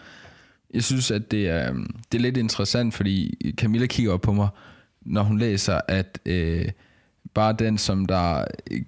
jeg 0.74 0.84
synes, 0.84 1.10
at 1.10 1.30
det 1.30 1.48
er, 1.48 1.70
øhm, 1.70 1.94
det 2.12 2.18
er 2.18 2.22
lidt 2.22 2.36
interessant, 2.36 2.94
fordi 2.94 3.34
Camilla 3.56 3.86
kigger 3.86 4.12
op 4.12 4.20
på 4.20 4.32
mig, 4.32 4.48
når 5.02 5.22
hun 5.22 5.38
læser, 5.38 5.80
at 5.88 6.18
øh, 6.26 6.68
bare 7.34 7.52
den, 7.58 7.78
som 7.78 8.06
der 8.06 8.44
øh, 8.70 8.80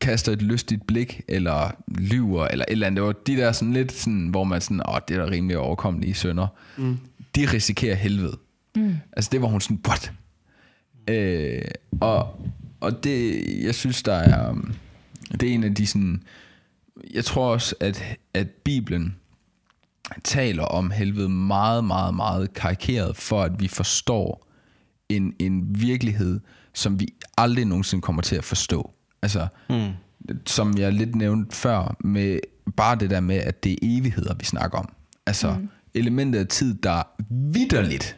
kaster 0.00 0.32
et 0.32 0.42
lystigt 0.42 0.86
blik, 0.86 1.22
eller 1.28 1.70
lyver, 1.88 2.46
eller 2.48 2.64
et 2.68 2.72
eller 2.72 2.86
andet, 2.86 2.96
det 2.96 3.06
var 3.06 3.12
de 3.12 3.36
der 3.36 3.52
sådan 3.52 3.72
lidt, 3.72 3.92
sådan, 3.92 4.28
hvor 4.28 4.44
man 4.44 4.60
sådan, 4.60 4.82
åh, 4.88 4.98
det 5.08 5.16
er 5.16 5.24
da 5.24 5.30
rimelig 5.30 5.58
overkommelige 5.58 6.14
sønder, 6.14 6.46
mm. 6.76 6.98
De 7.36 7.46
risikerer 7.46 7.94
helvede. 7.94 8.38
Mm. 8.76 8.96
Altså 9.12 9.28
det 9.32 9.42
var 9.42 9.48
hun 9.48 9.60
sådan, 9.60 9.80
what? 9.88 10.12
Øh, 11.08 11.62
og, 12.00 12.40
og 12.80 13.04
det, 13.04 13.44
jeg 13.64 13.74
synes, 13.74 14.02
der 14.02 14.14
er, 14.14 14.50
um, 14.50 14.74
det 15.32 15.42
er 15.42 15.54
en 15.54 15.64
af 15.64 15.74
de 15.74 15.86
sådan, 15.86 16.22
jeg 17.14 17.24
tror 17.24 17.52
også, 17.52 17.74
at, 17.80 18.04
at 18.34 18.48
Bibelen 18.48 19.16
taler 20.24 20.62
om 20.62 20.90
helvede 20.90 21.28
meget, 21.28 21.84
meget, 21.84 22.14
meget 22.14 22.52
karikeret, 22.54 23.16
for 23.16 23.42
at 23.42 23.60
vi 23.60 23.68
forstår 23.68 24.46
en, 25.08 25.34
en 25.38 25.80
virkelighed, 25.80 26.40
som 26.74 27.00
vi 27.00 27.08
aldrig 27.38 27.64
nogensinde 27.64 28.02
kommer 28.02 28.22
til 28.22 28.36
at 28.36 28.44
forstå. 28.44 28.92
Altså, 29.22 29.46
mm. 29.70 29.90
som 30.46 30.78
jeg 30.78 30.92
lidt 30.92 31.14
nævnte 31.14 31.56
før, 31.56 31.96
med 32.00 32.38
bare 32.76 32.96
det 32.96 33.10
der 33.10 33.20
med, 33.20 33.36
at 33.36 33.64
det 33.64 33.72
er 33.72 33.76
evigheder, 33.82 34.34
vi 34.34 34.44
snakker 34.44 34.78
om. 34.78 34.92
Altså, 35.26 35.54
mm. 35.54 35.68
Elementet 35.96 36.38
af 36.38 36.46
tid, 36.46 36.74
der 36.74 37.02
vidderligt 37.30 38.16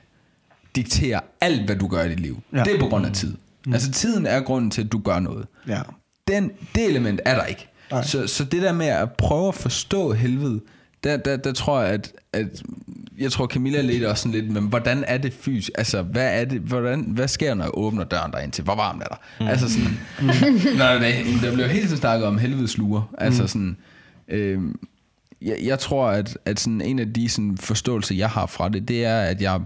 dikterer 0.77 1.21
alt, 1.41 1.65
hvad 1.67 1.77
du 1.77 1.89
gør 1.89 2.03
i 2.03 2.09
dit 2.09 2.21
liv. 2.21 2.43
Ja. 2.53 2.63
Det 2.65 2.75
er 2.75 2.81
på 2.81 2.87
grund 2.87 3.07
af 3.07 3.13
tid. 3.13 3.35
Mm. 3.67 3.73
Altså, 3.73 3.91
tiden 3.91 4.27
er 4.27 4.41
grunden 4.41 4.71
til, 4.71 4.85
at 4.85 4.93
du 4.93 4.99
gør 4.99 5.19
noget 5.19 5.47
Ja. 5.69 5.81
den, 6.29 6.51
det 6.75 6.85
element 6.89 7.21
er 7.25 7.35
der 7.35 7.45
ikke. 7.45 7.69
Så, 8.03 8.27
så 8.27 8.45
det 8.45 8.63
der 8.63 8.73
med 8.73 8.87
at 8.87 9.13
prøve 9.13 9.49
at 9.49 9.55
forstå 9.55 10.13
helvede, 10.13 10.61
der, 11.05 11.17
der, 11.17 11.37
der 11.37 11.53
tror 11.53 11.81
jeg, 11.83 11.91
at, 11.91 12.13
at 12.33 12.63
jeg 13.19 13.33
tror 13.33 13.47
Camilla 13.47 13.81
lidt 13.81 14.05
også 14.05 14.23
sådan 14.23 14.41
lidt, 14.41 14.53
men 14.53 14.65
hvordan 14.65 15.05
er 15.07 15.19
det 15.19 15.33
fysisk? 15.33 15.71
Altså, 15.79 16.03
hvad 16.03 16.41
er 16.41 16.45
det, 16.45 16.61
hvordan, 16.61 17.01
hvad 17.01 17.29
sker, 17.29 17.55
når 17.55 17.65
jeg 17.65 17.71
åbner 17.75 18.05
døren 18.05 18.33
derind 18.33 18.53
til? 18.53 18.65
Hvor 18.65 18.75
varmt 18.75 19.03
er 19.03 19.07
der? 19.07 19.17
Mm. 19.41 19.47
Altså 19.47 19.69
sådan, 19.73 19.99
nej, 20.79 20.99
nej, 20.99 21.25
der 21.43 21.53
bliver 21.53 21.69
hele 21.69 21.85
tiden 21.87 21.97
snakket 21.99 22.27
om 22.27 22.39
helvedes 22.39 22.79
lurer. 22.79 23.15
Altså 23.19 23.47
sådan, 23.47 23.77
øh, 24.29 24.61
jeg, 25.43 25.59
jeg 25.63 25.79
tror, 25.79 26.09
at, 26.09 26.39
at 26.45 26.61
sådan 26.61 26.81
en 26.81 26.99
af 26.99 27.13
de 27.13 27.29
sådan 27.29 27.59
forståelser, 27.59 28.15
jeg 28.15 28.31
har 28.31 28.47
fra 28.47 28.69
det, 28.69 28.89
det 28.89 29.05
er, 29.05 29.21
at 29.21 29.43
jeg, 29.43 29.61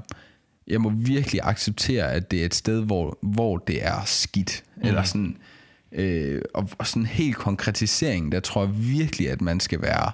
jeg 0.66 0.80
må 0.80 0.90
virkelig 0.90 1.40
acceptere, 1.44 2.12
at 2.12 2.30
det 2.30 2.40
er 2.40 2.46
et 2.46 2.54
sted, 2.54 2.84
hvor, 2.84 3.18
hvor 3.22 3.56
det 3.56 3.86
er 3.86 4.02
skidt. 4.04 4.64
Mm. 4.76 4.82
Eller 4.88 5.02
sådan, 5.02 5.36
øh, 5.92 6.42
og, 6.54 6.68
og 6.78 6.86
sådan 6.86 7.06
helt 7.06 7.36
konkretisering, 7.36 8.32
der 8.32 8.40
tror 8.40 8.64
jeg 8.64 8.74
virkelig, 8.78 9.30
at 9.30 9.40
man 9.40 9.60
skal 9.60 9.82
være... 9.82 10.12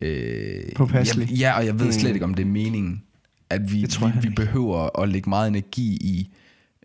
Øh, 0.00 0.72
Påpasselig. 0.76 1.30
jeg, 1.30 1.38
ja, 1.38 1.58
og 1.58 1.66
jeg 1.66 1.80
ved 1.80 1.92
slet 1.92 2.12
ikke, 2.12 2.24
om 2.24 2.34
det 2.34 2.42
er 2.42 2.50
meningen, 2.50 3.02
at 3.50 3.72
vi, 3.72 3.82
Det 3.82 3.90
tror 3.90 4.12
vi, 4.14 4.28
vi 4.28 4.34
behøver 4.34 5.00
at 5.00 5.08
lægge 5.08 5.30
meget 5.30 5.48
energi 5.48 5.96
i 6.00 6.30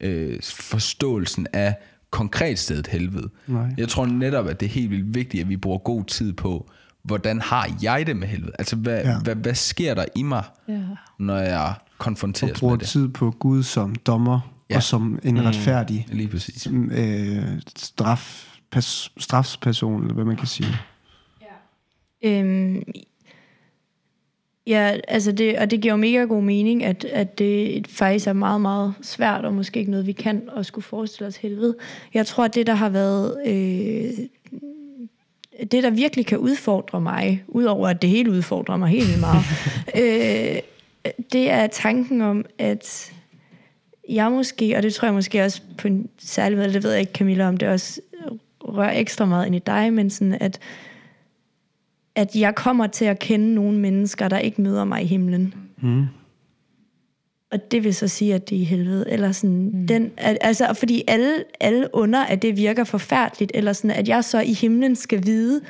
øh, 0.01 0.39
forståelsen 0.43 1.47
af 1.53 1.75
konkret 2.09 2.59
stedet 2.59 2.87
helvede. 2.87 3.29
Nej. 3.47 3.73
Jeg 3.77 3.89
tror 3.89 4.05
netop, 4.05 4.47
at 4.47 4.59
det 4.59 4.65
er 4.65 4.69
helt 4.69 4.91
vildt 4.91 5.15
vigtigt, 5.15 5.41
at 5.41 5.49
vi 5.49 5.57
bruger 5.57 5.77
god 5.77 6.03
tid 6.03 6.33
på, 6.33 6.69
hvordan 7.07 7.41
har 7.41 7.69
jeg 7.83 8.07
det 8.07 8.17
med 8.17 8.27
helvede? 8.27 8.51
Altså, 8.59 8.75
hvad, 8.75 9.01
Ja. 9.03 9.09
ja. 9.09 9.19
hvad, 9.19 9.35
hvad 9.35 9.53
sker 9.55 9.93
der 9.93 10.05
i 10.15 10.23
mig, 10.23 10.43
Ja. 10.67 10.81
når 11.19 11.37
jeg 11.37 11.61
Og 11.67 11.75
konfronteres 11.97 12.59
bruger 12.59 12.73
med 12.73 12.79
det? 12.79 12.87
tid 12.87 13.07
på 13.09 13.31
Gud 13.31 13.63
som 13.63 13.95
dommer, 13.95 14.39
ja. 14.69 14.73
Ja. 14.73 14.77
og 14.77 14.83
som 14.83 15.19
en 15.23 15.45
retfærdig 15.45 16.07
Lige 16.11 16.27
præcis. 16.27 16.67
øh, 16.91 17.43
straf, 17.75 18.53
pas, 18.71 19.11
strafsperson, 19.17 20.01
eller 20.01 20.13
hvad 20.13 20.25
man 20.25 20.35
kan 20.35 20.47
sige. 20.47 20.69
Øhm, 22.23 22.83
ja, 24.67 24.97
altså 25.07 25.31
det, 25.31 25.59
og 25.59 25.71
det 25.71 25.81
giver 25.81 25.93
jo 25.93 25.97
mega 25.97 26.17
god 26.17 26.43
mening, 26.43 26.83
at, 26.83 27.05
at 27.05 27.39
det 27.39 27.87
faktisk 27.87 28.27
er 28.27 28.33
meget, 28.33 28.61
meget 28.61 28.93
svært, 29.01 29.45
og 29.45 29.53
måske 29.53 29.79
ikke 29.79 29.91
noget, 29.91 30.07
vi 30.07 30.11
kan 30.11 30.41
og 30.49 30.65
skulle 30.65 30.85
forestille 30.85 31.27
os 31.27 31.37
helvede. 31.37 31.75
Jeg 32.13 32.25
tror, 32.25 32.45
at 32.45 32.55
det, 32.55 32.67
der 32.67 32.73
har 32.73 32.89
været... 32.89 33.37
Øh, 33.47 34.25
det, 35.61 35.83
der 35.83 35.89
virkelig 35.89 36.25
kan 36.25 36.37
udfordre 36.37 37.01
mig, 37.01 37.43
udover 37.47 37.87
at 37.87 38.01
det 38.01 38.09
hele 38.09 38.31
udfordrer 38.31 38.77
mig 38.77 38.89
helt 38.89 39.07
vildt 39.07 39.19
meget, 39.19 39.43
øh, 40.01 40.61
det 41.33 41.49
er 41.49 41.67
tanken 41.67 42.21
om, 42.21 42.45
at 42.59 43.13
jeg 44.09 44.31
måske, 44.31 44.77
og 44.77 44.83
det 44.83 44.93
tror 44.93 45.05
jeg 45.05 45.13
måske 45.13 45.43
også 45.43 45.61
på 45.77 45.87
en 45.87 46.09
særlig 46.17 46.57
måde, 46.57 46.73
det 46.73 46.83
ved 46.83 46.91
jeg 46.91 46.99
ikke, 46.99 47.13
Camilla, 47.13 47.47
om 47.47 47.57
det 47.57 47.67
også 47.67 48.01
rører 48.61 48.99
ekstra 48.99 49.25
meget 49.25 49.45
ind 49.45 49.55
i 49.55 49.59
dig, 49.59 49.93
men 49.93 50.09
sådan, 50.09 50.37
at 50.41 50.59
at 52.17 52.35
jeg 52.35 52.55
kommer 52.55 52.87
til 52.87 53.05
at 53.05 53.19
kende 53.19 53.53
nogle 53.53 53.79
mennesker, 53.79 54.27
der 54.27 54.37
ikke 54.37 54.61
møder 54.61 54.85
mig 54.85 55.03
i 55.03 55.05
himlen. 55.05 55.53
Mm. 55.81 56.05
Og 57.51 57.71
det 57.71 57.83
vil 57.83 57.95
så 57.95 58.07
sige, 58.07 58.35
at 58.35 58.49
det 58.49 58.55
er 58.55 58.61
i 58.61 58.63
helvede. 58.63 59.05
Eller 59.09 59.31
sådan, 59.31 59.71
mm. 59.73 59.87
den, 59.87 60.11
al- 60.17 60.37
altså, 60.41 60.73
fordi 60.73 61.03
alle, 61.07 61.43
alle 61.59 61.87
under, 61.93 62.19
at 62.19 62.41
det 62.41 62.57
virker 62.57 62.83
forfærdeligt, 62.83 63.51
eller 63.55 63.73
sådan, 63.73 63.91
at 63.91 64.07
jeg 64.07 64.23
så 64.23 64.39
i 64.39 64.53
himlen 64.53 64.95
skal 64.95 65.25
vide, 65.25 65.61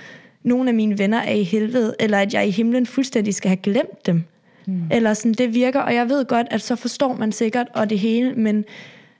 nogle 0.43 0.69
af 0.69 0.73
mine 0.75 0.97
venner 0.99 1.17
er 1.17 1.33
i 1.33 1.43
helvede, 1.43 1.95
eller 1.99 2.17
at 2.17 2.33
jeg 2.33 2.47
i 2.47 2.51
himlen 2.51 2.85
fuldstændig 2.85 3.35
skal 3.35 3.49
have 3.49 3.57
glemt 3.57 4.05
dem. 4.05 4.23
Mm. 4.65 4.81
Eller 4.91 5.13
sådan, 5.13 5.33
det 5.33 5.53
virker, 5.53 5.79
og 5.79 5.95
jeg 5.95 6.09
ved 6.09 6.25
godt, 6.25 6.47
at 6.51 6.61
så 6.61 6.75
forstår 6.75 7.15
man 7.15 7.31
sikkert 7.31 7.67
og 7.73 7.89
det 7.89 7.99
hele, 7.99 8.33
men, 8.33 8.65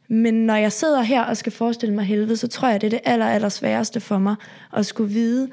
men 0.07 0.33
når 0.33 0.55
jeg 0.55 0.71
sidder 0.71 1.01
her 1.01 1.21
og 1.21 1.37
skal 1.37 1.51
forestille 1.51 1.95
mig 1.95 2.05
helvede, 2.05 2.37
så 2.37 2.47
tror 2.47 2.67
jeg, 2.67 2.81
det 2.81 2.87
er 2.87 2.91
det 2.91 2.99
aller, 3.05 3.25
aller 3.25 3.49
sværeste 3.49 3.99
for 3.99 4.17
mig 4.17 4.35
at 4.77 4.85
skulle 4.85 5.13
vide, 5.13 5.49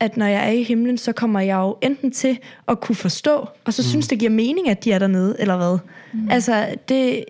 at 0.00 0.16
når 0.16 0.26
jeg 0.26 0.46
er 0.46 0.50
i 0.50 0.62
himlen, 0.62 0.98
så 0.98 1.12
kommer 1.12 1.40
jeg 1.40 1.56
jo 1.56 1.76
enten 1.82 2.10
til 2.10 2.38
at 2.68 2.80
kunne 2.80 2.96
forstå, 2.96 3.48
og 3.64 3.74
så 3.74 3.82
mm. 3.82 3.88
synes 3.88 4.08
det 4.08 4.18
giver 4.18 4.30
mening, 4.30 4.68
at 4.68 4.84
de 4.84 4.92
er 4.92 4.98
dernede, 4.98 5.36
eller 5.38 5.56
hvad. 5.56 5.78
Mm. 6.12 6.30
Altså, 6.30 6.74
det... 6.88 7.24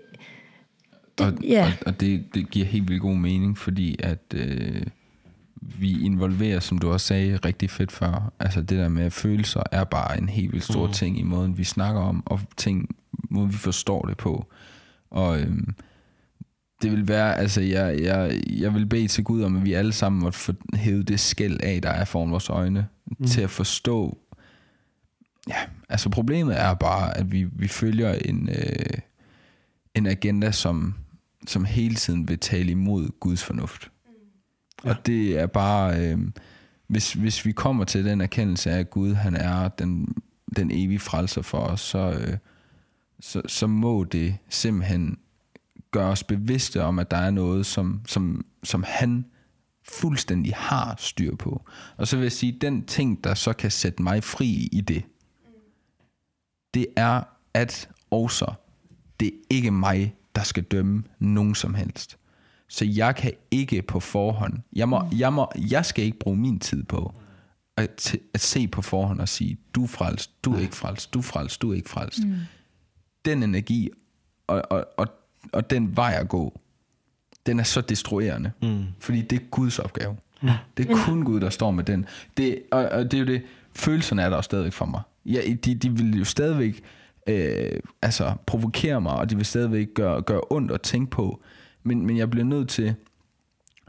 det 1.18 1.26
og, 1.26 1.32
ja. 1.42 1.64
og, 1.64 1.86
og 1.86 2.00
det, 2.00 2.34
det 2.34 2.50
giver 2.50 2.66
helt 2.66 2.88
vildt 2.88 3.02
god 3.02 3.16
mening, 3.16 3.58
fordi 3.58 3.96
at 3.98 4.34
øh, 4.34 4.82
vi 5.60 6.04
involverer, 6.04 6.60
som 6.60 6.78
du 6.78 6.92
også 6.92 7.06
sagde 7.06 7.36
rigtig 7.36 7.70
fedt 7.70 7.92
før, 7.92 8.32
altså 8.38 8.60
det 8.60 8.78
der 8.78 8.88
med 8.88 9.10
følelser 9.10 9.62
er 9.72 9.84
bare 9.84 10.18
en 10.18 10.28
helt 10.28 10.52
vildt 10.52 10.64
stor 10.64 10.86
mm. 10.86 10.92
ting 10.92 11.18
i 11.18 11.22
måden, 11.22 11.58
vi 11.58 11.64
snakker 11.64 12.00
om, 12.00 12.22
og 12.26 12.40
ting, 12.56 12.96
måden 13.30 13.52
vi 13.52 13.56
forstår 13.56 14.02
det 14.02 14.16
på. 14.16 14.46
Og 15.10 15.40
øhm, 15.40 15.74
det 16.82 16.92
vil 16.92 17.08
være, 17.08 17.38
altså 17.38 17.60
jeg, 17.60 18.00
jeg, 18.02 18.42
jeg 18.48 18.74
vil 18.74 18.86
bede 18.86 19.08
til 19.08 19.24
Gud 19.24 19.42
om, 19.42 19.56
at 19.56 19.64
vi 19.64 19.72
alle 19.72 19.92
sammen 19.92 20.22
måtte 20.22 20.38
få 20.38 20.52
hævet 20.74 21.08
det 21.08 21.20
skæld 21.20 21.60
af, 21.62 21.82
der 21.82 21.90
er 21.90 22.04
foran 22.04 22.30
vores 22.30 22.48
øjne, 22.48 22.86
mm. 23.06 23.26
til 23.26 23.40
at 23.40 23.50
forstå, 23.50 24.18
ja, 25.48 25.54
altså 25.88 26.08
problemet 26.08 26.60
er 26.60 26.74
bare, 26.74 27.18
at 27.18 27.32
vi, 27.32 27.44
vi 27.52 27.68
følger 27.68 28.14
en, 28.14 28.48
øh, 28.48 28.98
en 29.94 30.06
agenda, 30.06 30.50
som, 30.50 30.94
som 31.46 31.64
hele 31.64 31.94
tiden 31.94 32.28
vil 32.28 32.38
tale 32.38 32.70
imod 32.70 33.08
Guds 33.20 33.44
fornuft. 33.44 33.90
Ja. 34.84 34.90
Og 34.90 35.06
det 35.06 35.40
er 35.40 35.46
bare, 35.46 36.00
øh, 36.00 36.18
hvis, 36.86 37.12
hvis 37.12 37.46
vi 37.46 37.52
kommer 37.52 37.84
til 37.84 38.04
den 38.04 38.20
erkendelse 38.20 38.70
af, 38.70 38.78
at 38.78 38.90
Gud 38.90 39.14
han 39.14 39.36
er 39.36 39.68
den, 39.68 40.14
den 40.56 40.70
evige 40.70 40.98
frelser 40.98 41.42
for 41.42 41.58
os, 41.58 41.80
så, 41.80 41.98
øh, 41.98 42.36
så, 43.20 43.42
så 43.46 43.66
må 43.66 44.04
det 44.04 44.36
simpelthen 44.48 45.18
gøre 45.90 46.10
os 46.10 46.24
bevidste 46.24 46.82
om, 46.82 46.98
at 46.98 47.10
der 47.10 47.16
er 47.16 47.30
noget, 47.30 47.66
som, 47.66 48.00
som, 48.06 48.44
som 48.64 48.84
han 48.86 49.24
fuldstændig 49.82 50.52
har 50.56 50.94
styr 50.98 51.36
på. 51.36 51.64
Og 51.96 52.08
så 52.08 52.16
vil 52.16 52.22
jeg 52.22 52.32
sige, 52.32 52.58
den 52.60 52.84
ting, 52.84 53.24
der 53.24 53.34
så 53.34 53.52
kan 53.52 53.70
sætte 53.70 54.02
mig 54.02 54.24
fri 54.24 54.68
i 54.72 54.80
det, 54.80 55.04
det 56.74 56.86
er, 56.96 57.22
at 57.54 57.88
også 58.10 58.52
det 59.20 59.28
er 59.28 59.38
ikke 59.50 59.70
mig, 59.70 60.14
der 60.34 60.42
skal 60.42 60.62
dømme 60.62 61.02
nogen 61.18 61.54
som 61.54 61.74
helst. 61.74 62.16
Så 62.68 62.84
jeg 62.84 63.16
kan 63.16 63.32
ikke 63.50 63.82
på 63.82 64.00
forhånd, 64.00 64.58
jeg, 64.72 64.88
må, 64.88 65.02
jeg, 65.18 65.32
må, 65.32 65.52
jeg 65.70 65.86
skal 65.86 66.04
ikke 66.04 66.18
bruge 66.18 66.36
min 66.36 66.60
tid 66.60 66.82
på 66.82 67.14
at, 67.76 68.16
at 68.34 68.40
se 68.40 68.68
på 68.68 68.82
forhånd 68.82 69.20
og 69.20 69.28
sige, 69.28 69.58
du 69.74 69.82
er 69.82 69.88
frelst, 69.88 70.44
du 70.44 70.54
er 70.54 70.58
ikke 70.58 70.76
frelst, 70.76 71.14
du 71.14 71.18
er 71.18 71.22
frelst, 71.22 71.62
du 71.62 71.70
er 71.70 71.74
ikke 71.74 71.90
frelst. 71.90 72.24
Mm. 72.24 72.34
Den 73.24 73.42
energi 73.42 73.90
og, 74.46 74.62
og, 74.70 74.86
og, 74.96 75.06
og 75.52 75.70
den 75.70 75.96
vej 75.96 76.16
at 76.20 76.28
gå, 76.28 76.60
den 77.46 77.60
er 77.60 77.64
så 77.64 77.80
destruerende. 77.80 78.50
Mm. 78.62 78.84
Fordi 79.00 79.20
det 79.22 79.40
er 79.40 79.44
Guds 79.50 79.78
opgave. 79.78 80.16
Ja. 80.42 80.56
Det 80.76 80.90
er 80.90 80.96
kun 81.04 81.22
Gud, 81.24 81.40
der 81.40 81.50
står 81.50 81.70
med 81.70 81.84
den. 81.84 82.06
Det, 82.36 82.62
og, 82.70 82.84
og 82.84 83.04
det 83.10 83.14
er 83.14 83.18
jo 83.18 83.26
det, 83.26 83.42
følelserne 83.74 84.22
er 84.22 84.30
der 84.30 84.40
stadigvæk 84.40 84.72
for 84.72 84.86
mig. 84.86 85.00
Ja, 85.26 85.40
de, 85.64 85.74
de 85.74 85.90
vil 85.90 86.18
jo 86.18 86.24
stadigvæk 86.24 86.80
øh, 87.26 87.70
altså, 88.02 88.34
provokere 88.46 89.00
mig, 89.00 89.12
og 89.12 89.30
de 89.30 89.36
vil 89.36 89.44
stadigvæk 89.44 89.88
gøre, 89.94 90.22
gøre 90.22 90.40
ondt 90.50 90.72
at 90.72 90.80
tænke 90.80 91.10
på. 91.10 91.40
Men, 91.82 92.06
men 92.06 92.16
jeg 92.16 92.30
bliver 92.30 92.44
nødt 92.44 92.68
til, 92.68 92.94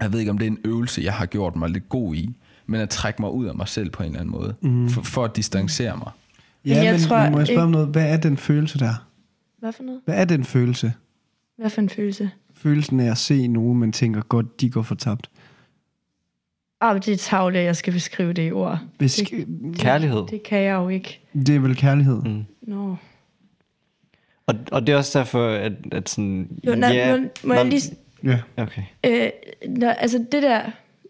jeg 0.01 0.11
ved 0.13 0.19
ikke 0.19 0.31
om 0.31 0.37
det 0.37 0.45
er 0.47 0.51
en 0.51 0.59
øvelse, 0.65 1.01
jeg 1.03 1.13
har 1.13 1.25
gjort 1.25 1.55
mig 1.55 1.69
lidt 1.69 1.89
god 1.89 2.15
i, 2.15 2.35
men 2.65 2.81
at 2.81 2.89
trække 2.89 3.21
mig 3.21 3.31
ud 3.31 3.45
af 3.45 3.55
mig 3.55 3.67
selv 3.67 3.89
på 3.89 4.03
en 4.03 4.07
eller 4.09 4.19
anden 4.19 4.31
måde, 4.31 4.55
mm. 4.61 4.89
for, 4.89 5.01
for 5.01 5.23
at 5.25 5.35
distancere 5.35 5.97
mig. 5.97 6.11
Ja, 6.65 6.83
Jeg 6.83 6.93
men, 6.93 7.01
tror 7.01 7.23
men 7.23 7.31
må 7.31 7.37
jeg 7.37 7.47
spørge 7.47 7.61
om 7.61 7.69
ikke- 7.69 7.71
noget? 7.71 7.87
Hvad 7.87 8.13
er 8.13 8.17
den 8.17 8.37
følelse 8.37 8.79
der? 8.79 9.07
Hvad 9.59 9.73
for 9.73 9.83
noget? 9.83 10.01
Hvad 10.05 10.15
er 10.15 10.25
den 10.25 10.43
følelse? 10.43 10.93
Hvad 11.61 11.69
for 11.69 11.81
en 11.81 11.89
følelse? 11.89 12.31
Følelsen 12.53 12.99
af 12.99 13.11
at 13.11 13.17
se 13.17 13.47
nogen, 13.47 13.79
man 13.79 13.91
tænker 13.91 14.21
godt, 14.21 14.61
de 14.61 14.69
går 14.69 14.81
fortabt. 14.81 15.29
Ah, 16.81 16.95
det 16.95 17.07
er 17.13 17.17
tavle, 17.17 17.59
jeg 17.59 17.75
skal 17.75 17.93
beskrive 17.93 18.33
det 18.33 18.47
i 18.47 18.51
ord. 18.51 18.79
Hvis, 18.97 19.15
Det, 19.15 19.47
Kærlighed. 19.75 20.23
det 20.29 20.43
kan 20.43 20.59
jeg 20.59 20.73
jo 20.73 20.89
ikke. 20.89 21.19
det 21.33 21.49
er 21.55 21.59
vel 21.59 21.75
kærlighed. 21.75 22.21
Mm. 22.21 22.43
Nå. 22.61 22.95
Og, 24.47 24.55
og 24.71 24.87
det 24.87 24.93
er 24.93 24.97
også 24.97 25.19
derfor, 25.19 25.47
at, 25.49 25.73
at 25.91 26.09
sådan... 26.09 26.49
Jo, 26.67 26.75
nej, 26.75 26.89
ja, 26.89 27.17
må, 27.17 27.27
må 27.43 27.53
jeg 27.53 27.65
lige... 27.65 27.95
Ja. 28.23 28.39
Okay. 28.57 28.81
Øh, 29.05 29.29
når, 29.69 29.89
altså 29.89 30.25
det 30.31 30.43
der 30.43 30.61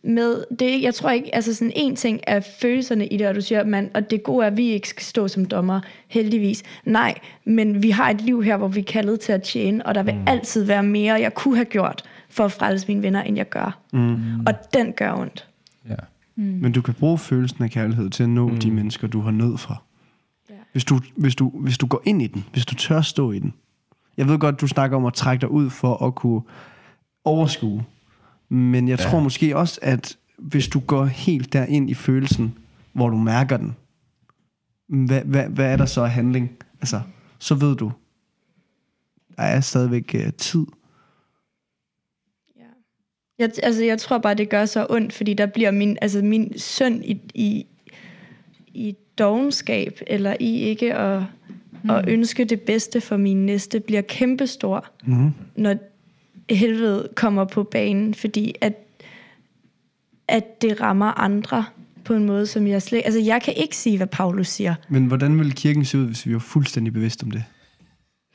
med, 0.04 0.44
det, 0.60 0.82
jeg 0.82 0.94
tror 0.94 1.10
ikke, 1.10 1.36
altså 1.36 1.56
sådan 1.56 1.74
en 1.76 1.96
ting 1.96 2.20
er 2.28 2.40
følelserne 2.62 3.08
i 3.08 3.18
det, 3.18 3.28
og 3.28 3.36
du 3.36 3.42
siger, 3.42 3.64
man, 3.64 3.90
og 3.94 4.10
det 4.10 4.24
gode 4.24 4.44
er, 4.44 4.48
at 4.48 4.58
vi 4.58 4.70
ikke 4.70 4.90
skal 4.90 5.04
stå 5.04 5.28
som 5.28 5.46
dommer, 5.46 5.82
heldigvis. 6.08 6.64
Nej, 6.86 7.20
men 7.46 7.84
vi 7.84 7.90
har 7.90 8.10
et 8.10 8.22
liv 8.22 8.44
her, 8.44 8.58
hvor 8.58 8.68
vi 8.68 8.80
er 8.80 8.84
kaldet 8.84 9.20
til 9.20 9.32
at 9.32 9.44
tjene, 9.44 9.86
og 9.86 9.96
der 9.96 10.04
vil 10.04 10.16
mm. 10.16 10.24
altid 10.28 10.64
være 10.64 10.84
mere, 10.84 11.14
jeg 11.14 11.34
kunne 11.34 11.56
have 11.56 11.66
gjort 11.66 12.04
for 12.30 12.46
at 12.46 12.52
frelse 12.52 12.88
mine 12.88 13.02
venner, 13.02 13.22
end 13.22 13.38
jeg 13.38 13.50
gør. 13.50 13.80
Mm. 13.94 14.40
Og 14.40 14.54
den 14.74 14.94
gør 14.94 15.14
ondt. 15.14 15.48
Ja. 15.90 15.96
Men 16.36 16.72
du 16.72 16.82
kan 16.82 16.94
bruge 16.94 17.18
følelsen 17.18 17.64
af 17.64 17.72
kærlighed 17.72 18.10
til 18.10 18.24
at 18.24 18.30
nå 18.30 18.48
mm. 18.48 18.58
de 18.58 18.72
mennesker, 18.72 19.08
du 19.08 19.22
har 19.22 19.32
nød 19.32 19.58
for. 19.58 19.84
Ja. 20.50 20.56
Hvis 20.72 20.86
du, 20.86 21.00
hvis, 21.16 21.36
du, 21.36 21.50
hvis 21.50 21.78
du 21.78 21.86
går 21.86 22.02
ind 22.06 22.22
i 22.22 22.28
den, 22.28 22.46
hvis 22.54 22.66
du 22.66 22.76
tør 22.76 23.02
stå 23.02 23.32
i 23.32 23.40
den. 23.40 23.54
Jeg 24.18 24.28
ved 24.28 24.40
godt, 24.40 24.62
du 24.62 24.68
snakker 24.68 24.98
om 24.98 25.06
at 25.06 25.14
trække 25.14 25.42
dig 25.42 25.52
ud 25.52 25.70
for 25.70 26.06
at 26.06 26.16
kunne 26.16 26.42
overskue. 27.26 27.84
Men 28.52 28.88
jeg 28.88 29.00
Ja. 29.00 29.04
tror 29.06 29.20
måske 29.20 29.58
også, 29.58 29.80
at 29.82 30.18
hvis 30.38 30.68
du 30.68 30.80
går 30.80 31.06
helt 31.06 31.54
derind 31.54 31.90
i 31.90 31.94
følelsen, 31.94 32.58
hvor 32.94 33.10
du 33.10 33.18
mærker 33.18 33.58
den, 33.58 33.76
hvad, 35.08 35.22
hvad, 35.22 35.44
hvad 35.50 35.66
er 35.72 35.76
der 35.78 35.86
så 35.86 36.02
af 36.02 36.10
handling? 36.12 36.52
Altså, 36.82 37.02
så 37.40 37.56
ved 37.56 37.76
du, 37.76 37.92
der 39.38 39.44
er 39.44 39.62
stadigvæk 39.62 40.16
uh, 40.20 40.34
tid. 40.38 40.66
Jeg, 43.40 43.52
altså, 43.64 43.84
jeg 43.84 44.00
tror 44.00 44.18
bare, 44.18 44.34
det 44.34 44.50
gør 44.50 44.66
så 44.66 44.88
ondt, 44.90 45.14
fordi 45.14 45.34
der 45.34 45.46
bliver 45.46 45.72
min, 45.72 45.98
altså, 46.02 46.22
min 46.22 46.60
søn 46.60 47.04
i, 47.04 47.22
i, 47.34 47.66
i 48.68 48.96
dogenskab, 49.18 50.00
eller 50.08 50.36
i 50.40 50.54
ikke 50.60 50.94
at, 50.96 51.24
mm. 51.84 51.90
at 51.90 52.10
ønske 52.10 52.46
det 52.46 52.62
bedste 52.62 53.02
for 53.02 53.18
min 53.18 53.46
næste, 53.46 53.80
bliver 53.80 54.02
kæmpestor, 54.02 54.86
Mm. 55.06 55.32
når 55.56 55.76
helvede 56.56 57.10
kommer 57.16 57.46
på 57.46 57.64
banen, 57.64 58.14
fordi 58.14 58.56
at, 58.62 58.74
at 60.28 60.62
det 60.62 60.82
rammer 60.82 61.20
andre 61.20 61.66
på 62.06 62.14
en 62.14 62.26
måde, 62.26 62.48
som 62.48 62.68
jeg 62.68 62.82
slet... 62.82 63.02
Altså, 63.06 63.20
jeg 63.20 63.42
kan 63.42 63.54
ikke 63.58 63.78
sige, 63.78 63.98
hvad 63.98 64.08
Paulus 64.08 64.48
siger. 64.48 64.76
Men 64.90 65.06
hvordan 65.06 65.38
ville 65.38 65.52
kirken 65.52 65.86
se 65.86 65.98
ud, 65.98 66.06
hvis 66.06 66.26
vi 66.26 66.34
var 66.34 66.40
fuldstændig 66.40 66.94
bevidste 66.94 67.24
om 67.24 67.32
det? 67.32 67.44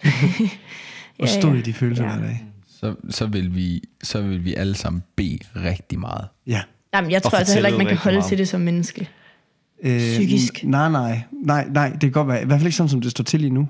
Og 1.18 1.26
Ja, 1.26 1.40
stod 1.40 1.52
ja. 1.52 1.58
i 1.58 1.62
de 1.62 1.72
følelser 1.72 2.04
Ja. 2.04 2.16
hver 2.16 2.26
dag? 2.26 2.44
Så, 2.68 2.94
så, 3.10 3.26
vil 3.26 3.54
vi, 3.54 3.82
så 4.02 4.22
vil 4.22 4.44
vi 4.44 4.54
alle 4.54 4.74
sammen 4.74 5.02
bede 5.16 5.38
rigtig 5.56 5.98
meget. 5.98 6.24
Ja. 6.46 6.62
Jamen, 6.94 7.10
jeg 7.10 7.22
tror 7.22 7.38
altså 7.38 7.54
heller 7.54 7.68
ikke, 7.68 7.78
man 7.78 7.86
kan 7.86 7.96
holde 7.96 8.16
rigtig 8.18 8.28
til 8.28 8.38
det 8.38 8.48
som 8.48 8.60
menneske. 8.60 9.08
Øh, 9.82 9.98
Psykisk. 9.98 10.64
Nej, 10.64 10.90
nej, 10.90 11.20
nej, 11.32 11.66
nej, 11.70 11.88
det 11.90 12.00
kan 12.00 12.10
godt 12.10 12.28
være. 12.28 12.42
I 12.42 12.44
hvert 12.44 12.58
fald 12.58 12.66
ikke 12.66 12.76
sådan, 12.76 12.90
som 12.90 13.00
det 13.00 13.10
står 13.10 13.24
til 13.24 13.40
lige 13.40 13.50
nu. 13.50 13.68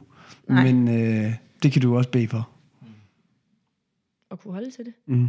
Nej. 0.48 0.72
Men 0.72 0.88
øh, 0.88 1.32
det 1.62 1.72
kan 1.72 1.82
du 1.82 1.96
også 1.96 2.10
bede 2.10 2.28
for. 2.28 2.48
At 4.30 4.40
kunne 4.40 4.54
holde 4.54 4.70
til 4.70 4.84
det. 4.84 4.94
Mm. 5.06 5.28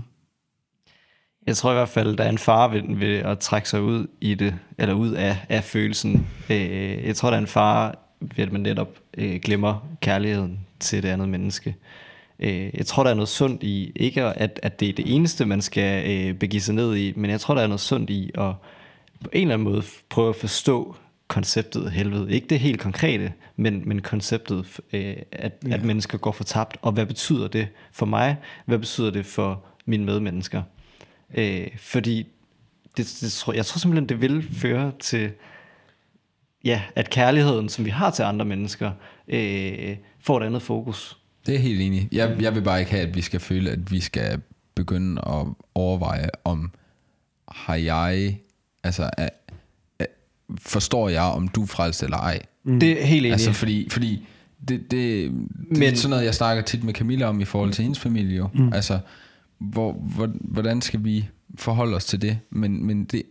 Jeg 1.48 1.58
tror 1.58 1.72
i 1.72 1.74
hvert 1.74 1.90
fald, 1.90 2.18
der 2.18 2.24
er 2.24 2.30
en 2.30 2.38
fare 2.38 2.72
ved, 2.72 2.96
ved 2.96 3.16
at 3.18 3.40
trække 3.40 3.70
sig 3.70 3.82
ud 3.82 4.08
i 4.22 4.36
det, 4.36 4.56
eller 4.78 4.94
ud 4.94 5.12
af, 5.12 5.38
af 5.50 5.64
følelsen. 5.64 6.28
Øh, 6.50 7.06
jeg 7.06 7.16
tror, 7.16 7.30
der 7.30 7.38
er 7.38 7.42
en 7.42 7.48
fare 7.48 7.92
ved, 8.20 8.44
at 8.46 8.52
man 8.52 8.62
netop 8.62 9.00
øh, 9.18 9.40
glemmer 9.42 9.88
kærligheden 10.02 10.60
til 10.80 11.04
det 11.04 11.10
andet 11.10 11.30
menneske. 11.30 11.76
Øh, 12.40 12.70
jeg 12.74 12.86
tror, 12.86 13.04
der 13.04 13.10
er 13.10 13.16
noget 13.16 13.30
sundt 13.30 13.64
i, 13.64 13.92
ikke 13.96 14.24
at, 14.24 14.60
at 14.64 14.80
det 14.80 14.90
er 14.90 14.94
det 14.94 15.16
eneste, 15.16 15.46
man 15.46 15.62
skal 15.62 16.12
øh, 16.12 16.34
begive 16.34 16.62
sig 16.62 16.76
ned 16.76 16.96
i, 16.96 17.14
men 17.16 17.32
jeg 17.32 17.40
tror, 17.40 17.56
der 17.56 17.62
er 17.62 17.68
noget 17.68 17.82
sundt 17.82 18.10
i 18.10 18.32
at 18.36 18.54
på 19.24 19.30
en 19.34 19.42
eller 19.42 19.54
anden 19.54 19.64
måde 19.64 19.84
prøve 20.10 20.30
at 20.30 20.36
forstå 20.36 20.96
konceptet 21.28 21.92
helvede. 21.92 22.32
Ikke 22.32 22.48
det 22.48 22.60
helt 22.60 22.80
konkrete, 22.80 23.34
men, 23.56 23.82
men 23.86 24.02
konceptet, 24.02 24.80
øh, 24.94 25.16
at, 25.32 25.54
ja. 25.68 25.74
at 25.74 25.84
mennesker 25.84 26.18
går 26.18 26.32
fortabt. 26.32 26.78
Og 26.82 26.92
hvad 26.92 27.06
betyder 27.06 27.48
det 27.48 27.68
for 27.92 28.06
mig? 28.06 28.38
Hvad 28.66 28.80
betyder 28.80 29.12
det 29.12 29.26
for 29.26 29.66
mine 29.86 30.06
medmennesker? 30.06 30.64
Øh, 31.38 31.68
fordi 31.78 32.28
det, 32.98 33.18
det, 33.22 33.32
tror, 33.32 33.54
jeg 33.54 33.66
tror 33.66 33.80
simpelthen, 33.80 34.10
det 34.10 34.22
vil 34.22 34.50
føre 34.54 34.92
til, 35.00 35.32
ja, 36.64 36.82
at 36.96 37.10
kærligheden, 37.10 37.70
som 37.70 37.86
vi 37.86 37.90
har 37.90 38.12
til 38.12 38.24
andre 38.24 38.46
mennesker, 38.46 38.92
øh, 39.28 39.98
får 40.20 40.40
et 40.42 40.46
andet 40.46 40.62
fokus. 40.62 41.18
Det 41.46 41.56
er 41.56 41.60
helt 41.60 41.82
enig. 41.82 42.10
Jeg, 42.12 42.42
jeg 42.42 42.56
vil 42.56 42.62
bare 42.62 42.80
ikke 42.80 42.92
have, 42.92 43.08
at 43.08 43.16
vi 43.16 43.22
skal 43.22 43.40
føle, 43.40 43.72
at 43.72 43.92
vi 43.92 44.00
skal 44.00 44.42
begynde 44.76 45.22
at 45.28 45.48
overveje, 45.76 46.30
om 46.44 46.72
har 47.48 47.76
jeg, 47.76 48.38
altså, 48.84 49.10
forstår 50.60 51.10
jeg, 51.10 51.22
om 51.22 51.48
du 51.48 51.62
er 51.64 51.66
frelst 51.68 52.04
eller 52.04 52.18
ej. 52.18 52.40
Mm. 52.64 52.80
Det 52.80 53.02
er 53.02 53.06
helt 53.06 53.20
enig. 53.26 53.32
Altså, 53.32 53.54
fordi, 53.54 53.90
fordi 53.90 54.28
det, 54.68 54.92
det, 54.92 54.92
det 54.92 55.32
Men, 55.34 55.50
er 55.72 55.80
Men- 55.80 55.96
sådan 55.96 56.10
noget, 56.10 56.26
jeg 56.26 56.36
snakker 56.36 56.64
tit 56.64 56.84
med 56.84 56.94
Camilla 56.94 57.26
om 57.26 57.42
i 57.42 57.46
forhold 57.46 57.72
til 57.74 57.82
hendes 57.84 58.00
familie 58.00 58.38
jo. 58.38 58.50
Mm. 58.54 58.74
Altså, 58.74 59.00
hvor, 59.60 59.94
hvor, 59.94 60.30
hvordan 60.42 60.82
skal 60.82 61.04
vi 61.04 61.30
forholde 61.56 61.96
os 61.96 62.06
til 62.06 62.22
det? 62.22 62.40
Men, 62.50 62.86
men 62.86 63.06
det, 63.06 63.24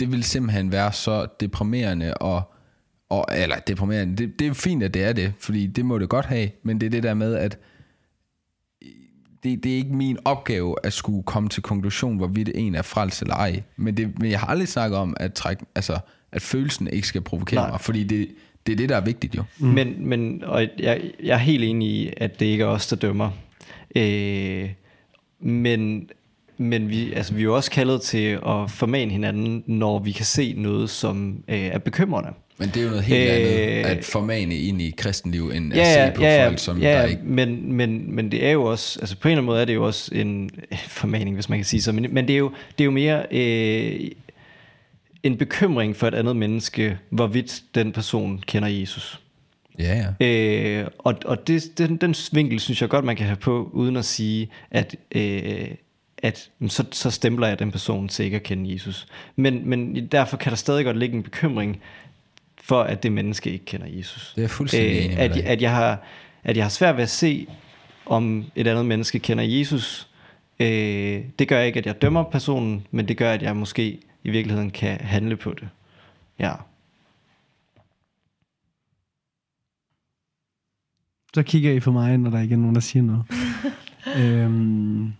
det 0.00 0.12
vil 0.12 0.24
simpelthen 0.24 0.72
være 0.72 0.92
så 0.92 1.26
deprimerende 1.40 2.14
og, 2.14 2.42
og 3.08 3.26
eller 3.36 3.56
deprimerende, 3.56 4.16
det, 4.16 4.38
det 4.38 4.46
er 4.46 4.52
fint, 4.52 4.82
at 4.82 4.94
det 4.94 5.04
er 5.04 5.12
det, 5.12 5.32
fordi 5.38 5.66
det 5.66 5.84
må 5.86 5.98
det 5.98 6.08
godt 6.08 6.26
have, 6.26 6.48
men 6.62 6.80
det 6.80 6.86
er 6.86 6.90
det 6.90 7.02
der 7.02 7.14
med, 7.14 7.34
at 7.34 7.58
det, 9.42 9.64
det 9.64 9.72
er 9.72 9.76
ikke 9.76 9.94
min 9.94 10.18
opgave 10.24 10.76
at 10.82 10.92
skulle 10.92 11.22
komme 11.22 11.48
til 11.48 11.62
konklusion, 11.62 12.16
hvorvidt 12.16 12.50
en 12.54 12.74
er 12.74 12.82
frelst 12.82 13.22
eller 13.22 13.34
ej. 13.34 13.62
Men, 13.76 13.96
det, 13.96 14.18
men 14.18 14.30
jeg 14.30 14.40
har 14.40 14.46
aldrig 14.46 14.68
snakket 14.68 14.98
om, 14.98 15.16
at, 15.20 15.32
træk, 15.34 15.58
altså, 15.74 15.98
at 16.34 16.42
følelsen 16.42 16.88
ikke 16.92 17.06
skal 17.06 17.20
provokere 17.20 17.60
Nej. 17.60 17.70
mig, 17.70 17.80
fordi 17.80 18.04
det, 18.04 18.28
det 18.66 18.72
er 18.72 18.76
det, 18.76 18.88
der 18.88 18.96
er 18.96 19.00
vigtigt 19.00 19.36
jo. 19.36 19.42
Mm. 19.58 19.66
Men, 19.66 20.08
men 20.08 20.44
og 20.44 20.68
jeg, 20.78 21.00
jeg 21.22 21.34
er 21.34 21.38
helt 21.38 21.64
enig 21.64 21.88
i, 21.88 22.12
at 22.16 22.40
det 22.40 22.46
ikke 22.46 22.64
er 22.64 22.68
os, 22.68 22.86
der 22.86 22.96
dømmer. 22.96 23.30
Øh, 23.96 24.70
men 25.40 26.08
men 26.56 26.90
vi, 26.90 27.12
altså, 27.12 27.34
vi 27.34 27.40
er 27.40 27.44
jo 27.44 27.56
også 27.56 27.70
kaldet 27.70 28.00
til 28.00 28.38
at 28.46 28.70
formane 28.70 29.12
hinanden, 29.12 29.64
når 29.66 29.98
vi 29.98 30.12
kan 30.12 30.24
se 30.24 30.54
noget, 30.56 30.90
som 30.90 31.44
øh, 31.48 31.58
er 31.58 31.78
bekymrende. 31.78 32.30
Men 32.58 32.68
det 32.68 32.76
er 32.76 32.82
jo 32.82 32.88
noget 32.88 33.04
helt 33.04 33.30
øh, 33.30 33.36
andet 33.36 33.84
at 33.84 34.04
formane 34.04 34.56
ind 34.56 34.82
i 34.82 34.94
kristenliv, 34.96 35.50
end 35.54 35.72
at 35.72 35.86
se 35.86 36.16
på 36.16 36.22
ja, 36.22 36.46
folk, 36.46 36.58
som 36.58 36.78
ja, 36.78 36.88
der 36.88 37.00
ja, 37.00 37.06
ikke... 37.06 37.22
Men, 37.24 37.72
men, 37.72 38.14
men 38.14 38.32
det 38.32 38.46
er 38.46 38.50
jo 38.50 38.64
også, 38.64 39.00
altså 39.00 39.16
på 39.16 39.28
en 39.28 39.32
eller 39.32 39.38
anden 39.38 39.46
måde 39.46 39.60
er 39.60 39.64
det 39.64 39.74
jo 39.74 39.86
også 39.86 40.14
en 40.14 40.50
formaning, 41.00 41.36
hvis 41.36 41.48
man 41.48 41.58
kan 41.58 41.64
sige 41.64 41.82
så, 41.82 41.92
men, 41.92 42.06
men 42.10 42.28
det, 42.28 42.34
er 42.34 42.38
jo, 42.38 42.52
det 42.78 42.80
er 42.80 42.84
jo 42.84 42.90
mere 42.90 43.26
øh, 43.30 44.10
en 45.24 45.36
bekymring 45.36 45.96
for 45.96 46.08
et 46.08 46.14
andet 46.14 46.36
menneske, 46.36 46.98
hvorvidt 47.10 47.62
den 47.74 47.92
person 47.92 48.42
kender 48.46 48.68
Jesus. 48.68 49.20
Ja, 49.78 50.12
ja. 50.20 50.26
Øh, 50.26 50.86
og 50.98 51.14
og 51.24 51.46
det, 51.46 51.78
den, 51.78 51.96
den 51.96 52.14
vinkel 52.32 52.60
synes 52.60 52.80
jeg 52.80 52.88
godt, 52.88 53.04
man 53.04 53.16
kan 53.16 53.26
have 53.26 53.36
på, 53.36 53.70
uden 53.72 53.96
at 53.96 54.04
sige, 54.04 54.48
at, 54.70 54.96
øh, 55.12 55.68
at 56.22 56.50
så, 56.68 56.84
så 56.92 57.10
stempler 57.10 57.46
jeg 57.46 57.58
den 57.58 57.70
person 57.70 58.08
til 58.08 58.24
ikke 58.24 58.36
at 58.36 58.42
kende 58.42 58.72
Jesus. 58.72 59.06
Men, 59.36 59.68
men 59.68 60.06
derfor 60.06 60.36
kan 60.36 60.50
der 60.50 60.56
stadig 60.56 60.84
godt 60.84 60.98
ligge 60.98 61.16
en 61.16 61.22
bekymring 61.22 61.80
for, 62.62 62.82
at 62.82 63.02
det 63.02 63.12
menneske 63.12 63.50
ikke 63.50 63.64
kender 63.64 63.86
Jesus. 63.86 64.32
Det 64.36 64.44
er 64.44 64.48
fuldstændig 64.48 64.98
enig 64.98 65.16
med 65.16 65.18
at, 65.18 65.34
dig 65.34 65.44
at, 65.46 65.62
jeg 65.62 65.70
har, 65.70 66.02
at 66.44 66.56
jeg 66.56 66.64
har 66.64 66.70
svært 66.70 66.96
ved 66.96 67.02
at 67.02 67.10
se, 67.10 67.46
om 68.06 68.44
et 68.56 68.66
andet 68.66 68.86
menneske 68.86 69.18
kender 69.18 69.44
Jesus. 69.44 70.08
Øh, 70.60 71.20
det 71.38 71.48
gør 71.48 71.60
ikke, 71.60 71.78
at 71.78 71.86
jeg 71.86 72.02
dømmer 72.02 72.22
personen, 72.22 72.86
men 72.90 73.08
det 73.08 73.16
gør, 73.16 73.32
at 73.32 73.42
jeg 73.42 73.56
måske 73.56 73.98
i 74.24 74.30
virkeligheden 74.30 74.70
kan 74.70 75.00
handle 75.00 75.36
på 75.36 75.52
det. 75.52 75.68
Ja. 76.38 76.52
Så 81.34 81.42
kigger 81.42 81.72
I 81.72 81.80
på 81.80 81.92
mig, 81.92 82.18
når 82.18 82.30
der 82.30 82.40
ikke 82.40 82.52
er 82.52 82.58
nogen, 82.58 82.74
der 82.74 82.80
siger 82.80 83.02
noget. 83.02 83.24
øhm, 84.20 85.12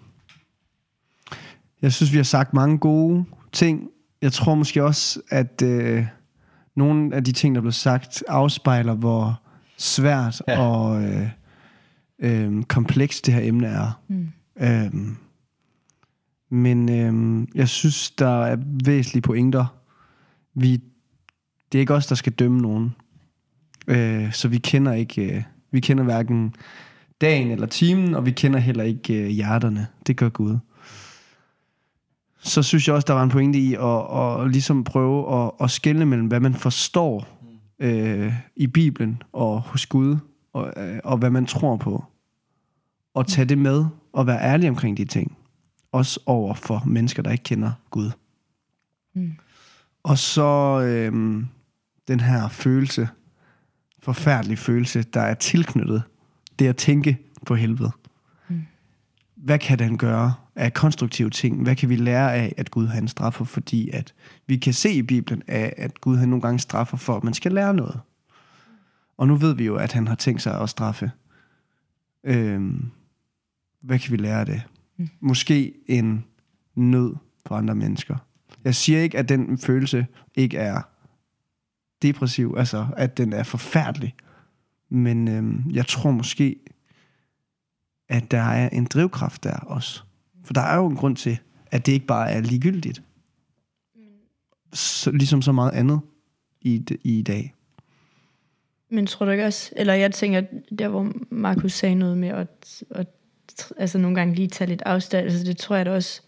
jeg 1.83 1.93
synes, 1.93 2.13
vi 2.13 2.17
har 2.17 2.25
sagt 2.25 2.55
mange 2.55 2.79
gode 2.79 3.25
ting. 3.53 3.89
Jeg 4.23 4.33
tror 4.33 4.55
måske 4.55 4.85
også, 4.85 5.21
at 5.29 5.63
øh, 5.63 6.07
nogle 6.77 7.15
af 7.17 7.25
de 7.25 7.33
ting, 7.33 7.55
der 7.55 7.61
blev 7.61 7.73
sagt, 7.73 8.25
afspejler, 8.29 8.95
hvor 8.95 9.41
svært 9.77 10.43
Ja. 10.49 10.53
ja. 10.53 10.61
og 10.61 11.03
øh, 11.03 11.29
øh, 12.19 12.63
komplekst 12.63 13.27
det 13.27 13.35
her 13.35 13.49
emne 13.49 13.67
er. 13.67 14.01
Mm. 14.09 14.29
Øhm, 14.57 15.17
men 16.55 16.89
øh, 16.89 17.47
jeg 17.55 17.69
synes, 17.69 18.11
der 18.11 18.45
er 18.45 18.57
væsentlige 18.85 19.23
pointer. 19.23 19.67
Vi, 20.55 20.73
det 21.73 21.79
er 21.79 21.81
ikke 21.81 21.95
os, 21.95 22.07
der 22.07 22.15
skal 22.15 22.33
dømme 22.33 22.61
nogen. 22.61 22.95
Øh, 23.89 24.33
så 24.33 24.49
vi 24.49 24.59
kender 24.59 24.93
ikke, 24.93 25.37
øh, 25.37 25.43
vi 25.71 25.81
kender 25.81 26.05
hverken 26.05 26.55
dagen 27.21 27.51
eller 27.51 27.67
timen, 27.67 28.15
og 28.15 28.27
vi 28.27 28.31
kender 28.31 28.59
heller 28.59 28.85
ikke 28.85 29.23
øh, 29.23 29.29
hjerterne. 29.29 29.87
Det 30.07 30.17
gør 30.17 30.29
Gud. 30.29 30.59
Så 32.39 32.63
synes 32.63 32.89
jeg 32.89 32.95
også, 32.95 33.07
der 33.07 33.15
var 33.15 33.23
en 33.23 33.31
pointe 33.31 33.59
i 33.59 33.75
at, 33.75 34.43
at 34.43 34.51
ligesom 34.51 34.85
prøve 34.85 35.45
at, 35.45 35.51
at 35.61 35.71
skelne 35.71 36.07
mellem, 36.07 36.27
hvad 36.27 36.41
man 36.41 36.55
forstår 36.55 37.27
øh, 37.79 38.33
i 38.57 38.67
Bibelen 38.67 39.23
og 39.33 39.61
hos 39.61 39.87
Gud, 39.87 40.17
og, 40.53 40.73
øh, 40.77 40.99
og 41.05 41.19
hvad 41.19 41.31
man 41.31 41.47
tror 41.47 41.77
på. 41.77 42.05
Og 43.15 43.27
tage 43.27 43.45
det 43.45 43.59
med 43.59 43.85
og 44.13 44.27
være 44.27 44.41
ærlig 44.41 44.69
omkring 44.69 44.97
de 44.97 45.05
ting. 45.05 45.39
Også 45.95 46.21
over 46.27 46.55
for 46.55 46.83
mennesker, 46.87 47.23
der 47.23 47.31
ikke 47.31 47.45
kender 47.45 47.73
Gud. 47.91 48.11
Mm. 49.15 49.33
Og 50.03 50.19
så 50.19 50.81
øhm, 50.81 51.47
den 52.09 52.21
her 52.21 52.49
følelse, 52.49 53.09
forfærdelig 53.99 54.59
følelse, 54.59 55.03
der 55.03 55.21
er 55.21 55.35
tilknyttet 55.35 56.03
det 56.59 56.69
at 56.69 56.77
tænke 56.77 57.19
på 57.47 57.55
helvede. 57.55 57.91
Mm. 58.49 58.63
Hvad 59.35 59.59
kan 59.59 59.79
den 59.79 59.99
gøre 59.99 60.35
af 60.57 60.75
konstruktive 60.75 61.31
ting? 61.31 61.63
Hvad 61.63 61.77
kan 61.77 61.89
vi 61.89 61.97
lære 61.97 62.35
af, 62.35 62.55
at 62.57 62.71
Gud 62.71 62.87
han 62.87 63.09
straffer? 63.09 63.45
Fordi 63.45 63.91
at 63.91 64.15
vi 64.47 64.57
kan 64.57 64.75
se 64.75 64.93
i 64.93 65.03
Bibelen, 65.03 65.43
af, 65.47 65.75
at 65.77 66.01
Gud 66.01 66.17
han 66.17 66.29
nogle 66.29 66.43
gange 66.43 66.59
straffer 66.59 66.97
for, 66.97 67.17
at 67.17 67.25
man 67.25 67.35
skal 67.35 67.53
lære 67.53 67.75
noget. 67.75 68.01
Og 69.17 69.27
nu 69.29 69.37
ved 69.37 69.55
vi 69.55 69.65
jo, 69.65 69.77
at 69.77 69.93
han 69.93 70.09
har 70.09 70.15
tænkt 70.15 70.43
sig 70.43 70.61
at 70.61 70.71
straffe. 70.71 71.11
Øhm, 72.25 72.91
hvad 73.81 73.99
kan 73.99 74.13
vi 74.13 74.17
lære 74.17 74.41
af 74.41 74.47
det? 74.47 74.63
Mm. 74.97 75.09
Måske 75.21 75.75
en 75.87 76.25
nød 76.75 77.15
for 77.47 77.55
andre 77.55 77.75
mennesker. 77.75 78.17
Jeg 78.65 78.75
siger 78.75 79.01
ikke, 79.01 79.19
at 79.19 79.29
den 79.29 79.59
følelse 79.59 80.07
ikke 80.35 80.57
er 80.57 80.83
depressiv, 82.03 82.55
altså 82.59 82.87
at 82.97 83.19
den 83.19 83.33
er 83.33 83.43
forfærdelig. 83.43 84.15
Men 84.89 85.29
øhm, 85.29 85.71
jeg 85.71 85.87
tror 85.87 86.11
måske, 86.11 86.57
at 88.09 88.31
der 88.31 88.43
er 88.43 88.69
en 88.69 88.85
drivkraft 88.85 89.45
der 89.45 89.57
også. 89.57 90.03
For 90.45 90.53
der 90.53 90.61
er 90.61 90.77
jo 90.77 90.87
en 90.87 90.97
grund 90.97 91.17
til, 91.17 91.39
at 91.67 91.87
det 91.87 91.93
ikke 91.93 92.07
bare 92.07 92.31
er 92.31 92.41
ligegyldigt. 92.41 93.03
Så, 94.73 95.11
ligesom 95.11 95.43
så 95.43 95.53
meget 95.53 95.71
andet 95.71 96.01
i, 96.61 96.85
i 97.05 97.23
dag. 97.23 97.55
Men 98.91 99.07
tror 99.07 99.27
du 99.27 99.33
ikke 99.33 99.45
også, 99.45 99.73
eller 99.77 99.95
jeg 99.95 100.13
tænker, 100.13 100.43
der 100.79 100.89
hvor 100.89 101.13
Markus 101.31 101.73
sagde 101.73 101.95
noget 101.95 102.19
med 102.19 102.29
at, 102.29 102.83
at 102.91 103.07
altså 103.79 103.99
nogle 103.99 104.17
gange 104.17 104.35
lige 104.35 104.49
tage 104.49 104.69
lidt 104.69 104.83
afstand, 104.87 105.25
altså 105.25 105.45
det 105.45 105.57
tror 105.57 105.77
jeg 105.77 105.87
da 105.87 105.95
også 105.95 106.21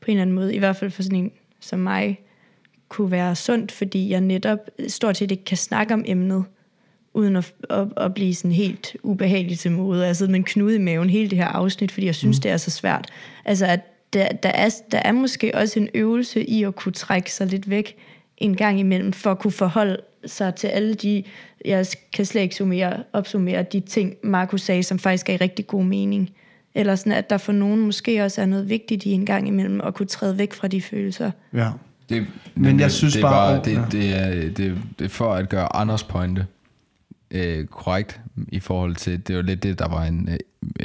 på 0.00 0.10
en 0.10 0.16
eller 0.16 0.22
anden 0.22 0.36
måde, 0.36 0.54
i 0.54 0.58
hvert 0.58 0.76
fald 0.76 0.90
for 0.90 1.02
sådan 1.02 1.18
en 1.18 1.32
som 1.60 1.78
mig, 1.78 2.20
kunne 2.88 3.10
være 3.10 3.36
sundt, 3.36 3.72
fordi 3.72 4.10
jeg 4.10 4.20
netop 4.20 4.58
stort 4.88 5.16
set 5.16 5.30
ikke 5.30 5.44
kan 5.44 5.56
snakke 5.56 5.94
om 5.94 6.04
emnet, 6.06 6.44
uden 7.14 7.36
at, 7.36 7.54
at, 7.70 7.88
at 7.96 8.14
blive 8.14 8.34
sådan 8.34 8.52
helt 8.52 8.96
ubehagelig 9.02 9.58
til 9.58 9.72
mode. 9.72 10.06
Altså 10.06 10.26
med 10.26 10.34
en 10.34 10.44
knude 10.44 10.74
i 10.74 10.78
maven 10.78 11.10
hele 11.10 11.30
det 11.30 11.38
her 11.38 11.46
afsnit, 11.46 11.92
fordi 11.92 12.06
jeg 12.06 12.14
synes, 12.14 12.38
mm. 12.38 12.42
det 12.42 12.50
er 12.50 12.56
så 12.56 12.70
svært. 12.70 13.10
Altså 13.44 13.66
at 13.66 13.80
der, 14.12 14.28
der, 14.28 14.48
er, 14.48 14.70
der 14.92 14.98
er 14.98 15.12
måske 15.12 15.54
også 15.54 15.80
en 15.80 15.88
øvelse 15.94 16.44
i 16.44 16.62
at 16.62 16.74
kunne 16.74 16.92
trække 16.92 17.32
sig 17.32 17.46
lidt 17.46 17.70
væk 17.70 17.96
en 18.38 18.56
gang 18.56 18.80
imellem, 18.80 19.12
for 19.12 19.30
at 19.30 19.38
kunne 19.38 19.52
forholde 19.52 19.96
sig 20.26 20.54
til 20.54 20.66
alle 20.66 20.94
de, 20.94 21.24
jeg 21.64 21.86
kan 22.12 22.24
slet 22.24 22.42
ikke 22.42 22.54
summere, 22.54 23.02
opsummere 23.12 23.62
de 23.62 23.80
ting, 23.80 24.14
Markus 24.22 24.62
sagde, 24.62 24.82
som 24.82 24.98
faktisk 24.98 25.28
er 25.28 25.34
i 25.34 25.36
rigtig 25.36 25.66
god 25.66 25.84
mening. 25.84 26.30
Eller 26.76 26.94
sådan, 26.96 27.12
at 27.12 27.30
der 27.30 27.38
for 27.38 27.52
nogen 27.52 27.80
måske 27.80 28.24
også 28.24 28.42
er 28.42 28.46
noget 28.46 28.68
vigtigt 28.68 29.04
i 29.04 29.10
en 29.10 29.26
gang 29.26 29.48
imellem, 29.48 29.80
at 29.80 29.94
kunne 29.94 30.06
træde 30.06 30.38
væk 30.38 30.52
fra 30.54 30.68
de 30.68 30.82
følelser. 30.82 31.30
Ja. 31.54 31.70
Det, 32.08 32.26
Men 32.54 32.80
jeg 32.80 32.84
det, 32.84 32.92
synes 32.92 33.12
det 33.14 33.22
bare- 33.22 33.62
det, 33.64 33.72
ja. 33.72 33.84
det, 33.90 34.14
er, 34.16 34.30
det, 34.50 34.76
det 34.98 35.04
er 35.04 35.08
for 35.08 35.34
at 35.34 35.48
gøre 35.48 35.76
Anders 35.76 36.04
pointe 36.04 36.46
øh, 37.30 37.66
korrekt 37.66 38.20
i 38.48 38.60
forhold 38.60 38.96
til, 38.96 39.26
det 39.28 39.36
var 39.36 39.42
lidt 39.42 39.62
det, 39.62 39.78
der 39.78 39.88
var 39.88 40.04
en 40.04 40.28
øh, 40.28 40.36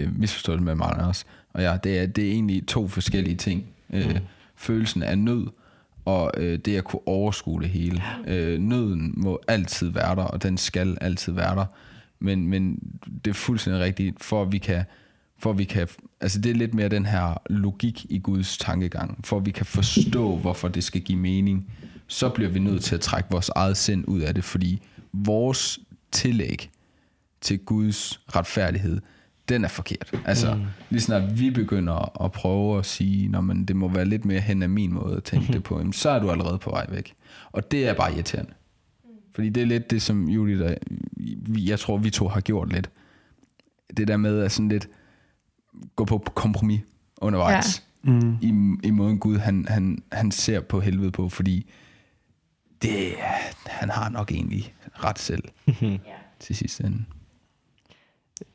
øh, 0.04 0.20
misforståelse 0.20 0.64
med 0.64 0.76
mig 0.76 0.96
også. 1.08 1.26
Og 1.54 1.62
ja, 1.62 1.78
det 1.84 2.00
er, 2.00 2.06
det 2.06 2.28
er 2.28 2.32
egentlig 2.32 2.68
to 2.68 2.88
forskellige 2.88 3.36
ting. 3.36 3.64
Øh, 3.94 4.06
Mm. 4.10 4.18
Følelsen 4.56 5.04
af 5.04 5.18
nød, 5.18 5.48
og 6.06 6.32
øh, 6.38 6.60
det 6.60 6.78
at 6.78 6.84
kunne 6.84 7.08
overskue 7.08 7.62
det 7.62 7.70
hele. 7.70 8.02
Øh, 8.28 8.60
nøden 8.60 9.14
må 9.18 9.40
altid 9.48 9.90
være 9.90 10.16
der, 10.16 10.24
og 10.24 10.44
den 10.44 10.58
skal 10.58 10.98
altid 11.02 11.34
være 11.34 11.56
der. 11.56 11.66
Men, 12.20 12.48
men 12.48 12.80
det 13.26 13.30
er 13.32 13.34
fuldstændig 13.36 13.82
rigtigt, 13.82 14.24
for 14.24 14.42
at 14.42 14.52
vi 14.52 14.58
kan 14.58 14.84
for 15.42 15.54
vi 15.54 15.64
kan, 15.64 15.88
altså 16.22 16.42
det 16.42 16.50
er 16.50 16.56
lidt 16.56 16.74
mere 16.74 16.90
den 16.90 17.06
her 17.06 17.42
logik 17.50 18.06
i 18.10 18.20
Guds 18.20 18.58
tankegang, 18.58 19.20
for 19.26 19.40
vi 19.40 19.52
kan 19.52 19.66
forstå, 19.66 20.38
hvorfor 20.38 20.68
det 20.68 20.84
skal 20.84 21.02
give 21.02 21.18
mening, 21.20 21.74
så 22.08 22.30
bliver 22.30 22.50
vi 22.50 22.60
nødt 22.60 22.84
til 22.84 22.96
at 22.96 23.02
trække 23.02 23.30
vores 23.32 23.50
eget 23.50 23.78
sind 23.78 24.04
ud 24.08 24.20
af 24.22 24.36
det, 24.36 24.44
fordi 24.44 24.82
vores 25.14 25.80
tillæg 26.12 26.70
til 27.42 27.60
Guds 27.60 28.22
retfærdighed, 28.36 29.02
den 29.50 29.64
er 29.64 29.68
forkert. 29.68 30.12
Altså, 30.26 30.54
mm. 30.56 30.62
lige 30.90 31.02
snart 31.02 31.40
vi 31.40 31.50
begynder 31.50 32.24
at 32.26 32.32
prøve 32.32 32.80
at 32.80 32.86
sige, 32.86 33.28
når 33.28 33.42
man, 33.42 33.66
det 33.66 33.76
må 33.76 33.88
være 33.88 34.06
lidt 34.06 34.26
mere 34.26 34.40
hen 34.40 34.64
af 34.64 34.70
min 34.70 34.94
måde 34.94 35.18
at 35.18 35.24
tænke 35.24 35.54
det 35.54 35.64
på, 35.64 35.78
jamen, 35.80 35.94
så 35.94 36.10
er 36.10 36.20
du 36.20 36.32
allerede 36.32 36.58
på 36.58 36.70
vej 36.70 36.86
væk. 36.90 37.14
Og 37.52 37.72
det 37.72 37.88
er 37.88 37.94
bare 37.94 38.14
irriterende. 38.14 38.52
Fordi 39.36 39.50
det 39.50 39.62
er 39.64 39.68
lidt 39.68 39.92
det, 39.92 40.02
som 40.02 40.30
Julie, 40.30 40.60
der, 40.60 40.76
vi- 41.38 41.70
jeg 41.70 41.80
tror, 41.80 41.98
vi 41.98 42.10
to 42.10 42.28
har 42.28 42.42
gjort 42.42 42.74
lidt. 42.74 42.90
Det 43.98 44.08
der 44.08 44.18
med 44.18 44.40
at 44.40 44.52
sådan 44.52 44.70
lidt 44.70 44.88
gå 45.96 46.06
på 46.06 46.18
kompromis 46.36 46.82
undervejs. 47.18 47.84
Ja. 48.06 48.12
Mm. 48.12 48.38
I, 48.42 48.48
I 48.88 48.92
måden 48.92 49.20
Gud, 49.20 49.38
han, 49.38 49.66
han, 49.70 50.04
han 50.12 50.32
ser 50.32 50.60
på 50.60 50.80
helvede 50.80 51.12
på, 51.12 51.30
fordi 51.30 51.72
det, 52.82 53.14
han 53.66 53.90
har 53.90 54.10
nok 54.10 54.32
egentlig 54.32 54.74
ret 55.04 55.20
selv 55.20 55.44
til 56.40 56.56
sidst 56.56 56.80
ende. 56.80 57.04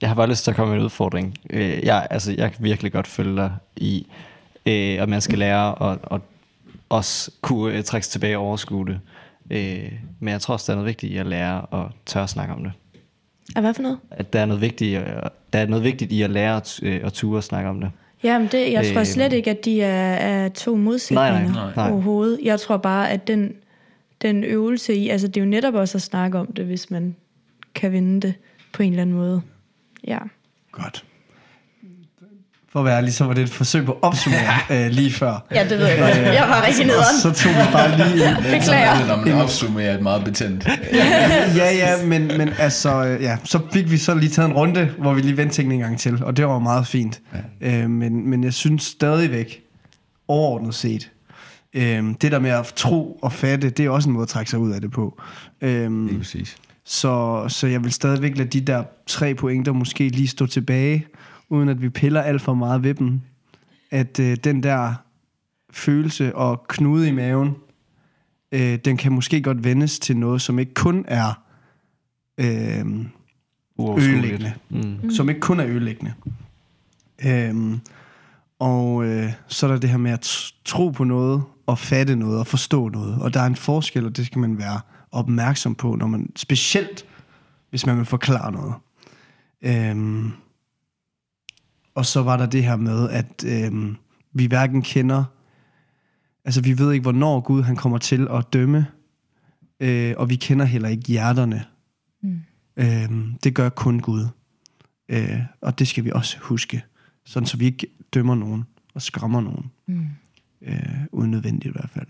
Jeg 0.01 0.11
har 0.11 0.15
bare 0.15 0.29
lyst 0.29 0.45
til 0.45 0.51
at 0.51 0.57
komme 0.57 0.71
med 0.71 0.79
en 0.79 0.85
udfordring. 0.85 1.35
Øh, 1.51 1.85
jeg, 1.85 2.07
altså, 2.11 2.33
jeg 2.33 2.53
kan 2.53 2.65
virkelig 2.65 2.93
godt 2.93 3.07
følge 3.07 3.37
dig 3.37 3.53
i, 3.77 4.07
øh, 4.67 5.03
at 5.03 5.09
man 5.09 5.21
skal 5.21 5.39
lære 5.39 5.93
at, 5.93 5.99
at 6.11 6.21
også 6.89 7.31
kunne 7.41 7.75
øh, 7.75 7.85
trække 7.85 8.07
sig 8.07 8.13
tilbage 8.13 8.39
og 8.39 8.45
overskue 8.45 8.87
det. 8.87 9.01
Øh, 9.51 9.93
men 10.21 10.33
jeg 10.33 10.41
tror 10.41 10.53
også, 10.53 10.73
der 10.73 10.73
er 10.73 10.77
noget 10.77 10.89
vigtigt 10.89 11.13
i 11.13 11.17
at 11.17 11.27
lære 11.27 11.85
at 11.85 11.93
tør 12.07 12.23
at 12.23 12.31
snakke 12.31 12.55
om 12.55 12.65
det. 12.65 12.73
Og 13.55 13.61
hvad 13.61 13.75
for 13.75 13.83
noget? 13.83 13.99
At 14.11 14.33
der 14.33 14.41
er 14.41 14.47
noget 14.47 14.61
vigtigt, 14.63 15.01
øh, 15.01 15.07
der 15.53 15.59
er 15.59 15.67
noget 15.67 15.85
vigtigt 15.85 16.13
i 16.13 16.23
at 16.23 16.31
lære 16.31 16.57
at, 16.57 16.81
øh, 16.83 17.01
at 17.05 17.13
ture 17.13 17.39
at 17.39 17.45
snakke 17.45 17.69
om 17.71 17.81
det. 17.81 17.91
Jamen, 18.23 18.49
det, 18.53 18.73
jeg 18.73 18.87
tror 18.87 18.97
Øhm. 18.97 19.05
slet 19.05 19.33
ikke, 19.33 19.51
at 19.51 19.65
de 19.65 19.83
er, 19.83 20.15
er 20.15 20.49
to 20.49 20.77
modsætninger 20.77 21.33
Nej, 21.33 21.53
nej, 21.53 21.73
nej. 21.77 21.91
overhovedet. 21.91 22.41
Jeg 22.43 22.61
tror 22.61 22.77
bare, 22.77 23.11
at 23.11 23.27
den, 23.27 23.53
den 24.23 24.45
øvelse 24.45 24.95
i, 24.95 25.09
altså 25.09 25.29
det 25.29 25.37
er 25.37 25.45
jo 25.45 25.51
netop 25.51 25.75
også 25.75 25.99
at 25.99 26.03
snakke 26.03 26.39
om 26.39 26.47
det, 26.47 26.65
hvis 26.65 26.91
man 26.91 27.17
kan 27.75 27.93
vinde 27.93 28.21
det 28.21 28.35
på 28.73 28.83
en 28.83 28.91
eller 28.93 29.03
anden 29.03 29.17
måde. 29.17 29.43
Ja. 30.07 30.19
Godt. 30.73 31.05
For 32.77 32.81
at 32.81 32.87
være 32.87 33.11
så 33.11 33.25
var 33.25 33.35
det 33.35 33.43
et 33.43 33.51
forsøg 33.51 33.85
på 33.85 33.93
at 33.93 33.99
opsummere 34.03 34.41
øh, 34.71 34.91
lige 34.91 35.13
før. 35.13 35.45
Ja, 35.55 35.69
det 35.69 35.79
ved 35.79 35.87
jeg 35.87 35.99
godt. 35.99 36.17
Jeg 36.17 36.47
var 36.49 36.67
rigtig 36.67 36.87
nederen. 36.87 37.21
Så 37.23 37.33
tog 37.33 37.53
vi 37.53 37.73
bare 37.73 37.97
lige 37.97 38.29
en, 38.29 38.37
Beklager. 38.59 39.07
Når 39.07 39.17
man 39.17 39.33
opsummerer 39.35 39.95
et 39.97 40.03
meget 40.03 40.25
betændt. 40.25 40.69
ja, 41.57 41.75
ja, 41.75 42.07
men, 42.07 42.27
men 42.39 42.49
altså, 42.59 43.05
øh, 43.07 43.23
ja, 43.23 43.39
så 43.45 43.61
fik 43.73 43.91
vi 43.91 43.97
så 43.97 44.15
lige 44.15 44.31
taget 44.31 44.49
en 44.49 44.55
runde, 44.55 44.91
hvor 44.99 45.15
vi 45.15 45.21
lige 45.21 45.37
vendte 45.37 45.55
tingene 45.55 45.75
en 45.75 45.81
gang 45.81 45.99
til, 45.99 46.25
og 46.25 46.37
det 46.37 46.47
var 46.47 46.59
meget 46.59 46.87
fint. 46.87 47.21
Ja. 47.63 47.83
Øh, 47.83 47.91
men, 47.91 48.31
men 48.31 48.45
jeg 48.45 48.53
synes 48.55 48.83
stadigvæk, 48.83 49.63
overordnet 50.29 50.75
set, 50.75 51.11
øh, 51.75 52.05
det 52.21 52.33
der 52.33 52.39
med 52.39 52.51
at 52.51 52.73
tro 52.77 53.19
og 53.23 53.33
fatte, 53.33 53.71
det 53.71 53.85
er 53.87 53.91
også 53.91 54.09
en 54.09 54.13
måde 54.13 54.23
at 54.23 54.29
trække 54.29 54.51
sig 54.51 54.59
ud 54.59 54.73
af 54.73 54.81
det 54.81 54.91
på. 54.91 55.21
Øh, 55.61 56.07
Lige 56.07 56.19
præcis. 56.19 56.57
så, 56.85 57.45
så 57.49 57.67
jeg 57.67 57.85
vil 57.85 57.93
stadigvæk 57.93 58.37
lade 58.39 58.49
de 58.49 58.61
der 58.61 58.83
tre 59.07 59.35
pointer 59.35 59.73
måske 59.73 60.09
lige 60.09 60.29
stå 60.29 60.47
tilbage, 60.47 61.07
uden 61.49 61.69
at 61.69 61.83
vi 61.83 61.89
piller 61.89 62.23
alt 62.23 62.43
for 62.43 62.55
meget 62.55 62.83
ved 62.83 62.95
dem. 62.95 63.21
At 63.91 64.21
øh, 64.21 64.37
den 64.45 64.63
der 64.63 64.95
følelse 65.71 66.37
og 66.37 66.69
knude 66.69 67.09
i 67.09 67.13
maven, 67.13 67.57
øh, 68.53 68.79
den 68.85 68.97
kan 68.97 69.13
måske 69.13 69.43
godt 69.43 69.65
vendes 69.65 69.99
til 69.99 70.17
noget, 70.17 70.43
som 70.43 70.59
ikke 70.59 70.75
kun 70.75 71.05
er 71.09 71.43
øh, 72.39 72.87
ødelæggende. 73.81 74.53
Mm. 74.71 75.11
Som 75.11 75.29
ikke 75.29 75.41
kun 75.41 75.61
er 75.61 75.67
ødelæggende. 75.67 76.15
Øhm, 77.27 77.81
og 78.59 79.05
øh, 79.05 79.33
så 79.47 79.67
er 79.67 79.71
der 79.71 79.79
det 79.79 79.91
her 79.91 79.97
med 79.97 80.11
at 80.11 80.53
tro 80.65 80.91
på 80.91 81.05
noget, 81.05 81.43
og 81.67 81.79
fatte 81.79 82.17
noget, 82.17 82.39
og 82.39 82.47
forstå 82.47 82.89
noget. 82.89 83.23
Og 83.23 83.35
der 83.35 83.41
er 83.41 83.47
en 83.47 83.57
forskel, 83.57 84.07
og 84.07 84.17
det 84.17 84.27
skal 84.27 84.39
man 84.39 84.59
være 84.59 84.81
opmærksom 85.13 85.75
på, 85.75 85.95
når 85.95 86.07
man 86.07 86.33
specielt, 86.37 87.05
hvis 87.71 87.87
man 87.87 87.97
vil 87.97 88.05
forklare 88.05 88.53
noget. 88.53 88.75
Øhm, 89.63 90.33
og 91.97 92.07
så 92.07 92.23
var 92.23 92.37
der 92.37 92.47
det 92.47 92.65
her 92.65 92.77
med, 92.77 93.11
at 93.11 93.45
øhm, 93.47 93.97
vi 94.33 94.47
hverken 94.47 94.83
kender, 94.83 95.25
altså 96.45 96.61
vi 96.61 96.79
ved 96.79 96.93
ikke, 96.93 97.03
hvornår 97.03 97.41
Gud 97.41 97.63
han 97.63 97.77
kommer 97.77 97.99
til 97.99 98.29
at 98.31 98.53
dømme, 98.53 98.87
øh, 99.81 100.15
og 100.17 100.31
vi 100.31 100.37
kender 100.37 100.65
heller 100.65 100.89
ikke 100.89 101.09
hjerterne. 101.09 101.65
Mm. 102.23 102.41
Øhm, 102.77 103.35
det 103.45 103.55
gør 103.55 103.69
kun 103.69 104.01
Gud. 104.01 104.27
Øh, 105.09 105.41
og 105.61 105.79
det 105.79 105.89
skal 105.89 106.05
vi 106.05 106.11
også 106.11 106.37
huske, 106.41 106.85
sådan 107.25 107.47
så 107.47 107.57
vi 107.57 107.65
ikke 107.65 107.87
dømmer 108.15 108.35
nogen 108.35 108.65
og 108.95 109.03
skræmmer 109.03 109.41
nogen. 109.41 109.71
Mm. 109.87 110.07
Øh, 110.63 111.01
unødvendigt 111.13 111.73
i 111.73 111.79
hvert 111.79 111.91
fald. 111.91 112.09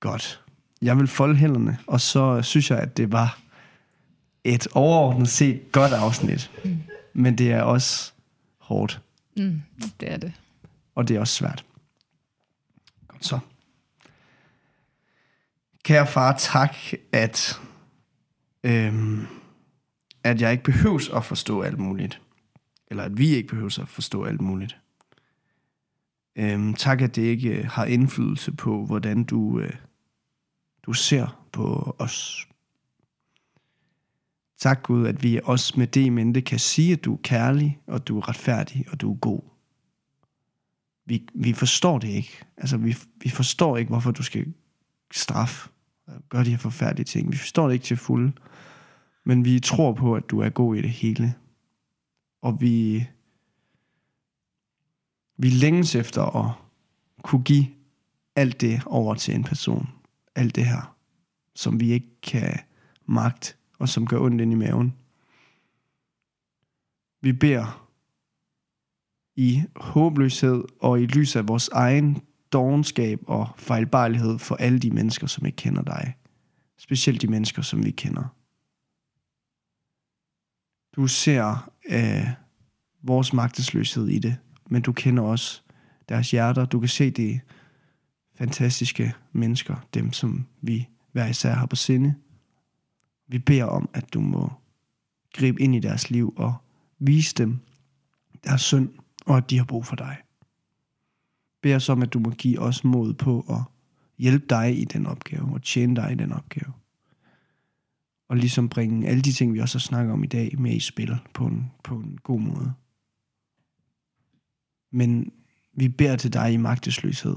Godt. 0.00 0.40
Jeg 0.82 0.98
vil 0.98 1.06
folde 1.06 1.36
hænderne, 1.36 1.78
og 1.86 2.00
så 2.00 2.42
synes 2.42 2.70
jeg, 2.70 2.78
at 2.78 2.96
det 2.96 3.12
var 3.12 3.38
et 4.44 4.66
overordnet 4.72 5.28
set 5.28 5.72
godt 5.72 5.92
afsnit. 5.92 6.50
Mm. 6.64 6.76
Men 7.14 7.38
det 7.38 7.52
er 7.52 7.62
også 7.62 8.12
hårdt, 8.70 9.00
Mm, 9.36 9.62
det 10.00 10.12
er 10.12 10.16
det. 10.16 10.32
og 10.94 11.08
det 11.08 11.16
er 11.16 11.20
også 11.20 11.34
svært. 11.34 11.64
Godt 13.08 13.24
så. 13.24 13.38
Kære 15.84 16.06
far, 16.06 16.36
tak, 16.38 16.76
at, 17.12 17.60
øhm, 18.64 19.26
at 20.24 20.40
jeg 20.40 20.52
ikke 20.52 20.64
behøves 20.64 21.08
at 21.08 21.24
forstå 21.24 21.62
alt 21.62 21.78
muligt. 21.78 22.20
Eller 22.86 23.02
at 23.04 23.18
vi 23.18 23.28
ikke 23.28 23.48
behøver 23.48 23.78
at 23.82 23.88
forstå 23.88 24.24
alt 24.24 24.40
muligt. 24.40 24.76
Øhm, 26.36 26.74
tak, 26.74 27.00
at 27.00 27.16
det 27.16 27.22
ikke 27.22 27.64
har 27.64 27.84
indflydelse 27.84 28.52
på, 28.52 28.86
hvordan 28.86 29.24
du, 29.24 29.60
øh, 29.60 29.72
du 30.82 30.92
ser 30.92 31.46
på 31.52 31.96
os. 31.98 32.48
Tak 34.60 34.82
Gud, 34.82 35.06
at 35.06 35.22
vi 35.22 35.40
også 35.44 35.74
med 35.76 35.86
det 35.86 36.12
mente 36.12 36.40
kan 36.40 36.58
sige, 36.58 36.92
at 36.92 37.04
du 37.04 37.14
er 37.14 37.18
kærlig, 37.22 37.80
og 37.86 38.08
du 38.08 38.18
er 38.18 38.28
retfærdig, 38.28 38.86
og 38.92 39.00
du 39.00 39.12
er 39.12 39.16
god. 39.16 39.40
Vi, 41.06 41.28
vi 41.34 41.52
forstår 41.52 41.98
det 41.98 42.08
ikke. 42.08 42.44
Altså, 42.56 42.76
vi, 42.76 42.96
vi 43.16 43.30
forstår 43.30 43.76
ikke, 43.76 43.88
hvorfor 43.88 44.10
du 44.10 44.22
skal 44.22 44.54
straffe 45.12 45.70
og 46.06 46.14
gøre 46.28 46.44
de 46.44 46.50
her 46.50 46.58
forfærdelige 46.58 47.04
ting. 47.04 47.32
Vi 47.32 47.36
forstår 47.36 47.66
det 47.66 47.74
ikke 47.74 47.84
til 47.84 47.96
fulde. 47.96 48.32
Men 49.24 49.44
vi 49.44 49.60
tror 49.60 49.92
på, 49.92 50.14
at 50.14 50.30
du 50.30 50.40
er 50.40 50.48
god 50.48 50.76
i 50.76 50.82
det 50.82 50.90
hele. 50.90 51.34
Og 52.42 52.60
vi, 52.60 53.06
vi 55.36 55.50
længes 55.50 55.94
efter 55.94 56.36
at 56.36 56.52
kunne 57.22 57.42
give 57.42 57.66
alt 58.36 58.60
det 58.60 58.82
over 58.86 59.14
til 59.14 59.34
en 59.34 59.44
person. 59.44 59.88
Alt 60.34 60.56
det 60.56 60.66
her, 60.66 60.96
som 61.54 61.80
vi 61.80 61.92
ikke 61.92 62.20
kan 62.22 62.58
magte 63.06 63.54
og 63.80 63.88
som 63.88 64.06
gør 64.06 64.18
ondt 64.18 64.40
ind 64.40 64.52
i 64.52 64.54
maven. 64.54 64.94
Vi 67.22 67.32
beder 67.32 67.88
i 69.36 69.62
håbløshed 69.76 70.64
og 70.80 71.00
i 71.00 71.06
lys 71.06 71.36
af 71.36 71.48
vores 71.48 71.68
egen 71.68 72.22
dogenskab 72.52 73.20
og 73.26 73.48
fejlbarlighed 73.56 74.38
for 74.38 74.56
alle 74.56 74.78
de 74.78 74.90
mennesker, 74.90 75.26
som 75.26 75.46
ikke 75.46 75.56
kender 75.56 75.82
dig. 75.82 76.16
Specielt 76.78 77.22
de 77.22 77.26
mennesker, 77.26 77.62
som 77.62 77.84
vi 77.84 77.90
kender. 77.90 78.34
Du 80.96 81.06
ser 81.06 81.70
øh, 81.88 82.26
vores 83.02 83.32
magtesløshed 83.32 84.08
i 84.08 84.18
det, 84.18 84.36
men 84.70 84.82
du 84.82 84.92
kender 84.92 85.22
også 85.22 85.62
deres 86.08 86.30
hjerter. 86.30 86.64
Du 86.64 86.80
kan 86.80 86.88
se 86.88 87.10
de 87.10 87.40
fantastiske 88.34 89.14
mennesker, 89.32 89.76
dem 89.94 90.12
som 90.12 90.46
vi 90.60 90.88
hver 91.12 91.26
især 91.26 91.54
har 91.54 91.66
på 91.66 91.76
sinde. 91.76 92.14
Vi 93.30 93.38
beder 93.38 93.64
om, 93.64 93.88
at 93.94 94.14
du 94.14 94.20
må 94.20 94.52
gribe 95.32 95.62
ind 95.62 95.74
i 95.74 95.80
deres 95.80 96.10
liv 96.10 96.34
og 96.36 96.54
vise 96.98 97.34
dem 97.34 97.58
deres 98.44 98.60
synd, 98.60 98.88
og 99.26 99.36
at 99.36 99.50
de 99.50 99.58
har 99.58 99.64
brug 99.64 99.86
for 99.86 99.96
dig. 99.96 100.16
Bed 101.62 101.74
os 101.74 101.88
om, 101.88 102.02
at 102.02 102.12
du 102.12 102.18
må 102.18 102.30
give 102.30 102.58
os 102.58 102.84
mod 102.84 103.14
på 103.14 103.40
at 103.40 103.62
hjælpe 104.18 104.46
dig 104.50 104.80
i 104.80 104.84
den 104.84 105.06
opgave, 105.06 105.52
og 105.52 105.62
tjene 105.62 105.96
dig 105.96 106.12
i 106.12 106.14
den 106.14 106.32
opgave. 106.32 106.72
Og 108.28 108.36
ligesom 108.36 108.68
bringe 108.68 109.08
alle 109.08 109.22
de 109.22 109.32
ting, 109.32 109.54
vi 109.54 109.58
også 109.58 109.78
har 109.78 109.80
snakket 109.80 110.12
om 110.12 110.24
i 110.24 110.26
dag, 110.26 110.60
med 110.60 110.72
i 110.72 110.80
spil 110.80 111.18
på 111.34 111.46
en, 111.46 111.72
på 111.84 111.94
en 111.94 112.18
god 112.22 112.40
måde. 112.40 112.72
Men 114.92 115.32
vi 115.72 115.88
beder 115.88 116.16
til 116.16 116.32
dig 116.32 116.52
i 116.52 116.56
magtesløshed, 116.56 117.36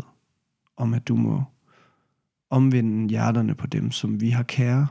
om 0.77 0.93
at 0.93 1.07
du 1.07 1.15
må 1.15 1.43
omvende 2.49 3.09
hjerterne 3.09 3.55
på 3.55 3.67
dem, 3.67 3.91
som 3.91 4.21
vi 4.21 4.29
har 4.29 4.43
kære, 4.43 4.87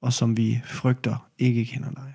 og 0.00 0.12
som 0.12 0.36
vi 0.36 0.60
frygter 0.64 1.30
ikke 1.38 1.64
kender 1.64 1.90
dig. 1.90 2.14